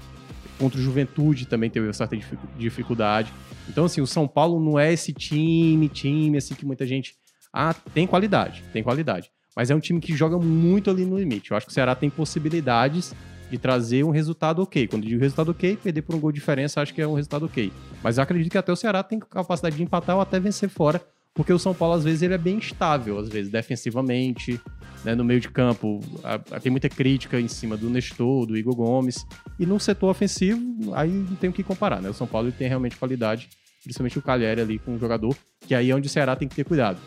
Contra 0.58 0.78
o 0.80 0.82
Juventude 0.82 1.46
também 1.46 1.70
teve 1.70 1.86
uma 1.86 1.92
certa 1.92 2.16
dificu- 2.16 2.48
dificuldade. 2.58 3.32
Então, 3.68 3.84
assim, 3.84 4.00
o 4.00 4.06
São 4.06 4.26
Paulo 4.26 4.58
não 4.58 4.78
é 4.78 4.92
esse 4.92 5.12
time, 5.12 5.88
time, 5.88 6.38
assim, 6.38 6.54
que 6.54 6.64
muita 6.66 6.86
gente. 6.86 7.14
Ah, 7.52 7.74
tem 7.94 8.06
qualidade, 8.06 8.64
tem 8.72 8.82
qualidade. 8.82 9.30
Mas 9.54 9.70
é 9.70 9.74
um 9.74 9.80
time 9.80 10.00
que 10.00 10.14
joga 10.16 10.38
muito 10.38 10.90
ali 10.90 11.04
no 11.04 11.18
limite. 11.18 11.50
Eu 11.50 11.56
acho 11.56 11.66
que 11.66 11.72
o 11.72 11.74
Ceará 11.74 11.94
tem 11.94 12.10
possibilidades 12.10 13.14
de 13.50 13.58
trazer 13.58 14.02
um 14.04 14.10
resultado 14.10 14.60
ok. 14.60 14.86
Quando 14.88 15.06
digo 15.06 15.20
resultado 15.20 15.50
ok, 15.50 15.76
perder 15.76 16.02
por 16.02 16.14
um 16.16 16.18
gol 16.18 16.32
de 16.32 16.38
diferença, 16.40 16.80
acho 16.82 16.92
que 16.92 17.00
é 17.00 17.06
um 17.06 17.14
resultado 17.14 17.46
ok. 17.46 17.72
Mas 18.02 18.18
eu 18.18 18.22
acredito 18.24 18.50
que 18.50 18.58
até 18.58 18.72
o 18.72 18.76
Ceará 18.76 19.02
tem 19.02 19.18
capacidade 19.20 19.76
de 19.76 19.82
empatar 19.82 20.16
ou 20.16 20.22
até 20.22 20.40
vencer 20.40 20.68
fora, 20.68 21.00
porque 21.36 21.52
o 21.52 21.58
São 21.58 21.74
Paulo, 21.74 21.94
às 21.94 22.02
vezes, 22.04 22.22
ele 22.22 22.34
é 22.34 22.38
bem 22.38 22.56
instável, 22.56 23.18
às 23.18 23.28
vezes, 23.28 23.50
defensivamente, 23.52 24.60
né, 25.04 25.14
no 25.14 25.24
meio 25.24 25.38
de 25.40 25.48
campo. 25.48 26.00
a- 26.24 26.40
a- 26.56 26.60
tem 26.60 26.70
muita 26.72 26.88
crítica 26.88 27.38
em 27.40 27.46
cima 27.48 27.76
do 27.76 27.88
Nestor, 27.90 28.46
do 28.46 28.56
Igor 28.56 28.74
Gomes. 28.74 29.24
E 29.58 29.64
no 29.66 29.78
setor 29.78 30.10
ofensivo, 30.10 30.92
aí 30.94 31.10
não 31.10 31.36
tem 31.36 31.50
o 31.50 31.52
que 31.52 31.62
comparar, 31.62 32.00
né? 32.02 32.08
O 32.10 32.14
São 32.14 32.26
Paulo 32.26 32.50
tem 32.50 32.66
realmente 32.68 32.96
qualidade, 32.96 33.48
principalmente 33.84 34.18
o 34.18 34.22
Calheri 34.22 34.60
ali 34.60 34.78
com 34.78 34.96
o 34.96 34.98
jogador, 34.98 35.36
que 35.60 35.74
aí 35.74 35.90
é 35.90 35.94
onde 35.94 36.06
o 36.06 36.10
Ceará 36.10 36.34
tem 36.34 36.48
que 36.48 36.54
ter 36.56 36.64
cuidado. 36.64 36.98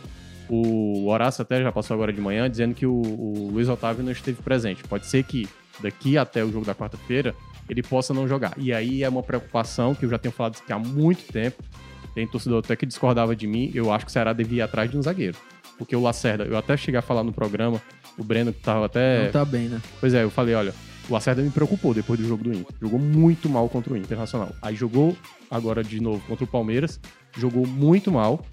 O 0.50 1.08
Horácio 1.08 1.42
até 1.42 1.62
já 1.62 1.72
passou 1.72 1.94
agora 1.94 2.12
de 2.14 2.20
manhã 2.22 2.50
dizendo 2.50 2.74
que 2.74 2.86
o, 2.86 2.94
o 3.02 3.50
Luiz 3.52 3.68
Otávio 3.70 4.04
não 4.04 4.12
esteve 4.12 4.42
presente. 4.42 4.84
Pode 4.84 5.06
ser 5.06 5.24
que 5.24 5.48
daqui 5.82 6.18
até 6.18 6.44
o 6.44 6.52
jogo 6.52 6.66
da 6.66 6.74
quarta-feira 6.74 7.36
ele 7.70 7.84
possa 7.84 8.14
não 8.16 8.28
jogar. 8.28 8.54
E 8.58 8.74
aí 8.74 9.04
é 9.04 9.10
uma 9.10 9.22
preocupação 9.22 9.94
que 9.94 10.06
eu 10.06 10.10
já 10.10 10.18
tenho 10.18 10.32
falado 10.34 10.58
há 10.70 10.80
muito 10.80 11.32
tempo. 11.32 11.62
Tem 12.16 12.28
torcedor 12.28 12.60
até 12.64 12.76
que 12.76 12.86
discordava 12.86 13.36
de 13.36 13.48
mim. 13.48 13.72
Eu 13.74 13.92
acho 13.92 14.06
que 14.06 14.10
o 14.10 14.14
Ceará 14.14 14.34
devia 14.34 14.60
ir 14.60 14.62
atrás 14.62 14.90
de 14.90 14.98
um 14.98 15.02
zagueiro. 15.02 15.38
Porque 15.78 15.96
o 15.96 16.02
Lacerda, 16.02 16.44
eu 16.44 16.58
até 16.58 16.76
cheguei 16.76 17.00
a 17.00 17.02
falar 17.02 17.24
no 17.24 17.32
programa, 17.32 17.82
o 18.18 18.24
Breno 18.24 18.52
que 18.52 18.60
tava 18.62 18.86
até. 18.86 19.26
Não 19.26 19.32
tá 19.32 19.46
bem, 19.46 19.68
né? 19.70 19.82
Pois 20.00 20.14
é, 20.14 20.24
eu 20.24 20.30
falei, 20.30 20.54
olha, 20.56 20.74
o 21.10 21.14
Lacerda 21.14 21.42
me 21.42 21.50
preocupou 21.50 21.94
depois 21.94 22.20
do 22.20 22.28
jogo 22.28 22.44
do 22.44 22.52
Inter. 22.54 22.76
Jogou 22.82 23.00
muito 23.00 23.48
mal 23.50 23.70
contra 23.70 23.94
o 23.94 23.98
Internacional. 23.98 24.52
Aí 24.62 24.76
jogou 24.76 25.16
agora 25.50 25.84
de 25.84 26.02
novo 26.02 26.22
contra 26.28 26.44
o 26.44 26.48
Palmeiras, 26.48 27.00
jogou 27.38 27.66
muito 27.66 28.12
mal. 28.12 28.46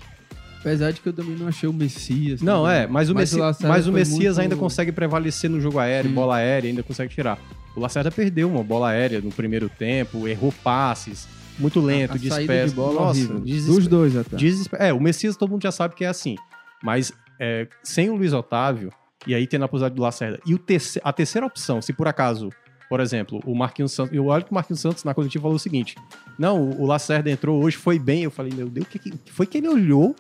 Apesar 0.61 0.91
de 0.93 1.01
que 1.01 1.09
eu 1.09 1.13
também 1.13 1.37
não 1.37 1.47
achei 1.49 1.69
o 1.69 1.73
Messias. 1.73 2.41
Não, 2.43 2.65
também. 2.65 2.79
é, 2.81 2.87
mas 2.87 3.09
o, 3.11 3.15
Messi- 3.15 3.37
Lacerda 3.37 3.69
mas 3.73 3.87
o 3.87 3.93
Messias 3.93 4.19
muito- 4.37 4.41
ainda 4.41 4.57
consegue 4.57 4.91
prevalecer 4.93 5.49
no 5.51 5.61
jogo 5.61 5.79
aéreo, 5.79 6.09
Sim. 6.11 6.15
bola 6.15 6.37
aérea, 6.37 6.69
ainda 6.69 6.83
consegue 6.83 7.13
tirar. 7.15 7.39
O 7.77 7.81
Lacerda 7.81 8.11
perdeu 8.11 8.49
uma 8.51 8.65
bola 8.65 8.89
aérea 8.89 9.21
no 9.21 9.31
primeiro 9.31 9.69
tempo, 9.69 10.27
errou 10.27 10.53
passes. 10.65 11.29
Muito 11.59 11.81
lento, 11.81 12.13
a 12.15 12.19
saída 12.19 12.37
disperso. 12.37 12.69
de 12.71 12.77
bola 12.77 13.01
Nossa, 13.01 13.19
horrível. 13.21 13.41
desesper- 13.41 13.75
Dos 13.77 13.87
dois 13.89 14.17
até. 14.17 14.37
Desesper- 14.37 14.81
É, 14.83 14.93
o 14.93 15.01
Messias 15.01 15.37
todo 15.37 15.51
mundo 15.51 15.63
já 15.63 15.73
sabe 15.73 15.95
que 15.95 16.05
é 16.05 16.09
assim. 16.09 16.37
Mas 16.83 17.13
é, 17.41 17.67
sem 17.83 18.11
o 18.11 18.15
Luiz 18.17 18.33
Otávio, 18.33 18.93
e 19.27 19.35
aí 19.35 19.47
tendo 19.47 19.65
a 19.65 19.69
possibilidade 19.69 19.97
do 19.97 20.03
Lacerda, 20.03 20.41
e 20.47 20.55
o 20.55 20.59
terce- 20.59 21.01
a 21.03 21.13
terceira 21.13 21.47
opção, 21.47 21.81
se 21.83 21.93
por 21.93 22.07
acaso, 22.09 22.51
por 22.89 23.01
exemplo, 23.01 23.41
o 23.45 23.55
Marquinhos 23.55 23.93
Santos. 23.93 24.15
Eu 24.15 24.27
olho 24.27 24.45
que 24.45 24.51
o 24.51 24.55
Marquinhos 24.55 24.81
Santos 24.81 25.03
na 25.05 25.13
coletiva 25.15 25.43
falou 25.43 25.57
o 25.57 25.59
seguinte: 25.59 25.97
Não, 26.39 26.71
o 26.71 26.87
Lacerda 26.87 27.31
entrou 27.31 27.63
hoje, 27.63 27.77
foi 27.77 27.99
bem. 27.99 28.23
Eu 28.23 28.31
falei, 28.31 28.53
meu 28.55 28.69
Deus, 28.69 28.87
o 28.87 28.89
que, 28.91 28.99
que 28.99 29.13
foi 29.33 29.47
que 29.47 29.59
ele 29.59 29.69
olhou 29.69 30.15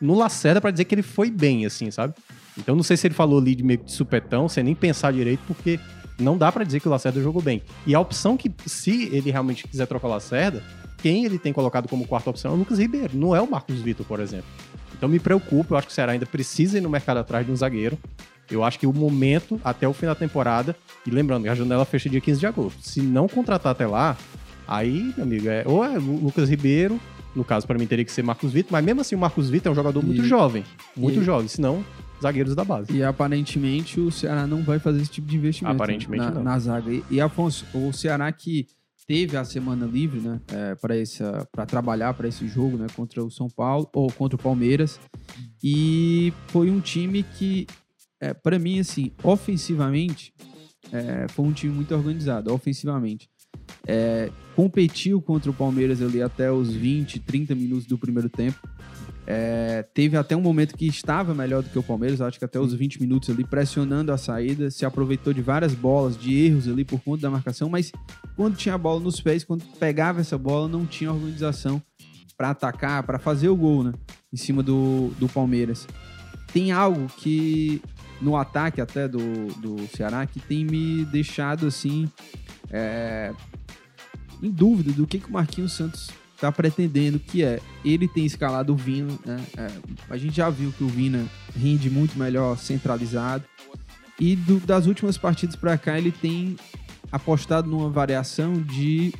no 0.00 0.14
Lacerda 0.16 0.60
pra 0.60 0.70
dizer 0.70 0.84
que 0.84 0.94
ele 0.94 1.02
foi 1.02 1.30
bem, 1.30 1.66
assim, 1.66 1.90
sabe? 1.90 2.14
Então 2.56 2.76
não 2.76 2.82
sei 2.84 2.96
se 2.96 3.06
ele 3.06 3.14
falou 3.14 3.40
ali 3.40 3.54
de 3.54 3.64
meio 3.64 3.82
de 3.82 3.90
supetão, 3.90 4.48
sem 4.48 4.62
nem 4.62 4.74
pensar 4.76 5.12
direito, 5.12 5.40
porque 5.46 5.80
não 6.18 6.36
dá 6.38 6.50
pra 6.50 6.64
dizer 6.64 6.80
que 6.80 6.88
o 6.88 6.90
Lacerda 6.90 7.20
jogou 7.20 7.42
bem. 7.42 7.62
E 7.86 7.94
a 7.94 8.00
opção 8.00 8.36
que, 8.36 8.52
se 8.66 9.04
ele 9.12 9.30
realmente 9.30 9.66
quiser 9.66 9.86
trocar 9.86 10.08
o 10.08 10.10
Lacerda, 10.10 10.62
quem 10.98 11.24
ele 11.24 11.38
tem 11.38 11.52
colocado 11.52 11.88
como 11.88 12.06
quarta 12.06 12.30
opção 12.30 12.52
é 12.52 12.54
o 12.54 12.56
Lucas 12.56 12.78
Ribeiro, 12.78 13.16
não 13.16 13.34
é 13.34 13.40
o 13.40 13.50
Marcos 13.50 13.80
Vitor, 13.80 14.06
por 14.06 14.20
exemplo. 14.20 14.46
Então 14.96 15.08
me 15.08 15.18
preocupa, 15.18 15.74
eu 15.74 15.78
acho 15.78 15.88
que 15.88 15.92
o 15.92 15.94
Ceará 15.94 16.12
ainda 16.12 16.26
precisa 16.26 16.78
ir 16.78 16.80
no 16.80 16.88
mercado 16.88 17.18
atrás 17.18 17.44
de 17.44 17.52
um 17.52 17.56
zagueiro. 17.56 17.98
Eu 18.50 18.62
acho 18.62 18.78
que 18.78 18.86
o 18.86 18.92
momento, 18.92 19.60
até 19.64 19.88
o 19.88 19.92
fim 19.92 20.06
da 20.06 20.14
temporada, 20.14 20.76
e 21.06 21.10
lembrando 21.10 21.42
que 21.42 21.48
a 21.48 21.54
janela 21.54 21.84
fecha 21.84 22.08
dia 22.08 22.20
15 22.20 22.40
de 22.40 22.46
agosto, 22.46 22.78
se 22.82 23.00
não 23.00 23.28
contratar 23.28 23.72
até 23.72 23.86
lá, 23.86 24.16
aí, 24.66 25.12
meu 25.16 25.24
amigo, 25.24 25.48
é, 25.48 25.64
ou 25.66 25.84
é 25.84 25.98
Lucas 25.98 26.48
Ribeiro, 26.48 27.00
no 27.34 27.44
caso, 27.44 27.66
pra 27.66 27.78
mim 27.78 27.86
teria 27.86 28.04
que 28.04 28.12
ser 28.12 28.22
Marcos 28.22 28.52
Vitor, 28.52 28.72
mas 28.72 28.84
mesmo 28.84 29.00
assim 29.00 29.14
o 29.14 29.18
Marcos 29.18 29.50
Vitor 29.50 29.70
é 29.70 29.72
um 29.72 29.74
jogador 29.74 30.02
muito 30.04 30.22
E- 30.24 30.28
jovem, 30.28 30.64
muito 30.96 31.20
e- 31.20 31.24
jovem, 31.24 31.48
senão 31.48 31.84
zagueiros 32.22 32.54
da 32.54 32.64
base. 32.64 32.92
E 32.92 33.02
aparentemente 33.02 34.00
o 34.00 34.10
Ceará 34.10 34.46
não 34.46 34.62
vai 34.62 34.78
fazer 34.78 35.02
esse 35.02 35.10
tipo 35.10 35.26
de 35.28 35.36
investimento 35.36 35.74
Aparentemente 35.76 36.24
na, 36.24 36.30
não. 36.30 36.42
na 36.44 36.58
zaga. 36.58 36.90
E, 36.90 37.02
e, 37.10 37.20
Afonso, 37.20 37.66
o 37.74 37.92
Ceará 37.92 38.30
que 38.32 38.66
teve 39.06 39.36
a 39.36 39.44
semana 39.44 39.84
livre, 39.84 40.20
né, 40.20 40.40
para 41.52 41.66
trabalhar 41.66 42.14
para 42.14 42.26
esse 42.28 42.48
jogo, 42.48 42.78
né, 42.78 42.86
contra 42.96 43.22
o 43.22 43.30
São 43.30 43.50
Paulo 43.50 43.86
ou 43.94 44.10
contra 44.10 44.36
o 44.36 44.38
Palmeiras, 44.38 44.98
e 45.62 46.32
foi 46.48 46.70
um 46.70 46.80
time 46.80 47.22
que, 47.22 47.66
é, 48.20 48.32
para 48.32 48.58
mim, 48.58 48.78
assim, 48.78 49.10
ofensivamente, 49.22 50.32
é, 50.92 51.26
foi 51.28 51.44
um 51.44 51.52
time 51.52 51.74
muito 51.74 51.94
organizado, 51.94 52.52
ofensivamente. 52.52 53.28
É, 53.86 54.30
competiu 54.54 55.20
contra 55.20 55.50
o 55.50 55.54
Palmeiras 55.54 56.00
ali 56.00 56.22
até 56.22 56.50
os 56.50 56.72
20, 56.72 57.20
30 57.20 57.54
minutos 57.54 57.86
do 57.86 57.98
primeiro 57.98 58.28
tempo. 58.28 58.58
É, 59.26 59.82
teve 59.94 60.16
até 60.16 60.36
um 60.36 60.40
momento 60.40 60.76
que 60.76 60.86
estava 60.86 61.34
melhor 61.34 61.62
do 61.62 61.70
que 61.70 61.78
o 61.78 61.82
Palmeiras, 61.82 62.20
acho 62.20 62.38
que 62.38 62.44
até 62.44 62.60
os 62.60 62.74
20 62.74 63.00
minutos 63.00 63.30
ali, 63.30 63.42
pressionando 63.42 64.12
a 64.12 64.18
saída, 64.18 64.70
se 64.70 64.84
aproveitou 64.84 65.32
de 65.32 65.40
várias 65.40 65.74
bolas, 65.74 66.16
de 66.16 66.34
erros 66.34 66.68
ali 66.68 66.84
por 66.84 67.00
conta 67.00 67.22
da 67.22 67.30
marcação, 67.30 67.68
mas 67.70 67.90
quando 68.36 68.56
tinha 68.56 68.74
a 68.74 68.78
bola 68.78 69.00
nos 69.00 69.20
pés, 69.20 69.42
quando 69.42 69.64
pegava 69.78 70.20
essa 70.20 70.36
bola, 70.36 70.68
não 70.68 70.84
tinha 70.84 71.10
organização 71.10 71.82
para 72.36 72.50
atacar, 72.50 73.02
para 73.04 73.18
fazer 73.18 73.48
o 73.48 73.56
gol, 73.56 73.84
né? 73.84 73.92
Em 74.32 74.36
cima 74.36 74.62
do, 74.62 75.08
do 75.18 75.28
Palmeiras. 75.28 75.86
Tem 76.52 76.70
algo 76.72 77.06
que 77.16 77.80
no 78.20 78.36
ataque 78.36 78.80
até 78.80 79.08
do, 79.08 79.18
do 79.60 79.86
Ceará 79.88 80.26
que 80.26 80.40
tem 80.40 80.64
me 80.64 81.04
deixado 81.06 81.66
assim 81.66 82.08
é, 82.70 83.32
em 84.46 84.50
dúvida 84.50 84.92
do 84.92 85.06
que, 85.06 85.18
que 85.18 85.28
o 85.28 85.32
Marquinhos 85.32 85.72
Santos 85.72 86.10
está 86.34 86.50
pretendendo, 86.52 87.18
que 87.18 87.42
é 87.42 87.60
ele 87.84 88.06
tem 88.08 88.26
escalado 88.26 88.72
o 88.72 88.76
Vina, 88.76 89.12
né? 89.24 89.40
É, 89.56 89.68
a 90.10 90.16
gente 90.16 90.36
já 90.36 90.50
viu 90.50 90.72
que 90.76 90.84
o 90.84 90.88
Vina 90.88 91.24
rende 91.56 91.88
muito 91.88 92.18
melhor 92.18 92.58
centralizado 92.58 93.44
e 94.20 94.36
do- 94.36 94.60
das 94.60 94.86
últimas 94.86 95.16
partidas 95.16 95.56
para 95.56 95.76
cá 95.78 95.96
ele 95.98 96.10
tem 96.12 96.56
apostado 97.10 97.68
numa 97.70 97.88
variação 97.88 98.54
de 98.60 99.12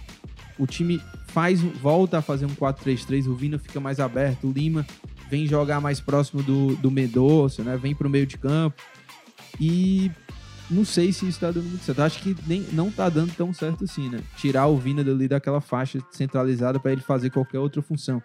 o 0.59 0.67
time 0.67 1.01
faz 1.29 1.61
volta 1.61 2.19
a 2.19 2.23
fazer 2.23 2.47
um 2.47 2.55
4-3-3, 2.55 3.27
o 3.27 3.35
Vina 3.35 3.59
fica 3.59 3.81
mais 3.81 3.99
aberto, 4.01 4.49
o 4.49 4.53
Lima 4.53 4.87
vem 5.31 5.47
jogar 5.47 5.81
mais 5.81 6.01
próximo 6.01 6.43
do, 6.43 6.77
do 6.77 6.91
Mendonça, 6.91 7.63
né? 7.65 7.77
Vem 7.77 7.95
pro 7.95 8.09
meio 8.11 8.27
de 8.27 8.37
campo. 8.39 8.81
E 9.61 10.11
não 10.71 10.85
sei 10.85 11.13
se 11.13 11.29
isso 11.29 11.41
tá 11.41 11.51
dando 11.51 11.69
muito 11.69 11.85
certo. 11.85 12.01
Acho 12.01 12.23
que 12.23 12.37
nem, 12.47 12.67
não 12.73 12.91
tá 12.91 13.09
dando 13.09 13.33
tão 13.35 13.53
certo 13.53 13.85
assim, 13.85 14.09
né? 14.09 14.21
Tirar 14.37 14.67
o 14.67 14.77
Vina 14.77 15.05
dali 15.05 15.29
daquela 15.29 15.61
faixa 15.61 15.99
centralizada 16.11 16.81
para 16.81 16.93
ele 16.93 17.01
fazer 17.01 17.31
qualquer 17.31 17.59
outra 17.59 17.83
função. 17.83 18.23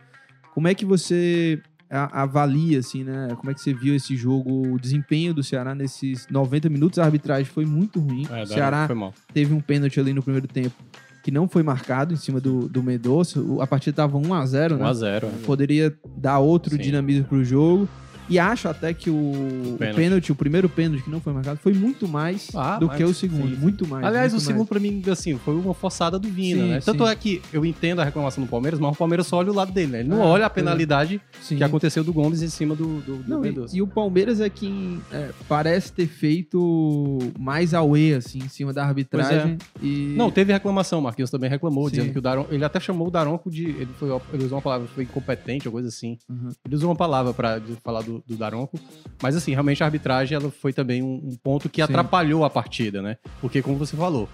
Como 0.54 0.68
é 0.68 0.74
que 0.74 0.86
você 0.86 1.62
avalia, 1.90 2.80
assim, 2.80 3.04
né? 3.04 3.30
Como 3.36 3.50
é 3.50 3.54
que 3.54 3.62
você 3.62 3.74
viu 3.74 3.96
esse 3.96 4.16
jogo, 4.16 4.74
o 4.74 4.80
desempenho 4.80 5.34
do 5.34 5.44
Ceará 5.44 5.74
nesses 5.74 6.28
90 6.30 6.70
minutos? 6.70 7.00
A 7.00 7.06
arbitragem 7.06 7.46
foi 7.46 7.66
muito 7.66 8.00
ruim. 8.00 8.28
É, 8.30 8.44
o 8.44 8.48
Ceará 8.48 8.88
teve 9.34 9.54
um 9.54 9.60
pênalti 9.60 10.00
ali 10.00 10.14
no 10.14 10.22
primeiro 10.22 10.48
tempo 10.48 10.76
que 11.22 11.32
não 11.32 11.48
foi 11.48 11.64
marcado 11.64 12.14
em 12.14 12.18
cima 12.18 12.40
do, 12.40 12.70
do 12.70 12.82
Mendonça. 12.82 13.40
A 13.60 13.68
partida 13.68 13.96
tava 13.96 14.18
1x0, 14.18 14.78
né? 14.78 14.86
1x0. 14.86 15.30
Poderia 15.46 15.94
dar 16.18 16.40
outro 16.40 16.72
Sim. 16.72 16.82
dinamismo 16.82 17.26
pro 17.26 17.44
jogo. 17.44 17.90
E 18.30 18.38
acho 18.38 18.68
até 18.68 18.94
que 18.94 19.10
o, 19.10 19.16
o 19.16 19.76
pênalti. 19.78 19.96
pênalti. 19.96 20.32
o 20.32 20.36
primeiro 20.36 20.70
pênalti 20.70 21.04
que 21.04 21.10
não 21.10 21.20
foi 21.20 21.34
marcado, 21.34 21.60
foi 21.62 21.74
muito 21.74 22.08
mais 22.08 22.50
Ah, 22.56 22.78
do 22.78 22.88
mas- 22.88 22.98
que 22.98 23.04
o 23.04 23.14
segundo. 23.14 23.50
sim. 23.50 23.56
Muito 23.56 23.88
mais. 23.88 24.06
Aliás, 24.06 24.32
o 24.32 24.36
muito 24.36 24.46
segundo 24.46 24.60
mais. 24.60 24.70
pra 24.70 24.80
mim, 24.80 25.04
assim, 25.12 25.38
foi 25.38 25.56
uma 25.56 25.74
forçada 25.74 26.20
do 26.20 26.28
Vina, 26.30 26.62
Sim, 26.64 26.70
né? 26.70 26.80
Tanto 26.82 27.06
sim. 27.06 27.12
é 27.12 27.16
que 27.16 27.42
eu 27.52 27.66
entendo 27.66 28.00
a 28.00 28.04
reclamação 28.04 28.44
do 28.44 28.50
Palmeiras, 28.50 28.80
mas 28.80 28.94
o 28.94 28.98
Palmeiras 28.98 29.26
só 29.28 29.38
olha 29.38 29.52
o 29.52 29.56
lado 29.56 29.72
dele, 29.72 29.92
né? 29.92 30.00
Ele 30.02 30.10
não 30.10 30.22
Ah, 30.22 30.26
olha 30.28 30.44
a 30.44 30.48
é. 30.48 30.50
penalidade 30.50 31.22
que 31.48 31.64
aconteceu 31.64 32.04
do 32.04 32.14
Gomes 32.14 32.42
em 32.42 32.50
cima 32.50 32.76
do, 32.76 33.02
do, 33.02 33.18
do 33.18 33.30
Não, 33.30 33.46
e, 33.46 33.56
e 33.74 33.82
o 33.82 33.88
Palmeiras 33.88 34.40
é 34.40 34.50
quem 34.50 35.02
é, 35.12 35.30
parece 35.48 35.92
ter 35.92 36.08
feito 36.08 37.18
mais 37.40 37.74
away, 37.74 38.14
assim, 38.16 38.40
em 38.40 38.50
cima 38.50 38.74
da 38.74 38.84
arbitragem. 38.86 39.58
E... 39.82 40.14
Não, 40.18 40.30
teve 40.32 40.52
reclamação, 40.54 41.00
o 41.00 41.02
Marquinhos 41.02 41.30
também 41.32 41.50
reclamou, 41.50 41.90
dizendo 41.90 42.12
que 42.12 42.20
o 42.20 42.22
Daron. 42.22 42.46
Ele 42.50 42.64
até 42.64 42.80
chamou 42.80 43.08
o 43.08 43.12
Daronco 43.12 43.50
de. 43.50 43.64
Ele, 43.70 43.90
foi, 43.98 44.10
ele 44.34 44.44
usou 44.46 44.58
uma 44.58 44.62
palavra, 44.62 44.88
foi 44.94 45.04
incompetente 45.04 45.68
ou 45.68 45.72
coisa 45.72 45.88
assim. 45.88 46.18
Uhum. 46.30 46.50
Ele 46.66 46.76
usou 46.76 46.90
uma 46.90 46.96
palavra 46.96 47.34
pra 47.34 47.60
de 47.60 47.76
falar 47.84 48.02
do, 48.02 48.19
do 48.28 48.36
Daronco. 48.36 48.80
Mas 49.22 49.36
assim, 49.36 49.52
realmente 49.52 49.82
a 49.84 49.86
arbitragem 49.86 50.36
ela 50.36 50.50
foi 50.52 50.74
também 50.74 51.02
um, 51.04 51.16
um 51.24 51.36
ponto 51.42 51.70
que 51.70 51.78
Sim. 51.82 51.84
atrapalhou 51.84 52.44
a 52.44 52.50
partida, 52.50 53.02
né? 53.02 53.18
Porque, 53.42 53.62
como 53.62 53.78
você 53.78 53.96
falou, 53.98 54.28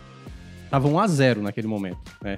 tava 0.69 0.87
1x0 0.89 1.37
naquele 1.37 1.67
momento, 1.67 1.99
né? 2.21 2.37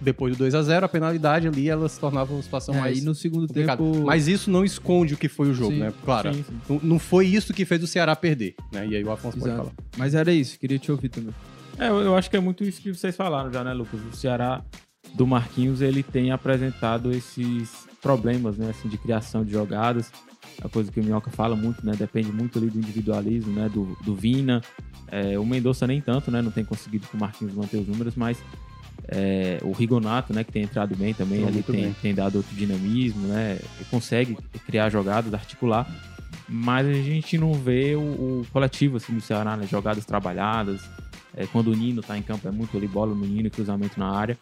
Depois 0.00 0.36
do 0.36 0.44
2x0, 0.44 0.84
a 0.84 0.88
penalidade 0.88 1.48
ali 1.48 1.68
ela 1.68 1.88
se 1.88 1.98
tornava 1.98 2.32
uma 2.32 2.42
situação 2.42 2.72
É, 2.76 2.80
mais. 2.80 2.98
e 2.98 3.04
no 3.04 3.14
segundo 3.16 3.48
complicada. 3.48 3.82
tempo. 3.82 4.04
Mas 4.06 4.28
isso 4.28 4.48
não 4.48 4.64
esconde 4.64 5.14
o 5.14 5.16
que 5.16 5.28
foi 5.28 5.48
o 5.50 5.54
jogo, 5.54 5.72
Sim. 5.72 5.80
né? 5.80 5.92
Claro. 6.04 6.32
Sim, 6.32 6.44
sim. 6.44 6.60
Não, 6.68 6.80
não 6.84 6.98
foi 7.00 7.26
isso 7.26 7.52
que 7.52 7.64
fez 7.64 7.82
o 7.82 7.86
Ceará 7.88 8.14
perder, 8.14 8.54
né? 8.72 8.86
E 8.86 8.94
aí 8.94 9.02
o 9.02 9.10
Afonso 9.10 9.38
pode 9.38 9.50
Exato. 9.50 9.64
falar. 9.70 9.76
Mas 9.96 10.14
era 10.14 10.32
isso, 10.32 10.56
queria 10.58 10.78
te 10.78 10.92
ouvir 10.92 11.08
também. 11.08 11.34
É, 11.78 11.88
eu, 11.88 12.00
eu 12.00 12.16
acho 12.16 12.30
que 12.30 12.36
é 12.36 12.40
muito 12.40 12.62
isso 12.62 12.80
que 12.80 12.94
vocês 12.94 13.16
falaram 13.16 13.52
já, 13.52 13.64
né, 13.64 13.72
Lucas? 13.72 13.98
O 14.12 14.14
Ceará 14.16 14.62
do 15.14 15.26
Marquinhos, 15.26 15.80
ele 15.80 16.04
tem 16.04 16.30
apresentado 16.30 17.10
esses 17.10 17.88
problemas, 18.00 18.56
né, 18.56 18.70
assim, 18.70 18.88
de 18.88 18.96
criação 18.96 19.44
de 19.44 19.50
jogadas. 19.50 20.12
A 20.60 20.68
coisa 20.68 20.90
que 20.90 21.00
o 21.00 21.04
Minhoca 21.04 21.30
fala 21.30 21.56
muito, 21.56 21.84
né, 21.84 21.92
depende 21.96 22.32
muito 22.32 22.58
ali 22.58 22.68
do 22.68 22.78
individualismo, 22.78 23.52
né, 23.52 23.68
do, 23.68 23.96
do 24.04 24.14
Vina. 24.14 24.60
É, 25.08 25.38
o 25.38 25.44
Mendonça 25.44 25.86
nem 25.86 26.00
tanto, 26.00 26.30
né, 26.30 26.42
não 26.42 26.50
tem 26.50 26.64
conseguido 26.64 27.06
com 27.06 27.16
o 27.16 27.20
Marquinhos 27.20 27.54
manter 27.54 27.78
os 27.78 27.86
números, 27.86 28.14
mas 28.14 28.38
é, 29.08 29.58
o 29.62 29.72
Rigonato, 29.72 30.32
né, 30.32 30.44
que 30.44 30.52
tem 30.52 30.62
entrado 30.62 30.96
bem 30.96 31.14
também, 31.14 31.46
ali 31.46 31.62
tem, 31.62 31.82
bem. 31.82 31.96
tem 32.00 32.14
dado 32.14 32.36
outro 32.36 32.54
dinamismo, 32.54 33.26
né, 33.28 33.58
e 33.80 33.84
consegue 33.84 34.36
criar 34.66 34.88
jogadas, 34.88 35.32
articular. 35.34 35.86
Mas 36.48 36.86
a 36.86 36.92
gente 36.92 37.38
não 37.38 37.54
vê 37.54 37.94
o, 37.94 38.00
o 38.00 38.46
coletivo 38.52 38.96
assim, 38.96 39.14
do 39.14 39.20
Ceará, 39.20 39.56
né, 39.56 39.66
jogadas 39.66 40.04
trabalhadas, 40.04 40.82
é, 41.34 41.46
quando 41.46 41.68
o 41.68 41.74
Nino 41.74 42.02
tá 42.02 42.16
em 42.16 42.22
campo, 42.22 42.46
é 42.46 42.50
muito 42.50 42.76
ali 42.76 42.86
bola 42.86 43.14
no 43.14 43.24
Nino 43.26 43.46
e 43.46 43.50
cruzamento 43.50 43.98
na 43.98 44.10
área. 44.10 44.38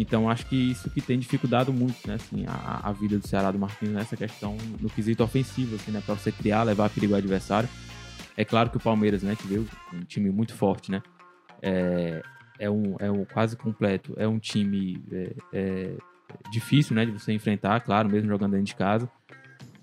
Então 0.00 0.30
acho 0.30 0.46
que 0.46 0.54
isso 0.54 0.88
que 0.88 1.00
tem 1.00 1.18
dificultado 1.18 1.72
muito, 1.72 2.06
né, 2.06 2.14
assim, 2.14 2.44
a, 2.46 2.88
a 2.88 2.92
vida 2.92 3.18
do 3.18 3.26
Ceará 3.26 3.50
do 3.50 3.58
Marquinhos 3.58 3.96
nessa 3.96 4.16
questão 4.16 4.56
no 4.80 4.88
quesito 4.88 5.24
ofensivo, 5.24 5.74
assim, 5.74 5.90
né, 5.90 6.00
para 6.06 6.14
você 6.14 6.30
criar, 6.30 6.62
levar 6.62 6.88
perigo 6.88 7.14
ao 7.14 7.18
adversário. 7.18 7.68
É 8.36 8.44
claro 8.44 8.70
que 8.70 8.76
o 8.76 8.80
Palmeiras, 8.80 9.24
né, 9.24 9.34
que 9.34 9.48
veio 9.48 9.68
um 9.92 10.04
time 10.04 10.30
muito 10.30 10.54
forte, 10.54 10.92
né, 10.92 11.02
é, 11.60 12.22
é 12.60 12.70
um, 12.70 12.94
é 13.00 13.10
um 13.10 13.24
quase 13.24 13.56
completo, 13.56 14.14
é 14.16 14.28
um 14.28 14.38
time 14.38 15.02
é, 15.10 15.34
é 15.52 15.96
difícil, 16.52 16.94
né, 16.94 17.04
de 17.04 17.10
você 17.10 17.32
enfrentar, 17.32 17.80
claro, 17.80 18.08
mesmo 18.08 18.28
jogando 18.28 18.52
dentro 18.52 18.66
de 18.66 18.76
casa. 18.76 19.10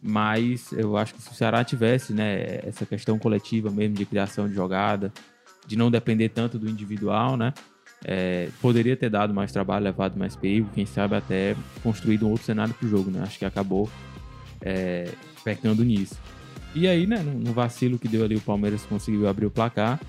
Mas 0.01 0.72
eu 0.72 0.95
acho 0.95 1.13
que 1.16 1.22
se 1.22 1.30
o 1.30 1.34
Ceará 1.34 1.61
tivesse, 1.63 2.13
né, 2.13 2.59
essa 2.63 2.86
questão 2.86 3.20
coletiva 3.20 3.70
mesmo 3.70 3.95
de 3.95 4.05
criação 4.05 4.47
de 4.47 4.53
jogada, 4.53 5.11
de 5.68 5.76
não 5.76 5.91
depender 5.91 6.30
tanto 6.30 6.57
do 6.57 6.70
individual, 6.70 7.36
né? 7.36 7.53
É, 8.08 8.49
poderia 8.62 8.95
ter 8.95 9.10
dado 9.10 9.34
mais 9.34 9.51
trabalho, 9.51 9.84
levado 9.84 10.16
mais 10.18 10.36
perigo, 10.36 10.70
quem 10.76 10.86
sabe 10.86 11.16
até 11.16 11.56
construído 11.82 12.28
um 12.28 12.30
outro 12.30 12.45
cenário 12.45 12.74
pro 12.76 12.88
jogo, 12.88 13.10
né? 13.10 13.22
Acho 13.24 13.39
que 13.39 13.45
acabou 13.45 13.89
é, 14.62 15.10
pecando 15.43 15.84
nisso. 15.84 16.16
E 16.76 16.88
aí, 16.88 17.08
né, 17.08 17.18
no, 17.18 17.51
vacilo 17.51 17.97
que 17.97 18.08
deu 18.08 18.24
ali, 18.24 18.36
o 18.36 18.41
Palmeiras 18.41 18.84
conseguiu 18.84 19.28
abrir 19.28 19.47
o 19.47 19.51
placar. 19.51 19.99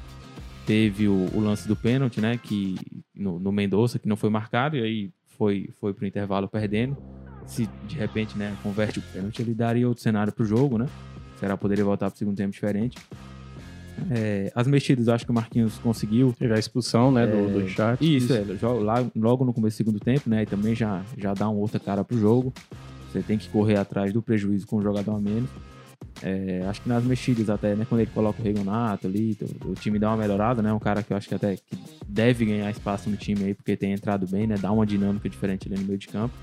Teve 0.66 1.08
o, 1.08 1.30
o 1.32 1.40
lance 1.40 1.66
do 1.66 1.74
pênalti, 1.74 2.20
né? 2.20 2.38
Que 2.42 2.74
no, 3.14 3.38
no 3.38 3.50
Mendonça, 3.50 3.98
que 3.98 4.08
não 4.08 4.16
foi 4.16 4.28
marcado, 4.28 4.76
e 4.76 4.82
aí 4.82 5.10
foi, 5.38 5.70
foi 5.80 5.94
pro 5.94 6.06
intervalo 6.06 6.48
perdendo. 6.48 6.98
Se 7.46 7.66
de 7.88 7.96
repente, 7.96 8.36
né, 8.36 8.54
converte 8.62 8.98
o 8.98 9.02
pênalti, 9.02 9.40
ele 9.40 9.54
daria 9.54 9.88
outro 9.88 10.02
cenário 10.02 10.32
pro 10.34 10.44
jogo, 10.44 10.76
né? 10.76 10.86
O 11.34 11.38
Ceará 11.38 11.56
poderia 11.56 11.84
voltar 11.84 12.10
pro 12.10 12.18
segundo 12.18 12.36
tempo 12.36 12.50
diferente. 12.50 12.98
É, 14.10 14.52
as 14.54 14.66
mexidas, 14.66 15.08
acho 15.08 15.24
que 15.24 15.30
o 15.30 15.34
Marquinhos 15.34 15.78
conseguiu. 15.78 16.34
Teve 16.38 16.54
a 16.54 16.58
expulsão, 16.58 17.10
né, 17.10 17.26
do, 17.26 17.60
do 17.60 17.68
chat. 17.68 18.00
Isso, 18.00 18.32
é, 18.32 18.44
lá, 18.80 19.04
logo 19.14 19.44
no 19.44 19.52
começo 19.52 19.76
do 19.76 19.78
segundo 19.78 20.00
tempo, 20.00 20.28
né? 20.28 20.42
E 20.42 20.46
também 20.46 20.74
já, 20.74 21.02
já 21.16 21.34
dá 21.34 21.48
uma 21.48 21.60
outra 21.60 21.80
cara 21.80 22.04
pro 22.04 22.18
jogo. 22.18 22.52
Você 23.10 23.22
tem 23.22 23.38
que 23.38 23.48
correr 23.48 23.76
atrás 23.76 24.12
do 24.12 24.20
prejuízo 24.20 24.66
com 24.66 24.76
o 24.76 24.82
jogador 24.82 25.16
a 25.16 25.20
menos. 25.20 25.48
É, 26.22 26.64
acho 26.66 26.80
que 26.82 26.88
nas 26.88 27.04
mexidas 27.04 27.50
até, 27.50 27.74
né? 27.74 27.86
Quando 27.88 28.00
ele 28.00 28.10
coloca 28.12 28.40
o 28.40 28.44
Regonato 28.44 29.06
ali, 29.06 29.36
o, 29.64 29.70
o 29.70 29.74
time 29.74 29.98
dá 29.98 30.10
uma 30.10 30.16
melhorada, 30.16 30.62
né? 30.62 30.72
Um 30.72 30.78
cara 30.78 31.02
que 31.02 31.12
eu 31.12 31.16
acho 31.16 31.28
que 31.28 31.34
até 31.34 31.56
que 31.56 31.62
deve 32.06 32.44
ganhar 32.44 32.70
espaço 32.70 33.10
no 33.10 33.16
time 33.16 33.44
aí, 33.44 33.54
porque 33.54 33.76
tem 33.76 33.92
entrado 33.92 34.26
bem, 34.26 34.46
né? 34.46 34.56
Dá 34.58 34.70
uma 34.72 34.86
dinâmica 34.86 35.28
diferente 35.28 35.68
ali 35.68 35.80
no 35.80 35.86
meio 35.86 35.98
de 35.98 36.08
campo. 36.08 36.34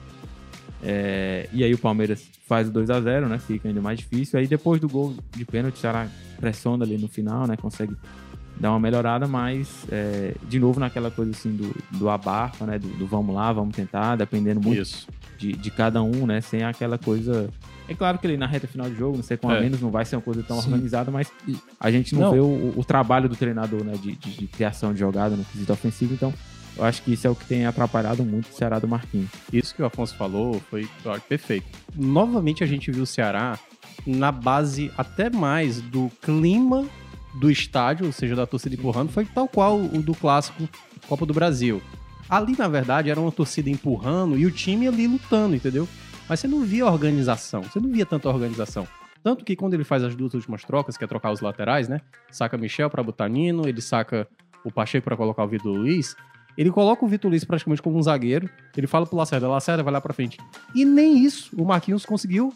É, 0.86 1.48
e 1.54 1.64
aí 1.64 1.74
o 1.74 1.78
Palmeiras 1.78 2.28
faz 2.48 2.68
o 2.68 2.72
2 2.72 2.90
a 2.90 3.00
0 3.00 3.30
né? 3.30 3.40
Fica 3.40 3.68
ainda 3.70 3.82
mais 3.82 4.00
difícil. 4.00 4.38
Aí 4.40 4.48
depois 4.48 4.82
do 4.82 4.90
gol 4.90 5.14
de 5.36 5.46
pênalti, 5.46 5.76
o 5.76 5.80
Ceará 5.80 6.08
pressiona 6.40 6.84
ali 6.84 6.98
no 6.98 7.08
final, 7.08 7.48
né? 7.48 7.56
Consegue 7.56 7.96
dar 8.60 8.72
uma 8.72 8.80
melhorada, 8.80 9.28
mas 9.28 9.86
é, 9.92 10.36
de 10.48 10.60
novo 10.60 10.80
naquela 10.80 11.10
coisa 11.10 11.32
assim 11.32 11.56
do, 11.56 11.74
do 11.98 12.10
abafa, 12.10 12.66
né? 12.66 12.78
Do, 12.78 12.88
do 12.90 13.08
vamos 13.08 13.34
lá, 13.34 13.52
vamos 13.54 13.76
tentar, 13.76 14.16
dependendo 14.18 14.60
muito 14.62 14.82
Isso. 14.82 15.08
de, 15.38 15.54
de 15.54 15.72
cada 15.72 16.04
um, 16.04 16.26
né? 16.28 16.42
Sem 16.42 16.64
aquela 16.64 16.98
coisa. 16.98 17.50
É 17.88 17.94
claro 17.96 18.18
que 18.18 18.28
ele 18.28 18.38
na 18.38 18.46
reta 18.46 18.68
final 18.68 18.90
do 18.90 18.96
jogo, 18.96 19.16
não 19.18 19.24
sei 19.24 19.38
com 19.38 19.50
a 19.50 19.56
É. 19.56 19.62
menos, 19.62 19.82
não 19.82 19.90
vai 19.90 20.06
ser 20.06 20.18
uma 20.18 20.22
coisa 20.22 20.44
tão 20.44 20.60
Sim. 20.62 20.68
organizada, 20.72 21.12
mas 21.12 21.32
a 21.80 21.90
gente 21.92 22.14
não, 22.14 22.22
Não. 22.24 22.32
vê 22.32 22.40
o, 22.40 22.74
o 22.78 22.84
trabalho 22.84 23.28
do 23.30 23.36
treinador, 23.36 23.84
né? 23.84 23.94
De, 23.94 24.16
de, 24.16 24.38
de 24.38 24.48
criação 24.48 24.94
de 24.94 25.00
jogada 25.00 25.36
no 25.36 25.44
quesito 25.46 25.72
ofensivo, 25.74 26.14
então 26.14 26.34
eu 26.76 26.84
acho 26.84 27.02
que 27.04 27.14
isso 27.14 27.28
é 27.28 27.30
o 27.30 27.36
que 27.36 27.46
tem 27.46 27.66
atrapalhado 27.66 28.24
muito 28.24 28.50
o 28.50 28.54
Ceará 28.54 28.80
do 28.80 28.88
Marquinhos. 28.88 29.30
Isso 29.52 29.76
que 29.76 29.82
o 29.82 29.86
Afonso 29.86 30.16
falou 30.16 30.62
foi 30.70 30.88
perfeito. 31.28 31.68
Novamente 31.96 32.64
a 32.64 32.68
gente 32.68 32.92
viu 32.92 33.04
o 33.04 33.08
Ceará 33.08 33.60
na 34.06 34.32
base 34.32 34.92
até 34.98 35.30
mais 35.30 35.82
do 35.82 36.10
clima 36.22 36.86
do 37.36 37.50
estádio, 37.50 38.06
ou 38.06 38.12
seja, 38.12 38.36
da 38.36 38.46
torcida 38.46 38.76
empurrando, 38.76 39.12
foi 39.12 39.26
tal 39.26 39.48
qual 39.48 39.80
o 39.80 40.02
do 40.02 40.14
clássico 40.14 40.68
Copa 41.08 41.26
do 41.26 41.34
Brasil. 41.34 41.82
Ali, 42.30 42.56
na 42.58 42.68
verdade, 42.68 43.10
era 43.10 43.20
uma 43.20 43.32
torcida 43.32 43.70
empurrando 43.70 44.38
e 44.38 44.46
o 44.46 44.52
time 44.52 44.88
ali 44.88 45.08
lutando, 45.08 45.56
entendeu? 45.56 45.88
Mas 46.28 46.40
você 46.40 46.48
não 46.48 46.62
via 46.62 46.86
organização, 46.86 47.64
você 47.64 47.80
não 47.80 47.92
via 47.92 48.06
tanta 48.06 48.30
organização. 48.30 48.88
Tanto 49.24 49.44
que 49.46 49.56
quando 49.56 49.74
ele 49.74 49.84
faz 49.84 50.04
as 50.04 50.16
duas 50.16 50.34
últimas 50.34 50.64
trocas, 50.64 50.98
que 50.98 51.04
é 51.04 51.08
trocar 51.08 51.32
os 51.32 51.42
laterais, 51.42 51.88
né? 51.88 52.02
Saca 52.32 52.58
Michel 52.58 52.90
pra 52.90 53.04
botar 53.04 53.28
Nino, 53.28 53.68
ele 53.68 53.82
saca 53.82 54.28
o 54.64 54.72
Pacheco 54.72 55.04
pra 55.04 55.18
colocar 55.18 55.44
o 55.44 55.48
Vitor 55.48 55.72
Luiz. 55.72 56.16
Ele 56.58 56.72
coloca 56.72 57.04
o 57.04 57.08
Vitor 57.08 57.30
Luiz 57.30 57.44
praticamente 57.44 57.82
como 57.82 57.98
um 57.98 58.04
zagueiro. 58.04 58.50
Ele 58.76 58.88
fala 58.88 59.06
pro 59.06 59.18
Lacerda, 59.18 59.48
Lacerda 59.48 59.84
vai 59.84 59.94
lá 59.94 60.02
pra 60.02 60.14
frente. 60.14 60.38
E 60.76 60.86
nem 60.86 61.24
isso 61.24 61.50
o 61.58 61.66
Marquinhos 61.66 62.06
conseguiu. 62.06 62.54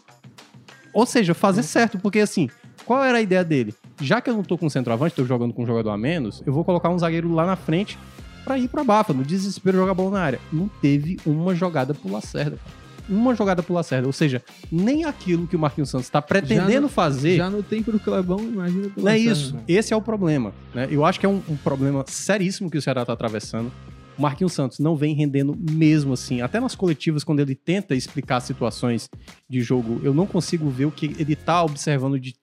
Ou 0.92 1.04
seja, 1.04 1.34
fazer 1.34 1.62
certo, 1.62 1.98
porque 1.98 2.20
assim, 2.20 2.48
qual 2.84 3.04
era 3.04 3.18
a 3.18 3.20
ideia 3.20 3.44
dele? 3.44 3.74
Já 4.00 4.20
que 4.20 4.30
eu 4.30 4.34
não 4.34 4.42
tô 4.42 4.56
com 4.56 4.68
centroavante, 4.68 5.14
tô 5.14 5.24
jogando 5.24 5.52
com 5.52 5.62
um 5.62 5.66
jogador 5.66 5.90
a 5.90 5.98
menos, 5.98 6.42
eu 6.46 6.52
vou 6.52 6.64
colocar 6.64 6.88
um 6.88 6.98
zagueiro 6.98 7.32
lá 7.32 7.44
na 7.44 7.56
frente 7.56 7.98
pra 8.44 8.58
ir 8.58 8.68
pra 8.68 8.82
Bafa, 8.82 9.12
no 9.12 9.24
desespero 9.24 9.76
jogar 9.76 9.94
bola 9.94 10.10
na 10.10 10.20
área. 10.20 10.40
Não 10.52 10.68
teve 10.80 11.18
uma 11.26 11.54
jogada 11.54 11.92
pro 11.92 12.10
Lacerda. 12.10 12.56
cara. 12.56 12.87
Uma 13.08 13.34
jogada 13.34 13.62
pro 13.62 13.72
Lacerda. 13.74 14.06
Ou 14.06 14.12
seja, 14.12 14.42
nem 14.70 15.04
aquilo 15.04 15.46
que 15.46 15.56
o 15.56 15.58
Marquinhos 15.58 15.88
Santos 15.90 16.08
tá 16.10 16.20
pretendendo 16.20 16.82
não- 16.82 16.88
fazer. 16.88 17.36
Já 17.36 17.48
não 17.48 17.62
tem 17.62 17.82
pro 17.82 17.98
Clebão, 17.98 18.38
imagina 18.40 18.88
pro 18.90 19.02
Não 19.02 19.10
é 19.10 19.18
isso. 19.18 19.56
Esse 19.66 19.92
é 19.94 19.96
o 19.96 20.02
problema. 20.02 20.52
Né? 20.74 20.88
Eu 20.90 21.04
acho 21.04 21.18
que 21.18 21.24
é 21.26 21.28
um, 21.28 21.42
um 21.48 21.56
problema 21.56 22.04
seríssimo 22.06 22.70
que 22.70 22.76
o 22.78 22.82
Ceará 22.82 23.02
está 23.02 23.12
atravessando. 23.12 23.72
O 24.16 24.22
Marquinhos 24.22 24.52
Santos 24.52 24.78
não 24.80 24.96
vem 24.96 25.14
rendendo 25.14 25.56
mesmo 25.70 26.12
assim. 26.12 26.40
Até 26.40 26.58
nas 26.58 26.74
coletivas, 26.74 27.22
quando 27.22 27.40
ele 27.40 27.54
tenta 27.54 27.94
explicar 27.94 28.40
situações 28.40 29.08
de 29.48 29.60
jogo, 29.60 30.00
eu 30.02 30.12
não 30.12 30.26
consigo 30.26 30.68
ver 30.68 30.86
o 30.86 30.90
que 30.90 31.14
ele 31.18 31.36
tá 31.36 31.62
observando 31.62 32.18
de, 32.18 32.34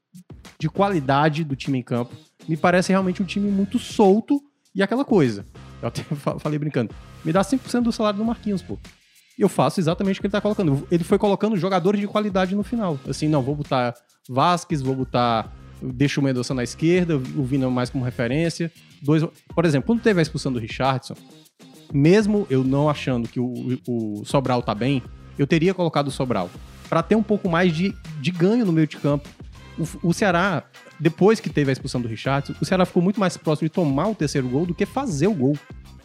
de 0.58 0.70
qualidade 0.70 1.44
do 1.44 1.56
time 1.56 1.78
em 1.80 1.84
campo. 1.84 2.16
Me 2.48 2.56
parece 2.56 2.92
realmente 2.94 3.22
um 3.22 3.26
time 3.26 3.52
muito 3.52 3.78
solto 3.78 4.42
e 4.74 4.82
aquela 4.82 5.04
coisa. 5.04 5.46
Eu 5.82 5.90
até 5.90 6.02
fa- 6.16 6.40
falei 6.40 6.58
brincando. 6.58 6.96
Me 7.26 7.34
dá 7.34 7.42
5% 7.42 7.82
do 7.82 7.92
salário 7.92 8.20
do 8.20 8.26
Marquinhos, 8.26 8.62
pô. 8.62 8.78
Eu 9.38 9.50
faço 9.50 9.80
exatamente 9.80 10.20
o 10.20 10.22
que 10.22 10.28
ele 10.28 10.32
tá 10.32 10.42
colocando. 10.42 10.88
Ele 10.90 11.04
foi 11.04 11.18
colocando 11.18 11.58
jogadores 11.58 12.00
de 12.00 12.08
qualidade 12.08 12.56
no 12.56 12.64
final. 12.64 12.98
Assim, 13.08 13.28
não, 13.28 13.42
vou 13.42 13.56
botar 13.56 13.94
Vasquez, 14.30 14.82
vou 14.82 14.96
botar. 14.96 15.52
Deixa 15.82 16.22
o 16.22 16.24
Mendonça 16.24 16.54
na 16.54 16.64
esquerda, 16.64 17.18
o 17.18 17.44
Vina 17.44 17.70
mais 17.70 17.90
como 17.90 18.04
referência. 18.04 18.72
Dois, 19.02 19.24
por 19.54 19.66
exemplo, 19.66 19.88
quando 19.88 20.02
teve 20.02 20.20
a 20.20 20.22
expulsão 20.22 20.52
do 20.52 20.58
Richardson, 20.58 21.16
mesmo 21.94 22.48
eu 22.50 22.64
não 22.64 22.90
achando 22.90 23.28
que 23.28 23.40
o, 23.40 23.78
o 23.88 24.24
Sobral 24.26 24.64
tá 24.64 24.74
bem, 24.74 25.04
eu 25.38 25.46
teria 25.46 25.74
colocado 25.74 26.08
o 26.08 26.12
Sobral. 26.12 26.50
Pra 26.88 27.04
ter 27.04 27.16
um 27.16 27.24
pouco 27.24 27.50
mais 27.50 27.76
de, 27.76 27.94
de 28.22 28.32
ganho 28.32 28.66
no 28.66 28.72
meio 28.72 28.88
de 28.88 28.98
campo. 28.98 29.28
O, 29.78 30.10
o 30.10 30.14
Ceará, 30.14 30.64
depois 31.00 31.42
que 31.42 31.50
teve 31.50 31.72
a 31.72 31.74
expulsão 31.74 32.02
do 32.02 32.08
Richardson, 32.08 32.56
o 32.62 32.66
Ceará 32.66 32.86
ficou 32.86 33.04
muito 33.04 33.20
mais 33.20 33.36
próximo 33.36 33.68
de 33.68 33.74
tomar 33.74 34.08
o 34.08 34.16
terceiro 34.16 34.48
gol 34.48 34.66
do 34.66 34.74
que 34.74 34.86
fazer 34.86 35.28
o 35.28 35.34
gol. 35.34 35.58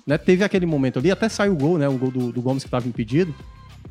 Né? 0.07 0.19
Teve 0.19 0.45
aquele 0.45 0.67
momento 0.67 0.99
ali, 0.99 1.11
até 1.11 1.29
saiu 1.29 1.53
o 1.53 1.57
gol, 1.57 1.79
né? 1.79 1.89
O 1.89 1.99
gol 1.99 2.11
do, 2.11 2.33
do 2.33 2.41
Gomes 2.43 2.63
que 2.63 2.69
estava 2.69 2.89
impedido. 2.89 3.35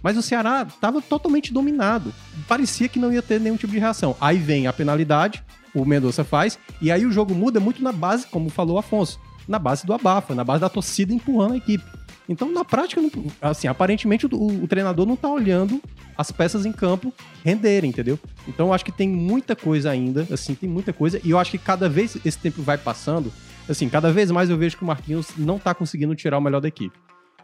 Mas 0.01 0.15
o 0.17 0.21
Ceará 0.21 0.65
estava 0.67 1.01
totalmente 1.01 1.51
dominado. 1.51 2.13
Parecia 2.47 2.87
que 2.87 2.99
não 2.99 3.11
ia 3.11 3.21
ter 3.21 3.39
nenhum 3.39 3.57
tipo 3.57 3.73
de 3.73 3.79
reação. 3.79 4.15
Aí 4.21 4.37
vem 4.37 4.65
a 4.67 4.71
penalidade, 4.73 5.43
o 5.73 5.83
Mendonça 5.85 6.23
faz, 6.23 6.57
e 6.81 6.91
aí 6.91 7.05
o 7.05 7.11
jogo 7.11 7.35
muda 7.35 7.59
muito 7.59 7.83
na 7.83 7.91
base, 7.91 8.25
como 8.27 8.49
falou 8.49 8.75
o 8.75 8.79
Afonso, 8.79 9.19
na 9.47 9.59
base 9.59 9.85
do 9.85 9.93
abafa, 9.93 10.33
na 10.33 10.43
base 10.43 10.61
da 10.61 10.69
torcida 10.69 11.13
empurrando 11.13 11.53
a 11.53 11.57
equipe. 11.57 11.83
Então, 12.29 12.51
na 12.51 12.63
prática, 12.63 13.01
assim, 13.41 13.67
aparentemente 13.67 14.25
o, 14.27 14.29
o- 14.63 14.67
treinador 14.67 15.05
não 15.05 15.15
tá 15.15 15.27
olhando 15.27 15.81
as 16.15 16.31
peças 16.31 16.63
em 16.65 16.71
campo 16.71 17.11
renderem, 17.43 17.89
entendeu? 17.89 18.19
Então, 18.47 18.67
eu 18.67 18.73
acho 18.73 18.85
que 18.85 18.91
tem 18.91 19.09
muita 19.09 19.55
coisa 19.55 19.89
ainda, 19.89 20.27
assim, 20.31 20.53
tem 20.53 20.69
muita 20.69 20.93
coisa, 20.93 21.19
e 21.23 21.31
eu 21.31 21.39
acho 21.39 21.49
que 21.51 21.57
cada 21.57 21.89
vez 21.89 22.15
esse 22.23 22.37
tempo 22.37 22.61
vai 22.61 22.77
passando, 22.77 23.33
assim, 23.69 23.89
cada 23.89 24.11
vez 24.11 24.31
mais 24.31 24.49
eu 24.49 24.57
vejo 24.57 24.77
que 24.77 24.83
o 24.83 24.87
Marquinhos 24.87 25.35
não 25.37 25.59
tá 25.59 25.73
conseguindo 25.73 26.15
tirar 26.15 26.37
o 26.37 26.41
melhor 26.41 26.59
da 26.59 26.67
equipe. 26.67 26.97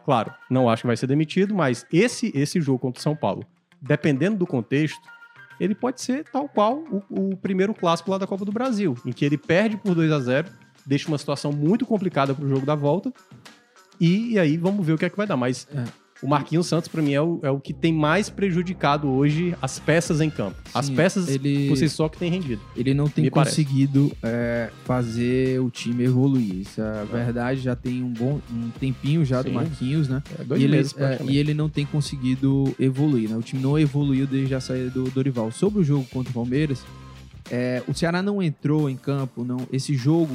Claro, 0.04 0.32
não 0.48 0.68
acho 0.68 0.82
que 0.82 0.86
vai 0.86 0.96
ser 0.96 1.06
demitido, 1.06 1.54
mas 1.54 1.84
esse, 1.92 2.30
esse 2.34 2.60
jogo 2.60 2.78
contra 2.78 3.00
o 3.00 3.02
São 3.02 3.16
Paulo, 3.16 3.44
dependendo 3.80 4.36
do 4.36 4.46
contexto, 4.46 5.00
ele 5.58 5.74
pode 5.74 6.00
ser 6.00 6.24
tal 6.30 6.48
qual 6.48 6.84
o, 6.90 7.02
o 7.32 7.36
primeiro 7.36 7.74
clássico 7.74 8.10
lá 8.10 8.18
da 8.18 8.26
Copa 8.26 8.44
do 8.44 8.52
Brasil, 8.52 8.96
em 9.04 9.12
que 9.12 9.24
ele 9.24 9.38
perde 9.38 9.76
por 9.76 9.94
2 9.94 10.12
a 10.12 10.20
0 10.20 10.48
deixa 10.84 11.08
uma 11.08 11.18
situação 11.18 11.50
muito 11.50 11.84
complicada 11.84 12.32
pro 12.32 12.48
jogo 12.48 12.64
da 12.64 12.76
volta, 12.76 13.12
e, 14.00 14.34
e 14.34 14.38
aí 14.38 14.56
vamos 14.56 14.86
ver 14.86 14.92
o 14.92 14.98
que 14.98 15.04
é 15.04 15.10
que 15.10 15.16
vai 15.16 15.26
dar. 15.26 15.36
Mas 15.36 15.66
É. 15.74 16.05
o 16.22 16.26
Marquinhos 16.26 16.66
Santos, 16.66 16.88
pra 16.88 17.02
mim, 17.02 17.12
é 17.12 17.20
o, 17.20 17.38
é 17.42 17.50
o 17.50 17.60
que 17.60 17.74
tem 17.74 17.92
mais 17.92 18.30
prejudicado 18.30 19.08
hoje 19.08 19.54
as 19.60 19.78
peças 19.78 20.20
em 20.20 20.30
campo. 20.30 20.56
As 20.72 20.86
Sim, 20.86 20.94
peças 20.94 21.28
ele- 21.28 21.68
por 21.68 21.76
si 21.76 21.88
só 21.88 22.08
que 22.08 22.16
tem 22.16 22.30
rendido. 22.30 22.60
Ele 22.74 22.94
não 22.94 23.08
tem 23.08 23.28
conseguido 23.28 24.10
é, 24.22 24.70
fazer 24.84 25.60
o 25.60 25.70
time 25.70 26.04
evoluir. 26.04 26.54
Isso 26.62 26.80
é 26.80 27.04
verdade, 27.04 27.60
já 27.60 27.76
tem 27.76 28.02
um 28.02 28.12
bom 28.12 28.40
um 28.52 28.70
tempinho 28.80 29.24
já 29.24 29.42
do 29.42 29.48
Sim. 29.48 29.54
Marquinhos, 29.54 30.08
né? 30.08 30.22
É 30.38 30.44
dois 30.44 30.60
e, 30.60 30.64
ele, 30.64 30.76
meses, 30.76 30.94
é, 30.96 31.18
e 31.28 31.36
ele 31.36 31.52
não 31.54 31.68
tem 31.68 31.84
conseguido 31.84 32.74
evoluir, 32.80 33.28
né? 33.28 33.36
O 33.36 33.42
time 33.42 33.62
não 33.62 33.78
evoluiu 33.78 34.26
desde 34.26 34.54
a 34.54 34.60
saída 34.60 34.90
do 34.90 35.10
Dorival. 35.10 35.52
Sobre 35.52 35.80
o 35.80 35.84
jogo 35.84 36.06
contra 36.10 36.30
o 36.30 36.34
Palmeiras, 36.34 36.82
é, 37.50 37.82
o 37.86 37.94
Ceará 37.94 38.22
não 38.22 38.42
entrou 38.42 38.88
em 38.88 38.96
campo, 38.96 39.44
não. 39.44 39.58
Esse 39.72 39.94
jogo 39.94 40.34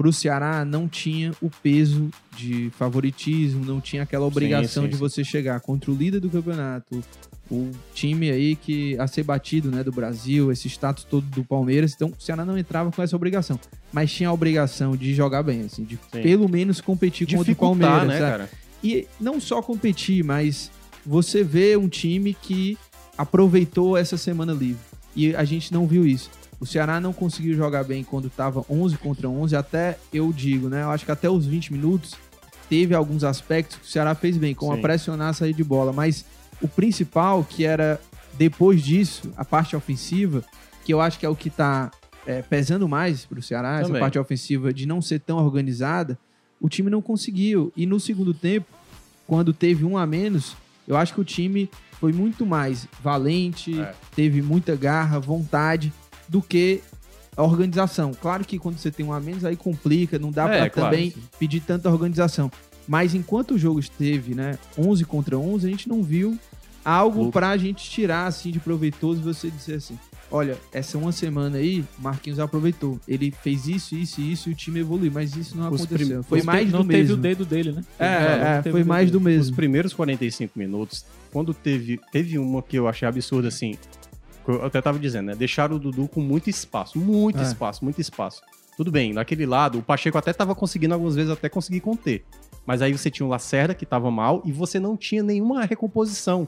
pro 0.00 0.14
Ceará 0.14 0.64
não 0.64 0.88
tinha 0.88 1.30
o 1.42 1.50
peso 1.50 2.08
de 2.34 2.70
favoritismo, 2.78 3.66
não 3.66 3.82
tinha 3.82 4.02
aquela 4.02 4.24
obrigação 4.24 4.84
sim, 4.84 4.88
de 4.88 4.94
sim. 4.94 4.98
você 4.98 5.22
chegar 5.22 5.60
contra 5.60 5.90
o 5.90 5.94
líder 5.94 6.20
do 6.20 6.30
campeonato, 6.30 7.04
o 7.50 7.70
time 7.92 8.30
aí 8.30 8.56
que 8.56 8.98
a 8.98 9.06
ser 9.06 9.24
batido, 9.24 9.70
né, 9.70 9.84
do 9.84 9.92
Brasil, 9.92 10.50
esse 10.50 10.70
status 10.70 11.04
todo 11.04 11.26
do 11.26 11.44
Palmeiras. 11.44 11.92
Então, 11.92 12.14
o 12.18 12.22
Ceará 12.22 12.46
não 12.46 12.56
entrava 12.56 12.90
com 12.90 13.02
essa 13.02 13.14
obrigação, 13.14 13.60
mas 13.92 14.10
tinha 14.10 14.30
a 14.30 14.32
obrigação 14.32 14.96
de 14.96 15.14
jogar 15.14 15.42
bem, 15.42 15.66
assim, 15.66 15.84
de 15.84 15.98
pelo 16.10 16.48
menos 16.48 16.80
competir 16.80 17.28
contra 17.30 17.52
o 17.52 17.56
Palmeiras, 17.56 18.08
né, 18.08 18.18
sabe? 18.18 18.30
cara? 18.30 18.50
E 18.82 19.06
não 19.20 19.38
só 19.38 19.60
competir, 19.60 20.24
mas 20.24 20.70
você 21.04 21.44
vê 21.44 21.76
um 21.76 21.90
time 21.90 22.32
que 22.32 22.78
aproveitou 23.18 23.98
essa 23.98 24.16
semana 24.16 24.54
livre. 24.54 24.80
E 25.14 25.36
a 25.36 25.44
gente 25.44 25.74
não 25.74 25.86
viu 25.86 26.06
isso. 26.06 26.30
O 26.60 26.66
Ceará 26.66 27.00
não 27.00 27.12
conseguiu 27.12 27.56
jogar 27.56 27.84
bem 27.84 28.04
quando 28.04 28.26
estava 28.28 28.64
11 28.68 28.98
contra 28.98 29.28
11, 29.28 29.56
até 29.56 29.98
eu 30.12 30.30
digo, 30.32 30.68
né? 30.68 30.82
Eu 30.82 30.90
acho 30.90 31.06
que 31.06 31.10
até 31.10 31.28
os 31.28 31.46
20 31.46 31.72
minutos 31.72 32.14
teve 32.68 32.94
alguns 32.94 33.24
aspectos 33.24 33.78
que 33.78 33.84
o 33.86 33.88
Ceará 33.88 34.14
fez 34.14 34.36
bem, 34.36 34.54
como 34.54 34.72
Sim. 34.74 34.78
a 34.78 34.82
pressionar 34.82 35.28
a 35.30 35.32
saída 35.32 35.56
de 35.56 35.64
bola, 35.64 35.92
mas 35.92 36.24
o 36.60 36.68
principal, 36.68 37.42
que 37.42 37.64
era 37.64 37.98
depois 38.34 38.82
disso, 38.82 39.32
a 39.36 39.44
parte 39.44 39.74
ofensiva, 39.74 40.44
que 40.84 40.92
eu 40.92 41.00
acho 41.00 41.18
que 41.18 41.24
é 41.24 41.28
o 41.28 41.34
que 41.34 41.48
tá 41.50 41.90
é, 42.26 42.42
pesando 42.42 42.86
mais 42.86 43.24
pro 43.24 43.42
Ceará, 43.42 43.76
essa 43.78 43.86
Também. 43.86 44.00
parte 44.00 44.18
ofensiva 44.18 44.72
de 44.72 44.86
não 44.86 45.00
ser 45.00 45.20
tão 45.20 45.38
organizada, 45.38 46.18
o 46.60 46.68
time 46.68 46.90
não 46.90 47.00
conseguiu. 47.00 47.72
E 47.74 47.86
no 47.86 47.98
segundo 47.98 48.34
tempo, 48.34 48.66
quando 49.26 49.52
teve 49.54 49.84
um 49.84 49.96
a 49.96 50.06
menos, 50.06 50.54
eu 50.86 50.96
acho 50.96 51.14
que 51.14 51.20
o 51.20 51.24
time 51.24 51.70
foi 51.98 52.12
muito 52.12 52.44
mais 52.44 52.86
valente, 53.02 53.78
É. 53.80 53.94
teve 54.14 54.42
muita 54.42 54.76
garra, 54.76 55.18
vontade, 55.18 55.92
do 56.30 56.40
que 56.40 56.80
a 57.36 57.42
organização. 57.42 58.12
Claro 58.14 58.44
que 58.44 58.58
quando 58.58 58.78
você 58.78 58.90
tem 58.90 59.04
um 59.04 59.12
a 59.12 59.20
menos, 59.20 59.44
aí 59.44 59.56
complica, 59.56 60.18
não 60.18 60.30
dá 60.30 60.48
É, 60.48 60.60
pra 60.60 60.70
claro, 60.70 60.90
também 60.90 61.10
sim. 61.10 61.20
pedir 61.38 61.60
tanta 61.60 61.90
organização. 61.90 62.50
Mas 62.86 63.14
enquanto 63.14 63.54
o 63.54 63.58
jogo 63.58 63.78
esteve, 63.80 64.34
né, 64.34 64.58
11 64.78 65.04
contra 65.04 65.36
11, 65.38 65.66
a 65.66 65.70
gente 65.70 65.88
não 65.88 66.02
viu 66.02 66.38
algo 66.84 67.18
Lucro. 67.18 67.32
pra 67.32 67.56
gente 67.56 67.88
tirar 67.90 68.26
assim 68.26 68.50
de 68.50 68.58
proveitoso 68.58 69.20
e 69.20 69.24
você 69.24 69.50
dizer 69.50 69.74
assim, 69.74 69.98
olha, 70.30 70.56
essa 70.72 70.98
uma 70.98 71.12
semana 71.12 71.58
aí, 71.58 71.84
Marquinhos 71.98 72.38
aproveitou. 72.40 72.98
Ele 73.06 73.30
fez 73.42 73.66
isso, 73.68 73.94
isso 73.94 74.20
e 74.20 74.32
isso 74.32 74.48
e 74.48 74.52
o 74.52 74.54
time 74.56 74.80
evoluiu, 74.80 75.12
mas 75.12 75.36
isso 75.36 75.56
não 75.56 75.70
Os 75.70 75.82
aconteceu. 75.82 76.08
prim- 76.16 76.22
Foi 76.22 76.38
Não 76.38 76.46
mais 76.46 76.58
teve- 76.60 76.70
do 76.72 76.78
Não 76.78 76.86
teve 76.86 76.98
mesmo. 77.02 77.14
o 77.14 77.18
dedo 77.18 77.44
dele, 77.44 77.72
né? 77.72 77.84
É, 77.98 78.06
é, 78.06 78.38
não 78.38 78.46
é, 78.46 78.62
foi 78.62 78.82
mais 78.84 79.10
do 79.10 79.20
dele. 79.20 79.36
Os 79.38 79.46
mesmo. 79.46 79.56
primeiros 79.56 79.92
45 79.92 80.58
minutos, 80.58 81.04
quando 81.32 81.52
teve. 81.54 82.00
Teve 82.10 82.38
uma 82.38 82.60
que 82.62 82.76
eu 82.76 82.88
achei 82.88 83.06
absurda, 83.06 83.48
assim. 83.48 83.76
Eu 84.46 84.64
até 84.64 84.80
tava 84.80 84.98
dizendo, 84.98 85.26
né? 85.26 85.34
Deixaram 85.34 85.76
o 85.76 85.78
Dudu 85.78 86.08
com 86.08 86.20
muito 86.20 86.48
espaço. 86.50 86.98
Muito 86.98 87.38
É. 87.38 87.42
espaço, 87.42 87.84
muito 87.84 88.00
espaço. 88.00 88.42
Tudo 88.76 88.90
bem, 88.90 89.12
naquele 89.12 89.44
lado, 89.44 89.78
o 89.78 89.82
Pacheco 89.82 90.16
até 90.16 90.32
tava 90.32 90.54
conseguindo, 90.54 90.94
algumas 90.94 91.14
vezes, 91.14 91.30
até 91.30 91.48
conseguir 91.48 91.80
conter. 91.80 92.24
Mas 92.64 92.80
aí 92.82 92.92
você 92.92 93.10
tinha 93.10 93.26
o 93.26 93.28
Lacerda, 93.28 93.74
que 93.74 93.84
tava 93.84 94.10
mal, 94.10 94.42
e 94.44 94.52
você 94.52 94.78
não 94.80 94.96
tinha 94.96 95.22
nenhuma 95.22 95.64
recomposição. 95.64 96.46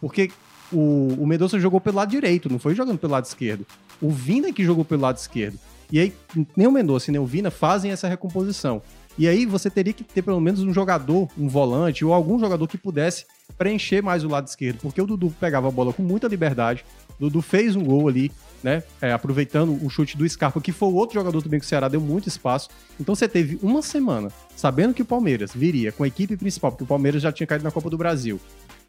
Porque 0.00 0.30
o, 0.72 1.08
o 1.18 1.26
Mendonça 1.26 1.58
jogou 1.58 1.80
pelo 1.80 1.96
lado 1.96 2.10
direito, 2.10 2.50
não 2.50 2.58
foi 2.58 2.74
jogando 2.74 2.98
pelo 2.98 3.12
lado 3.12 3.24
esquerdo. 3.24 3.66
O 4.00 4.10
Vina 4.10 4.52
que 4.52 4.64
jogou 4.64 4.84
pelo 4.84 5.02
lado 5.02 5.16
esquerdo. 5.16 5.58
E 5.90 5.98
aí, 5.98 6.12
nem 6.56 6.66
o 6.66 6.72
Mendonça 6.72 7.10
e 7.10 7.12
nem 7.12 7.20
o 7.20 7.26
Vina 7.26 7.50
fazem 7.50 7.90
essa 7.90 8.08
recomposição. 8.08 8.80
E 9.18 9.28
aí 9.28 9.44
você 9.44 9.68
teria 9.68 9.92
que 9.92 10.02
ter 10.02 10.22
pelo 10.22 10.40
menos 10.40 10.60
um 10.60 10.72
jogador, 10.72 11.28
um 11.36 11.46
volante, 11.46 12.02
ou 12.02 12.14
algum 12.14 12.38
jogador 12.38 12.66
que 12.66 12.78
pudesse 12.78 13.26
preencher 13.58 14.02
mais 14.02 14.24
o 14.24 14.28
lado 14.28 14.46
esquerdo. 14.46 14.78
Porque 14.80 15.02
o 15.02 15.06
Dudu 15.06 15.34
pegava 15.38 15.68
a 15.68 15.70
bola 15.70 15.92
com 15.92 16.02
muita 16.02 16.26
liberdade. 16.28 16.82
Dudu 17.18 17.42
fez 17.42 17.76
um 17.76 17.84
gol 17.84 18.08
ali, 18.08 18.30
né? 18.62 18.82
é, 19.00 19.12
aproveitando 19.12 19.78
o 19.84 19.90
chute 19.90 20.16
do 20.16 20.28
Scarpa, 20.28 20.60
que 20.60 20.72
foi 20.72 20.88
o 20.88 20.94
outro 20.94 21.14
jogador 21.14 21.42
também 21.42 21.58
que 21.58 21.66
o 21.66 21.68
Ceará 21.68 21.88
deu 21.88 22.00
muito 22.00 22.28
espaço. 22.28 22.68
Então 23.00 23.14
você 23.14 23.28
teve 23.28 23.58
uma 23.62 23.82
semana, 23.82 24.30
sabendo 24.56 24.94
que 24.94 25.02
o 25.02 25.04
Palmeiras 25.04 25.52
viria 25.54 25.92
com 25.92 26.04
a 26.04 26.06
equipe 26.06 26.36
principal, 26.36 26.70
porque 26.70 26.84
o 26.84 26.86
Palmeiras 26.86 27.22
já 27.22 27.32
tinha 27.32 27.46
caído 27.46 27.64
na 27.64 27.70
Copa 27.70 27.90
do 27.90 27.98
Brasil. 27.98 28.40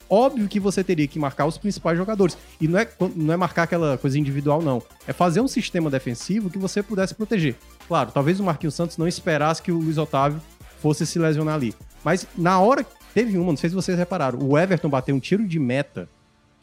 Óbvio 0.09 0.47
que 0.47 0.59
você 0.59 0.83
teria 0.83 1.07
que 1.07 1.17
marcar 1.17 1.45
os 1.45 1.57
principais 1.57 1.97
jogadores. 1.97 2.37
E 2.59 2.67
não 2.67 2.77
é, 2.77 2.87
não 3.15 3.33
é 3.33 3.37
marcar 3.37 3.63
aquela 3.63 3.97
coisa 3.97 4.19
individual, 4.19 4.61
não. 4.61 4.83
É 5.07 5.13
fazer 5.13 5.41
um 5.41 5.47
sistema 5.47 5.89
defensivo 5.89 6.49
que 6.49 6.59
você 6.59 6.83
pudesse 6.83 7.15
proteger. 7.15 7.55
Claro, 7.87 8.11
talvez 8.11 8.39
o 8.39 8.43
Marquinhos 8.43 8.75
Santos 8.75 8.97
não 8.97 9.07
esperasse 9.07 9.61
que 9.61 9.71
o 9.71 9.79
Luiz 9.79 9.97
Otávio 9.97 10.39
fosse 10.79 11.07
se 11.07 11.17
lesionar 11.17 11.55
ali. 11.55 11.73
Mas 12.03 12.27
na 12.37 12.59
hora. 12.59 12.85
Teve 13.13 13.37
uma, 13.37 13.51
não 13.51 13.57
sei 13.57 13.69
se 13.69 13.75
vocês 13.75 13.95
repararam. 13.97 14.39
O 14.41 14.57
Everton 14.57 14.89
bateu 14.89 15.15
um 15.15 15.19
tiro 15.19 15.47
de 15.47 15.59
meta 15.59 16.09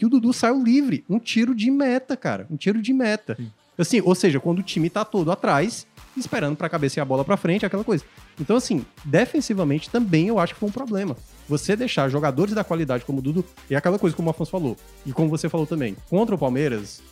que 0.00 0.06
o 0.06 0.08
Dudu 0.08 0.32
saiu 0.32 0.64
livre. 0.64 1.04
Um 1.10 1.18
tiro 1.18 1.54
de 1.54 1.70
meta, 1.70 2.16
cara. 2.16 2.46
Um 2.50 2.56
tiro 2.56 2.80
de 2.80 2.90
meta. 2.90 3.36
Assim, 3.76 4.00
ou 4.00 4.14
seja, 4.14 4.40
quando 4.40 4.60
o 4.60 4.62
time 4.62 4.88
tá 4.88 5.04
todo 5.04 5.30
atrás, 5.30 5.86
esperando 6.16 6.56
pra 6.56 6.70
cabecear 6.70 7.04
a 7.04 7.06
bola 7.06 7.22
pra 7.22 7.36
frente, 7.36 7.66
aquela 7.66 7.84
coisa. 7.84 8.02
Então, 8.40 8.56
assim, 8.56 8.82
defensivamente 9.04 9.90
também 9.90 10.28
eu 10.28 10.38
acho 10.38 10.54
que 10.54 10.60
foi 10.60 10.70
um 10.70 10.72
problema. 10.72 11.14
Você 11.46 11.76
deixar 11.76 12.08
jogadores 12.08 12.54
da 12.54 12.64
qualidade 12.64 13.04
como 13.04 13.18
o 13.18 13.22
Dudu, 13.22 13.44
e 13.68 13.76
aquela 13.76 13.98
coisa 13.98 14.16
como 14.16 14.28
o 14.28 14.30
Afonso 14.30 14.50
falou, 14.50 14.74
e 15.04 15.12
como 15.12 15.28
você 15.28 15.50
falou 15.50 15.66
também, 15.66 15.94
contra 16.08 16.34
o 16.34 16.38
Palmeiras, 16.38 17.02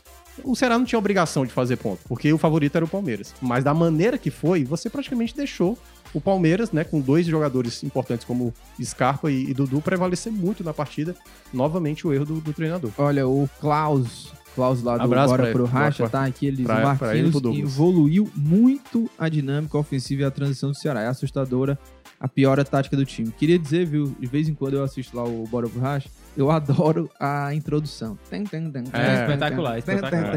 o 0.42 0.56
Ceará 0.56 0.78
não 0.78 0.86
tinha 0.86 0.98
obrigação 0.98 1.44
de 1.44 1.52
fazer 1.52 1.76
ponto, 1.76 2.00
porque 2.08 2.32
o 2.32 2.38
favorito 2.38 2.74
era 2.76 2.86
o 2.86 2.88
Palmeiras. 2.88 3.34
Mas 3.42 3.64
da 3.64 3.74
maneira 3.74 4.16
que 4.16 4.30
foi, 4.30 4.64
você 4.64 4.88
praticamente 4.88 5.36
deixou 5.36 5.76
o 6.14 6.20
Palmeiras, 6.20 6.72
né, 6.72 6.84
com 6.84 7.00
dois 7.00 7.26
jogadores 7.26 7.82
importantes 7.84 8.24
como 8.24 8.52
Scarpa 8.82 9.30
e, 9.30 9.50
e 9.50 9.54
Dudu, 9.54 9.80
prevalecer 9.80 10.32
muito 10.32 10.64
na 10.64 10.72
partida. 10.72 11.14
Novamente 11.52 12.06
o 12.06 12.12
erro 12.12 12.24
do, 12.24 12.40
do 12.40 12.52
treinador. 12.52 12.90
Olha, 12.98 13.26
o 13.26 13.48
Klaus, 13.60 14.32
Klaus 14.54 14.82
lá 14.82 14.96
do 14.96 15.02
Abraço 15.04 15.28
Bora 15.36 15.52
pro. 15.52 15.64
Racha, 15.64 16.08
Pra- 16.08 16.20
tá 16.20 16.24
aqui, 16.26 16.46
ele 16.46 16.56
diz, 16.58 16.66
pra- 16.66 16.94
o 16.94 16.96
pra 16.98 17.16
ele 17.16 17.28
e 17.28 17.32
Marquinhos 17.32 17.58
evoluiu 17.72 18.30
muito 18.34 19.08
a 19.18 19.28
dinâmica 19.28 19.76
ofensiva 19.78 20.22
e 20.22 20.24
a 20.24 20.30
transição 20.30 20.70
do 20.70 20.76
Ceará. 20.76 21.02
É 21.02 21.06
assustadora 21.08 21.78
a 22.20 22.26
pior 22.28 22.62
tática 22.64 22.96
do 22.96 23.04
time. 23.04 23.30
Queria 23.30 23.58
dizer, 23.58 23.86
viu, 23.86 24.14
de 24.18 24.26
vez 24.26 24.48
em 24.48 24.54
quando 24.54 24.74
eu 24.74 24.82
assisto 24.82 25.16
lá 25.16 25.24
o 25.24 25.44
Bora 25.46 25.68
pro 25.68 25.80
Racha, 25.80 26.08
eu 26.36 26.50
adoro 26.50 27.08
a 27.18 27.54
introdução. 27.54 28.18
É. 28.92 29.22
Espetacular, 29.22 29.78
espetacular. 29.78 30.34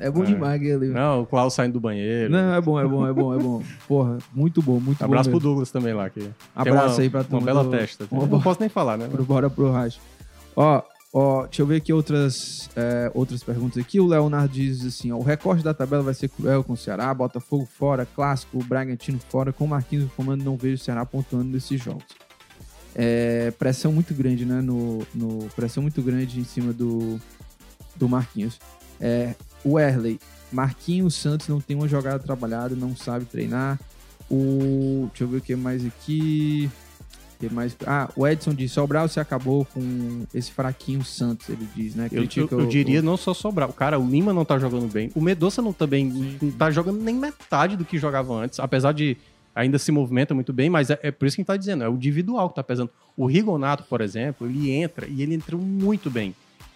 É 0.00 0.10
bom 0.10 0.22
É. 0.22 0.26
demais 0.26 0.54
aquele. 0.60 0.86
Não, 0.88 1.22
o 1.22 1.26
Klaus 1.26 1.54
saindo 1.54 1.74
do 1.74 1.80
banheiro. 1.80 2.30
Não, 2.30 2.54
é 2.54 2.60
bom, 2.60 2.78
é 2.80 2.86
bom, 2.86 3.06
é 3.06 3.12
bom, 3.12 3.34
é 3.34 3.38
bom. 3.38 3.62
Porra, 3.86 4.18
muito 4.34 4.62
bom, 4.62 4.78
muito 4.80 5.02
Abraço 5.04 5.30
bom. 5.30 5.38
pro 5.38 5.40
mesmo. 5.40 5.50
Douglas 5.50 5.70
também 5.70 5.92
lá. 5.94 6.08
Que 6.10 6.28
Abraço 6.54 6.94
uma, 6.96 7.02
aí 7.02 7.10
pra 7.10 7.20
Uma 7.20 7.24
turma 7.28 7.44
bela 7.46 7.64
do- 7.64 7.70
testa. 7.70 8.06
Uma 8.10 8.26
Não 8.26 8.40
posso 8.40 8.60
nem 8.60 8.68
falar, 8.68 8.96
né? 8.96 9.08
pro 9.08 9.24
Bora 9.24 9.50
pro 9.50 9.70
Racha. 9.72 10.00
Ó, 10.56 10.82
ó, 11.12 11.44
deixa 11.46 11.62
eu 11.62 11.66
ver 11.66 11.76
aqui 11.76 11.92
outras, 11.92 12.68
é, 12.76 13.10
outras 13.14 13.42
perguntas 13.42 13.78
aqui. 13.82 13.98
O 14.00 14.06
Leonardo 14.06 14.52
diz 14.52 14.84
assim: 14.84 15.10
ó, 15.12 15.16
o 15.16 15.22
recorte 15.22 15.62
da 15.62 15.74
tabela 15.74 16.02
vai 16.02 16.14
ser 16.14 16.28
cruel 16.28 16.62
com 16.64 16.72
o 16.72 16.76
Ceará, 16.76 17.12
Botafogo 17.14 17.66
fora, 17.66 18.06
Clássico, 18.06 18.62
Bragantino 18.64 19.20
fora, 19.28 19.52
com 19.52 19.64
o 19.64 19.68
Marquinhos 19.68 20.04
no 20.04 20.10
comando, 20.10 20.44
não 20.44 20.56
vejo 20.56 20.76
o 20.76 20.84
Ceará 20.84 21.04
pontuando 21.06 21.50
nesses 21.50 21.82
jogos. 21.82 22.04
É, 22.94 23.50
pressão 23.52 23.92
muito 23.92 24.12
grande, 24.14 24.44
né? 24.44 24.60
No, 24.60 25.06
no- 25.14 25.48
pressão 25.54 25.82
muito 25.82 26.02
grande 26.02 26.40
em 26.40 26.44
cima 26.44 26.72
do, 26.72 27.20
do 27.96 28.08
Marquinhos. 28.08 28.58
É, 29.00 29.34
o 29.64 29.78
Erley, 29.78 30.18
Marquinhos 30.50 31.14
Santos 31.14 31.46
não 31.48 31.60
tem 31.60 31.76
uma 31.76 31.86
jogada 31.86 32.18
trabalhada, 32.18 32.74
não 32.74 32.96
sabe 32.96 33.24
treinar. 33.24 33.78
O, 34.30 35.06
deixa 35.10 35.24
eu 35.24 35.28
ver 35.28 35.36
o 35.38 35.40
que 35.40 35.54
mais 35.54 35.86
aqui. 35.86 36.68
Que 37.38 37.48
mais? 37.48 37.76
Ah, 37.86 38.10
o 38.16 38.26
Edson 38.26 38.52
diz: 38.52 38.72
Sobral 38.72 39.06
se 39.08 39.20
acabou 39.20 39.64
com 39.64 40.24
esse 40.34 40.50
fraquinho 40.50 41.04
Santos, 41.04 41.48
ele 41.48 41.68
diz, 41.74 41.94
né? 41.94 42.08
Eu, 42.10 42.24
eu, 42.24 42.48
eu 42.50 42.66
diria 42.66 42.98
o- 43.00 43.02
não 43.02 43.16
só 43.16 43.32
sobrar. 43.32 43.70
O 43.70 43.72
cara, 43.72 43.98
o 43.98 44.08
Lima 44.08 44.32
não 44.32 44.44
tá 44.44 44.58
jogando 44.58 44.90
bem. 44.92 45.10
O 45.14 45.20
Medoça 45.20 45.62
não 45.62 45.72
também 45.72 46.06
não 46.42 46.50
tá 46.50 46.70
jogando 46.70 47.00
nem 47.00 47.14
metade 47.14 47.76
do 47.76 47.84
que 47.84 47.96
jogava 47.96 48.34
antes. 48.34 48.58
Apesar 48.58 48.92
de 48.92 49.16
ainda 49.54 49.78
se 49.78 49.90
movimenta 49.92 50.34
muito 50.34 50.52
bem, 50.52 50.68
mas 50.70 50.90
é, 50.90 50.98
é 51.02 51.10
por 51.10 51.26
isso 51.26 51.36
que 51.36 51.40
a 51.40 51.42
gente 51.42 51.46
tá 51.48 51.56
dizendo, 51.56 51.82
é 51.84 51.88
o 51.88 51.94
individual 51.94 52.48
que 52.48 52.56
tá 52.56 52.62
pesando. 52.62 52.90
O 53.16 53.26
Rigonato, 53.26 53.84
por 53.84 54.00
exemplo, 54.00 54.46
ele 54.48 54.70
entra 54.70 55.06
e 55.08 55.22
ele 55.22 55.34
entrou 55.34 55.60
muito 55.60 56.10
bem. 56.10 56.34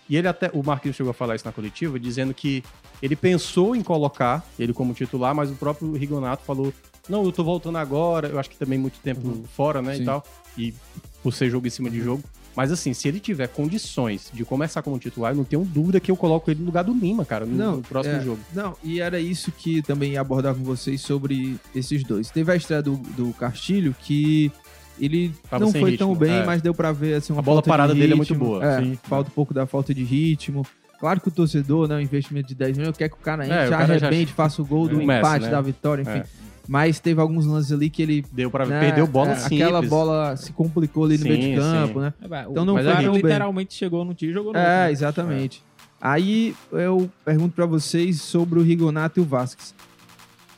E 0.09 0.17
ele 0.17 0.27
até, 0.29 0.51
o 0.53 0.63
Marquinhos 0.65 0.97
chegou 0.97 1.11
a 1.11 1.15
falar 1.15 1.37
isso 1.37 1.45
na 1.45 1.53
coletiva, 1.53 1.99
dizendo 1.99 2.35
que 2.35 2.63
ele 3.01 3.15
pensou 3.17 3.75
em 3.75 3.83
colocar 3.83 4.45
ele 4.59 4.73
como 4.73 4.93
titular, 4.95 5.35
mas 5.35 5.51
o 5.51 5.55
próprio 5.55 5.93
Rigonato 5.93 6.45
falou: 6.45 6.73
não, 7.09 7.25
eu 7.25 7.33
tô 7.33 7.43
voltando 7.45 7.79
agora, 7.79 8.29
eu 8.29 8.39
acho 8.39 8.51
que 8.51 8.57
também 8.57 8.79
muito 8.79 8.99
tempo 9.01 9.43
fora, 9.55 9.83
né, 9.83 9.97
Sim. 9.97 10.03
e 10.03 10.05
tal, 10.05 10.25
e 10.57 10.75
por 11.23 11.33
ser 11.33 11.51
jogo 11.51 11.67
em 11.67 11.71
cima 11.71 11.91
de 11.91 12.01
jogo. 12.01 12.23
Mas 12.55 12.71
assim, 12.71 12.93
se 12.93 13.09
ele 13.09 13.19
tiver 13.19 13.49
condições 13.49 14.31
de 14.33 14.45
começar 14.45 14.83
como 14.83 14.99
titular, 14.99 15.33
eu 15.33 15.37
não 15.37 15.45
tenho 15.45 15.65
dúvida 15.65 15.99
que 15.99 16.11
eu 16.11 16.17
coloco 16.17 16.51
ele 16.51 16.61
no 16.61 16.67
lugar 16.67 16.85
do 16.85 16.93
Lima, 16.93 17.25
cara, 17.25 17.47
no, 17.47 17.57
Não, 17.57 17.77
no 17.77 17.83
próximo 17.83 18.17
é, 18.17 18.21
jogo. 18.21 18.41
Não, 18.53 18.77
e 18.85 19.01
era 19.01 19.19
isso 19.19 19.51
que 19.51 19.81
também 19.81 20.13
ia 20.13 20.21
abordar 20.21 20.55
com 20.55 20.63
vocês 20.63 21.01
sobre 21.01 21.57
esses 21.75 22.05
dois. 22.05 22.31
Teve 22.31 22.53
a 22.53 22.57
estreia 22.57 22.83
do, 22.83 22.97
do 22.97 23.33
Castilho 23.33 23.97
que 23.99 24.53
ele 25.01 25.33
Tava 25.49 25.65
não 25.65 25.73
foi 25.73 25.97
tão 25.97 26.11
ritmo, 26.11 26.17
bem, 26.27 26.41
é. 26.41 26.45
mas 26.45 26.61
deu 26.61 26.75
pra 26.75 26.93
ver 26.93 27.15
assim, 27.15 27.33
uma 27.33 27.41
A 27.41 27.43
bola 27.43 27.57
falta 27.57 27.67
de 27.67 27.71
parada 27.71 27.95
dele 27.95 28.13
é 28.13 28.17
muito 28.17 28.35
boa, 28.35 28.63
É, 28.65 28.81
sim. 28.83 28.99
falta 29.05 29.31
um 29.31 29.35
pouco 29.35 29.55
da 29.55 29.67
falta 29.67 29.95
de 29.95 30.05
ritmo. 30.05 30.67
Claro 31.01 31.21
que 31.21 31.29
o 31.29 31.33
torcedor, 31.33 31.89
né, 31.89 31.97
um 31.97 32.01
investimento 32.01 32.49
de 32.49 32.55
10 32.55 32.77
milhões, 32.77 32.97
quer 32.97 33.09
que 33.09 33.17
o 33.17 33.19
cara 33.19 33.45
entre, 33.45 33.57
É, 33.59 33.67
o 33.67 33.71
já 33.71 33.79
arrebente, 33.79 34.33
faça 34.33 34.61
o 34.61 34.65
gol 34.65 34.87
do 34.89 35.01
empate, 35.01 35.47
né? 35.47 35.51
da 35.51 35.61
vitória, 35.61 36.03
enfim. 36.03 36.23
É. 36.63 36.67
Mas 36.69 37.01
teve 37.01 37.21
alguns 37.21 37.45
lances 37.47 37.73
ali 37.73 37.91
que 37.91 38.03
ele 38.03 38.25
Deu 38.33 38.51
para 38.51 38.65
né, 38.67 38.79
perdeu 38.81 39.07
bola 39.07 39.33
é. 39.33 39.45
Aquela 39.45 39.83
bola 39.83 40.37
se 40.37 40.53
complicou 40.53 41.05
ali 41.05 41.19
no 41.19 41.23
Sim, 41.25 41.29
meio 41.29 41.41
de 41.41 41.47
sim. 41.49 41.57
campo, 41.57 42.01
né? 42.01 42.15
Então 42.51 42.65
não 42.65 42.75
mas 42.75 42.85
foi 42.87 43.09
o 43.09 43.13
bem. 43.13 43.23
literalmente 43.23 43.75
chegou 43.75 44.05
no 44.05 44.15
tiro 44.15 44.31
e 44.31 44.35
jogou 44.35 44.53
no 44.53 44.59
É, 44.59 44.63
outro, 44.63 44.75
né? 44.85 44.91
exatamente. 44.93 45.63
Aí 46.01 46.55
eu 46.73 47.11
pergunto 47.25 47.55
pra 47.55 47.67
vocês 47.67 48.21
sobre 48.21 48.59
o 48.59 48.63
Rigonato 48.63 49.21
e 49.21 49.23
o 49.23 49.25
Vasquez. 49.25 49.75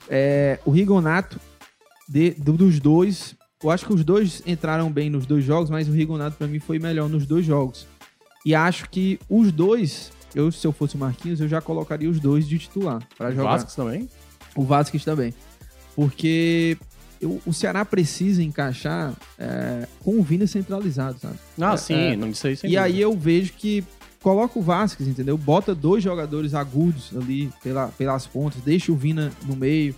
É, 0.08 0.58
o 0.64 0.70
Rigonato, 0.70 1.38
de- 2.08 2.32
do- 2.32 2.52
dos 2.54 2.78
dois, 2.80 3.34
eu 3.62 3.70
acho 3.70 3.86
que 3.86 3.92
os 3.94 4.04
dois 4.04 4.42
entraram 4.46 4.90
bem 4.90 5.08
nos 5.10 5.26
dois 5.26 5.44
jogos, 5.44 5.70
mas 5.70 5.88
o 5.88 5.92
Rigonato 5.92 6.36
pra 6.36 6.46
mim 6.46 6.58
foi 6.58 6.78
melhor 6.78 7.08
nos 7.08 7.26
dois 7.26 7.44
jogos. 7.44 7.86
E 8.44 8.54
acho 8.54 8.88
que 8.90 9.18
os 9.28 9.50
dois, 9.50 10.12
eu 10.34 10.52
se 10.52 10.66
eu 10.66 10.72
fosse 10.72 10.96
o 10.96 10.98
Marquinhos, 10.98 11.40
eu 11.40 11.48
já 11.48 11.60
colocaria 11.62 12.08
os 12.10 12.20
dois 12.20 12.46
de 12.46 12.58
titular 12.58 13.02
pra 13.16 13.30
jogar. 13.30 13.52
Vasco 13.52 13.74
também? 13.74 14.08
O 14.54 14.62
Vasquez 14.64 15.02
também. 15.04 15.32
Porque 15.96 16.76
eu- 17.20 17.40
o 17.46 17.52
Ceará 17.52 17.84
precisa 17.84 18.42
encaixar 18.42 19.14
é, 19.38 19.86
com 20.00 20.18
o 20.18 20.22
Vina 20.22 20.46
centralizado, 20.46 21.18
sabe? 21.20 21.36
Ah, 21.60 21.74
É, 21.74 21.76
sim, 21.76 21.94
é. 21.94 22.16
não 22.16 22.34
sei 22.34 22.58
E 22.64 22.76
aí 22.76 23.00
eu 23.00 23.16
vejo 23.16 23.52
que 23.54 23.84
coloca 24.22 24.58
o 24.58 24.62
Vasquez, 24.62 25.08
entendeu? 25.08 25.36
Bota 25.36 25.74
dois 25.74 26.02
jogadores 26.02 26.54
agudos 26.54 27.10
ali 27.16 27.50
pela, 27.62 27.88
pelas 27.88 28.26
pontas, 28.26 28.60
deixa 28.62 28.90
o 28.90 28.96
Vina 28.96 29.30
no 29.46 29.54
meio. 29.56 29.94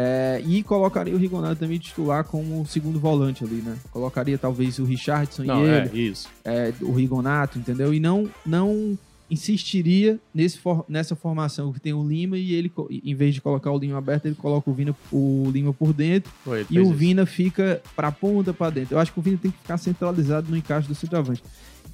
é, 0.00 0.40
e 0.46 0.62
colocaria 0.62 1.12
o 1.12 1.18
Rigonado 1.18 1.56
também 1.58 1.76
titular 1.76 2.22
como 2.22 2.64
segundo 2.66 3.00
volante 3.00 3.42
ali, 3.42 3.56
né? 3.56 3.76
Colocaria 3.90 4.38
talvez 4.38 4.78
o 4.78 4.84
Richardson 4.84 5.42
Não, 5.42 5.66
e 5.66 5.68
é, 5.68 5.78
ele, 5.92 6.08
isso. 6.10 6.28
é, 6.44 6.72
o 6.82 6.92
Rigonato, 6.92 7.58
entendeu? 7.58 7.92
E 7.92 7.98
não, 7.98 8.30
não 8.46 8.96
insistiria 9.30 10.18
nesse 10.34 10.58
for- 10.58 10.84
nessa 10.88 11.14
formação 11.14 11.72
que 11.72 11.80
tem 11.80 11.92
o 11.92 12.06
Lima 12.06 12.36
e 12.38 12.52
ele, 12.54 12.72
em 12.90 13.14
vez 13.14 13.34
de 13.34 13.40
colocar 13.40 13.70
o 13.70 13.78
Lima 13.78 13.98
aberto, 13.98 14.26
ele 14.26 14.34
coloca 14.34 14.70
o, 14.70 14.72
Vina, 14.74 14.94
o 15.12 15.50
Lima 15.52 15.72
por 15.72 15.92
dentro 15.92 16.32
Foi, 16.44 16.66
e 16.70 16.78
o 16.78 16.82
isso. 16.82 16.92
Vina 16.94 17.26
fica 17.26 17.82
pra 17.94 18.10
ponta, 18.10 18.52
pra 18.54 18.70
dentro. 18.70 18.94
Eu 18.94 18.98
acho 19.00 19.12
que 19.12 19.18
o 19.18 19.22
Vina 19.22 19.38
tem 19.40 19.50
que 19.50 19.58
ficar 19.58 19.76
centralizado 19.78 20.50
no 20.50 20.56
encaixe 20.56 20.88
do 20.88 20.94
centroavante. 20.94 21.42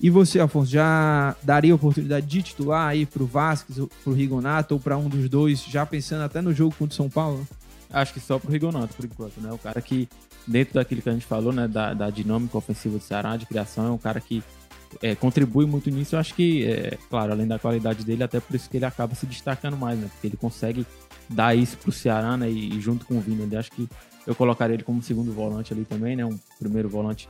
E 0.01 0.11
você, 0.11 0.41
Afonso, 0.41 0.70
já 0.70 1.37
daria 1.43 1.74
oportunidade 1.74 2.26
de 2.26 2.43
titular 2.43 2.89
aí 2.89 3.07
pro 3.07 3.26
Vasquez, 3.26 3.78
ou 3.78 3.89
pro 4.03 4.12
Rigonato 4.12 4.74
ou 4.74 4.80
pra 4.80 4.97
um 4.97 5.09
dos 5.09 5.28
dois, 5.28 5.64
já 5.64 5.87
pensando 5.87 6.22
até 6.22 6.41
no 6.43 6.53
jogo 6.53 6.74
contra 6.78 6.93
o 6.93 6.97
São 6.97 7.09
Paulo? 7.09 7.47
Acho 7.91 8.12
que 8.12 8.18
só 8.20 8.39
pro 8.39 8.51
Rigonato, 8.51 8.95
por 8.97 9.05
enquanto, 9.05 9.41
né? 9.41 9.53
O 9.53 9.59
cara 9.59 9.80
que, 9.80 10.09
dentro 10.47 10.74
daquilo 10.74 11.01
que 11.01 11.09
a 11.09 11.12
gente 11.12 11.24
falou, 11.26 11.53
né? 11.53 11.68
Da, 11.68 11.95
da 11.95 12.11
dinâmica 12.11 12.59
ofensiva 12.59 12.99
do 12.99 13.05
Ceará, 13.05 13.37
de 13.37 13.47
criação, 13.47 13.87
é 13.87 13.91
um 13.91 13.99
cara 13.99 14.20
que 14.20 14.43
é, 15.03 15.14
contribui 15.14 15.66
muito 15.66 15.90
nisso. 15.90 16.14
Eu 16.16 16.20
acho 16.20 16.34
que, 16.34 16.64
é, 16.66 16.97
claro, 17.11 17.32
além 17.32 17.47
da 17.47 17.59
qualidade 17.59 18.05
dele, 18.05 18.22
até 18.22 18.40
por 18.40 18.55
isso 18.57 18.68
que 18.70 18.76
ele 18.76 18.84
acaba 18.84 19.14
se 19.14 19.26
destacando 19.26 19.76
mais, 19.76 19.99
né? 19.99 20.09
Porque 20.12 20.26
ele 20.26 20.36
consegue 20.36 20.86
dar 21.28 21.57
isso 21.57 21.76
pro 21.78 21.90
Ceará, 21.92 22.36
né? 22.36 22.51
E, 22.51 22.76
e 22.76 22.80
junto 22.80 23.05
com 23.07 23.16
o 23.16 23.20
Vina, 23.20 23.42
ele 23.45 23.57
acho 23.57 23.70
que 23.70 23.88
eu 24.26 24.34
colocaria 24.34 24.74
ele 24.74 24.82
como 24.82 25.03
segundo 25.03 25.32
volante 25.32 25.72
ali 25.72 25.84
também, 25.84 26.16
né? 26.16 26.24
Um 26.24 26.38
primeiro 26.59 26.88
volante 26.88 27.28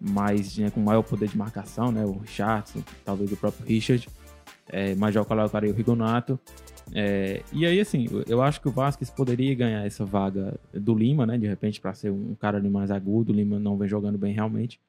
mais 0.00 0.56
né, 0.56 0.70
com 0.70 0.80
maior 0.80 1.02
poder 1.02 1.28
de 1.28 1.36
marcação, 1.36 1.92
né? 1.92 2.04
O 2.04 2.18
Richardson, 2.18 2.82
talvez 3.04 3.30
o 3.32 3.36
próprio 3.36 3.66
Richard. 3.66 4.08
É, 4.72 4.94
mas 4.94 5.14
já 5.14 5.24
colocaria 5.24 5.70
o 5.70 5.74
Rigonato. 5.74 6.38
É, 6.94 7.42
e 7.52 7.66
aí, 7.66 7.78
assim, 7.80 8.08
eu- 8.10 8.24
eu 8.26 8.42
acho 8.42 8.60
que 8.60 8.68
o 8.68 8.70
Vasquez 8.70 9.10
poderia 9.10 9.54
ganhar 9.54 9.84
essa 9.86 10.04
vaga 10.04 10.58
do 10.72 10.94
Lima, 10.94 11.26
né? 11.26 11.36
De 11.38 11.46
repente, 11.46 11.80
para 11.80 11.92
ser 11.92 12.10
um 12.10 12.34
cara 12.34 12.56
ali 12.58 12.70
mais 12.70 12.90
agudo. 12.90 13.32
O 13.32 13.36
Lima 13.36 13.58
não 13.58 13.76
vem 13.76 13.88
jogando 13.88 14.16
bem 14.16 14.32
realmente. 14.32 14.80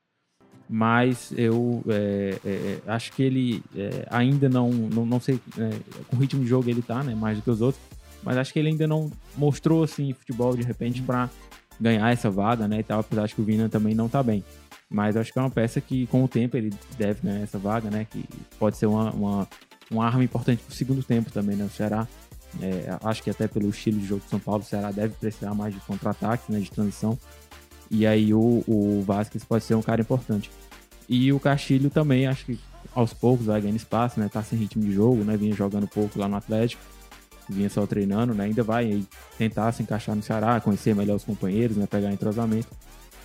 Mas 0.74 1.34
eu 1.36 1.84
é, 1.90 2.40
é, 2.46 2.50
é, 2.50 2.82
acho 2.88 3.12
que 3.12 3.22
ele 3.22 3.62
é, 3.76 4.08
ainda 4.10 4.48
não, 4.48 4.70
não, 4.70 5.06
não 5.06 5.20
sei, 5.20 5.38
é, 5.58 5.70
com 6.08 6.16
o 6.16 6.20
ritmo 6.20 6.42
de 6.42 6.48
jogo 6.48 6.70
ele 6.70 6.82
tá, 6.82 7.04
né? 7.04 7.14
Mais 7.14 7.38
do 7.38 7.44
que 7.44 7.50
os 7.50 7.60
outros. 7.60 7.84
Mas 8.24 8.38
acho 8.38 8.54
que 8.54 8.60
ele 8.60 8.70
ainda 8.70 8.88
não 8.88 9.12
mostrou, 9.36 9.84
assim, 9.84 10.14
futebol 10.14 10.56
de 10.56 10.64
repente 10.64 11.02
para 11.02 11.30
ganhar 11.78 12.10
essa 12.10 12.30
vaga, 12.30 12.70
né? 12.70 12.80
E 12.80 12.84
tal, 12.84 13.02
apesar 13.02 13.28
de 13.28 13.36
que 13.36 13.42
o 13.42 13.44
Vina 13.44 13.68
também 13.68 13.94
não 13.94 14.08
tá 14.08 14.24
bem. 14.24 14.46
Mas 14.90 15.18
acho 15.18 15.34
que 15.34 15.40
é 15.40 15.42
uma 15.42 15.50
peça 15.50 15.82
que, 15.82 16.08
com 16.08 16.24
o 16.24 16.28
tempo, 16.28 16.56
ele 16.56 16.72
deve 16.98 17.20
ganhar 17.22 17.42
essa 17.42 17.60
vaga, 17.60 17.90
né? 17.90 18.08
Que 18.10 18.24
pode 18.58 18.78
ser 18.78 18.86
uma, 18.86 19.12
uma, 19.12 19.48
uma 19.92 20.06
arma 20.06 20.24
importante 20.24 20.64
pro 20.64 20.74
segundo 20.74 21.04
tempo 21.04 21.30
também, 21.34 21.58
né? 21.58 21.66
O 21.66 21.70
Ceará, 21.70 22.08
é, 22.62 22.98
acho 23.04 23.22
que 23.22 23.30
até 23.30 23.46
pelo 23.46 23.68
estilo 23.68 24.00
de 24.00 24.06
jogo 24.06 24.22
de 24.24 24.30
São 24.30 24.40
Paulo, 24.40 24.62
o 24.62 24.66
Ceará 24.66 24.90
deve 24.90 25.16
precisar 25.16 25.54
mais 25.54 25.74
de 25.74 25.82
contra-ataque, 25.82 26.50
né? 26.50 26.62
De 26.62 26.72
transição. 26.72 27.20
E 27.90 28.08
aí 28.08 28.34
o, 28.34 28.64
o 28.66 29.04
Vasquez 29.06 29.44
pode 29.44 29.66
ser 29.66 29.76
um 29.76 29.82
cara 29.82 30.00
importante. 30.00 30.50
E 31.14 31.34
o 31.34 31.42
Castilho 31.42 31.90
também, 31.90 32.26
acho 32.26 32.46
que 32.46 32.58
aos 32.96 33.14
poucos 33.14 33.48
vai 33.48 33.60
ganhando 33.60 33.76
espaço, 33.76 34.18
né? 34.18 34.30
Tá 34.32 34.42
sem 34.42 34.58
ritmo 34.58 34.82
de 34.82 34.94
jogo, 34.94 35.26
né? 35.26 35.36
Vinha 35.36 35.54
jogando 35.54 35.86
pouco 35.86 36.18
lá 36.18 36.26
no 36.26 36.38
Atlético, 36.38 36.82
vinha 37.50 37.70
só 37.70 37.86
treinando, 37.86 38.34
né? 38.34 38.46
Ainda 38.46 38.64
vai 38.64 39.04
tentar 39.38 39.74
se 39.74 39.84
encaixar 39.84 40.16
no 40.16 40.24
Ceará, 40.24 40.62
conhecer 40.62 40.96
melhor 40.96 41.18
os 41.18 41.26
companheiros, 41.26 41.76
né? 41.76 41.86
Pegar 41.86 42.14
entrosamento. 42.14 42.70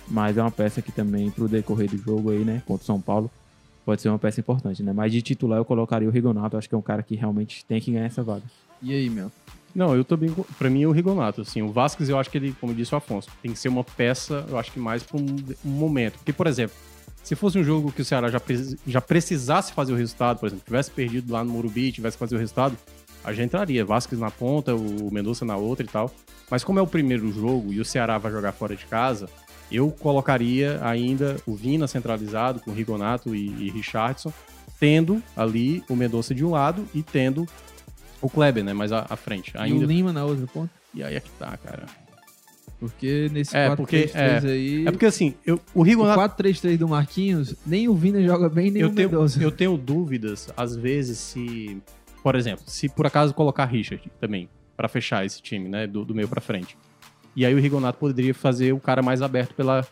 Mas 0.05 0.37
é 0.37 0.41
uma 0.41 0.51
peça 0.51 0.81
que 0.81 0.91
também, 0.91 1.31
pro 1.31 1.47
decorrer 1.47 1.89
do 1.89 1.97
jogo 1.97 2.31
aí, 2.31 2.43
né? 2.43 2.61
Contra 2.67 2.83
o 2.83 2.85
São 2.85 2.99
Paulo, 2.99 3.31
pode 3.85 4.01
ser 4.01 4.09
uma 4.09 4.19
peça 4.19 4.41
importante, 4.41 4.83
né? 4.83 4.91
Mas 4.91 5.13
de 5.13 5.21
titular 5.21 5.57
eu 5.57 5.63
colocaria 5.63 6.09
o 6.09 6.11
Rigonato, 6.11 6.57
acho 6.57 6.67
que 6.67 6.75
é 6.75 6.77
um 6.77 6.81
cara 6.81 7.01
que 7.01 7.15
realmente 7.15 7.63
tem 7.63 7.79
que 7.79 7.93
ganhar 7.93 8.07
essa 8.07 8.21
vaga. 8.21 8.43
E 8.81 8.93
aí, 8.93 9.09
meu? 9.09 9.31
Não, 9.73 9.95
eu 9.95 10.03
também. 10.03 10.29
Pra 10.59 10.69
mim, 10.69 10.83
é 10.83 10.87
o 10.87 10.91
Rigonato. 10.91 11.39
Assim, 11.39 11.61
o 11.61 11.71
Vasquez, 11.71 12.09
eu 12.09 12.19
acho 12.19 12.29
que 12.29 12.37
ele, 12.37 12.53
como 12.59 12.75
disse 12.75 12.93
o 12.93 12.97
Afonso, 12.97 13.29
tem 13.41 13.53
que 13.53 13.57
ser 13.57 13.69
uma 13.69 13.85
peça, 13.85 14.45
eu 14.49 14.59
acho 14.59 14.73
que 14.73 14.79
mais 14.79 15.03
pra 15.03 15.17
um, 15.17 15.37
um 15.63 15.69
momento. 15.69 16.15
Porque, 16.15 16.33
por 16.33 16.47
exemplo, 16.47 16.75
se 17.27 17.35
fosse 17.35 17.59
um 17.59 17.63
jogo 17.63 17.91
que 17.91 18.01
o 18.01 18.05
Ceará 18.05 18.29
já, 18.29 18.41
já 18.87 19.01
precisasse 19.01 19.73
fazer 19.73 19.91
o 19.91 19.97
resultado, 19.97 20.39
por 20.39 20.45
exemplo, 20.45 20.63
tivesse 20.63 20.89
perdido 20.89 21.33
lá 21.33 21.43
no 21.43 21.51
Morumbi, 21.51 21.91
tivesse 21.91 22.15
que 22.15 22.19
fazer 22.19 22.37
o 22.37 22.39
resultado, 22.39 22.77
a 23.21 23.33
gente 23.33 23.47
entraria. 23.47 23.83
Vasquez 23.83 24.17
na 24.17 24.31
ponta, 24.31 24.73
o 24.73 25.11
Mendonça 25.11 25.43
na 25.43 25.57
outra 25.57 25.85
e 25.85 25.89
tal. 25.89 26.09
Mas 26.49 26.63
como 26.63 26.79
é 26.79 26.81
o 26.81 26.87
primeiro 26.87 27.29
jogo 27.33 27.73
e 27.73 27.81
o 27.81 27.85
Ceará 27.85 28.17
vai 28.17 28.31
jogar 28.31 28.53
fora 28.53 28.77
de 28.77 28.85
casa, 28.85 29.27
eu 29.69 29.91
colocaria 29.91 30.79
ainda 30.81 31.35
o 31.45 31.53
Vina 31.53 31.85
centralizado 31.85 32.61
com 32.61 32.71
Rigonato 32.71 33.35
e, 33.35 33.47
e 33.59 33.69
Richardson, 33.71 34.31
tendo 34.79 35.21
ali 35.35 35.83
o 35.89 35.97
Mendonça 35.97 36.33
de 36.33 36.45
um 36.45 36.51
lado 36.51 36.87
e 36.95 37.03
tendo 37.03 37.45
o 38.21 38.29
Kleber, 38.29 38.63
né, 38.63 38.71
mais 38.71 38.93
à, 38.93 39.05
à 39.09 39.17
frente. 39.17 39.51
E 39.53 39.57
Ainda 39.57 39.83
o 39.83 39.87
Lima 39.87 40.13
na 40.13 40.23
outra 40.23 40.47
ponta? 40.47 40.71
e 40.93 41.03
aí 41.03 41.15
é 41.15 41.19
que 41.19 41.29
tá, 41.31 41.57
cara. 41.57 41.83
Porque 42.79 43.27
nesse 43.31 43.55
É, 43.57 43.69
4-3-3 43.69 43.75
porque- 43.75 44.11
é. 44.13 44.37
aí... 44.51 44.87
É 44.87 44.91
porque 44.91 45.05
assim, 45.07 45.33
eu, 45.45 45.55
o 45.73 45.79
O 45.79 45.83
Rigonato. 45.83 46.19
4-3-3 46.19 46.77
do 46.77 46.87
Marquinhos, 46.87 47.55
nem 47.65 47.87
o 47.87 47.93
Vina 47.95 48.21
joga 48.23 48.47
bem, 48.47 48.69
nem 48.69 48.81
Eu 48.83 48.89
o 48.89 48.93
tenho, 48.93 49.09
Mendonça. 49.09 49.41
eu 49.41 49.51
tenho 49.51 49.75
dúvidas, 49.77 50.47
às 50.55 50.75
vezes, 50.75 51.17
se. 51.17 51.81
Por 52.21 52.35
exemplo, 52.35 52.63
se 52.67 52.87
por 52.89 53.07
acaso 53.07 53.33
colocar 53.33 53.65
Richard 53.65 54.03
também, 54.19 54.47
pra 54.75 54.87
fechar 54.87 55.25
esse 55.25 55.41
time, 55.41 55.67
né? 55.69 55.87
Do, 55.87 56.05
do 56.05 56.13
meio 56.13 56.27
pra 56.27 56.39
frente. 56.41 56.77
E 57.35 57.45
aí 57.45 57.53
o 57.53 57.59
Rigonato 57.59 57.97
poderia 57.97 58.33
fazer 58.33 58.73
o 58.73 58.79
cara 58.79 59.01
mais 59.01 59.21
aberto 59.21 59.53
pela, 59.55 59.87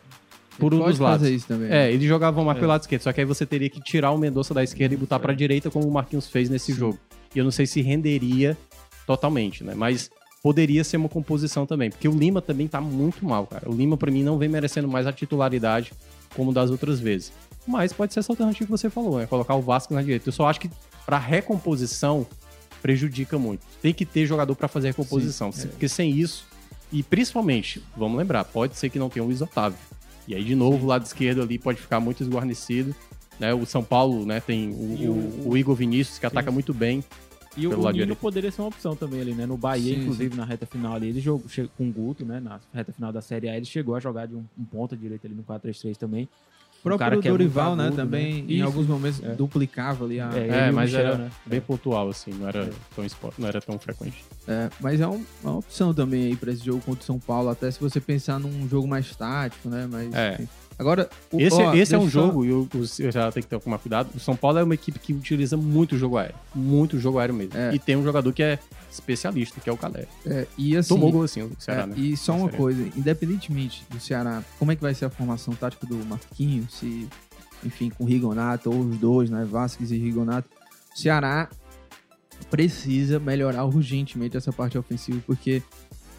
por 0.58 0.72
um 0.74 0.78
Pode 0.78 0.90
dos 0.92 1.00
lados. 1.00 1.22
fazer 1.22 1.34
isso 1.34 1.46
também. 1.48 1.70
É, 1.72 1.90
eles 1.92 2.06
jogavam 2.06 2.44
mais 2.44 2.56
pelo 2.58 2.68
lado 2.68 2.82
esquerdo, 2.82 3.02
só 3.02 3.12
que 3.12 3.20
aí 3.20 3.24
você 3.26 3.44
teria 3.46 3.70
que 3.70 3.80
tirar 3.80 4.10
o 4.12 4.18
Mendonça 4.18 4.52
da 4.54 4.62
esquerda 4.62 4.94
e 4.94 4.98
botar 4.98 5.18
pra 5.18 5.32
direita, 5.32 5.70
como 5.70 5.88
o 5.88 5.92
Marquinhos 5.92 6.28
fez 6.28 6.48
nesse 6.48 6.72
jogo. 6.72 6.98
E 7.34 7.38
eu 7.38 7.44
não 7.44 7.50
sei 7.50 7.66
se 7.66 7.80
renderia 7.80 8.56
totalmente, 9.06 9.62
né? 9.64 9.74
Mas 9.76 10.10
poderia 10.46 10.84
ser 10.84 10.96
uma 10.96 11.08
composição 11.08 11.66
também, 11.66 11.90
porque 11.90 12.06
o 12.06 12.12
Lima 12.12 12.40
também 12.40 12.68
tá 12.68 12.80
muito 12.80 13.26
mal, 13.26 13.48
cara. 13.48 13.68
O 13.68 13.74
Lima, 13.74 13.96
pra 13.96 14.12
mim, 14.12 14.22
não 14.22 14.38
vem 14.38 14.48
merecendo 14.48 14.86
mais 14.86 15.04
a 15.04 15.12
titularidade 15.12 15.92
como 16.36 16.52
das 16.52 16.70
outras 16.70 17.00
vezes. 17.00 17.32
Mas 17.66 17.92
pode 17.92 18.14
ser 18.14 18.20
essa 18.20 18.30
alternativa 18.30 18.64
que 18.64 18.70
você 18.70 18.88
falou, 18.88 19.18
né? 19.18 19.26
Colocar 19.26 19.56
o 19.56 19.60
Vasco 19.60 19.92
na 19.92 20.00
direita. 20.02 20.28
Eu 20.28 20.32
só 20.32 20.46
acho 20.46 20.60
que 20.60 20.70
pra 21.04 21.18
recomposição 21.18 22.24
prejudica 22.80 23.36
muito. 23.36 23.62
Tem 23.82 23.92
que 23.92 24.06
ter 24.06 24.24
jogador 24.24 24.54
pra 24.54 24.68
fazer 24.68 24.86
a 24.86 24.90
recomposição, 24.90 25.50
Sim, 25.50 25.64
é. 25.64 25.66
porque 25.66 25.88
sem 25.88 26.12
isso, 26.16 26.46
e 26.92 27.02
principalmente, 27.02 27.82
vamos 27.96 28.16
lembrar, 28.16 28.44
pode 28.44 28.76
ser 28.76 28.88
que 28.88 29.00
não 29.00 29.08
tenha 29.08 29.24
o 29.24 29.26
Luiz 29.26 29.42
Otávio. 29.42 29.76
E 30.28 30.34
aí, 30.36 30.44
de 30.44 30.54
novo, 30.54 30.84
o 30.84 30.86
lado 30.88 31.04
esquerdo 31.04 31.42
ali 31.42 31.58
pode 31.58 31.80
ficar 31.80 31.98
muito 31.98 32.22
esguarnecido. 32.22 32.94
Né? 33.40 33.52
O 33.52 33.66
São 33.66 33.82
Paulo 33.82 34.24
né, 34.24 34.38
tem 34.38 34.68
o, 34.70 34.74
o- 34.74 35.42
o- 35.46 35.48
o 35.50 35.56
Igor 35.58 35.74
Vinícius, 35.74 36.20
que 36.20 36.26
ataca 36.26 36.52
muito 36.52 36.72
bem. 36.72 37.02
E 37.56 37.66
o, 37.66 37.70
o 37.70 37.80
lado 37.80 37.94
Nino 37.94 38.04
direito. 38.06 38.18
poderia 38.20 38.50
ser 38.50 38.60
uma 38.62 38.68
opção 38.68 38.94
também 38.94 39.20
ali, 39.20 39.32
né? 39.32 39.46
No 39.46 39.56
Bahia, 39.56 39.94
Sim, 39.94 40.02
inclusive, 40.02 40.36
na 40.36 40.44
reta 40.44 40.66
final 40.66 40.94
ali, 40.94 41.08
ele 41.08 41.20
jogou 41.20 41.44
com 41.76 41.88
o 41.88 41.92
Guto, 41.92 42.24
né? 42.24 42.38
Na 42.40 42.60
reta 42.74 42.92
final 42.92 43.12
da 43.12 43.20
Série 43.22 43.48
A, 43.48 43.56
ele 43.56 43.64
chegou 43.64 43.94
a 43.94 44.00
jogar 44.00 44.26
de 44.26 44.34
um, 44.34 44.44
um 44.58 44.64
ponta 44.64 44.96
direito 44.96 45.26
ali 45.26 45.34
no 45.34 45.42
4-3-3 45.42 45.96
também. 45.96 46.28
O 46.84 46.88
Um 46.88 46.90
cara 46.98 47.12
próprio 47.12 47.22
que 47.22 47.28
é 47.28 47.30
Dorival, 47.32 47.74
né, 47.74 47.84
agudo, 47.86 47.96
também, 47.96 48.42
né? 48.42 48.52
em 48.54 48.60
alguns 48.60 48.86
momentos, 48.86 49.20
É. 49.20 49.34
duplicava 49.34 50.04
ali 50.04 50.20
a... 50.20 50.30
É, 50.36 50.68
É, 50.68 50.70
mas 50.70 50.90
Michel, 50.92 51.06
era 51.06 51.18
né? 51.18 51.30
bem 51.44 51.60
pontual, 51.60 52.08
assim, 52.10 52.30
não 52.32 52.46
era, 52.46 52.70
tão, 52.94 53.04
espo- 53.04 53.34
não 53.38 53.48
era 53.48 53.60
tão 53.60 53.76
frequente. 53.76 54.24
É, 54.46 54.70
mas 54.78 55.00
é 55.00 55.08
um- 55.08 55.24
uma 55.42 55.56
opção 55.58 55.92
também 55.92 56.26
aí 56.26 56.36
pra 56.36 56.52
esse 56.52 56.64
jogo 56.64 56.80
contra 56.82 57.02
o 57.02 57.04
São 57.04 57.18
Paulo, 57.18 57.48
até 57.48 57.68
se 57.72 57.80
você 57.80 58.00
pensar 58.00 58.38
num 58.38 58.68
jogo 58.68 58.86
mais 58.86 59.16
tático, 59.16 59.68
né? 59.68 59.88
Mas, 59.90 60.14
É. 60.14 60.34
enfim. 60.34 60.48
Agora, 60.78 61.08
o- 61.32 61.40
Esse, 61.40 61.60
ó, 61.62 61.74
esse 61.74 61.94
é 61.94 61.98
um 61.98 62.02
eu 62.02 62.08
jogo, 62.08 62.44
e 62.44 62.52
o, 62.52 62.68
o, 62.74 62.84
já 63.10 63.32
tem 63.32 63.42
que 63.42 63.48
ter 63.48 63.58
tomar 63.58 63.78
cuidado. 63.78 64.10
O 64.14 64.20
São 64.20 64.36
Paulo 64.36 64.58
é 64.58 64.62
uma 64.62 64.74
equipe 64.74 64.98
que 64.98 65.12
utiliza 65.12 65.56
muito 65.56 65.96
jogo 65.96 66.18
aéreo. 66.18 66.34
Muito 66.54 66.98
jogo 66.98 67.18
aéreo 67.18 67.34
mesmo. 67.34 67.56
É. 67.56 67.74
E 67.74 67.78
tem 67.78 67.96
um 67.96 68.04
jogador 68.04 68.30
que 68.32 68.42
é 68.42 68.58
especialista, 68.90 69.60
que 69.60 69.68
é 69.70 69.72
o 69.72 69.76
Calé. 69.76 70.06
É, 70.26 70.46
e 70.56 70.76
assim, 70.76 70.88
Tomou 70.94 71.10
gol 71.12 71.22
assim, 71.22 71.42
o 71.42 71.52
Ceará, 71.58 71.82
é, 71.82 71.86
né? 71.86 71.94
E 71.96 72.16
só 72.16 72.34
uma 72.36 72.48
coisa, 72.48 72.80
independentemente 72.96 73.84
do 73.90 73.98
Ceará, 74.00 74.42
como 74.58 74.70
é 74.72 74.76
que 74.76 74.82
vai 74.82 74.94
ser 74.94 75.06
a 75.06 75.10
formação 75.10 75.54
tática 75.54 75.86
do 75.86 75.96
Marquinhos, 76.06 76.74
se, 76.78 77.08
enfim, 77.64 77.90
com 77.90 78.04
o 78.04 78.06
Rigonato, 78.06 78.70
ou 78.70 78.80
os 78.80 78.96
dois, 78.98 79.30
né, 79.30 79.44
Vasquez 79.44 79.90
e 79.90 79.96
Rigonato, 79.98 80.48
o 80.94 80.98
Ceará 80.98 81.48
precisa 82.50 83.18
melhorar 83.18 83.64
urgentemente 83.64 84.36
essa 84.36 84.52
parte 84.52 84.76
ofensiva, 84.78 85.20
porque 85.26 85.62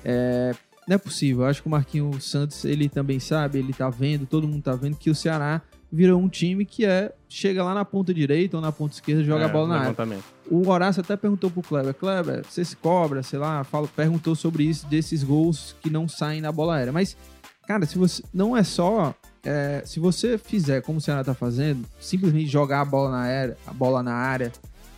é, 0.04 0.54
não 0.88 0.96
é 0.96 0.98
possível. 0.98 1.44
Eu 1.44 1.50
acho 1.50 1.62
que 1.62 1.68
o 1.68 1.72
Marquinhos 1.72 2.30
Santos, 2.30 2.64
ele 2.66 2.88
também 2.90 3.20
sabe, 3.20 3.60
ele 3.60 3.74
tá 3.74 3.90
vendo, 3.90 4.26
todo 4.26 4.48
mundo 4.48 4.64
tá 4.64 4.74
vendo 4.76 4.96
que 4.96 5.10
o 5.10 5.16
Ceará 5.16 5.62
virou 5.92 6.20
um 6.22 6.28
time 6.28 6.66
que 6.66 6.86
é 6.86 7.14
chega 7.30 7.64
lá 7.64 7.74
na 7.74 7.86
ponta 7.86 8.14
direita 8.14 8.58
ou 8.58 8.62
na 8.62 8.72
ponta 8.72 8.96
esquerda, 8.96 9.24
joga 9.24 9.46
a 9.46 9.50
É, 9.50 9.52
bola 9.52 9.68
na 9.68 9.80
área. 9.82 10.18
O 10.50 10.68
Horácio 10.70 11.02
até 11.02 11.16
perguntou 11.18 11.50
pro 11.52 11.62
Kleber, 11.62 11.94
Kleber, 11.94 12.44
você 12.50 12.64
se 12.64 12.76
cobra, 12.76 13.22
sei 13.24 13.38
lá, 13.40 13.64
fala, 13.64 13.88
perguntou 13.96 14.34
sobre 14.36 14.64
isso, 14.64 14.86
desses 14.88 15.24
gols 15.24 15.76
que 15.82 15.90
não 15.90 16.08
saem 16.08 16.42
na 16.42 16.52
bola 16.52 16.76
aérea. 16.76 16.92
Mas, 16.94 17.16
cara, 17.68 17.86
se 17.86 17.98
você. 17.98 18.24
Não 18.34 18.56
é 18.56 18.64
só. 18.64 19.14
é, 19.44 19.82
se 19.86 20.00
você 20.00 20.38
fizer 20.38 20.82
como 20.82 20.98
o 21.00 21.02
Ceará 21.02 21.24
tá 21.24 21.34
fazendo, 21.34 21.86
simplesmente 22.00 22.48
jogar 22.48 22.82
a 22.82 22.86
bola 22.86 23.12
na 23.12 23.20
área, 23.20 23.58
a 23.66 23.72
bola 23.74 24.04
na 24.04 24.14
área 24.14 24.52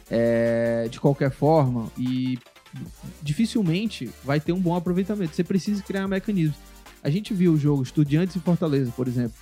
é, 0.09 0.87
de 0.89 0.99
qualquer 0.99 1.31
forma, 1.31 1.87
e 1.97 2.37
dificilmente 3.21 4.09
vai 4.23 4.39
ter 4.39 4.51
um 4.51 4.59
bom 4.59 4.75
aproveitamento. 4.75 5.35
Você 5.35 5.43
precisa 5.43 5.81
criar 5.83 6.07
mecanismos. 6.07 6.57
A 7.03 7.09
gente 7.09 7.33
viu 7.33 7.53
o 7.53 7.57
jogo 7.57 7.83
Estudiantes 7.83 8.35
e 8.35 8.39
Fortaleza, 8.39 8.91
por 8.95 9.07
exemplo. 9.07 9.33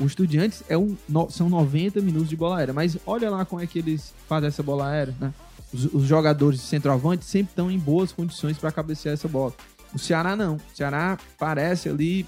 O 0.00 0.04
Estudiantes 0.04 0.62
é 0.68 0.76
um, 0.76 0.96
são 1.30 1.48
90 1.48 2.00
minutos 2.00 2.28
de 2.28 2.36
bola 2.36 2.58
aérea, 2.58 2.74
mas 2.74 2.96
olha 3.06 3.30
lá 3.30 3.44
como 3.44 3.62
é 3.62 3.66
que 3.66 3.78
eles 3.78 4.12
fazem 4.28 4.48
essa 4.48 4.62
bola 4.62 4.88
aérea, 4.88 5.14
né? 5.20 5.32
Os, 5.72 5.84
os 5.86 6.04
jogadores 6.04 6.60
de 6.60 6.66
centroavante 6.66 7.24
sempre 7.24 7.52
estão 7.52 7.70
em 7.70 7.78
boas 7.78 8.12
condições 8.12 8.58
para 8.58 8.72
cabecear 8.72 9.14
essa 9.14 9.28
bola. 9.28 9.54
O 9.94 9.98
Ceará 9.98 10.34
não. 10.34 10.56
O 10.56 10.60
Ceará 10.76 11.18
parece 11.38 11.88
ali, 11.88 12.24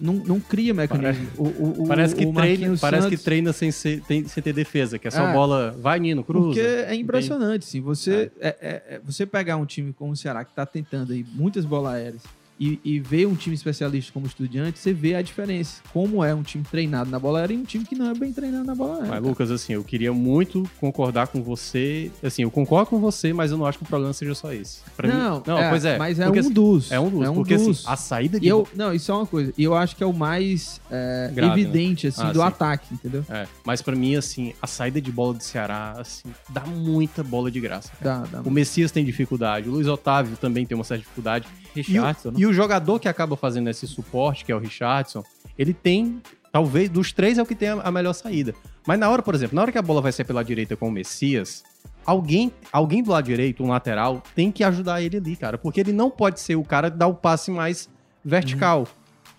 não, 0.00 0.14
não 0.14 0.40
cria 0.40 0.74
mecanismo. 0.74 1.28
O, 1.36 1.42
o- 1.44 1.82
o- 1.84 1.86
Parece 1.88 2.12
que, 2.14 2.22
treina, 2.22 2.40
Marquinhos 2.40 2.80
parece 2.80 3.04
que 3.06 3.10
Santos- 3.12 3.24
treina 3.24 3.52
sem, 3.52 3.70
ser- 3.70 4.00
tem- 4.02 4.26
sem 4.26 4.42
ter 4.42 4.52
defesa, 4.52 4.98
que 4.98 5.06
é 5.06 5.10
só 5.10 5.28
É. 5.28 5.32
bola, 5.32 5.76
vai 5.80 6.00
Nino, 6.00 6.24
cruza. 6.24 6.46
Porque 6.48 6.60
é 6.60 6.94
impressionante, 6.94 7.64
sim. 7.66 7.80
Você, 7.80 8.32
é, 8.40 8.48
é- 8.60 8.82
é- 8.96 9.00
você 9.04 9.24
pegar 9.24 9.56
um 9.56 9.64
time 9.64 9.92
como 9.92 10.12
o 10.12 10.16
Ceará, 10.16 10.44
que 10.44 10.52
tá 10.52 10.66
tentando 10.66 11.12
aí 11.12 11.24
muitas 11.34 11.64
bolas 11.64 11.94
aéreas, 11.94 12.22
e, 12.58 12.80
e 12.84 12.98
vê 13.00 13.26
um 13.26 13.34
time 13.34 13.54
especialista 13.54 14.12
como 14.12 14.26
Estudiante, 14.26 14.78
você 14.78 14.92
vê 14.92 15.14
a 15.14 15.22
diferença. 15.22 15.80
Como 15.92 16.24
é 16.24 16.34
um 16.34 16.42
time 16.42 16.64
treinado 16.64 17.10
na 17.10 17.18
bola 17.18 17.40
aérea 17.40 17.54
e 17.54 17.56
um 17.56 17.64
time 17.64 17.84
que 17.84 17.94
não 17.94 18.10
é 18.10 18.14
bem 18.14 18.32
treinado 18.32 18.64
na 18.64 18.74
bola 18.74 18.96
aérea. 18.96 19.10
Mas, 19.10 19.22
Lucas, 19.22 19.50
assim, 19.50 19.74
eu 19.74 19.84
queria 19.84 20.12
muito 20.12 20.68
concordar 20.80 21.28
com 21.28 21.42
você. 21.42 22.10
Assim, 22.22 22.42
eu 22.42 22.50
concordo 22.50 22.90
com 22.90 22.98
você, 22.98 23.32
mas 23.32 23.50
eu 23.50 23.58
não 23.58 23.66
acho 23.66 23.78
que 23.78 23.84
o 23.84 23.86
problema 23.86 24.12
seja 24.12 24.34
só 24.34 24.52
esse. 24.52 24.80
Pra 24.96 25.08
não, 25.08 25.36
mim, 25.36 25.42
não, 25.46 25.70
pois 25.70 25.84
é. 25.84 25.98
Mas 25.98 26.18
é 26.18 26.24
porque, 26.24 26.38
um 26.40 26.42
assim, 26.42 26.52
dos. 26.52 26.92
É 26.92 27.00
um 27.00 27.10
dos. 27.10 27.22
É 27.22 27.30
um 27.30 27.34
porque, 27.34 27.56
dos. 27.56 27.78
assim, 27.78 27.84
a 27.86 27.96
saída 27.96 28.40
de. 28.40 28.46
E 28.46 28.48
eu, 28.48 28.66
não, 28.74 28.92
isso 28.92 29.10
é 29.10 29.14
uma 29.14 29.26
coisa. 29.26 29.52
E 29.56 29.64
eu 29.64 29.74
acho 29.74 29.96
que 29.96 30.02
é 30.02 30.06
o 30.06 30.12
mais 30.12 30.80
é, 30.90 31.30
Grave, 31.32 31.62
né? 31.62 31.68
evidente, 31.68 32.06
assim, 32.06 32.22
Ah, 32.22 32.32
do 32.32 32.40
sim. 32.40 32.46
ataque, 32.46 32.94
entendeu? 32.94 33.24
É, 33.28 33.46
mas 33.64 33.80
pra 33.82 33.94
mim, 33.94 34.16
assim, 34.16 34.52
a 34.60 34.66
saída 34.66 35.00
de 35.00 35.12
bola 35.12 35.34
do 35.34 35.42
Ceará, 35.42 35.94
assim, 35.98 36.28
dá 36.48 36.62
muita 36.62 37.22
bola 37.22 37.50
de 37.50 37.60
graça. 37.60 37.90
Dá, 38.00 38.24
dá. 38.30 38.40
O 38.44 38.50
Messias 38.50 38.90
tem 38.90 39.04
dificuldade, 39.04 39.68
o 39.68 39.72
Luiz 39.72 39.86
Otávio 39.86 40.36
também 40.36 40.66
tem 40.66 40.74
uma 40.76 40.84
certa 40.84 41.02
dificuldade. 41.02 41.46
E 41.76 41.98
o, 41.98 42.02
né? 42.02 42.14
e 42.36 42.46
o 42.46 42.52
jogador 42.52 42.98
que 42.98 43.08
acaba 43.08 43.36
fazendo 43.36 43.68
esse 43.68 43.86
suporte, 43.86 44.44
que 44.44 44.52
é 44.52 44.54
o 44.54 44.58
Richardson, 44.58 45.22
ele 45.58 45.72
tem, 45.72 46.22
talvez, 46.52 46.88
dos 46.88 47.12
três 47.12 47.38
é 47.38 47.42
o 47.42 47.46
que 47.46 47.54
tem 47.54 47.68
a, 47.68 47.80
a 47.82 47.90
melhor 47.90 48.12
saída. 48.12 48.54
Mas 48.86 48.98
na 48.98 49.08
hora, 49.08 49.22
por 49.22 49.34
exemplo, 49.34 49.54
na 49.54 49.62
hora 49.62 49.72
que 49.72 49.78
a 49.78 49.82
bola 49.82 50.00
vai 50.00 50.12
sair 50.12 50.24
pela 50.24 50.42
direita 50.42 50.76
com 50.76 50.88
o 50.88 50.92
Messias, 50.92 51.62
alguém, 52.04 52.50
alguém 52.72 53.02
do 53.02 53.10
lado 53.10 53.24
direito, 53.24 53.62
um 53.62 53.68
lateral, 53.68 54.22
tem 54.34 54.50
que 54.50 54.64
ajudar 54.64 55.02
ele 55.02 55.18
ali, 55.18 55.36
cara. 55.36 55.58
Porque 55.58 55.80
ele 55.80 55.92
não 55.92 56.10
pode 56.10 56.40
ser 56.40 56.56
o 56.56 56.64
cara 56.64 56.90
que 56.90 56.96
dá 56.96 57.06
o 57.06 57.14
passe 57.14 57.50
mais 57.50 57.88
vertical. 58.24 58.86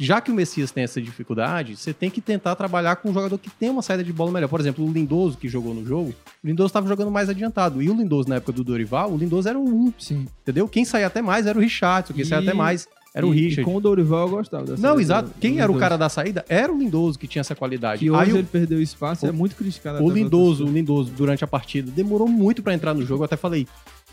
Já 0.02 0.22
que 0.22 0.32
o 0.32 0.34
Messias 0.34 0.72
tem 0.72 0.86
essa 0.86 1.02
dificuldade, 1.02 1.76
você 1.76 1.93
tem 1.93 2.10
que 2.10 2.22
tentar 2.22 2.56
trabalhar 2.56 2.95
com 2.95 3.10
um 3.10 3.14
jogador 3.14 3.38
que 3.38 3.50
tem 3.50 3.70
uma 3.70 3.82
saída 3.82 4.02
de 4.02 4.14
bola 4.14 4.32
melhor. 4.32 4.47
Por 4.47 4.60
exemplo, 4.62 4.86
o 4.88 4.91
Lindoso, 4.91 5.38
que 5.38 5.50
jogou 5.50 5.74
no 5.74 5.86
jogo, 5.86 6.16
o 6.41 6.47
Lindoso 6.47 6.68
estava 6.68 6.88
jogando 6.88 7.12
mais 7.12 7.28
adiantado. 7.28 7.82
E 7.82 7.89
o 7.89 7.93
Lindoso, 7.93 8.30
na 8.30 8.36
época 8.36 8.54
do 8.54 8.64
Dorival, 8.64 9.12
o 9.12 9.18
Lindoso 9.18 9.50
era 9.50 9.60
o 9.60 9.62
um, 9.68 9.93
Sim. 10.00 10.26
entendeu? 10.41 10.70
Quem 10.70 10.86
saía 10.86 11.08
até 11.08 11.22
mais 11.22 11.45
era 11.45 11.58
o 11.58 11.62
Richardson, 11.62 12.14
quem 12.14 12.24
saía 12.24 12.41
E- 12.41 12.47
até 12.47 12.54
mais 12.58 12.88
era 13.14 13.28
o 13.28 13.34
E- 13.34 13.41
Richard. 13.41 13.62
E 13.62 13.64
com 13.66 13.76
o 13.76 13.82
Dorival 13.82 14.28
eu 14.28 14.36
gostava 14.38 14.64
dessa 14.64 14.82
Não, 14.82 14.97
exato. 15.02 15.32
Quem 15.38 15.60
era 15.60 15.70
o 15.70 15.78
cara 15.78 15.97
da 15.97 16.08
saída 16.08 16.45
era 16.47 16.72
o 16.72 16.78
Lindoso, 16.80 17.20
que 17.20 17.28
tinha 17.28 17.41
essa 17.41 17.54
qualidade. 17.54 18.00
Que 18.00 18.10
hoje 18.10 18.22
Aí 18.22 18.32
o, 18.32 18.38
ele 18.38 18.47
perdeu 18.50 18.82
espaço, 18.82 19.26
é 19.26 19.32
o- 19.32 19.34
muito 19.34 19.54
criticado. 19.58 20.02
o 20.02 20.10
Lindoso, 20.10 20.66
o. 20.66 20.72
Lindoso, 20.72 21.12
durante 21.12 21.43
a 21.43 21.47
partida, 21.47 21.91
demorou 21.91 22.28
muito 22.30 22.64
pra 22.64 22.74
entrar 22.74 22.93
no 22.93 23.06
jogo. 23.06 23.24
Eu 23.24 23.26
até 23.26 23.36
falei, 23.36 23.68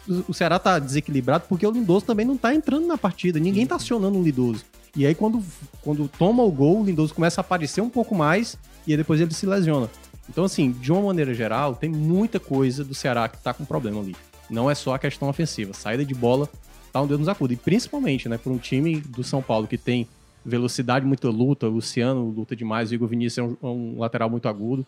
o- 0.08 0.24
o 0.28 0.34
Ceará 0.34 0.58
tá 0.58 0.80
desequilibrado 0.80 1.44
porque 1.48 1.64
o 1.64 1.70
Lindoso 1.70 2.04
também 2.06 2.26
não 2.26 2.36
tá 2.36 2.52
entrando 2.52 2.88
na 2.88 2.98
partida. 2.98 3.38
Ninguém 3.38 3.64
tá 3.68 3.76
acionando 3.76 4.18
o 4.18 4.22
Lindoso. 4.24 4.64
E 4.96 5.06
aí, 5.06 5.14
quando, 5.14 5.42
quando 5.82 6.08
toma 6.08 6.42
o 6.42 6.50
gol, 6.50 6.80
o 6.80 6.84
Lindoso 6.84 7.14
começa 7.14 7.40
a 7.40 7.42
aparecer 7.42 7.82
um 7.82 7.90
pouco 7.90 8.14
mais 8.14 8.56
e 8.86 8.92
aí 8.92 8.96
depois 8.96 9.20
ele 9.20 9.34
se 9.34 9.44
lesiona. 9.44 9.90
Então, 10.28 10.44
assim, 10.44 10.72
de 10.72 10.90
uma 10.90 11.02
maneira 11.02 11.34
geral, 11.34 11.74
tem 11.74 11.90
muita 11.90 12.40
coisa 12.40 12.82
do 12.82 12.94
Ceará 12.94 13.28
que 13.28 13.38
tá 13.38 13.52
com 13.52 13.64
problema 13.64 14.00
ali. 14.00 14.16
Não 14.48 14.70
é 14.70 14.74
só 14.74 14.94
a 14.94 14.98
questão 14.98 15.28
ofensiva. 15.28 15.72
Saída 15.72 16.04
de 16.04 16.14
bola 16.14 16.48
tá 16.92 17.02
um 17.02 17.06
Deus 17.06 17.20
nos 17.20 17.28
acuda. 17.28 17.52
E 17.52 17.56
principalmente, 17.56 18.28
né, 18.28 18.38
por 18.38 18.50
um 18.50 18.58
time 18.58 19.00
do 19.00 19.22
São 19.22 19.42
Paulo 19.42 19.66
que 19.66 19.76
tem 19.76 20.08
velocidade, 20.44 21.04
muita 21.04 21.28
luta, 21.28 21.66
o 21.66 21.70
Luciano 21.70 22.30
luta 22.30 22.56
demais, 22.56 22.90
o 22.90 22.94
Igor 22.94 23.08
Vinícius 23.08 23.38
é 23.38 23.42
um, 23.42 23.56
é 23.62 23.66
um 23.66 23.98
lateral 23.98 24.30
muito 24.30 24.48
agudo, 24.48 24.86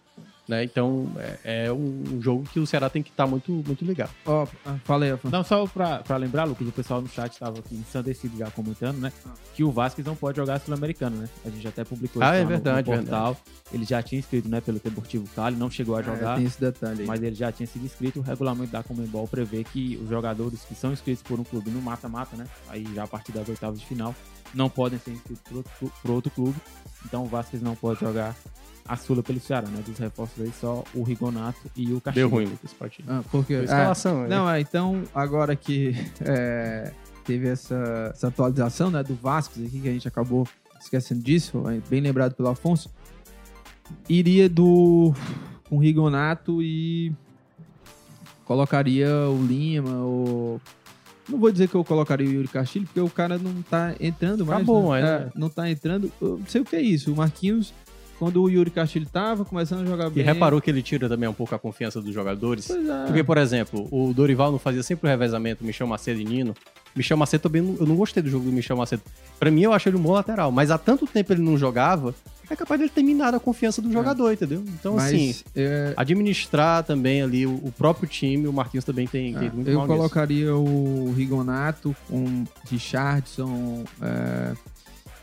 né? 0.48 0.64
Então, 0.64 1.06
é, 1.44 1.66
é 1.66 1.72
um 1.72 2.20
jogo 2.22 2.44
que 2.52 2.58
o 2.58 2.66
Ceará 2.66 2.88
tem 2.88 3.02
que 3.02 3.10
estar 3.10 3.26
muito, 3.26 3.52
muito 3.52 3.84
ligado. 3.84 4.10
Ó, 4.24 4.46
ah, 4.64 4.76
fala 4.84 5.04
aí, 5.04 5.10
Afonso. 5.10 5.30
Não, 5.32 5.44
só 5.44 5.66
pra, 5.66 5.98
pra 5.98 6.16
lembrar, 6.16 6.44
Lucas, 6.44 6.66
o 6.66 6.72
pessoal 6.72 7.02
no 7.02 7.08
chat 7.08 7.38
tava 7.38 7.58
aqui 7.58 7.74
ensandecido 7.76 8.36
já 8.38 8.50
comentando, 8.50 8.96
né? 8.98 9.12
Que 9.54 9.62
o 9.62 9.70
Vasquez 9.70 10.06
não 10.06 10.16
pode 10.16 10.36
jogar 10.38 10.58
Sul-Americano, 10.60 11.16
né? 11.16 11.28
A 11.44 11.50
gente 11.50 11.68
até 11.68 11.84
publicou 11.84 12.22
Ah, 12.22 12.28
isso 12.28 12.36
é 12.36 12.42
no- 12.44 12.48
verdade, 12.48 12.90
no, 12.90 12.96
portal. 12.96 13.36
Ele 13.72 13.84
já 13.84 14.02
tinha 14.02 14.18
inscrito, 14.18 14.48
né, 14.48 14.60
pelo 14.62 14.78
Deportivo 14.78 15.28
Cali, 15.36 15.54
não 15.56 15.70
chegou 15.70 15.94
a 15.96 16.00
É, 16.00 16.04
jogar. 16.04 16.36
tem 16.36 16.46
esse 16.46 16.58
detalhe 16.58 17.02
aí. 17.02 17.06
Mas 17.06 17.22
ele 17.22 17.34
já 17.36 17.52
tinha 17.52 17.66
sido 17.66 17.84
inscrito. 17.84 18.20
O 18.20 18.22
regulamento 18.22 18.72
da 18.72 18.82
Comembol 18.82 19.28
prevê 19.28 19.62
que 19.64 19.98
os 20.02 20.08
jogadores 20.08 20.64
que 20.64 20.74
são 20.74 20.92
inscritos 20.92 21.22
por 21.22 21.38
um 21.38 21.44
clube 21.44 21.70
no 21.70 21.82
mata-mata, 21.82 22.34
né? 22.36 22.46
Aí 22.68 22.86
já 22.94 23.04
a 23.04 23.06
partir 23.06 23.32
das 23.32 23.46
oitavas 23.48 23.78
de 23.78 23.84
final, 23.84 24.14
não 24.54 24.70
podem 24.70 24.98
ser 24.98 25.10
inscritos 25.10 25.42
por 25.46 25.56
outro, 25.58 25.92
por 26.02 26.10
outro 26.10 26.30
clube. 26.30 26.56
Então 27.04 27.24
o 27.24 27.26
Vasquez 27.26 27.62
não 27.62 27.74
pode 27.76 28.00
jogar 28.00 28.34
a 28.88 28.96
Sula 28.96 29.22
pelo 29.22 29.38
Ceará, 29.38 29.68
né? 29.68 29.82
Dos 29.86 29.98
reforços 29.98 30.42
aí, 30.42 30.50
só 30.58 30.82
o 30.94 31.02
Rigonato 31.02 31.60
e 31.76 31.92
o 31.92 32.00
Castilho. 32.00 32.28
Deu 32.28 32.36
ruim, 32.36 32.46
Lucas, 32.46 32.72
partido. 32.72 33.12
Ah, 33.12 33.22
porque... 33.30 33.54
Foi 33.54 33.62
ah, 33.62 33.64
escalação, 33.64 34.22
né? 34.22 34.28
Não, 34.28 34.50
é, 34.50 34.60
então, 34.60 35.02
agora 35.14 35.54
que 35.54 35.94
é, 36.22 36.90
teve 37.24 37.48
essa, 37.48 38.10
essa 38.14 38.28
atualização 38.28 38.90
né, 38.90 39.02
do 39.02 39.14
Vasco 39.14 39.60
aqui, 39.60 39.80
que 39.80 39.88
a 39.88 39.92
gente 39.92 40.08
acabou 40.08 40.48
esquecendo 40.80 41.22
disso, 41.22 41.62
é 41.68 41.78
bem 41.90 42.00
lembrado 42.00 42.34
pelo 42.34 42.48
Afonso, 42.48 42.90
iria 44.08 44.48
do 44.48 45.12
com 45.68 45.76
o 45.76 45.78
Rigonato 45.78 46.62
e 46.62 47.12
colocaria 48.44 49.10
o 49.28 49.44
Lima, 49.44 49.98
ou... 49.98 50.60
Não 51.28 51.38
vou 51.38 51.52
dizer 51.52 51.68
que 51.68 51.74
eu 51.74 51.84
colocaria 51.84 52.26
o 52.26 52.32
Yuri 52.32 52.48
Castilho, 52.48 52.86
porque 52.86 53.00
o 53.00 53.10
cara 53.10 53.36
não 53.36 53.60
tá 53.60 53.94
entrando 54.00 54.46
mais. 54.46 54.62
Acabou, 54.62 54.94
né? 54.94 55.00
é, 55.00 55.04
É, 55.04 55.18
né? 55.26 55.32
não 55.34 55.50
tá 55.50 55.70
entrando. 55.70 56.10
Eu 56.18 56.38
não 56.38 56.46
sei 56.46 56.62
o 56.62 56.64
que 56.64 56.74
é 56.74 56.80
isso. 56.80 57.12
O 57.12 57.16
Marquinhos, 57.16 57.74
quando 58.18 58.42
o 58.42 58.48
Yuri 58.50 58.70
Castilho 58.70 59.06
tava 59.06 59.44
começando 59.44 59.82
a 59.82 59.84
jogar 59.86 60.08
E 60.08 60.10
bem... 60.10 60.24
reparou 60.24 60.60
que 60.60 60.68
ele 60.70 60.82
tira 60.82 61.08
também 61.08 61.28
um 61.28 61.32
pouco 61.34 61.54
a 61.54 61.58
confiança 61.58 62.00
dos 62.00 62.12
jogadores? 62.12 62.66
Pois 62.66 62.88
é. 62.88 63.04
Porque, 63.06 63.22
por 63.24 63.38
exemplo, 63.38 63.86
o 63.90 64.12
Dorival 64.12 64.50
não 64.50 64.58
fazia 64.58 64.82
sempre 64.82 65.06
o 65.06 65.10
revezamento 65.10 65.64
Michel 65.64 65.86
Macedo 65.86 66.20
e 66.20 66.24
Nino. 66.24 66.54
Michel 66.96 67.16
Macedo 67.16 67.42
também, 67.42 67.76
eu 67.78 67.86
não 67.86 67.94
gostei 67.96 68.22
do 68.22 68.28
jogo 68.28 68.44
do 68.46 68.52
Michel 68.52 68.76
Macedo. 68.76 69.02
Pra 69.38 69.50
mim, 69.50 69.62
eu 69.62 69.72
acho 69.72 69.88
ele 69.88 69.96
um 69.96 70.00
bom 70.02 70.12
lateral. 70.12 70.50
Mas 70.50 70.70
há 70.70 70.78
tanto 70.78 71.06
tempo 71.06 71.32
ele 71.32 71.42
não 71.42 71.56
jogava, 71.56 72.12
é 72.50 72.56
capaz 72.56 72.80
dele 72.80 72.90
ter 72.92 73.02
minado 73.02 73.36
a 73.36 73.40
confiança 73.40 73.80
do 73.82 73.92
jogador, 73.92 74.32
entendeu? 74.32 74.64
Então, 74.66 74.94
Mas, 74.96 75.04
assim, 75.06 75.34
é, 75.54 75.92
administrar 75.96 76.82
também 76.82 77.22
ali 77.22 77.46
o, 77.46 77.50
o 77.62 77.70
próprio 77.76 78.08
time, 78.08 78.48
o 78.48 78.52
Marquinhos 78.52 78.84
também 78.86 79.06
tem, 79.06 79.34
tem 79.34 79.48
Ah, 79.48 79.52
muito 79.52 79.68
eu 79.70 79.76
mal 79.78 79.86
nisso. 79.86 79.96
colocaria 79.98 80.54
o 80.56 81.12
Rigonato 81.16 81.94
com 82.08 82.44
Richardson. 82.68 83.84
é, 84.02 84.52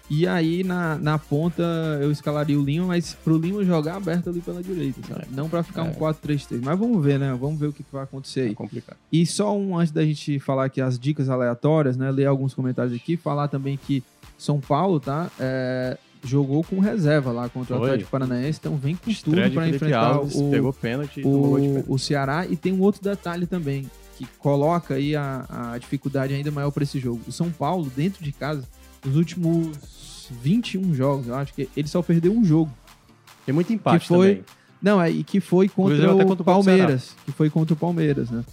e 0.09 0.27
aí 0.27 0.63
na, 0.63 0.97
na 0.97 1.17
ponta 1.17 1.63
eu 2.01 2.11
escalaria 2.11 2.59
o 2.59 2.63
Lima, 2.63 2.85
mas 2.87 3.13
pro 3.23 3.37
Lima 3.37 3.63
jogar 3.63 3.95
aberto 3.95 4.29
ali 4.29 4.39
pela 4.41 4.61
direita, 4.61 4.99
sabe? 5.07 5.27
Não 5.31 5.49
pra 5.49 5.63
ficar 5.63 5.83
um 5.83 5.89
É. 5.89 5.93
4-3-3. 5.93 6.61
Mas 6.63 6.77
vamos 6.79 7.03
ver, 7.03 7.17
né? 7.19 7.35
Vamos 7.39 7.59
ver 7.59 7.67
o 7.67 7.73
que, 7.73 7.83
que 7.83 7.91
vai 7.91 8.03
acontecer 8.03 8.41
É 8.41 8.43
aí. 8.47 8.55
complicado. 8.55 8.97
E 9.11 9.25
só 9.25 9.57
um 9.57 9.77
antes 9.77 9.91
da 9.91 10.03
gente 10.03 10.39
falar 10.39 10.65
aqui 10.65 10.79
as 10.81 10.99
dicas 10.99 11.29
aleatórias, 11.29 11.97
né? 11.97 12.11
Ler 12.11 12.25
alguns 12.25 12.53
comentários 12.53 12.93
aqui, 12.95 13.17
falar 13.17 13.47
também 13.47 13.77
que 13.77 14.03
São 14.37 14.59
Paulo, 14.59 14.99
tá? 14.99 15.29
É, 15.39 15.97
jogou 16.23 16.63
com 16.63 16.79
reserva 16.79 17.31
lá 17.31 17.49
contra 17.49 17.75
o. 17.75 17.83
Atlético 17.83 18.11
Paranaense, 18.11 18.59
então 18.59 18.75
vem 18.77 18.95
com 18.95 19.09
Estreia 19.09 19.49
tudo 19.49 19.59
Felipe 19.59 19.75
enfrentar 19.75 20.05
Alves, 20.15 20.35
o, 20.35 20.49
pegou 20.49 20.73
pênalti 20.73 21.21
o, 21.23 21.55
pênalti. 21.55 21.85
o 21.87 21.97
Ceará. 21.97 22.45
E 22.47 22.55
tem 22.55 22.73
um 22.73 22.81
outro 22.81 23.01
detalhe 23.01 23.45
também, 23.47 23.89
que 24.17 24.25
coloca 24.39 24.93
aí 24.95 25.15
a, 25.15 25.45
a 25.73 25.77
dificuldade 25.77 26.33
ainda 26.33 26.51
maior 26.51 26.71
para 26.71 26.83
esse 26.83 26.99
jogo. 26.99 27.21
O 27.27 27.31
São 27.31 27.51
Paulo, 27.51 27.91
dentro 27.95 28.23
de 28.23 28.31
casa, 28.31 28.63
nos 29.05 29.15
últimos 29.15 30.29
21 30.41 30.93
jogos, 30.93 31.27
eu 31.27 31.35
acho 31.35 31.53
que 31.53 31.69
ele 31.75 31.87
só 31.87 32.01
perdeu 32.01 32.31
um 32.33 32.43
jogo. 32.43 32.71
Tem 33.45 33.53
muito 33.53 33.71
empate 33.71 34.01
que 34.01 34.07
foi- 34.07 34.29
também. 34.35 34.45
Não, 34.81 35.01
é, 35.01 35.09
e 35.09 35.23
que 35.23 35.39
foi 35.39 35.67
contra 35.69 36.13
o 36.15 36.25
contra 36.25 36.41
o 36.41 36.45
Palmeiras. 36.45 37.15
Que 37.25 37.31
foi 37.31 37.49
contra 37.49 37.73
o 37.73 37.77
Palmeiras, 37.77 38.29
né? 38.29 38.43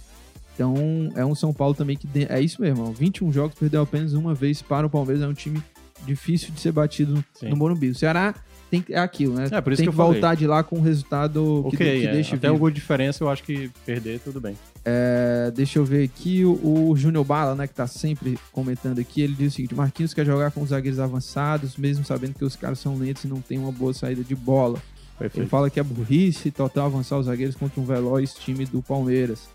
Então, 0.55 0.75
é 1.15 1.25
um 1.25 1.33
São 1.35 1.51
Paulo 1.53 1.73
também 1.73 1.97
que. 1.97 2.07
É 2.29 2.39
isso 2.39 2.61
mesmo, 2.61 2.87
ó, 2.87 2.91
21 2.91 3.31
jogos, 3.31 3.57
perdeu 3.57 3.81
apenas 3.81 4.13
uma 4.13 4.33
vez 4.33 4.61
para 4.61 4.85
o 4.85 4.89
Palmeiras. 4.89 5.23
É 5.23 5.27
um 5.27 5.33
time 5.33 5.61
difícil 6.05 6.51
de 6.51 6.59
ser 6.59 6.71
batido 6.71 7.23
Sim. 7.33 7.49
no 7.49 7.55
Morumbi. 7.55 7.89
O 7.89 7.95
Ceará 7.95 8.35
tem, 8.69 8.81
que- 8.81 8.93
é 8.93 8.99
aquilo, 8.99 9.33
né? 9.35 9.47
É, 9.51 9.61
por 9.61 9.73
isso 9.73 9.81
tem 9.81 9.89
que 9.89 9.95
que, 9.95 9.99
eu 9.99 10.05
falei. 10.05 10.19
voltar 10.21 10.35
de 10.35 10.45
lá 10.47 10.63
com 10.63 10.77
um 10.77 10.81
resultado 10.81 11.65
que, 11.69 11.75
Ok, 11.75 11.77
de- 11.95 12.01
que 12.01 12.07
é, 12.07 12.19
até 12.21 12.47
vivo. 12.47 12.55
o 12.55 12.57
gol 12.59 12.69
de 12.69 12.75
diferença 12.75 13.23
eu 13.23 13.29
acho 13.29 13.43
que 13.43 13.71
perder, 13.85 14.19
tudo 14.19 14.39
bem. 14.39 14.55
É, 14.85 15.49
deixa 15.55 15.79
eu 15.79 15.85
ver 15.85 16.03
aqui, 16.03 16.43
o, 16.43 16.89
o 16.89 16.97
Júnior 16.97 17.23
Bala, 17.23 17.55
né, 17.55 17.67
que 17.67 17.73
tá 17.73 17.87
sempre 17.87 18.37
comentando 18.51 18.99
aqui, 18.99 19.21
ele 19.21 19.33
diz 19.33 19.53
o 19.53 19.55
seguinte, 19.55 19.73
Marquinhos 19.73 20.13
quer 20.13 20.25
jogar 20.25 20.51
com 20.51 20.61
os 20.61 20.69
zagueiros 20.69 20.99
avançados, 20.99 21.77
mesmo 21.77 22.03
sabendo 22.03 22.33
que 22.33 22.43
os 22.43 22.55
caras 22.55 22.79
são 22.79 22.97
lentos 22.97 23.23
e 23.23 23.27
não 23.27 23.39
tem 23.39 23.57
uma 23.57 23.71
boa 23.71 23.93
saída 23.93 24.23
de 24.23 24.35
bola. 24.35 24.81
Ele 25.19 25.29
Perfeito. 25.29 25.49
fala 25.49 25.69
que 25.69 25.79
é 25.79 25.83
burrice 25.83 26.51
total 26.51 26.87
avançar 26.87 27.17
os 27.17 27.27
zagueiros 27.27 27.55
contra 27.55 27.79
um 27.79 27.85
veloz 27.85 28.33
time 28.33 28.65
do 28.65 28.81
Palmeiras. 28.81 29.47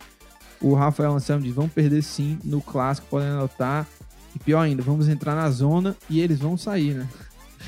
O 0.60 0.72
Rafael 0.72 1.12
Anselmo 1.12 1.44
diz, 1.44 1.54
vão 1.54 1.68
perder 1.68 2.02
sim 2.02 2.38
no 2.42 2.60
clássico, 2.60 3.06
podem 3.10 3.28
anotar. 3.28 3.86
E 4.34 4.38
pior 4.38 4.60
ainda, 4.60 4.82
vamos 4.82 5.08
entrar 5.08 5.34
na 5.34 5.50
zona 5.50 5.96
e 6.08 6.20
eles 6.20 6.38
vão 6.38 6.56
sair, 6.56 6.94
né? 6.94 7.08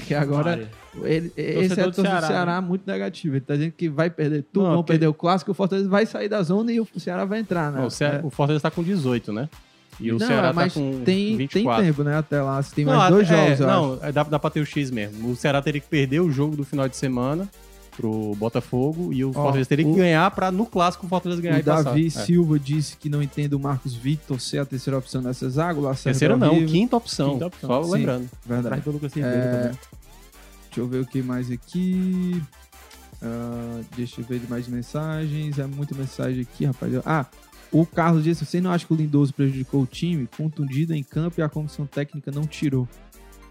Porque 0.00 0.14
agora, 0.14 0.68
ele, 1.04 1.32
esse 1.36 1.72
é 1.72 1.76
do 1.76 1.82
o 1.82 1.84
torcedor 1.84 1.90
do 1.92 2.02
Ceará, 2.02 2.26
Ceará 2.26 2.60
muito 2.60 2.82
negativo. 2.86 3.34
Ele 3.36 3.40
tá 3.40 3.54
dizendo 3.54 3.72
que 3.76 3.88
vai 3.88 4.10
perder 4.10 4.44
tudo, 4.52 4.62
Não, 4.64 4.70
vão 4.72 4.78
porque- 4.82 4.92
perder 4.94 5.06
o 5.06 5.14
clássico, 5.14 5.50
o 5.52 5.54
Fortaleza 5.54 5.88
vai 5.88 6.04
sair 6.06 6.28
da 6.28 6.42
zona 6.42 6.72
e 6.72 6.80
o 6.80 6.86
Ceará 6.98 7.24
vai 7.24 7.38
entrar, 7.40 7.70
né? 7.70 7.78
Não, 7.80 7.86
o, 7.86 7.90
Ceará- 7.90 8.18
É. 8.18 8.20
o 8.26 8.30
Fortaleza 8.30 8.62
tá 8.62 8.70
com 8.70 8.82
18, 8.82 9.32
né? 9.32 9.48
E 10.00 10.10
o 10.10 10.18
Não, 10.18 10.26
Ceará 10.26 10.52
mas 10.52 10.72
tá 10.74 10.80
com 10.80 11.02
tem, 11.04 11.36
24. 11.36 11.82
tem 11.82 11.92
tempo, 11.92 12.02
né? 12.02 12.16
Até 12.16 12.40
lá, 12.42 12.62
se 12.62 12.74
tem 12.74 12.84
Não, 12.86 12.96
mais 12.96 13.10
dois 13.12 13.30
é, 13.30 13.36
jogos, 13.36 13.60
acho. 13.60 13.66
Não, 13.66 13.98
é, 14.02 14.10
dá, 14.12 14.22
dá 14.22 14.38
pra 14.38 14.48
ter 14.50 14.60
o 14.60 14.66
X 14.66 14.90
mesmo. 14.90 15.30
O 15.30 15.36
Ceará 15.36 15.60
teria 15.60 15.80
que 15.80 15.88
perder 15.88 16.20
o 16.20 16.30
jogo 16.30 16.56
do 16.56 16.64
final 16.64 16.88
de 16.88 16.96
semana 16.96 17.46
pro 18.00 18.34
Botafogo 18.36 19.12
e 19.12 19.24
o 19.24 19.32
Fortaleza 19.32 19.68
teria 19.68 19.86
o- 19.86 19.92
que 19.92 19.98
ganhar 19.98 20.30
pra 20.30 20.50
no 20.50 20.64
clássico 20.64 21.04
o 21.04 21.08
Fortaleza 21.08 21.40
ganhar 21.42 21.56
O 21.56 21.60
e 21.60 21.62
passar. 21.62 21.82
Davi 21.84 22.06
É. 22.06 22.10
Silva 22.10 22.58
disse 22.58 22.96
que 22.96 23.08
não 23.08 23.22
entende 23.22 23.54
o 23.54 23.60
Marcos 23.60 23.94
Vitor 23.94 24.40
ser 24.40 24.58
a 24.58 24.64
terceira 24.64 24.96
opção 24.98 25.20
nessa 25.20 25.48
zaga. 25.50 25.78
O 25.78 25.82
Lacerda 25.82 26.10
Terceira 26.18 26.34
é 26.34 26.36
não, 26.36 26.66
quinta 26.66 26.96
opção. 26.96 27.32
Quinta 27.34 27.46
opção. 27.46 27.68
Só 27.68 27.82
Sim. 27.84 27.90
lembrando. 27.92 28.30
Verdade. 28.46 28.82
É. 29.22 29.70
Deixa 30.66 30.80
eu 30.80 30.86
ver 30.86 31.00
o 31.00 31.06
que 31.06 31.22
mais 31.22 31.50
aqui. 31.50 32.40
Ah, 33.22 33.80
deixa 33.96 34.20
eu 34.20 34.24
ver 34.24 34.40
mais 34.48 34.66
mensagens. 34.68 35.58
É 35.58 35.66
muita 35.66 35.94
mensagem 35.94 36.40
aqui, 36.42 36.64
rapaz. 36.64 36.92
Ah, 37.04 37.26
o 37.70 37.84
Carlos 37.84 38.24
disse: 38.24 38.46
Você 38.46 38.60
não 38.60 38.70
acha 38.70 38.86
que 38.86 38.92
o 38.92 38.96
Lindoso 38.96 39.34
prejudicou 39.34 39.82
o 39.82 39.86
time? 39.86 40.26
Contundido 40.36 40.94
em 40.94 41.02
campo 41.02 41.40
e 41.40 41.42
a 41.42 41.48
comissão 41.48 41.86
técnica 41.86 42.30
não 42.30 42.46
tirou. 42.46 42.88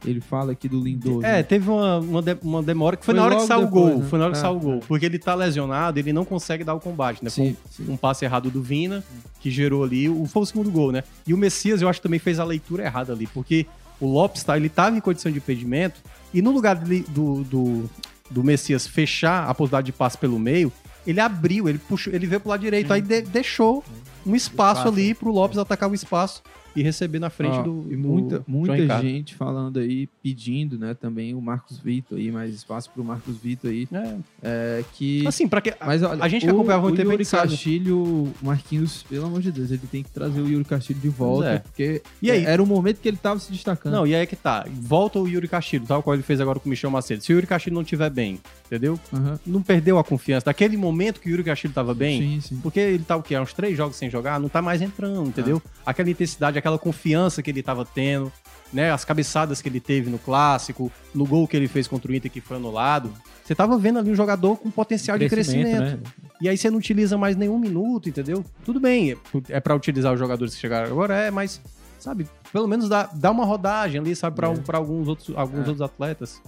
Ele 0.06 0.22
fala 0.22 0.52
aqui 0.54 0.70
do 0.70 0.80
Lindoso. 0.80 1.26
É, 1.26 1.44
teve 1.44 1.70
uma, 1.70 1.98
uma, 2.00 2.22
de- 2.22 2.38
uma 2.42 2.64
demora 2.64 2.96
que 2.96 3.06
foi, 3.06 3.14
Foi 3.14 3.20
na 3.22 3.26
hora 3.26 3.36
que 3.36 3.46
saiu 3.46 3.64
o 3.64 3.68
gol. 3.68 3.98
né? 4.00 4.06
Foi 4.10 4.18
na 4.18 4.26
hora 4.26 4.34
que 4.34 4.40
É, 4.40 4.42
saiu 4.42 4.56
o 4.56 4.60
gol. 4.60 4.76
é. 4.76 4.80
Porque 4.88 5.06
ele 5.06 5.20
tá 5.20 5.36
lesionado, 5.36 6.00
ele 6.00 6.14
não 6.14 6.24
consegue 6.24 6.64
dar 6.64 6.74
o 6.74 6.80
combate, 6.80 7.24
né? 7.24 7.30
Sim, 7.30 7.56
sim. 7.70 7.86
um, 7.90 7.98
passe 7.98 8.24
errado 8.24 8.50
do 8.50 8.62
Vina, 8.62 9.04
que 9.42 9.52
gerou 9.52 9.84
ali. 9.84 10.08
O, 10.08 10.26
foi 10.26 10.42
o 10.44 10.46
segundo 10.46 10.72
gol, 10.72 10.92
né? 10.92 11.04
E 11.28 11.34
o 11.34 11.38
Messias, 11.38 11.82
eu 11.82 11.90
acho 11.90 12.00
que 12.00 12.04
também 12.04 12.20
fez 12.20 12.40
a 12.40 12.44
leitura 12.46 12.84
errada 12.84 13.12
ali, 13.14 13.28
porque 13.28 13.66
o 14.00 14.08
Lopes, 14.08 14.44
tá, 14.44 14.56
ele 14.56 14.70
tava 14.70 14.96
em 14.96 15.02
condição 15.02 15.30
de 15.32 15.38
impedimento, 15.40 16.00
e 16.34 16.42
no 16.42 16.52
lugar 16.52 16.76
dele- 16.78 17.06
do, 17.10 17.44
do, 17.44 17.90
do 18.32 18.44
Messias 18.44 18.88
fechar 18.88 19.50
a 19.50 19.54
possibilidade 19.54 19.88
de 19.88 19.92
passe 19.92 20.18
pelo 20.18 20.40
meio, 20.40 20.72
ele 21.06 21.20
abriu, 21.20 21.68
ele 21.68 21.78
puxou, 21.80 22.14
ele 22.14 22.26
veio 22.26 22.40
pro 22.40 22.50
lado 22.52 22.62
direito, 22.62 22.94
aí 22.94 23.02
de- 23.02 23.22
deixou 23.24 23.84
um 24.26 24.36
espaço, 24.36 24.80
Espaço. 24.82 24.88
ali 24.88 25.14
pro 25.14 25.32
Lopes 25.32 25.58
atacar 25.58 25.90
o 25.90 25.94
espaço 25.94 26.42
e 26.80 26.84
receber 26.84 27.20
na 27.20 27.30
frente 27.30 27.58
Ó, 27.58 27.62
do, 27.64 27.86
e 27.90 27.96
do 27.96 28.08
muita, 28.08 28.44
muita 28.48 29.02
gente 29.02 29.36
falando 29.36 29.80
aí, 29.80 30.08
pedindo, 30.24 30.78
né, 30.78 30.94
também 30.94 31.34
o 31.34 31.42
Marcos 31.42 31.78
Vitor 31.80 32.18
aí, 32.18 32.32
mais 32.32 32.54
espaço 32.54 32.90
pro 32.92 33.04
Marcos 33.04 33.36
Vitor 33.38 33.70
aí, 33.70 33.88
É. 33.92 34.16
é, 34.42 34.84
que... 34.94 35.28
Assim, 35.28 35.48
pra 35.48 35.62
que. 35.62 35.74
Mas 35.86 36.02
olha, 36.04 36.24
a 36.24 36.28
gente 36.28 36.46
que 36.46 36.52
o, 36.52 36.56
acompanhava 36.56 36.88
o 36.88 36.92
tempo, 36.92 37.10
a 37.10 37.14
Yuri 37.14 37.24
né? 37.26 37.30
Castilho, 37.30 37.98
o 37.98 38.34
Marquinhos, 38.42 39.04
pelo 39.04 39.26
amor 39.26 39.42
de 39.42 39.52
Deus, 39.52 39.70
ele 39.72 39.82
tem 39.92 40.04
que 40.04 40.10
trazer 40.10 40.40
o 40.42 40.48
Yuri 40.50 40.64
Castilho 40.66 41.00
de 41.00 41.10
volta, 41.10 41.50
é. 41.50 41.60
porque 41.60 42.02
E 42.22 42.32
aí? 42.32 42.46
era 42.46 42.62
o 42.62 42.66
momento 42.66 43.00
que 43.02 43.08
ele 43.08 43.18
tava 43.18 43.40
se 43.40 43.52
destacando. 43.52 43.94
Não, 43.94 44.08
e 44.08 44.16
aí 44.16 44.22
é 44.22 44.26
que 44.26 44.36
tá. 44.36 44.66
Volta 44.72 45.20
o 45.20 45.28
Yuri 45.28 45.48
Castilho, 45.48 45.86
tal 45.86 46.02
qual 46.02 46.14
ele 46.14 46.24
fez 46.24 46.40
agora 46.40 46.60
com 46.60 46.68
o 46.68 46.70
Michel 46.70 46.90
Macedo. 46.92 47.24
Se 47.24 47.32
o 47.32 47.36
Yuri 47.36 47.48
Castilho 47.48 47.74
não 47.74 47.82
estiver 47.82 48.10
bem, 48.10 48.40
entendeu? 48.68 49.00
Aham. 49.14 49.40
Não 49.46 49.62
perdeu 49.62 49.98
a 49.98 50.04
confiança. 50.04 50.46
Daquele 50.46 50.78
momento 50.78 51.20
que 51.20 51.28
o 51.30 51.32
Yuri 51.32 51.44
Castilho 51.44 51.74
tava 51.74 51.94
bem, 51.94 52.22
Sim, 52.22 52.42
sim. 52.42 52.60
porque 52.62 52.80
ele 52.80 53.04
tá 53.04 53.16
o 53.16 53.24
quê? 53.24 53.36
Há 53.36 53.42
uns 53.42 53.54
três 53.54 53.76
jogos 53.76 53.96
sem 53.96 54.10
jogar, 54.10 54.40
não 54.40 54.48
tá 54.50 54.62
mais 54.62 54.82
entrando, 54.82 55.28
entendeu? 55.28 55.62
Aquela 55.86 56.10
intensidade, 56.10 56.58
aquela 56.58 56.69
confiança 56.78 57.42
que 57.42 57.50
ele 57.50 57.64
tava 57.64 57.84
tendo, 57.86 58.32
né? 58.72 58.92
As 58.92 59.04
cabeçadas 59.06 59.62
que 59.62 59.70
ele 59.70 59.80
teve 59.80 60.10
no 60.10 60.20
clássico, 60.20 60.92
no 61.16 61.26
gol 61.26 61.48
que 61.48 61.58
ele 61.58 61.68
fez 61.68 61.88
contra 61.88 62.12
o 62.12 62.16
Inter 62.16 62.30
que 62.30 62.42
foi 62.42 62.58
anulado. 62.58 63.12
Você 63.44 63.56
tava 63.56 63.78
vendo 63.80 63.98
ali 63.98 64.12
um 64.12 64.16
jogador 64.16 64.58
com 64.58 64.70
potencial 64.70 65.18
de 65.18 65.28
crescimento. 65.28 65.80
né? 65.82 66.00
E 66.40 66.48
aí 66.48 66.56
você 66.58 66.70
não 66.70 66.78
utiliza 66.78 67.18
mais 67.18 67.36
nenhum 67.36 67.58
minuto, 67.58 68.08
entendeu? 68.08 68.46
Tudo 68.64 68.80
bem, 68.80 69.18
é 69.50 69.60
pra 69.60 69.74
utilizar 69.76 70.14
os 70.14 70.20
jogadores 70.20 70.54
que 70.54 70.62
chegaram 70.62 70.86
agora, 70.92 71.16
é, 71.16 71.32
mas, 71.32 71.60
sabe, 71.98 72.28
pelo 72.54 72.68
menos 72.68 72.88
dá, 72.88 73.10
dá 73.12 73.32
uma 73.32 73.44
rodagem 73.46 74.00
ali, 74.00 74.16
sabe, 74.16 74.36
pra, 74.36 74.50
É. 74.50 74.56
pra 74.58 74.78
alguns, 74.78 75.08
outros, 75.08 75.36
alguns 75.36 75.56
É. 75.66 75.70
outros 75.70 75.82
atletas. 75.82 76.40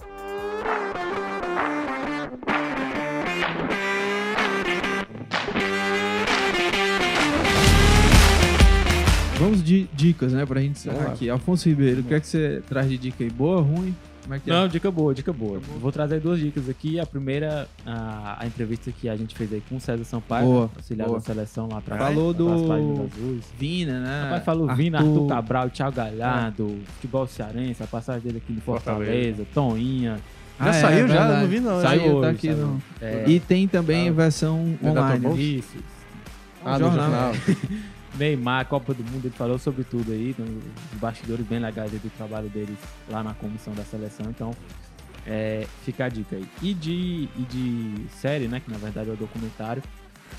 Vamos 9.42 9.62
de 9.62 9.88
dicas, 9.92 10.32
né, 10.32 10.46
pra 10.46 10.60
gente 10.60 10.72
encerrar 10.72 11.06
aqui. 11.12 11.28
Alfonso 11.28 11.68
Ribeiro, 11.68 12.00
o 12.00 12.04
que 12.04 12.14
é 12.14 12.20
que 12.20 12.26
você 12.26 12.62
traz 12.68 12.88
de 12.88 12.96
dica 12.96 13.24
aí? 13.24 13.30
Boa, 13.30 13.60
ruim? 13.60 13.94
Como 14.22 14.34
é 14.34 14.38
que 14.38 14.48
é? 14.48 14.54
Não, 14.54 14.68
dica 14.68 14.88
boa, 14.88 15.12
dica 15.12 15.32
boa. 15.32 15.60
Vou 15.80 15.90
trazer 15.90 16.20
duas 16.20 16.38
dicas 16.38 16.68
aqui. 16.68 17.00
A 17.00 17.04
primeira, 17.04 17.66
a, 17.84 18.36
a 18.40 18.46
entrevista 18.46 18.92
que 18.92 19.08
a 19.08 19.16
gente 19.16 19.34
fez 19.34 19.52
aí 19.52 19.60
com 19.68 19.76
o 19.76 19.80
César 19.80 20.04
Sampaio, 20.04 20.46
Boa, 20.46 20.64
né, 20.66 20.70
auxiliar 20.76 21.08
boa. 21.08 21.18
da 21.18 21.24
seleção 21.24 21.68
lá 21.68 21.78
atrás. 21.78 22.00
Falou 22.00 22.32
do-. 22.32 23.08
Vina, 23.58 23.98
né? 23.98 24.22
Rapaz, 24.24 24.44
falou 24.44 24.72
Vina, 24.76 24.98
Arthur 24.98 25.26
Cabral, 25.26 25.70
Thiago 25.70 25.96
Galhardo, 25.96 26.78
futebol 26.94 27.26
cearense, 27.26 27.82
a 27.82 27.86
passagem 27.88 28.22
dele 28.22 28.38
aqui 28.44 28.52
no 28.52 28.60
Fortaleza, 28.60 29.44
Toinha. 29.52 30.20
Ah, 30.56 30.66
Já 30.70 30.78
é, 30.78 30.80
saiu, 30.80 31.08
já? 31.08 31.14
verdade. 31.26 31.40
Não 31.42 31.48
vi, 31.48 31.60
não. 31.60 31.80
Saiu, 31.82 32.00
Saiu 32.00 32.12
tá 32.12 32.18
hoje, 32.18 32.28
aqui 32.30 32.46
saiu. 32.46 32.66
no... 32.68 32.82
É, 33.00 33.24
E 33.26 33.40
tem 33.40 33.66
também 33.66 34.08
Ah. 34.08 34.12
versão 34.12 34.78
É 34.80 34.84
da 34.92 35.02
online. 35.02 35.56
Isso. 35.58 35.76
Ah, 36.64 36.76
Um 36.76 36.78
jornal. 36.78 37.10
jornal. 37.10 37.32
Neymar, 38.18 38.66
Copa 38.66 38.92
do 38.94 39.02
Mundo, 39.04 39.26
ele 39.26 39.34
falou 39.34 39.58
sobre 39.58 39.84
tudo 39.84 40.12
aí, 40.12 40.34
tem 40.34 40.44
os 40.44 40.98
bastidores 40.98 41.46
bem 41.46 41.58
legais 41.58 41.92
aí 41.92 41.98
do 41.98 42.10
trabalho 42.10 42.48
deles 42.48 42.76
lá 43.08 43.22
na 43.22 43.34
comissão 43.34 43.72
da 43.74 43.84
seleção, 43.84 44.26
então 44.28 44.54
é, 45.26 45.66
fica 45.84 46.04
a 46.04 46.08
dica 46.08 46.36
aí. 46.36 46.46
E 46.60 46.74
de, 46.74 47.28
e 47.36 47.42
de 47.48 48.08
série, 48.10 48.48
né, 48.48 48.60
que 48.60 48.70
na 48.70 48.78
verdade 48.78 49.08
é 49.10 49.12
o 49.12 49.16
documentário, 49.16 49.82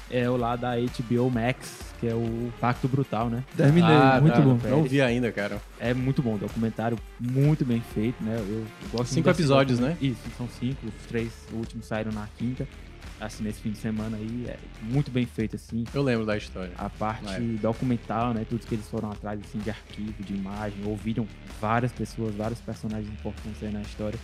é 0.09 0.29
o 0.29 0.35
lá 0.35 0.55
da 0.55 0.73
HBO 0.75 1.29
Max, 1.31 1.93
que 1.99 2.07
é 2.07 2.13
o 2.13 2.51
Pacto 2.59 2.87
Brutal, 2.87 3.29
né? 3.29 3.43
Terminei, 3.55 3.95
Ah, 3.95 4.19
muito 4.21 4.33
tá. 4.35 4.41
bom. 4.41 4.59
Não 4.69 4.83
vi 4.83 5.01
ainda, 5.01 5.31
cara. 5.31 5.59
É 5.79 5.93
muito 5.93 6.21
bom, 6.21 6.37
documentário 6.37 6.97
muito 7.19 7.63
bem 7.63 7.81
feito, 7.93 8.21
né? 8.23 8.35
Eu, 8.37 8.43
eu 8.59 8.65
gosto 8.91 9.13
Cinco 9.13 9.29
episódios, 9.29 9.79
né? 9.79 9.95
Isso, 10.01 10.19
são 10.37 10.47
cinco, 10.59 10.85
os 10.87 11.05
três 11.07 11.31
últimos 11.53 11.85
saíram 11.85 12.11
na 12.11 12.27
quinta, 12.37 12.67
assim, 13.25 13.43
nesse 13.43 13.61
fim 13.61 13.71
de 13.71 13.77
semana 13.77 14.17
aí, 14.17 14.45
é 14.47 14.57
muito 14.81 15.09
bem 15.11 15.25
feito, 15.25 15.55
assim, 15.55 15.83
Eu 15.93 16.01
lembro 16.03 16.25
da 16.25 16.35
história. 16.37 16.71
a 16.77 16.89
parte 16.89 17.25
época. 17.29 17.59
documental, 17.61 18.33
né? 18.33 18.45
Tudo 18.49 18.65
que 18.65 18.75
eles 18.75 18.87
foram 18.87 19.11
atrás 19.11 19.39
assim, 19.43 19.59
de 19.59 19.69
arquivo, 19.69 20.23
de 20.23 20.33
imagem, 20.33 20.77
ouviram 20.85 21.27
várias 21.61 21.91
pessoas, 21.91 22.33
vários 22.35 22.59
personagens 22.61 23.07
importantes 23.09 23.61
aí 23.63 23.71
na 23.71 23.81
história. 23.81 24.19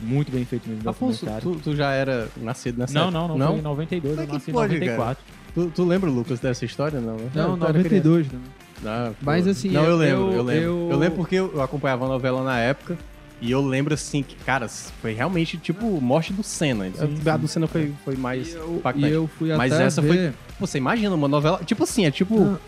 Muito 0.00 0.32
bem 0.32 0.44
feito 0.44 0.68
mesmo 0.68 0.88
Afonso, 0.90 1.24
documentário. 1.24 1.54
tu, 1.60 1.60
tu 1.70 1.76
já 1.76 1.92
era 1.92 2.28
nascido 2.38 2.78
nessa 2.78 2.92
Não, 2.92 3.02
época? 3.02 3.18
não, 3.18 3.28
não, 3.28 3.38
Não? 3.38 3.48
foi 3.52 3.58
em 3.58 3.62
92, 3.62 4.14
Como 4.16 4.20
é 4.20 4.28
eu 4.30 4.32
nasci 4.34 4.50
em 4.50 4.54
pode, 4.54 4.74
94. 4.74 5.24
Tu, 5.54 5.70
tu 5.74 5.84
lembra, 5.84 6.10
Lucas, 6.10 6.40
dessa 6.40 6.64
história? 6.64 7.00
Não, 7.00 7.16
né? 7.16 7.30
Não, 7.34 7.42
era 7.54 7.56
92 7.72 8.26
também. 8.28 8.46
Ah, 8.84 9.12
Mas, 9.20 9.46
assim, 9.46 9.70
Não, 9.70 9.84
eu, 9.84 9.90
eu- 9.90 9.96
lembro, 9.96 10.22
eu, 10.22 10.32
eu- 10.32 10.42
lembro. 10.42 10.62
eu- 10.64 10.88
Eu... 10.90 10.98
lembro 10.98 11.16
porque 11.18 11.36
eu 11.36 11.62
acompanhava 11.62 12.04
a 12.04 12.08
novela 12.08 12.42
na 12.42 12.58
época. 12.58 12.98
E 13.42 13.50
eu 13.50 13.60
lembro, 13.60 13.92
assim, 13.92 14.22
que, 14.22 14.36
cara, 14.36 14.68
foi 14.68 15.12
realmente, 15.14 15.58
tipo, 15.58 16.00
morte 16.00 16.32
do 16.32 16.44
Senna. 16.44 16.84
Sim, 16.94 17.18
a 17.28 17.32
sim. 17.34 17.38
do 17.40 17.48
Senna 17.48 17.66
foi, 17.66 17.92
foi 18.04 18.16
mais 18.16 18.48
E 18.54 18.56
eu, 18.56 18.76
impactante. 18.76 19.06
e 19.08 19.10
eu 19.12 19.26
fui 19.26 19.52
Mas 19.56 19.72
até 19.72 19.82
essa 19.84 20.00
ver... 20.00 20.32
Pô, 20.58 20.64
você 20.66 20.78
imagina 20.78 21.12
uma 21.14 21.26
novela... 21.26 21.60
Tipo 21.64 21.82
assim, 21.82 22.06
é 22.06 22.10
tipo... 22.12 22.38
Não. 22.38 22.58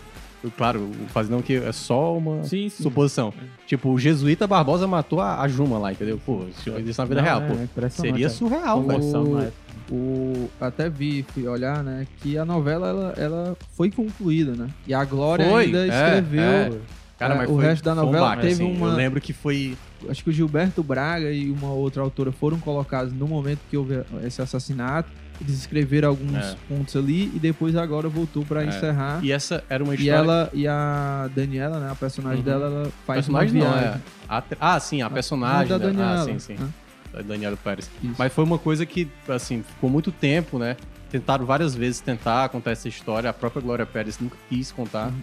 Claro, 0.57 0.91
fazendo 1.07 1.41
que 1.41 1.55
é 1.55 1.71
só 1.71 2.15
uma 2.17 2.43
Sim, 2.43 2.69
sim. 2.69 2.83
suposição. 2.83 3.33
Tipo, 3.65 3.89
o 3.89 3.97
Jesuíta 3.97 4.45
Barbosa 4.45 4.85
matou 4.85 5.19
a, 5.19 5.41
a 5.41 5.47
Juma 5.47 5.79
lá, 5.79 5.91
entendeu? 5.91 6.19
Pô, 6.23 6.43
isso 6.49 6.69
na 7.01 7.05
vida 7.05 7.15
Não, 7.21 7.23
real, 7.23 7.41
é 7.41 7.47
pô. 7.47 7.89
Seria 7.89 8.27
é. 8.27 8.29
surreal, 8.29 8.83
velho. 8.83 9.01
O- 9.01 9.93
o 9.95 10.49
até 10.61 10.87
vi, 10.87 11.25
fui 11.33 11.47
olhar, 11.47 11.83
né, 11.83 12.05
que 12.21 12.37
a 12.37 12.45
novela 12.45 12.87
ela, 12.89 13.13
ela 13.17 13.57
foi 13.75 13.89
concluída, 13.89 14.51
né? 14.51 14.67
E 14.85 14.93
a 14.93 15.03
Glória 15.03 15.49
Foi, 15.49 15.65
ainda 15.65 15.79
é, 15.79 15.87
escreveu, 15.87 16.43
é. 16.43 16.71
Cara, 17.17 17.33
É, 17.33 17.37
mas 17.37 17.49
o 17.49 17.53
foi- 17.55 17.65
resto 17.65 17.83
da 17.83 17.93
foi 17.95 18.03
um 18.03 18.05
novela 18.07 18.29
baque, 18.29 18.41
teve 18.43 18.53
assim. 18.63 18.75
uma- 18.77 18.87
Eu 18.89 18.95
lembro 18.95 19.21
que 19.21 19.33
foi... 19.33 19.75
acho 20.09 20.23
que 20.23 20.29
o 20.29 20.33
Gilberto 20.33 20.83
Braga 20.83 21.31
e 21.31 21.49
uma 21.49 21.71
outra 21.71 22.01
autora 22.01 22.31
foram 22.31 22.59
colocados 22.59 23.13
no 23.13 23.27
momento 23.27 23.59
que 23.69 23.77
houve 23.77 24.01
esse 24.23 24.41
assassinato. 24.41 25.09
Eles 25.41 25.53
escreveram 25.53 26.09
alguns 26.09 26.33
É. 26.33 26.55
pontos 26.69 26.95
ali 26.95 27.31
e 27.35 27.39
depois 27.39 27.75
agora 27.75 28.07
voltou 28.07 28.45
pra 28.45 28.63
É. 28.63 28.67
encerrar. 28.67 29.19
E 29.23 29.31
essa 29.33 29.63
era 29.69 29.83
uma 29.83 29.93
E 29.93 29.97
história... 29.97 30.17
ela 30.17 30.49
e 30.53 30.65
a 30.67 31.29
Daniela, 31.35 31.79
né, 31.79 31.91
a 31.91 31.95
personagem 31.95 32.39
Uhum. 32.39 32.43
dela, 32.45 32.65
ela 32.67 32.91
faz 33.05 33.27
uma 33.27 33.39
personagem 33.39 33.53
não, 33.71 33.79
viagem. 33.79 34.01
é. 34.01 34.01
A 34.29 34.43
Ah, 34.59 34.79
sim, 34.79 35.01
a 35.01 35.09
personagem. 35.09 35.67
da 35.67 35.77
né? 35.77 35.85
Daniela. 35.87 36.21
Ah, 36.21 36.23
sim, 36.25 36.39
sim. 36.39 36.53
né? 36.53 36.69
Da 37.11 37.21
Daniela 37.21 37.57
Pérez. 37.57 37.89
Isso. 38.03 38.15
Mas 38.17 38.31
foi 38.33 38.43
uma 38.43 38.57
coisa 38.57 38.85
que, 38.85 39.07
assim, 39.27 39.61
ficou 39.61 39.89
muito 39.89 40.11
tempo, 40.11 40.57
né? 40.57 40.77
Tentaram 41.15 41.45
várias 41.45 41.73
vezes 41.73 42.01
tentar 42.01 42.49
contar 42.49 42.71
essa 42.71 42.89
história. 42.89 43.29
A 43.29 43.33
própria 43.33 43.61
Glória 43.61 43.85
Pérez 43.85 44.19
nunca 44.19 44.35
quis 44.49 44.69
contar. 44.69 45.07
Uhum. 45.07 45.13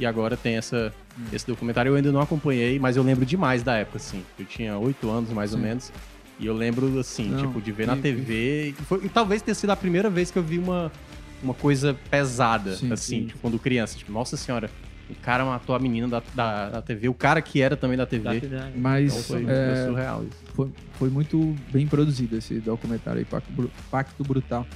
E 0.00 0.06
agora 0.06 0.34
tem 0.34 0.56
essa, 0.56 0.90
esse 1.30 1.46
documentário. 1.46 1.90
Eu 1.90 1.96
ainda 1.96 2.10
não 2.10 2.22
acompanhei, 2.22 2.78
mas 2.78 2.96
eu 2.96 3.02
lembro 3.02 3.26
demais 3.26 3.62
da 3.62 3.76
época, 3.76 3.98
assim. 3.98 4.22
Eu 4.38 4.46
tinha 4.46 4.78
oito 4.78 5.10
anos, 5.10 5.28
mais 5.28 5.52
ou 5.52 5.58
Sim. 5.58 5.64
menos. 5.66 5.92
E 6.40 6.46
eu 6.46 6.54
lembro, 6.54 6.98
assim, 6.98 7.28
Não, 7.28 7.36
tipo, 7.38 7.60
de 7.60 7.70
ver 7.70 7.86
na 7.86 7.94
e- 7.98 8.00
TV. 8.00 8.68
E, 8.70 8.72
foi- 8.84 9.04
e 9.04 9.10
talvez 9.10 9.42
tenha 9.42 9.54
sido 9.54 9.68
a 9.68 9.76
primeira 9.76 10.08
vez 10.08 10.30
que 10.30 10.38
eu 10.38 10.42
vi 10.42 10.58
uma, 10.58 10.90
uma 11.42 11.52
coisa 11.52 11.94
pesada, 12.10 12.74
Sim, 12.74 12.90
assim, 12.90 13.20
sim. 13.20 13.26
tipo, 13.26 13.38
quando 13.40 13.58
criança. 13.58 13.98
Tipo, 13.98 14.10
nossa 14.10 14.34
senhora, 14.38 14.70
o 15.10 15.14
cara 15.16 15.44
matou 15.44 15.76
a 15.76 15.78
menina 15.78 16.08
da, 16.08 16.22
da, 16.34 16.70
da 16.70 16.80
TV. 16.82 17.10
O 17.10 17.14
cara 17.14 17.42
que 17.42 17.60
era 17.60 17.76
também 17.76 17.98
da 17.98 18.06
TV. 18.06 18.40
Da- 18.40 18.70
Mas 18.74 19.12
Então 19.12 19.22
foi, 19.24 19.44
é, 19.46 19.74
foi 19.76 19.86
surreal 19.90 20.24
isso. 20.24 20.38
foi, 20.54 20.70
foi 20.94 21.10
muito 21.10 21.54
bem 21.70 21.86
produzido 21.86 22.38
esse 22.38 22.54
documentário 22.54 23.18
aí, 23.18 23.26
Pacto 23.90 24.24
Brutal. 24.24 24.66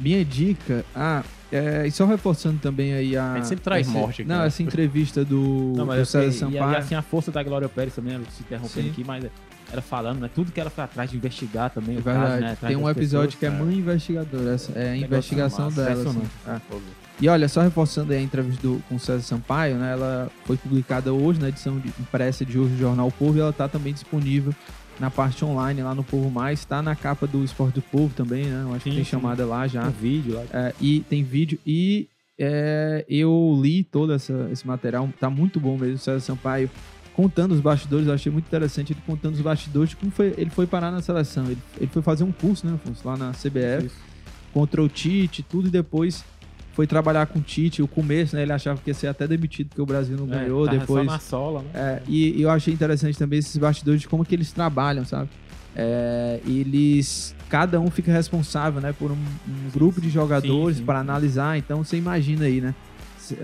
Minha 0.00 0.24
dica, 0.24 0.84
ah, 0.94 1.22
é, 1.50 1.86
e 1.86 1.90
só 1.90 2.04
reforçando 2.06 2.58
também 2.58 2.92
aí 2.94 3.16
a. 3.16 3.32
A 3.32 3.36
gente 3.36 3.48
sempre 3.48 3.64
traz 3.64 3.86
morte 3.88 4.22
aqui, 4.22 4.28
Não, 4.28 4.40
né? 4.40 4.46
essa 4.46 4.62
entrevista 4.62 5.24
do, 5.24 5.72
Não, 5.76 5.84
do 5.84 5.86
mas 5.86 6.08
César 6.08 6.26
assim, 6.28 6.36
e, 6.36 6.38
Sampaio. 6.58 6.72
e 6.72 6.76
assim 6.76 6.94
a 6.94 7.02
força 7.02 7.30
da 7.32 7.42
Glória 7.42 7.68
Pérez 7.68 7.94
também, 7.94 8.18
se 8.30 8.42
interrompendo 8.42 8.86
Sim. 8.86 8.90
aqui, 8.92 9.04
mas 9.04 9.24
ela 9.72 9.82
falando, 9.82 10.20
né? 10.20 10.30
Tudo 10.34 10.52
que 10.52 10.60
ela 10.60 10.70
foi 10.70 10.84
atrás 10.84 11.10
de 11.10 11.16
investigar 11.16 11.70
também. 11.70 11.96
É 11.96 11.98
o 11.98 12.02
caso, 12.02 12.18
verdade. 12.20 12.42
né, 12.42 12.56
Tem 12.68 12.76
um 12.76 12.88
episódio 12.88 13.36
pessoas. 13.36 13.40
que 13.40 13.46
é 13.46 13.50
mãe 13.50 13.76
investigadora. 13.76 14.54
Essa 14.54 14.72
é 14.78 14.90
a 14.90 14.96
investigação 14.96 15.70
dela. 15.70 16.08
assim. 16.08 16.22
É. 16.46 16.60
E 17.20 17.28
olha, 17.28 17.48
só 17.48 17.60
reforçando 17.62 18.12
aí 18.12 18.18
a 18.20 18.22
entrevista 18.22 18.62
do, 18.62 18.80
com 18.88 18.94
o 18.94 19.00
César 19.00 19.22
Sampaio, 19.22 19.76
né? 19.76 19.92
Ela 19.92 20.30
foi 20.44 20.56
publicada 20.56 21.12
hoje 21.12 21.40
na 21.40 21.48
edição 21.48 21.78
de- 21.78 21.88
impressa 21.98 22.44
de 22.44 22.56
hoje 22.58 22.74
do 22.74 22.78
Jornal 22.78 23.10
Povo 23.10 23.36
e 23.36 23.40
ela 23.40 23.52
tá 23.52 23.66
também 23.68 23.92
disponível 23.92 24.54
na 24.98 25.10
parte 25.10 25.44
online 25.44 25.82
lá 25.82 25.94
no 25.94 26.04
Povo 26.04 26.30
Mais. 26.30 26.64
Tá 26.64 26.82
na 26.82 26.96
capa 26.96 27.26
do 27.26 27.44
Esporte 27.44 27.76
do 27.76 27.82
Povo 27.82 28.12
também, 28.14 28.44
né? 28.44 28.62
Eu 28.64 28.74
acho 28.74 28.84
que 28.84 28.90
Sim, 28.90 28.96
tem 28.96 29.04
sim. 29.04 29.10
chamada 29.10 29.46
lá 29.46 29.66
já. 29.66 29.86
Um 29.86 29.90
vídeo 29.90 30.34
lá. 30.34 30.44
É, 30.52 30.74
e 30.80 31.00
tem 31.00 31.22
vídeo 31.22 31.58
e 31.66 32.08
é, 32.38 33.04
eu 33.08 33.58
li 33.60 33.82
todo 33.82 34.12
essa, 34.12 34.48
esse 34.52 34.66
material, 34.66 35.08
tá 35.18 35.28
muito 35.28 35.58
bom 35.58 35.76
mesmo, 35.76 35.96
o 35.96 35.98
César 35.98 36.20
Sampaio 36.20 36.70
contando 37.18 37.50
os 37.50 37.60
bastidores, 37.60 38.06
eu 38.06 38.14
achei 38.14 38.30
muito 38.30 38.46
interessante 38.46 38.92
ele 38.92 39.00
contando 39.04 39.34
os 39.34 39.40
bastidores 39.40 39.90
de 39.90 39.96
como 39.96 40.12
foi, 40.12 40.34
ele 40.38 40.50
foi 40.50 40.68
parar 40.68 40.92
na 40.92 41.02
seleção. 41.02 41.46
Ele, 41.46 41.58
ele 41.76 41.88
foi 41.88 42.00
fazer 42.00 42.22
um 42.22 42.30
curso, 42.30 42.64
né, 42.64 42.74
Afonso, 42.74 43.08
lá 43.08 43.16
na 43.16 43.32
CBF, 43.32 43.86
Isso. 43.86 43.96
contra 44.52 44.80
o 44.80 44.88
Tite, 44.88 45.42
tudo, 45.42 45.66
e 45.66 45.70
depois 45.70 46.24
foi 46.78 46.86
trabalhar 46.86 47.26
com 47.26 47.40
o 47.40 47.42
Tite, 47.42 47.82
o 47.82 47.88
começo, 47.88 48.36
né? 48.36 48.42
Ele 48.42 48.52
achava 48.52 48.80
que 48.80 48.88
ia 48.88 48.94
ser 48.94 49.08
até 49.08 49.26
demitido 49.26 49.66
porque 49.66 49.82
o 49.82 49.84
Brasil 49.84 50.16
não 50.16 50.32
É, 50.32 50.38
ganhou, 50.38 50.68
depois... 50.68 51.04
Só 51.06 51.12
na 51.12 51.18
sola, 51.18 51.62
né? 51.62 51.70
É, 51.74 52.02
e, 52.06 52.38
e 52.38 52.42
eu 52.42 52.50
achei 52.50 52.72
interessante 52.72 53.18
também 53.18 53.40
esses 53.40 53.56
bastidores 53.56 54.00
de 54.02 54.06
como 54.06 54.24
que 54.24 54.32
eles 54.32 54.52
trabalham, 54.52 55.04
sabe? 55.04 55.28
É, 55.74 56.38
eles, 56.46 57.34
cada 57.48 57.80
um 57.80 57.90
fica 57.90 58.12
responsável, 58.12 58.80
né, 58.80 58.94
por 58.96 59.10
um, 59.10 59.16
um 59.16 59.70
grupo 59.74 60.00
de 60.00 60.08
jogadores 60.08 60.78
para 60.80 61.00
analisar. 61.00 61.58
Então 61.58 61.82
você 61.82 61.96
imagina 61.96 62.44
aí, 62.44 62.60
né, 62.60 62.72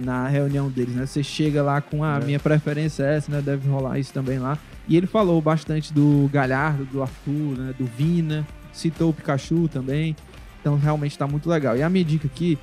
na 0.00 0.28
reunião 0.28 0.68
deles, 0.70 0.94
né, 0.94 1.04
você 1.04 1.24
chega 1.24 1.60
lá 1.60 1.80
com 1.80 2.04
a 2.04 2.18
É. 2.18 2.24
minha 2.24 2.38
preferência 2.38 3.02
é 3.02 3.16
essa, 3.16 3.32
né, 3.32 3.42
deve 3.42 3.68
rolar 3.68 3.98
isso 3.98 4.12
também 4.12 4.38
lá. 4.38 4.56
E 4.86 4.96
ele 4.96 5.08
falou 5.08 5.42
bastante 5.42 5.92
do 5.92 6.30
Galhardo, 6.32 6.84
do 6.84 7.02
Arthur, 7.02 7.58
né, 7.58 7.74
do 7.76 7.84
Vina, 7.84 8.46
citou 8.72 9.10
o 9.10 9.12
Pikachu 9.12 9.66
também. 9.66 10.14
Então 10.60 10.78
realmente 10.78 11.18
tá 11.18 11.26
muito 11.26 11.50
legal. 11.50 11.76
E 11.76 11.82
a 11.82 11.90
minha 11.90 12.04
dica 12.04 12.28
aqui 12.28 12.56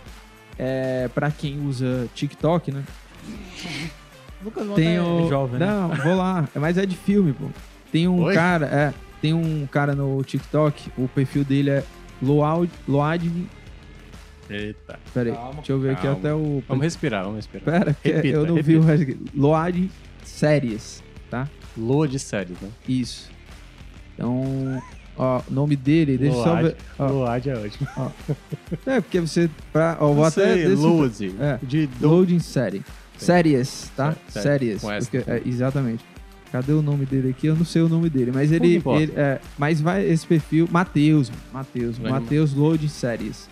é 0.63 1.07
para 1.07 1.31
quem 1.31 1.59
usa 1.65 2.07
TikTok, 2.13 2.71
né? 2.71 2.83
Lucas 4.43 4.67
Tem 4.75 4.95
é 4.95 5.01
o... 5.01 5.27
jovem, 5.27 5.59
né? 5.59 5.65
Não, 5.65 5.89
vou 5.89 6.15
lá. 6.15 6.47
Mas 6.53 6.77
é 6.77 6.85
de 6.85 6.95
filme, 6.95 7.33
pô. 7.33 7.47
Tem 7.91 8.07
um 8.07 8.21
Oi? 8.21 8.35
cara, 8.35 8.67
é, 8.67 8.93
tem 9.19 9.33
um 9.33 9.65
cara 9.65 9.95
no 9.95 10.23
TikTok, 10.23 10.91
o 10.95 11.07
perfil 11.07 11.43
dele 11.43 11.71
é 11.71 11.83
Load, 12.21 12.71
Load, 12.87 13.47
Eita. 14.49 14.99
peraí, 15.13 15.33
Calma, 15.33 15.53
deixa 15.55 15.71
eu 15.71 15.79
ver 15.79 15.91
aqui 15.91 16.03
calma. 16.03 16.17
até 16.19 16.33
o 16.33 16.63
Vamos 16.67 16.83
respirar, 16.83 17.23
vamos 17.23 17.37
respirar. 17.37 17.65
Pera, 17.65 17.93
que 17.95 18.11
Repita, 18.11 18.37
eu 18.37 18.45
não 18.45 18.55
vi 18.61 18.77
o 18.77 18.81
resto 18.81 19.03
aqui. 19.03 19.17
Load 19.35 19.89
séries, 20.23 21.03
tá? 21.29 21.49
Lua 21.75 22.07
de 22.07 22.19
séries, 22.19 22.59
né? 22.61 22.69
Isso. 22.87 23.31
Então, 24.13 24.81
ó, 25.21 25.41
o 25.47 25.53
nome 25.53 25.75
dele, 25.75 26.17
deixa 26.17 26.35
eu 26.35 26.43
só 26.43 26.49
Load. 26.53 26.63
ver. 26.63 26.75
Load 26.99 27.49
é 27.49 27.55
ótimo. 27.57 27.87
é, 28.85 28.99
porque 29.01 29.19
você 29.21 29.49
pra, 29.71 29.97
ó, 29.99 30.11
vou 30.11 30.25
até 30.25 30.55
desse- 30.55 30.75
Lude. 30.75 31.35
É. 31.39 31.59
De 31.61 31.87
do... 31.87 32.07
Loading 32.09 32.39
série. 32.39 32.81
Séries, 33.17 33.91
tá? 33.95 34.15
Sé- 34.27 34.41
Séries. 34.41 34.83
é, 34.83 35.41
exatamente. 35.45 36.03
Cadê 36.51 36.73
o 36.73 36.81
nome 36.81 37.05
dele 37.05 37.29
aqui? 37.29 37.47
Eu 37.47 37.55
não 37.55 37.63
sei 37.63 37.81
o 37.83 37.87
nome 37.87 38.09
dele, 38.09 38.31
mas 38.33 38.51
ele, 38.51 38.81
ele- 38.83 39.13
é, 39.15 39.39
mas 39.57 39.79
vai 39.79 40.03
esse 40.05 40.25
perfil, 40.25 40.67
Matheus, 40.71 41.31
Matheus, 41.53 41.97
Matheus 41.99 42.53
Loading 42.53 42.87
Séries. 42.89 43.47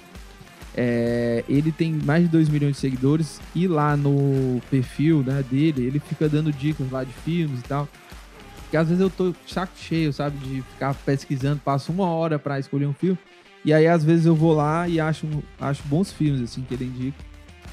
É, 0.75 1.43
ele 1.49 1.71
tem 1.71 1.93
mais 2.05 2.23
de 2.23 2.29
2 2.29 2.47
milhões 2.49 2.73
de 2.75 2.79
seguidores 2.79 3.39
e 3.55 3.67
lá 3.67 3.97
no 3.97 4.61
perfil 4.69 5.23
né, 5.25 5.43
dele, 5.49 5.85
ele 5.85 5.99
fica 5.99 6.29
dando 6.29 6.51
dicas 6.51 6.89
lá 6.91 7.03
de 7.03 7.11
filmes 7.25 7.59
e 7.59 7.63
tal. 7.63 7.87
Porque 8.69 8.77
às 8.77 8.87
vezes 8.87 9.01
eu 9.01 9.09
tô 9.09 9.33
saco 9.47 9.73
cheio, 9.75 10.13
sabe, 10.13 10.37
de 10.37 10.61
ficar 10.61 10.93
pesquisando, 10.93 11.59
passo 11.65 11.91
uma 11.91 12.05
hora 12.05 12.37
pra 12.37 12.59
escolher 12.59 12.85
um 12.85 12.93
filme. 12.93 13.17
E 13.65 13.73
aí 13.73 13.87
às 13.87 14.03
vezes 14.03 14.27
eu 14.27 14.35
vou 14.35 14.53
lá 14.53 14.87
e 14.87 14.99
acho, 14.99 15.27
acho 15.59 15.81
bons 15.87 16.11
filmes 16.13 16.39
assim 16.39 16.61
que 16.61 16.75
ele 16.75 16.85
indica. 16.85 17.17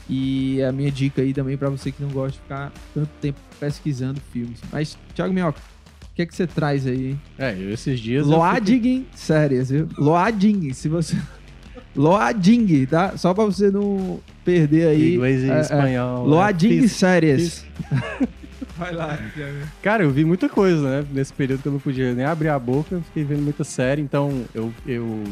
E 0.09 0.63
a 0.63 0.73
minha 0.73 0.91
dica 0.91 1.21
aí 1.21 1.35
também 1.35 1.55
pra 1.59 1.69
você 1.69 1.93
que 1.93 2.03
não 2.03 2.09
gosta 2.09 2.33
de 2.33 2.39
ficar 2.39 2.73
tanto 2.95 3.11
tempo 3.21 3.39
pesquisando 3.61 4.19
filmes. 4.33 4.59
Mas, 4.73 4.97
Thiago 5.15 5.35
Minhoca, 5.35 5.61
o 6.03 6.15
que 6.15 6.23
é 6.23 6.27
que 6.27 6.35
você 6.35 6.47
traz 6.47 6.87
aí? 6.87 7.11
hein? 7.11 7.21
É, 7.37 7.53
esses 7.71 8.01
dias. 8.01 8.27
Loading 8.27 9.05
séries, 9.15 9.69
viu? 9.69 9.87
Loading, 9.99 10.73
se 10.73 10.89
você. 10.89 11.15
Loading, 11.95 12.87
tá? 12.87 13.19
Só 13.19 13.35
pra 13.35 13.45
você 13.45 13.71
não 13.71 14.19
perder 14.47 14.89
aí. 14.89 15.15
Inglês 15.17 15.43
e 15.43 15.51
é, 15.51 15.59
é, 15.59 15.61
espanhol. 15.61 16.27
Loading 16.27 16.81
né? 16.81 16.89
séries. 16.89 17.67
Vai 18.79 18.93
lá, 18.93 19.19
Cara, 19.83 20.03
eu 20.05 20.11
vi 20.11 20.25
muita 20.25 20.49
coisa, 20.49 21.01
né? 21.03 21.07
Nesse 21.13 21.33
período 21.33 21.63
que 21.63 21.69
eu 21.69 21.73
não 21.73 21.79
podia 21.81 22.13
nem 22.15 22.25
abrir 22.25 22.49
a 22.49 22.59
boca, 22.59 22.95
eu 22.97 23.03
fiquei 23.03 23.25
vendo 23.25 23.43
muita 23.43 23.65
série. 23.65 24.03
Então, 24.03 24.45
eu, 24.55 24.73
eu 24.87 25.25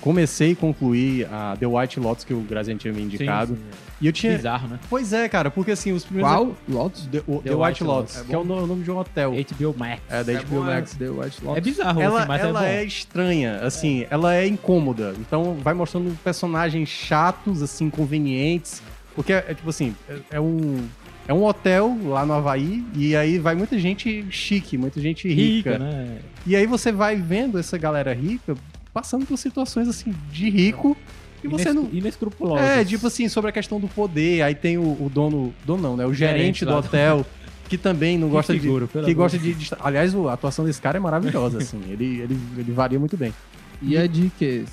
comecei 0.00 0.50
e 0.50 0.54
concluí 0.54 1.24
a 1.30 1.56
The 1.58 1.66
White 1.66 2.00
Lotus, 2.00 2.24
que 2.24 2.34
o 2.34 2.40
Graziano 2.40 2.78
tinha 2.80 2.92
me 2.92 3.02
indicado. 3.02 3.54
Sim, 3.54 3.60
sim. 3.62 3.78
E 4.00 4.06
eu 4.06 4.12
tinha. 4.12 4.34
Bizarro, 4.36 4.66
né? 4.68 4.80
Pois 4.90 5.12
é, 5.12 5.28
cara, 5.28 5.50
porque 5.50 5.70
assim, 5.70 5.92
os 5.92 6.04
primeiros. 6.04 6.32
Qual? 6.32 6.56
Lotus? 6.68 7.06
The, 7.06 7.18
o- 7.26 7.36
The 7.40 7.50
The 7.50 7.54
White, 7.54 7.54
White 7.54 7.84
Lotus, 7.84 8.14
Lotus. 8.16 8.28
que 8.28 8.34
é 8.34 8.38
o 8.38 8.44
no- 8.44 8.62
o 8.64 8.66
nome 8.66 8.82
de 8.82 8.90
um 8.90 8.98
hotel. 8.98 9.32
HBO 9.32 9.74
Max. 9.78 10.02
É, 10.10 10.24
da 10.24 10.32
É 10.32 10.36
HBO 10.36 10.56
bom, 10.56 10.68
é, 10.70 10.74
Max. 10.74 10.94
The 10.94 11.08
White 11.10 11.38
É 11.42 11.46
Lotus. 11.46 11.62
bizarro, 11.64 12.00
Ela, 12.02 12.18
assim, 12.20 12.28
mas 12.28 12.42
ela 12.42 12.66
é 12.68 12.74
é, 12.76 12.84
estranha, 12.84 13.56
assim, 13.60 14.06
ela 14.10 14.34
é 14.34 14.46
incômoda. 14.46 15.14
Então 15.20 15.54
vai 15.62 15.72
mostrando 15.74 16.16
personagens 16.24 16.88
chatos, 16.88 17.62
assim, 17.62 17.88
convenientes. 17.88 18.82
Porque 19.14 19.32
é, 19.32 19.44
é 19.48 19.54
tipo 19.54 19.68
assim, 19.70 19.94
é, 20.08 20.16
é 20.32 20.40
um. 20.40 20.78
É 21.26 21.32
um 21.32 21.44
hotel 21.44 21.96
lá 22.04 22.26
no 22.26 22.32
Havaí, 22.32 22.84
e 22.94 23.14
aí 23.14 23.38
vai 23.38 23.54
muita 23.54 23.78
gente 23.78 24.26
chique, 24.30 24.76
muita 24.76 25.00
gente 25.00 25.28
rica. 25.28 25.72
rica, 25.72 25.78
né? 25.78 26.18
E 26.44 26.56
aí 26.56 26.66
você 26.66 26.90
vai 26.90 27.16
vendo 27.16 27.58
essa 27.58 27.78
galera 27.78 28.12
rica 28.12 28.56
passando 28.92 29.24
por 29.24 29.36
situações 29.36 29.88
assim 29.88 30.12
de 30.30 30.50
rico 30.50 30.96
e 31.44 31.48
você 31.48 31.72
não. 31.72 31.88
Inescrupulosos. 31.92 32.64
É, 32.64 32.84
tipo 32.84 33.06
assim, 33.06 33.28
sobre 33.28 33.50
a 33.50 33.52
questão 33.52 33.80
do 33.80 33.88
poder. 33.88 34.42
Aí 34.42 34.54
tem 34.54 34.78
o, 34.78 34.82
o 34.82 35.10
dono. 35.12 35.52
Dono 35.64 35.82
não, 35.82 35.96
né? 35.96 36.06
O 36.06 36.14
gerente, 36.14 36.38
Gerente 36.38 36.64
do 36.64 36.74
hotel. 36.74 37.26
Que 37.68 37.78
também 37.78 38.18
não 38.18 38.28
Que 38.28 38.34
gosta 38.34 38.52
figura, 38.52 38.86
de. 38.86 38.92
Que 38.92 38.98
amor 38.98 39.14
gosta 39.14 39.38
de, 39.38 39.54
de- 39.54 39.70
Aliás, 39.80 40.14
a 40.14 40.32
atuação 40.32 40.64
desse 40.64 40.80
cara 40.80 40.98
é 40.98 41.00
maravilhosa, 41.00 41.58
assim. 41.58 41.80
Ele, 41.88 42.20
ele, 42.20 42.38
ele 42.58 42.72
varia 42.72 42.98
muito 42.98 43.16
bem. 43.16 43.32
E 43.80 43.96
é 43.96 44.06
de 44.06 44.30
que? 44.38 44.64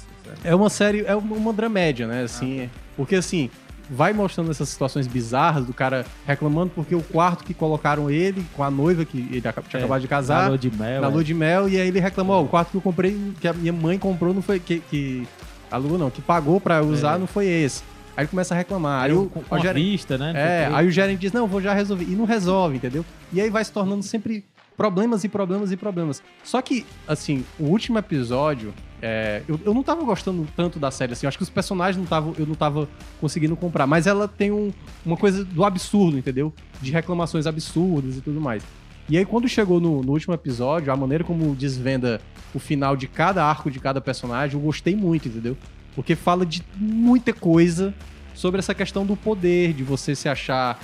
É 0.44 0.54
uma 0.54 0.70
série, 0.70 1.04
é 1.06 1.16
uma, 1.16 1.54
dramédia, 1.54 2.06
né? 2.06 2.24
Assim, 2.24 2.70
porque 2.96 3.16
assim, 3.16 3.50
vai 3.90 4.14
mostrando 4.14 4.52
essas 4.52 4.70
situações 4.70 5.08
bizarras 5.08 5.66
do 5.66 5.74
cara 5.74 6.06
reclamando 6.26 6.72
porque 6.76 6.94
o 6.94 7.02
quarto 7.02 7.44
que 7.44 7.54
colocaram 7.54 8.10
ele 8.10 8.46
com 8.56 8.64
a 8.64 8.70
noiva 8.70 9.04
que 9.06 9.18
ele 9.18 9.42
tinha 9.42 9.54
É, 9.74 9.78
acabado 9.78 10.02
de 10.02 10.06
Na 10.08 10.10
casar, 10.10 10.48
lua 10.50 10.58
de 10.58 10.70
mel. 10.72 11.02
na 11.02 11.08
é. 11.08 11.10
lua 11.12 11.24
de 11.24 11.34
mel, 11.34 11.68
e 11.70 11.80
aí 11.80 11.88
ele 11.88 12.00
reclamou, 12.00 12.36
ó, 12.36 12.44
o 12.44 12.48
quarto 12.48 12.70
que 12.72 12.78
eu 12.78 12.82
comprei, 12.82 13.18
que 13.42 13.48
a 13.48 13.54
minha 13.54 13.74
mãe 13.74 13.98
comprou, 13.98 14.34
não 14.34 14.42
foi 14.42 14.60
que, 14.60 14.80
que 14.90 15.28
a 15.72 15.78
lua 15.78 15.98
não, 15.98 16.10
que 16.10 16.22
pagou 16.22 16.60
pra 16.62 16.82
usar, 16.84 17.16
É. 17.16 17.18
não 17.18 17.28
foi 17.28 17.48
esse. 17.48 17.82
Aí 18.16 18.24
ele 18.24 18.28
começa 18.30 18.54
a 18.54 18.58
reclamar. 18.58 19.04
Aí, 19.04 19.12
Aí 19.12 19.18
o, 19.18 19.26
com, 19.28 19.56
o 19.56 19.60
gerente, 19.60 19.92
vista, 19.92 20.18
né? 20.18 20.34
é, 20.36 20.70
aí 20.74 20.86
o 20.88 20.92
gerente 20.92 21.20
diz, 21.20 21.32
não, 21.32 21.48
vou 21.48 21.62
já 21.62 21.74
resolver. 21.74 22.04
E 22.04 22.16
não 22.16 22.26
resolve, 22.26 22.76
entendeu? 22.76 23.06
E 23.32 23.40
aí 23.40 23.50
vai 23.50 23.64
se 23.64 23.72
tornando 23.72 24.04
sempre 24.04 24.44
problemas 24.76 25.24
e 25.24 25.30
problemas 25.30 25.72
e 25.72 25.78
problemas. 25.78 26.22
Só 26.44 26.62
que, 26.62 26.86
assim, 27.08 27.46
o 27.60 27.66
último 27.66 27.98
episódio, 27.98 28.74
é, 29.02 29.42
eu, 29.48 29.60
eu 29.66 29.74
não 29.74 29.82
tava 29.84 30.04
gostando 30.04 30.48
tanto 30.56 30.80
da 30.80 30.92
série, 30.92 31.14
assim. 31.14 31.26
Eu 31.26 31.30
acho 31.30 31.38
que 31.38 31.44
os 31.44 31.50
personagens 31.50 31.98
não 31.98 32.06
tavam, 32.06 32.34
eu 32.38 32.46
não 32.46 32.56
tava 32.56 32.88
conseguindo 33.22 33.56
comprar. 33.56 33.88
Mas 33.88 34.08
ela 34.08 34.28
tem 34.28 34.52
um- 34.52 34.72
uma 35.06 35.16
coisa 35.18 35.44
do 35.46 35.64
absurdo, 35.64 36.18
entendeu? 36.18 36.54
De 36.82 36.92
reclamações 36.92 37.46
absurdas 37.48 38.18
e 38.18 38.22
tudo 38.22 38.40
mais. 38.42 38.64
E 39.08 39.18
aí, 39.18 39.26
quando 39.26 39.48
chegou 39.48 39.80
no, 39.80 40.04
no 40.04 40.12
último 40.12 40.34
episódio, 40.34 40.92
a 40.94 40.96
maneira 40.96 41.24
como 41.24 41.56
desvenda 41.56 42.22
o 42.54 42.60
final 42.60 42.96
de 42.96 43.08
cada 43.08 43.44
arco 43.44 43.72
de 43.72 43.80
cada 43.80 44.00
personagem, 44.00 44.56
eu 44.58 44.64
gostei 44.64 44.96
muito, 44.96 45.28
entendeu? 45.28 45.58
Porque 45.96 46.16
fala 46.16 46.46
de 46.46 46.62
muita 46.76 47.34
coisa 47.34 47.94
sobre 48.36 48.60
essa 48.60 48.74
questão 48.76 49.06
do 49.06 49.16
poder, 49.16 49.74
de 49.74 49.84
você 49.84 50.14
se 50.16 50.30
achar 50.30 50.80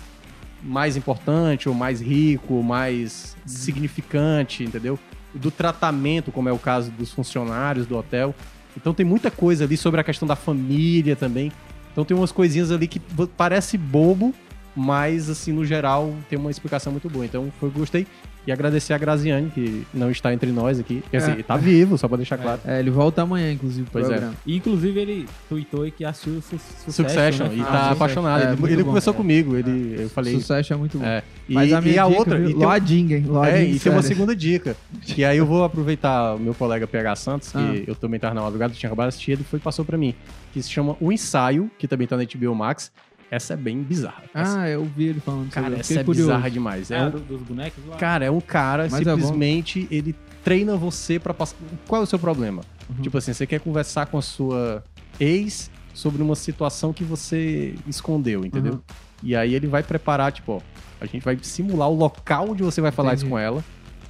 mais 0.64 0.98
importante, 0.98 1.70
ou 1.70 1.76
mais 1.76 2.02
rico, 2.02 2.56
ou 2.56 2.64
mais 2.64 3.36
significante, 3.46 4.64
entendeu? 4.64 4.98
Do 5.36 5.52
tratamento, 5.52 6.32
como 6.32 6.50
é 6.50 6.52
o 6.52 6.58
caso 6.58 6.92
dos 6.92 7.12
funcionários 7.12 7.86
do 7.86 7.98
hotel. 7.98 8.34
Então 8.76 8.94
tem 8.94 9.06
muita 9.06 9.30
coisa 9.30 9.64
ali 9.64 9.78
sobre 9.78 10.02
a 10.02 10.04
questão 10.04 10.28
da 10.28 10.36
família 10.36 11.16
também. 11.16 11.52
Então 11.92 12.04
tem 12.04 12.16
umas 12.16 12.32
coisinhas 12.32 12.72
ali 12.72 12.88
que 12.88 13.00
parece 13.38 13.78
bobo, 13.78 14.34
mas 14.76 15.30
assim, 15.30 15.52
no 15.54 15.66
geral, 15.66 16.14
tem 16.30 16.38
uma 16.38 16.52
explicação 16.52 16.92
muito 16.92 17.10
boa. 17.10 17.26
Então 17.26 17.52
foi 17.60 17.70
gostei. 17.70 18.06
E 18.48 18.52
agradecer 18.52 18.94
a 18.94 18.98
Graziane, 19.00 19.50
que 19.50 19.88
não 19.92 20.12
está 20.12 20.32
entre 20.32 20.52
nós 20.52 20.80
aqui. 20.80 21.02
Quer 21.10 21.18
dizer, 21.18 21.40
É. 21.40 21.42
tá 21.42 21.58
vivo, 21.58 21.98
só 21.98 22.08
pra 22.08 22.16
deixar 22.18 22.38
claro. 22.38 22.62
É, 22.64 22.80
ele 22.80 22.92
volta 22.92 23.24
amanhã, 23.24 23.52
inclusive, 23.52 23.88
Pois 23.92 24.06
é. 24.06 24.10
programa. 24.10 24.36
E, 24.46 24.56
inclusive, 24.58 25.00
ele 25.00 25.26
tweetou 25.50 25.82
aí 25.82 25.90
que 25.90 26.06
assistiu 26.06 26.40
su 26.44 26.60
Succession, 26.60 26.92
Succession, 26.94 27.48
né? 27.48 27.56
e 27.56 27.62
Ah, 27.62 27.64
tá 27.64 27.72
Succession. 27.72 27.92
apaixonado. 27.94 28.42
É, 28.42 28.44
ele 28.50 28.56
muito 28.58 28.72
ele 28.72 28.84
bom. 28.84 28.90
conversou 28.90 29.14
É. 29.14 29.18
comigo, 29.18 29.56
ele, 29.56 29.96
eu 30.00 30.10
falei. 30.12 30.36
Sucesso 30.36 30.74
é 30.74 30.76
muito 30.76 31.00
bom. 31.00 31.06
É, 31.06 31.24
e, 31.50 31.54
Mas 31.56 31.74
a 31.74 31.82
minha 31.82 31.96
e 31.96 31.98
a 31.98 32.06
dica, 32.08 32.20
outra. 32.20 32.38
viu? 32.38 32.50
E 32.52 32.54
tem, 32.54 32.64
Loading, 32.64 33.14
hein? 33.16 33.26
Loading 33.28 33.50
é, 33.52 33.64
e 33.66 33.80
tem 33.80 33.92
uma 33.92 34.04
segunda 34.04 34.36
dica. 34.36 34.78
Que 35.02 35.26
aí 35.26 35.40
eu 35.40 35.46
vou 35.48 35.64
aproveitar 35.64 36.36
o 36.36 36.40
meu 36.40 36.54
colega 36.54 36.86
PH 36.86 37.16
Santos, 37.16 37.52
que 37.52 37.58
Ah. 37.58 37.84
eu 37.88 37.96
também 37.96 38.20
tava 38.20 38.36
na 38.36 38.42
madrugada, 38.44 38.76
tinha 38.76 38.88
acabado 38.92 39.08
de 39.08 39.16
assistir, 39.16 39.32
ele 39.32 39.44
foi 39.44 39.58
e 39.58 39.62
passou 39.62 39.84
pra 39.84 39.98
mim. 39.98 40.14
Que 40.54 40.62
se 40.62 40.70
chama 40.70 40.96
O 41.02 41.12
Ensaio, 41.12 41.68
que 41.80 41.88
também 41.88 42.06
tá 42.06 42.16
na 42.16 42.24
HBO 42.24 42.54
Max. 42.54 42.92
Essa 43.36 43.54
é 43.54 43.58
bem 43.58 43.82
bizarra. 43.84 44.24
Essa- 44.34 44.62
Ah, 44.62 44.70
eu 44.70 44.86
vi 44.86 45.06
ele 45.06 45.20
falando 45.20 45.52
sobre 45.52 45.62
cara, 45.70 45.80
essa 45.80 46.00
é 46.00 46.04
curioso. 46.04 46.30
bizarra 46.30 46.50
demais. 46.52 46.90
É 46.92 46.98
É, 46.98 47.02
um- 47.04 47.10
do- 47.12 47.20
dos 47.20 47.42
bonecos 47.42 47.84
lá. 47.86 47.98
Cara, 47.98 48.26
é 48.26 48.32
um 48.32 48.40
cara, 48.40 48.84
Mas 48.90 48.94
é 48.94 48.98
simplesmente, 49.12 49.88
ele 49.92 50.16
treina 50.44 50.78
você 50.78 51.20
pra 51.20 51.34
passar. 51.34 51.56
Qual 51.88 52.02
é 52.02 52.04
o 52.04 52.08
seu 52.08 52.18
problema? 52.20 52.62
Uhum. 52.90 53.02
Tipo 53.02 53.18
assim, 53.18 53.34
você 53.34 53.46
quer 53.46 53.60
conversar 53.60 54.06
com 54.06 54.18
a 54.18 54.22
sua 54.22 54.84
ex 55.20 55.70
sobre 55.94 56.22
uma 56.22 56.36
situação 56.36 56.94
que 56.94 57.04
você 57.04 57.74
escondeu, 57.88 58.46
entendeu? 58.46 58.74
Uhum. 58.74 58.82
E 59.24 59.36
aí 59.36 59.54
ele 59.56 59.68
vai 59.68 59.82
preparar, 59.84 60.32
tipo, 60.32 60.54
ó, 60.54 60.62
a 61.02 61.06
gente 61.06 61.24
vai 61.24 61.38
simular 61.42 61.90
o 61.90 61.96
local 61.96 62.50
onde 62.52 62.64
você 62.64 62.80
vai 62.80 62.92
falar 62.92 63.10
Entendi. 63.10 63.24
isso 63.24 63.30
com 63.32 63.40
ela. 63.40 63.64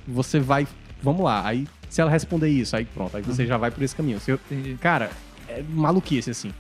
Você 0.07 0.39
vai. 0.39 0.68
Vamos 1.02 1.23
lá. 1.23 1.45
Aí, 1.47 1.68
se 1.89 2.02
ela 2.02 2.11
responder 2.11 2.49
isso, 2.49 2.76
aí 2.76 2.85
pronto, 2.85 3.15
aí 3.18 3.23
você 3.23 3.41
Uhum. 3.43 3.47
já 3.47 3.57
vai 3.57 3.72
por 3.72 3.81
esse 3.84 3.95
caminho. 3.95 4.19
Você- 4.19 4.38
cara, 4.81 5.10
é 5.47 5.64
maluquice, 5.68 6.30
assim. 6.31 6.52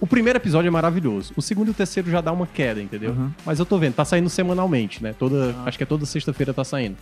O 0.00 0.06
primeiro 0.06 0.38
episódio 0.38 0.68
é 0.68 0.70
maravilhoso. 0.70 1.32
O 1.36 1.42
segundo 1.42 1.68
e 1.68 1.70
o 1.72 1.74
terceiro 1.74 2.08
já 2.10 2.20
dá 2.20 2.30
uma 2.32 2.46
queda, 2.46 2.80
entendeu? 2.80 3.10
Uhum. 3.10 3.30
Mas 3.44 3.58
eu 3.58 3.66
tô 3.66 3.78
vendo, 3.78 3.94
tá 3.94 4.04
saindo 4.04 4.28
semanalmente, 4.30 5.02
né? 5.02 5.12
Toda, 5.18 5.54
Ah. 5.58 5.64
Acho 5.66 5.76
que 5.76 5.82
é 5.82 5.86
toda 5.86 6.06
sexta-feira 6.06 6.54
tá 6.54 6.62
saindo. 6.62 6.96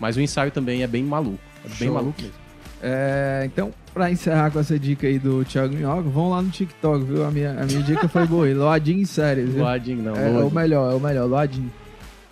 Mas 0.00 0.16
o 0.16 0.20
ensaio 0.20 0.50
também 0.50 0.82
é 0.82 0.86
bem 0.86 1.04
maluco. 1.04 1.38
É 1.64 1.68
bem 1.68 1.88
Show. 1.88 1.94
maluco 1.94 2.20
mesmo. 2.20 2.34
É, 2.82 3.42
então, 3.44 3.70
pra 3.92 4.10
encerrar 4.10 4.50
com 4.50 4.58
essa 4.58 4.78
dica 4.78 5.06
aí 5.06 5.18
do 5.18 5.44
Thiago 5.44 5.74
Minhoca, 5.74 6.08
vão 6.08 6.30
lá 6.30 6.40
no 6.42 6.48
TikTok, 6.50 7.04
viu? 7.04 7.24
A 7.24 7.30
minha, 7.30 7.50
a 7.52 7.66
minha 7.66 7.82
dica 7.82 8.08
foi 8.08 8.26
boa. 8.26 8.46
Loadinho 8.52 9.00
em 9.02 9.04
série, 9.04 9.42
viu? 9.42 9.62
Loadinho, 9.62 10.02
não. 10.02 10.16
É, 10.16 10.28
é 10.32 10.38
o 10.44 10.50
melhor, 10.50 10.90
é 10.92 10.94
o 10.96 11.00
melhor, 11.00 11.28
Loadinho. 11.28 11.70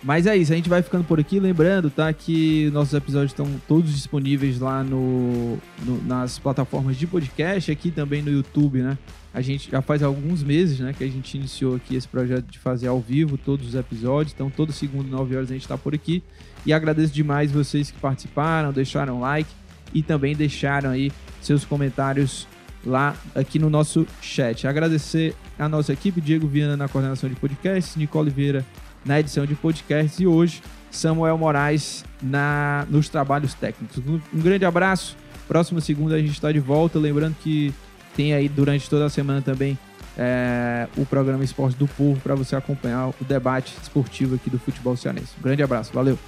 Mas 0.03 0.25
é 0.25 0.35
isso, 0.35 0.51
a 0.51 0.55
gente 0.55 0.67
vai 0.69 0.81
ficando 0.81 1.03
por 1.03 1.19
aqui. 1.19 1.39
Lembrando, 1.39 1.89
tá? 1.89 2.11
Que 2.11 2.69
nossos 2.73 2.93
episódios 2.93 3.31
estão 3.31 3.45
todos 3.67 3.93
disponíveis 3.93 4.59
lá 4.59 4.83
no, 4.83 5.57
no- 5.85 6.01
nas 6.05 6.39
plataformas 6.39 6.97
de 6.97 7.05
podcast, 7.05 7.69
aqui 7.71 7.91
também 7.91 8.21
no 8.21 8.31
YouTube, 8.31 8.81
né? 8.81 8.97
A 9.33 9.41
gente 9.41 9.69
já 9.69 9.81
faz 9.81 10.01
alguns 10.01 10.41
meses, 10.41 10.79
né? 10.79 10.93
Que 10.97 11.03
a 11.03 11.07
gente 11.07 11.37
iniciou 11.37 11.75
aqui 11.75 11.95
esse 11.95 12.07
projeto 12.07 12.45
de 12.45 12.57
fazer 12.57 12.87
ao 12.87 12.99
vivo 12.99 13.37
todos 13.37 13.67
os 13.67 13.75
episódios. 13.75 14.33
Então, 14.33 14.49
todo 14.49 14.71
segundo, 14.71 15.07
9 15.07 15.35
horas, 15.35 15.51
a 15.51 15.53
gente 15.53 15.67
tá 15.67 15.77
por 15.77 15.93
aqui. 15.93 16.23
E 16.65 16.73
agradeço 16.73 17.13
demais 17.13 17.51
vocês 17.51 17.91
que 17.91 17.99
participaram, 17.99 18.73
deixaram 18.73 19.19
like 19.19 19.49
e 19.93 20.01
também 20.01 20.35
deixaram 20.35 20.89
aí 20.89 21.11
seus 21.41 21.63
comentários 21.63 22.47
lá 22.85 23.15
aqui 23.35 23.59
no 23.59 23.69
nosso 23.69 24.05
chat. 24.21 24.67
Agradecer 24.67 25.35
a 25.57 25.69
nossa 25.69 25.93
equipe, 25.93 26.21
Diego 26.21 26.47
Viana 26.47 26.75
na 26.75 26.87
coordenação 26.87 27.29
de 27.29 27.35
podcasts, 27.35 27.95
Nicole 27.95 28.29
Vieira 28.29 28.65
na 29.05 29.19
edição 29.19 29.45
de 29.45 29.55
podcasts 29.55 30.19
e 30.19 30.27
hoje 30.27 30.61
Samuel 30.91 31.37
Moraes 31.37 32.03
na, 32.21 32.85
nos 32.89 33.09
trabalhos 33.09 33.53
técnicos. 33.53 33.97
Um 34.05 34.39
grande 34.41 34.65
abraço. 34.65 35.15
Próxima 35.47 35.81
segunda 35.81 36.15
a 36.15 36.19
gente 36.19 36.31
está 36.31 36.51
de 36.51 36.59
volta. 36.59 36.99
Lembrando 36.99 37.35
que 37.41 37.73
tem 38.19 38.33
aí 38.33 38.49
durante 38.49 38.89
toda 38.89 39.05
a 39.05 39.09
semana 39.09 39.41
também 39.41 39.79
é, 40.17 40.89
o 40.97 41.05
programa 41.05 41.41
Esporte 41.41 41.77
do 41.77 41.87
Povo 41.87 42.19
para 42.19 42.35
você 42.35 42.53
acompanhar 42.53 43.07
o 43.07 43.15
debate 43.21 43.73
esportivo 43.81 44.35
aqui 44.35 44.49
do 44.49 44.59
futebol 44.59 44.97
cearense. 44.97 45.29
Um 45.39 45.41
grande 45.41 45.63
abraço. 45.63 45.93
Valeu. 45.93 46.19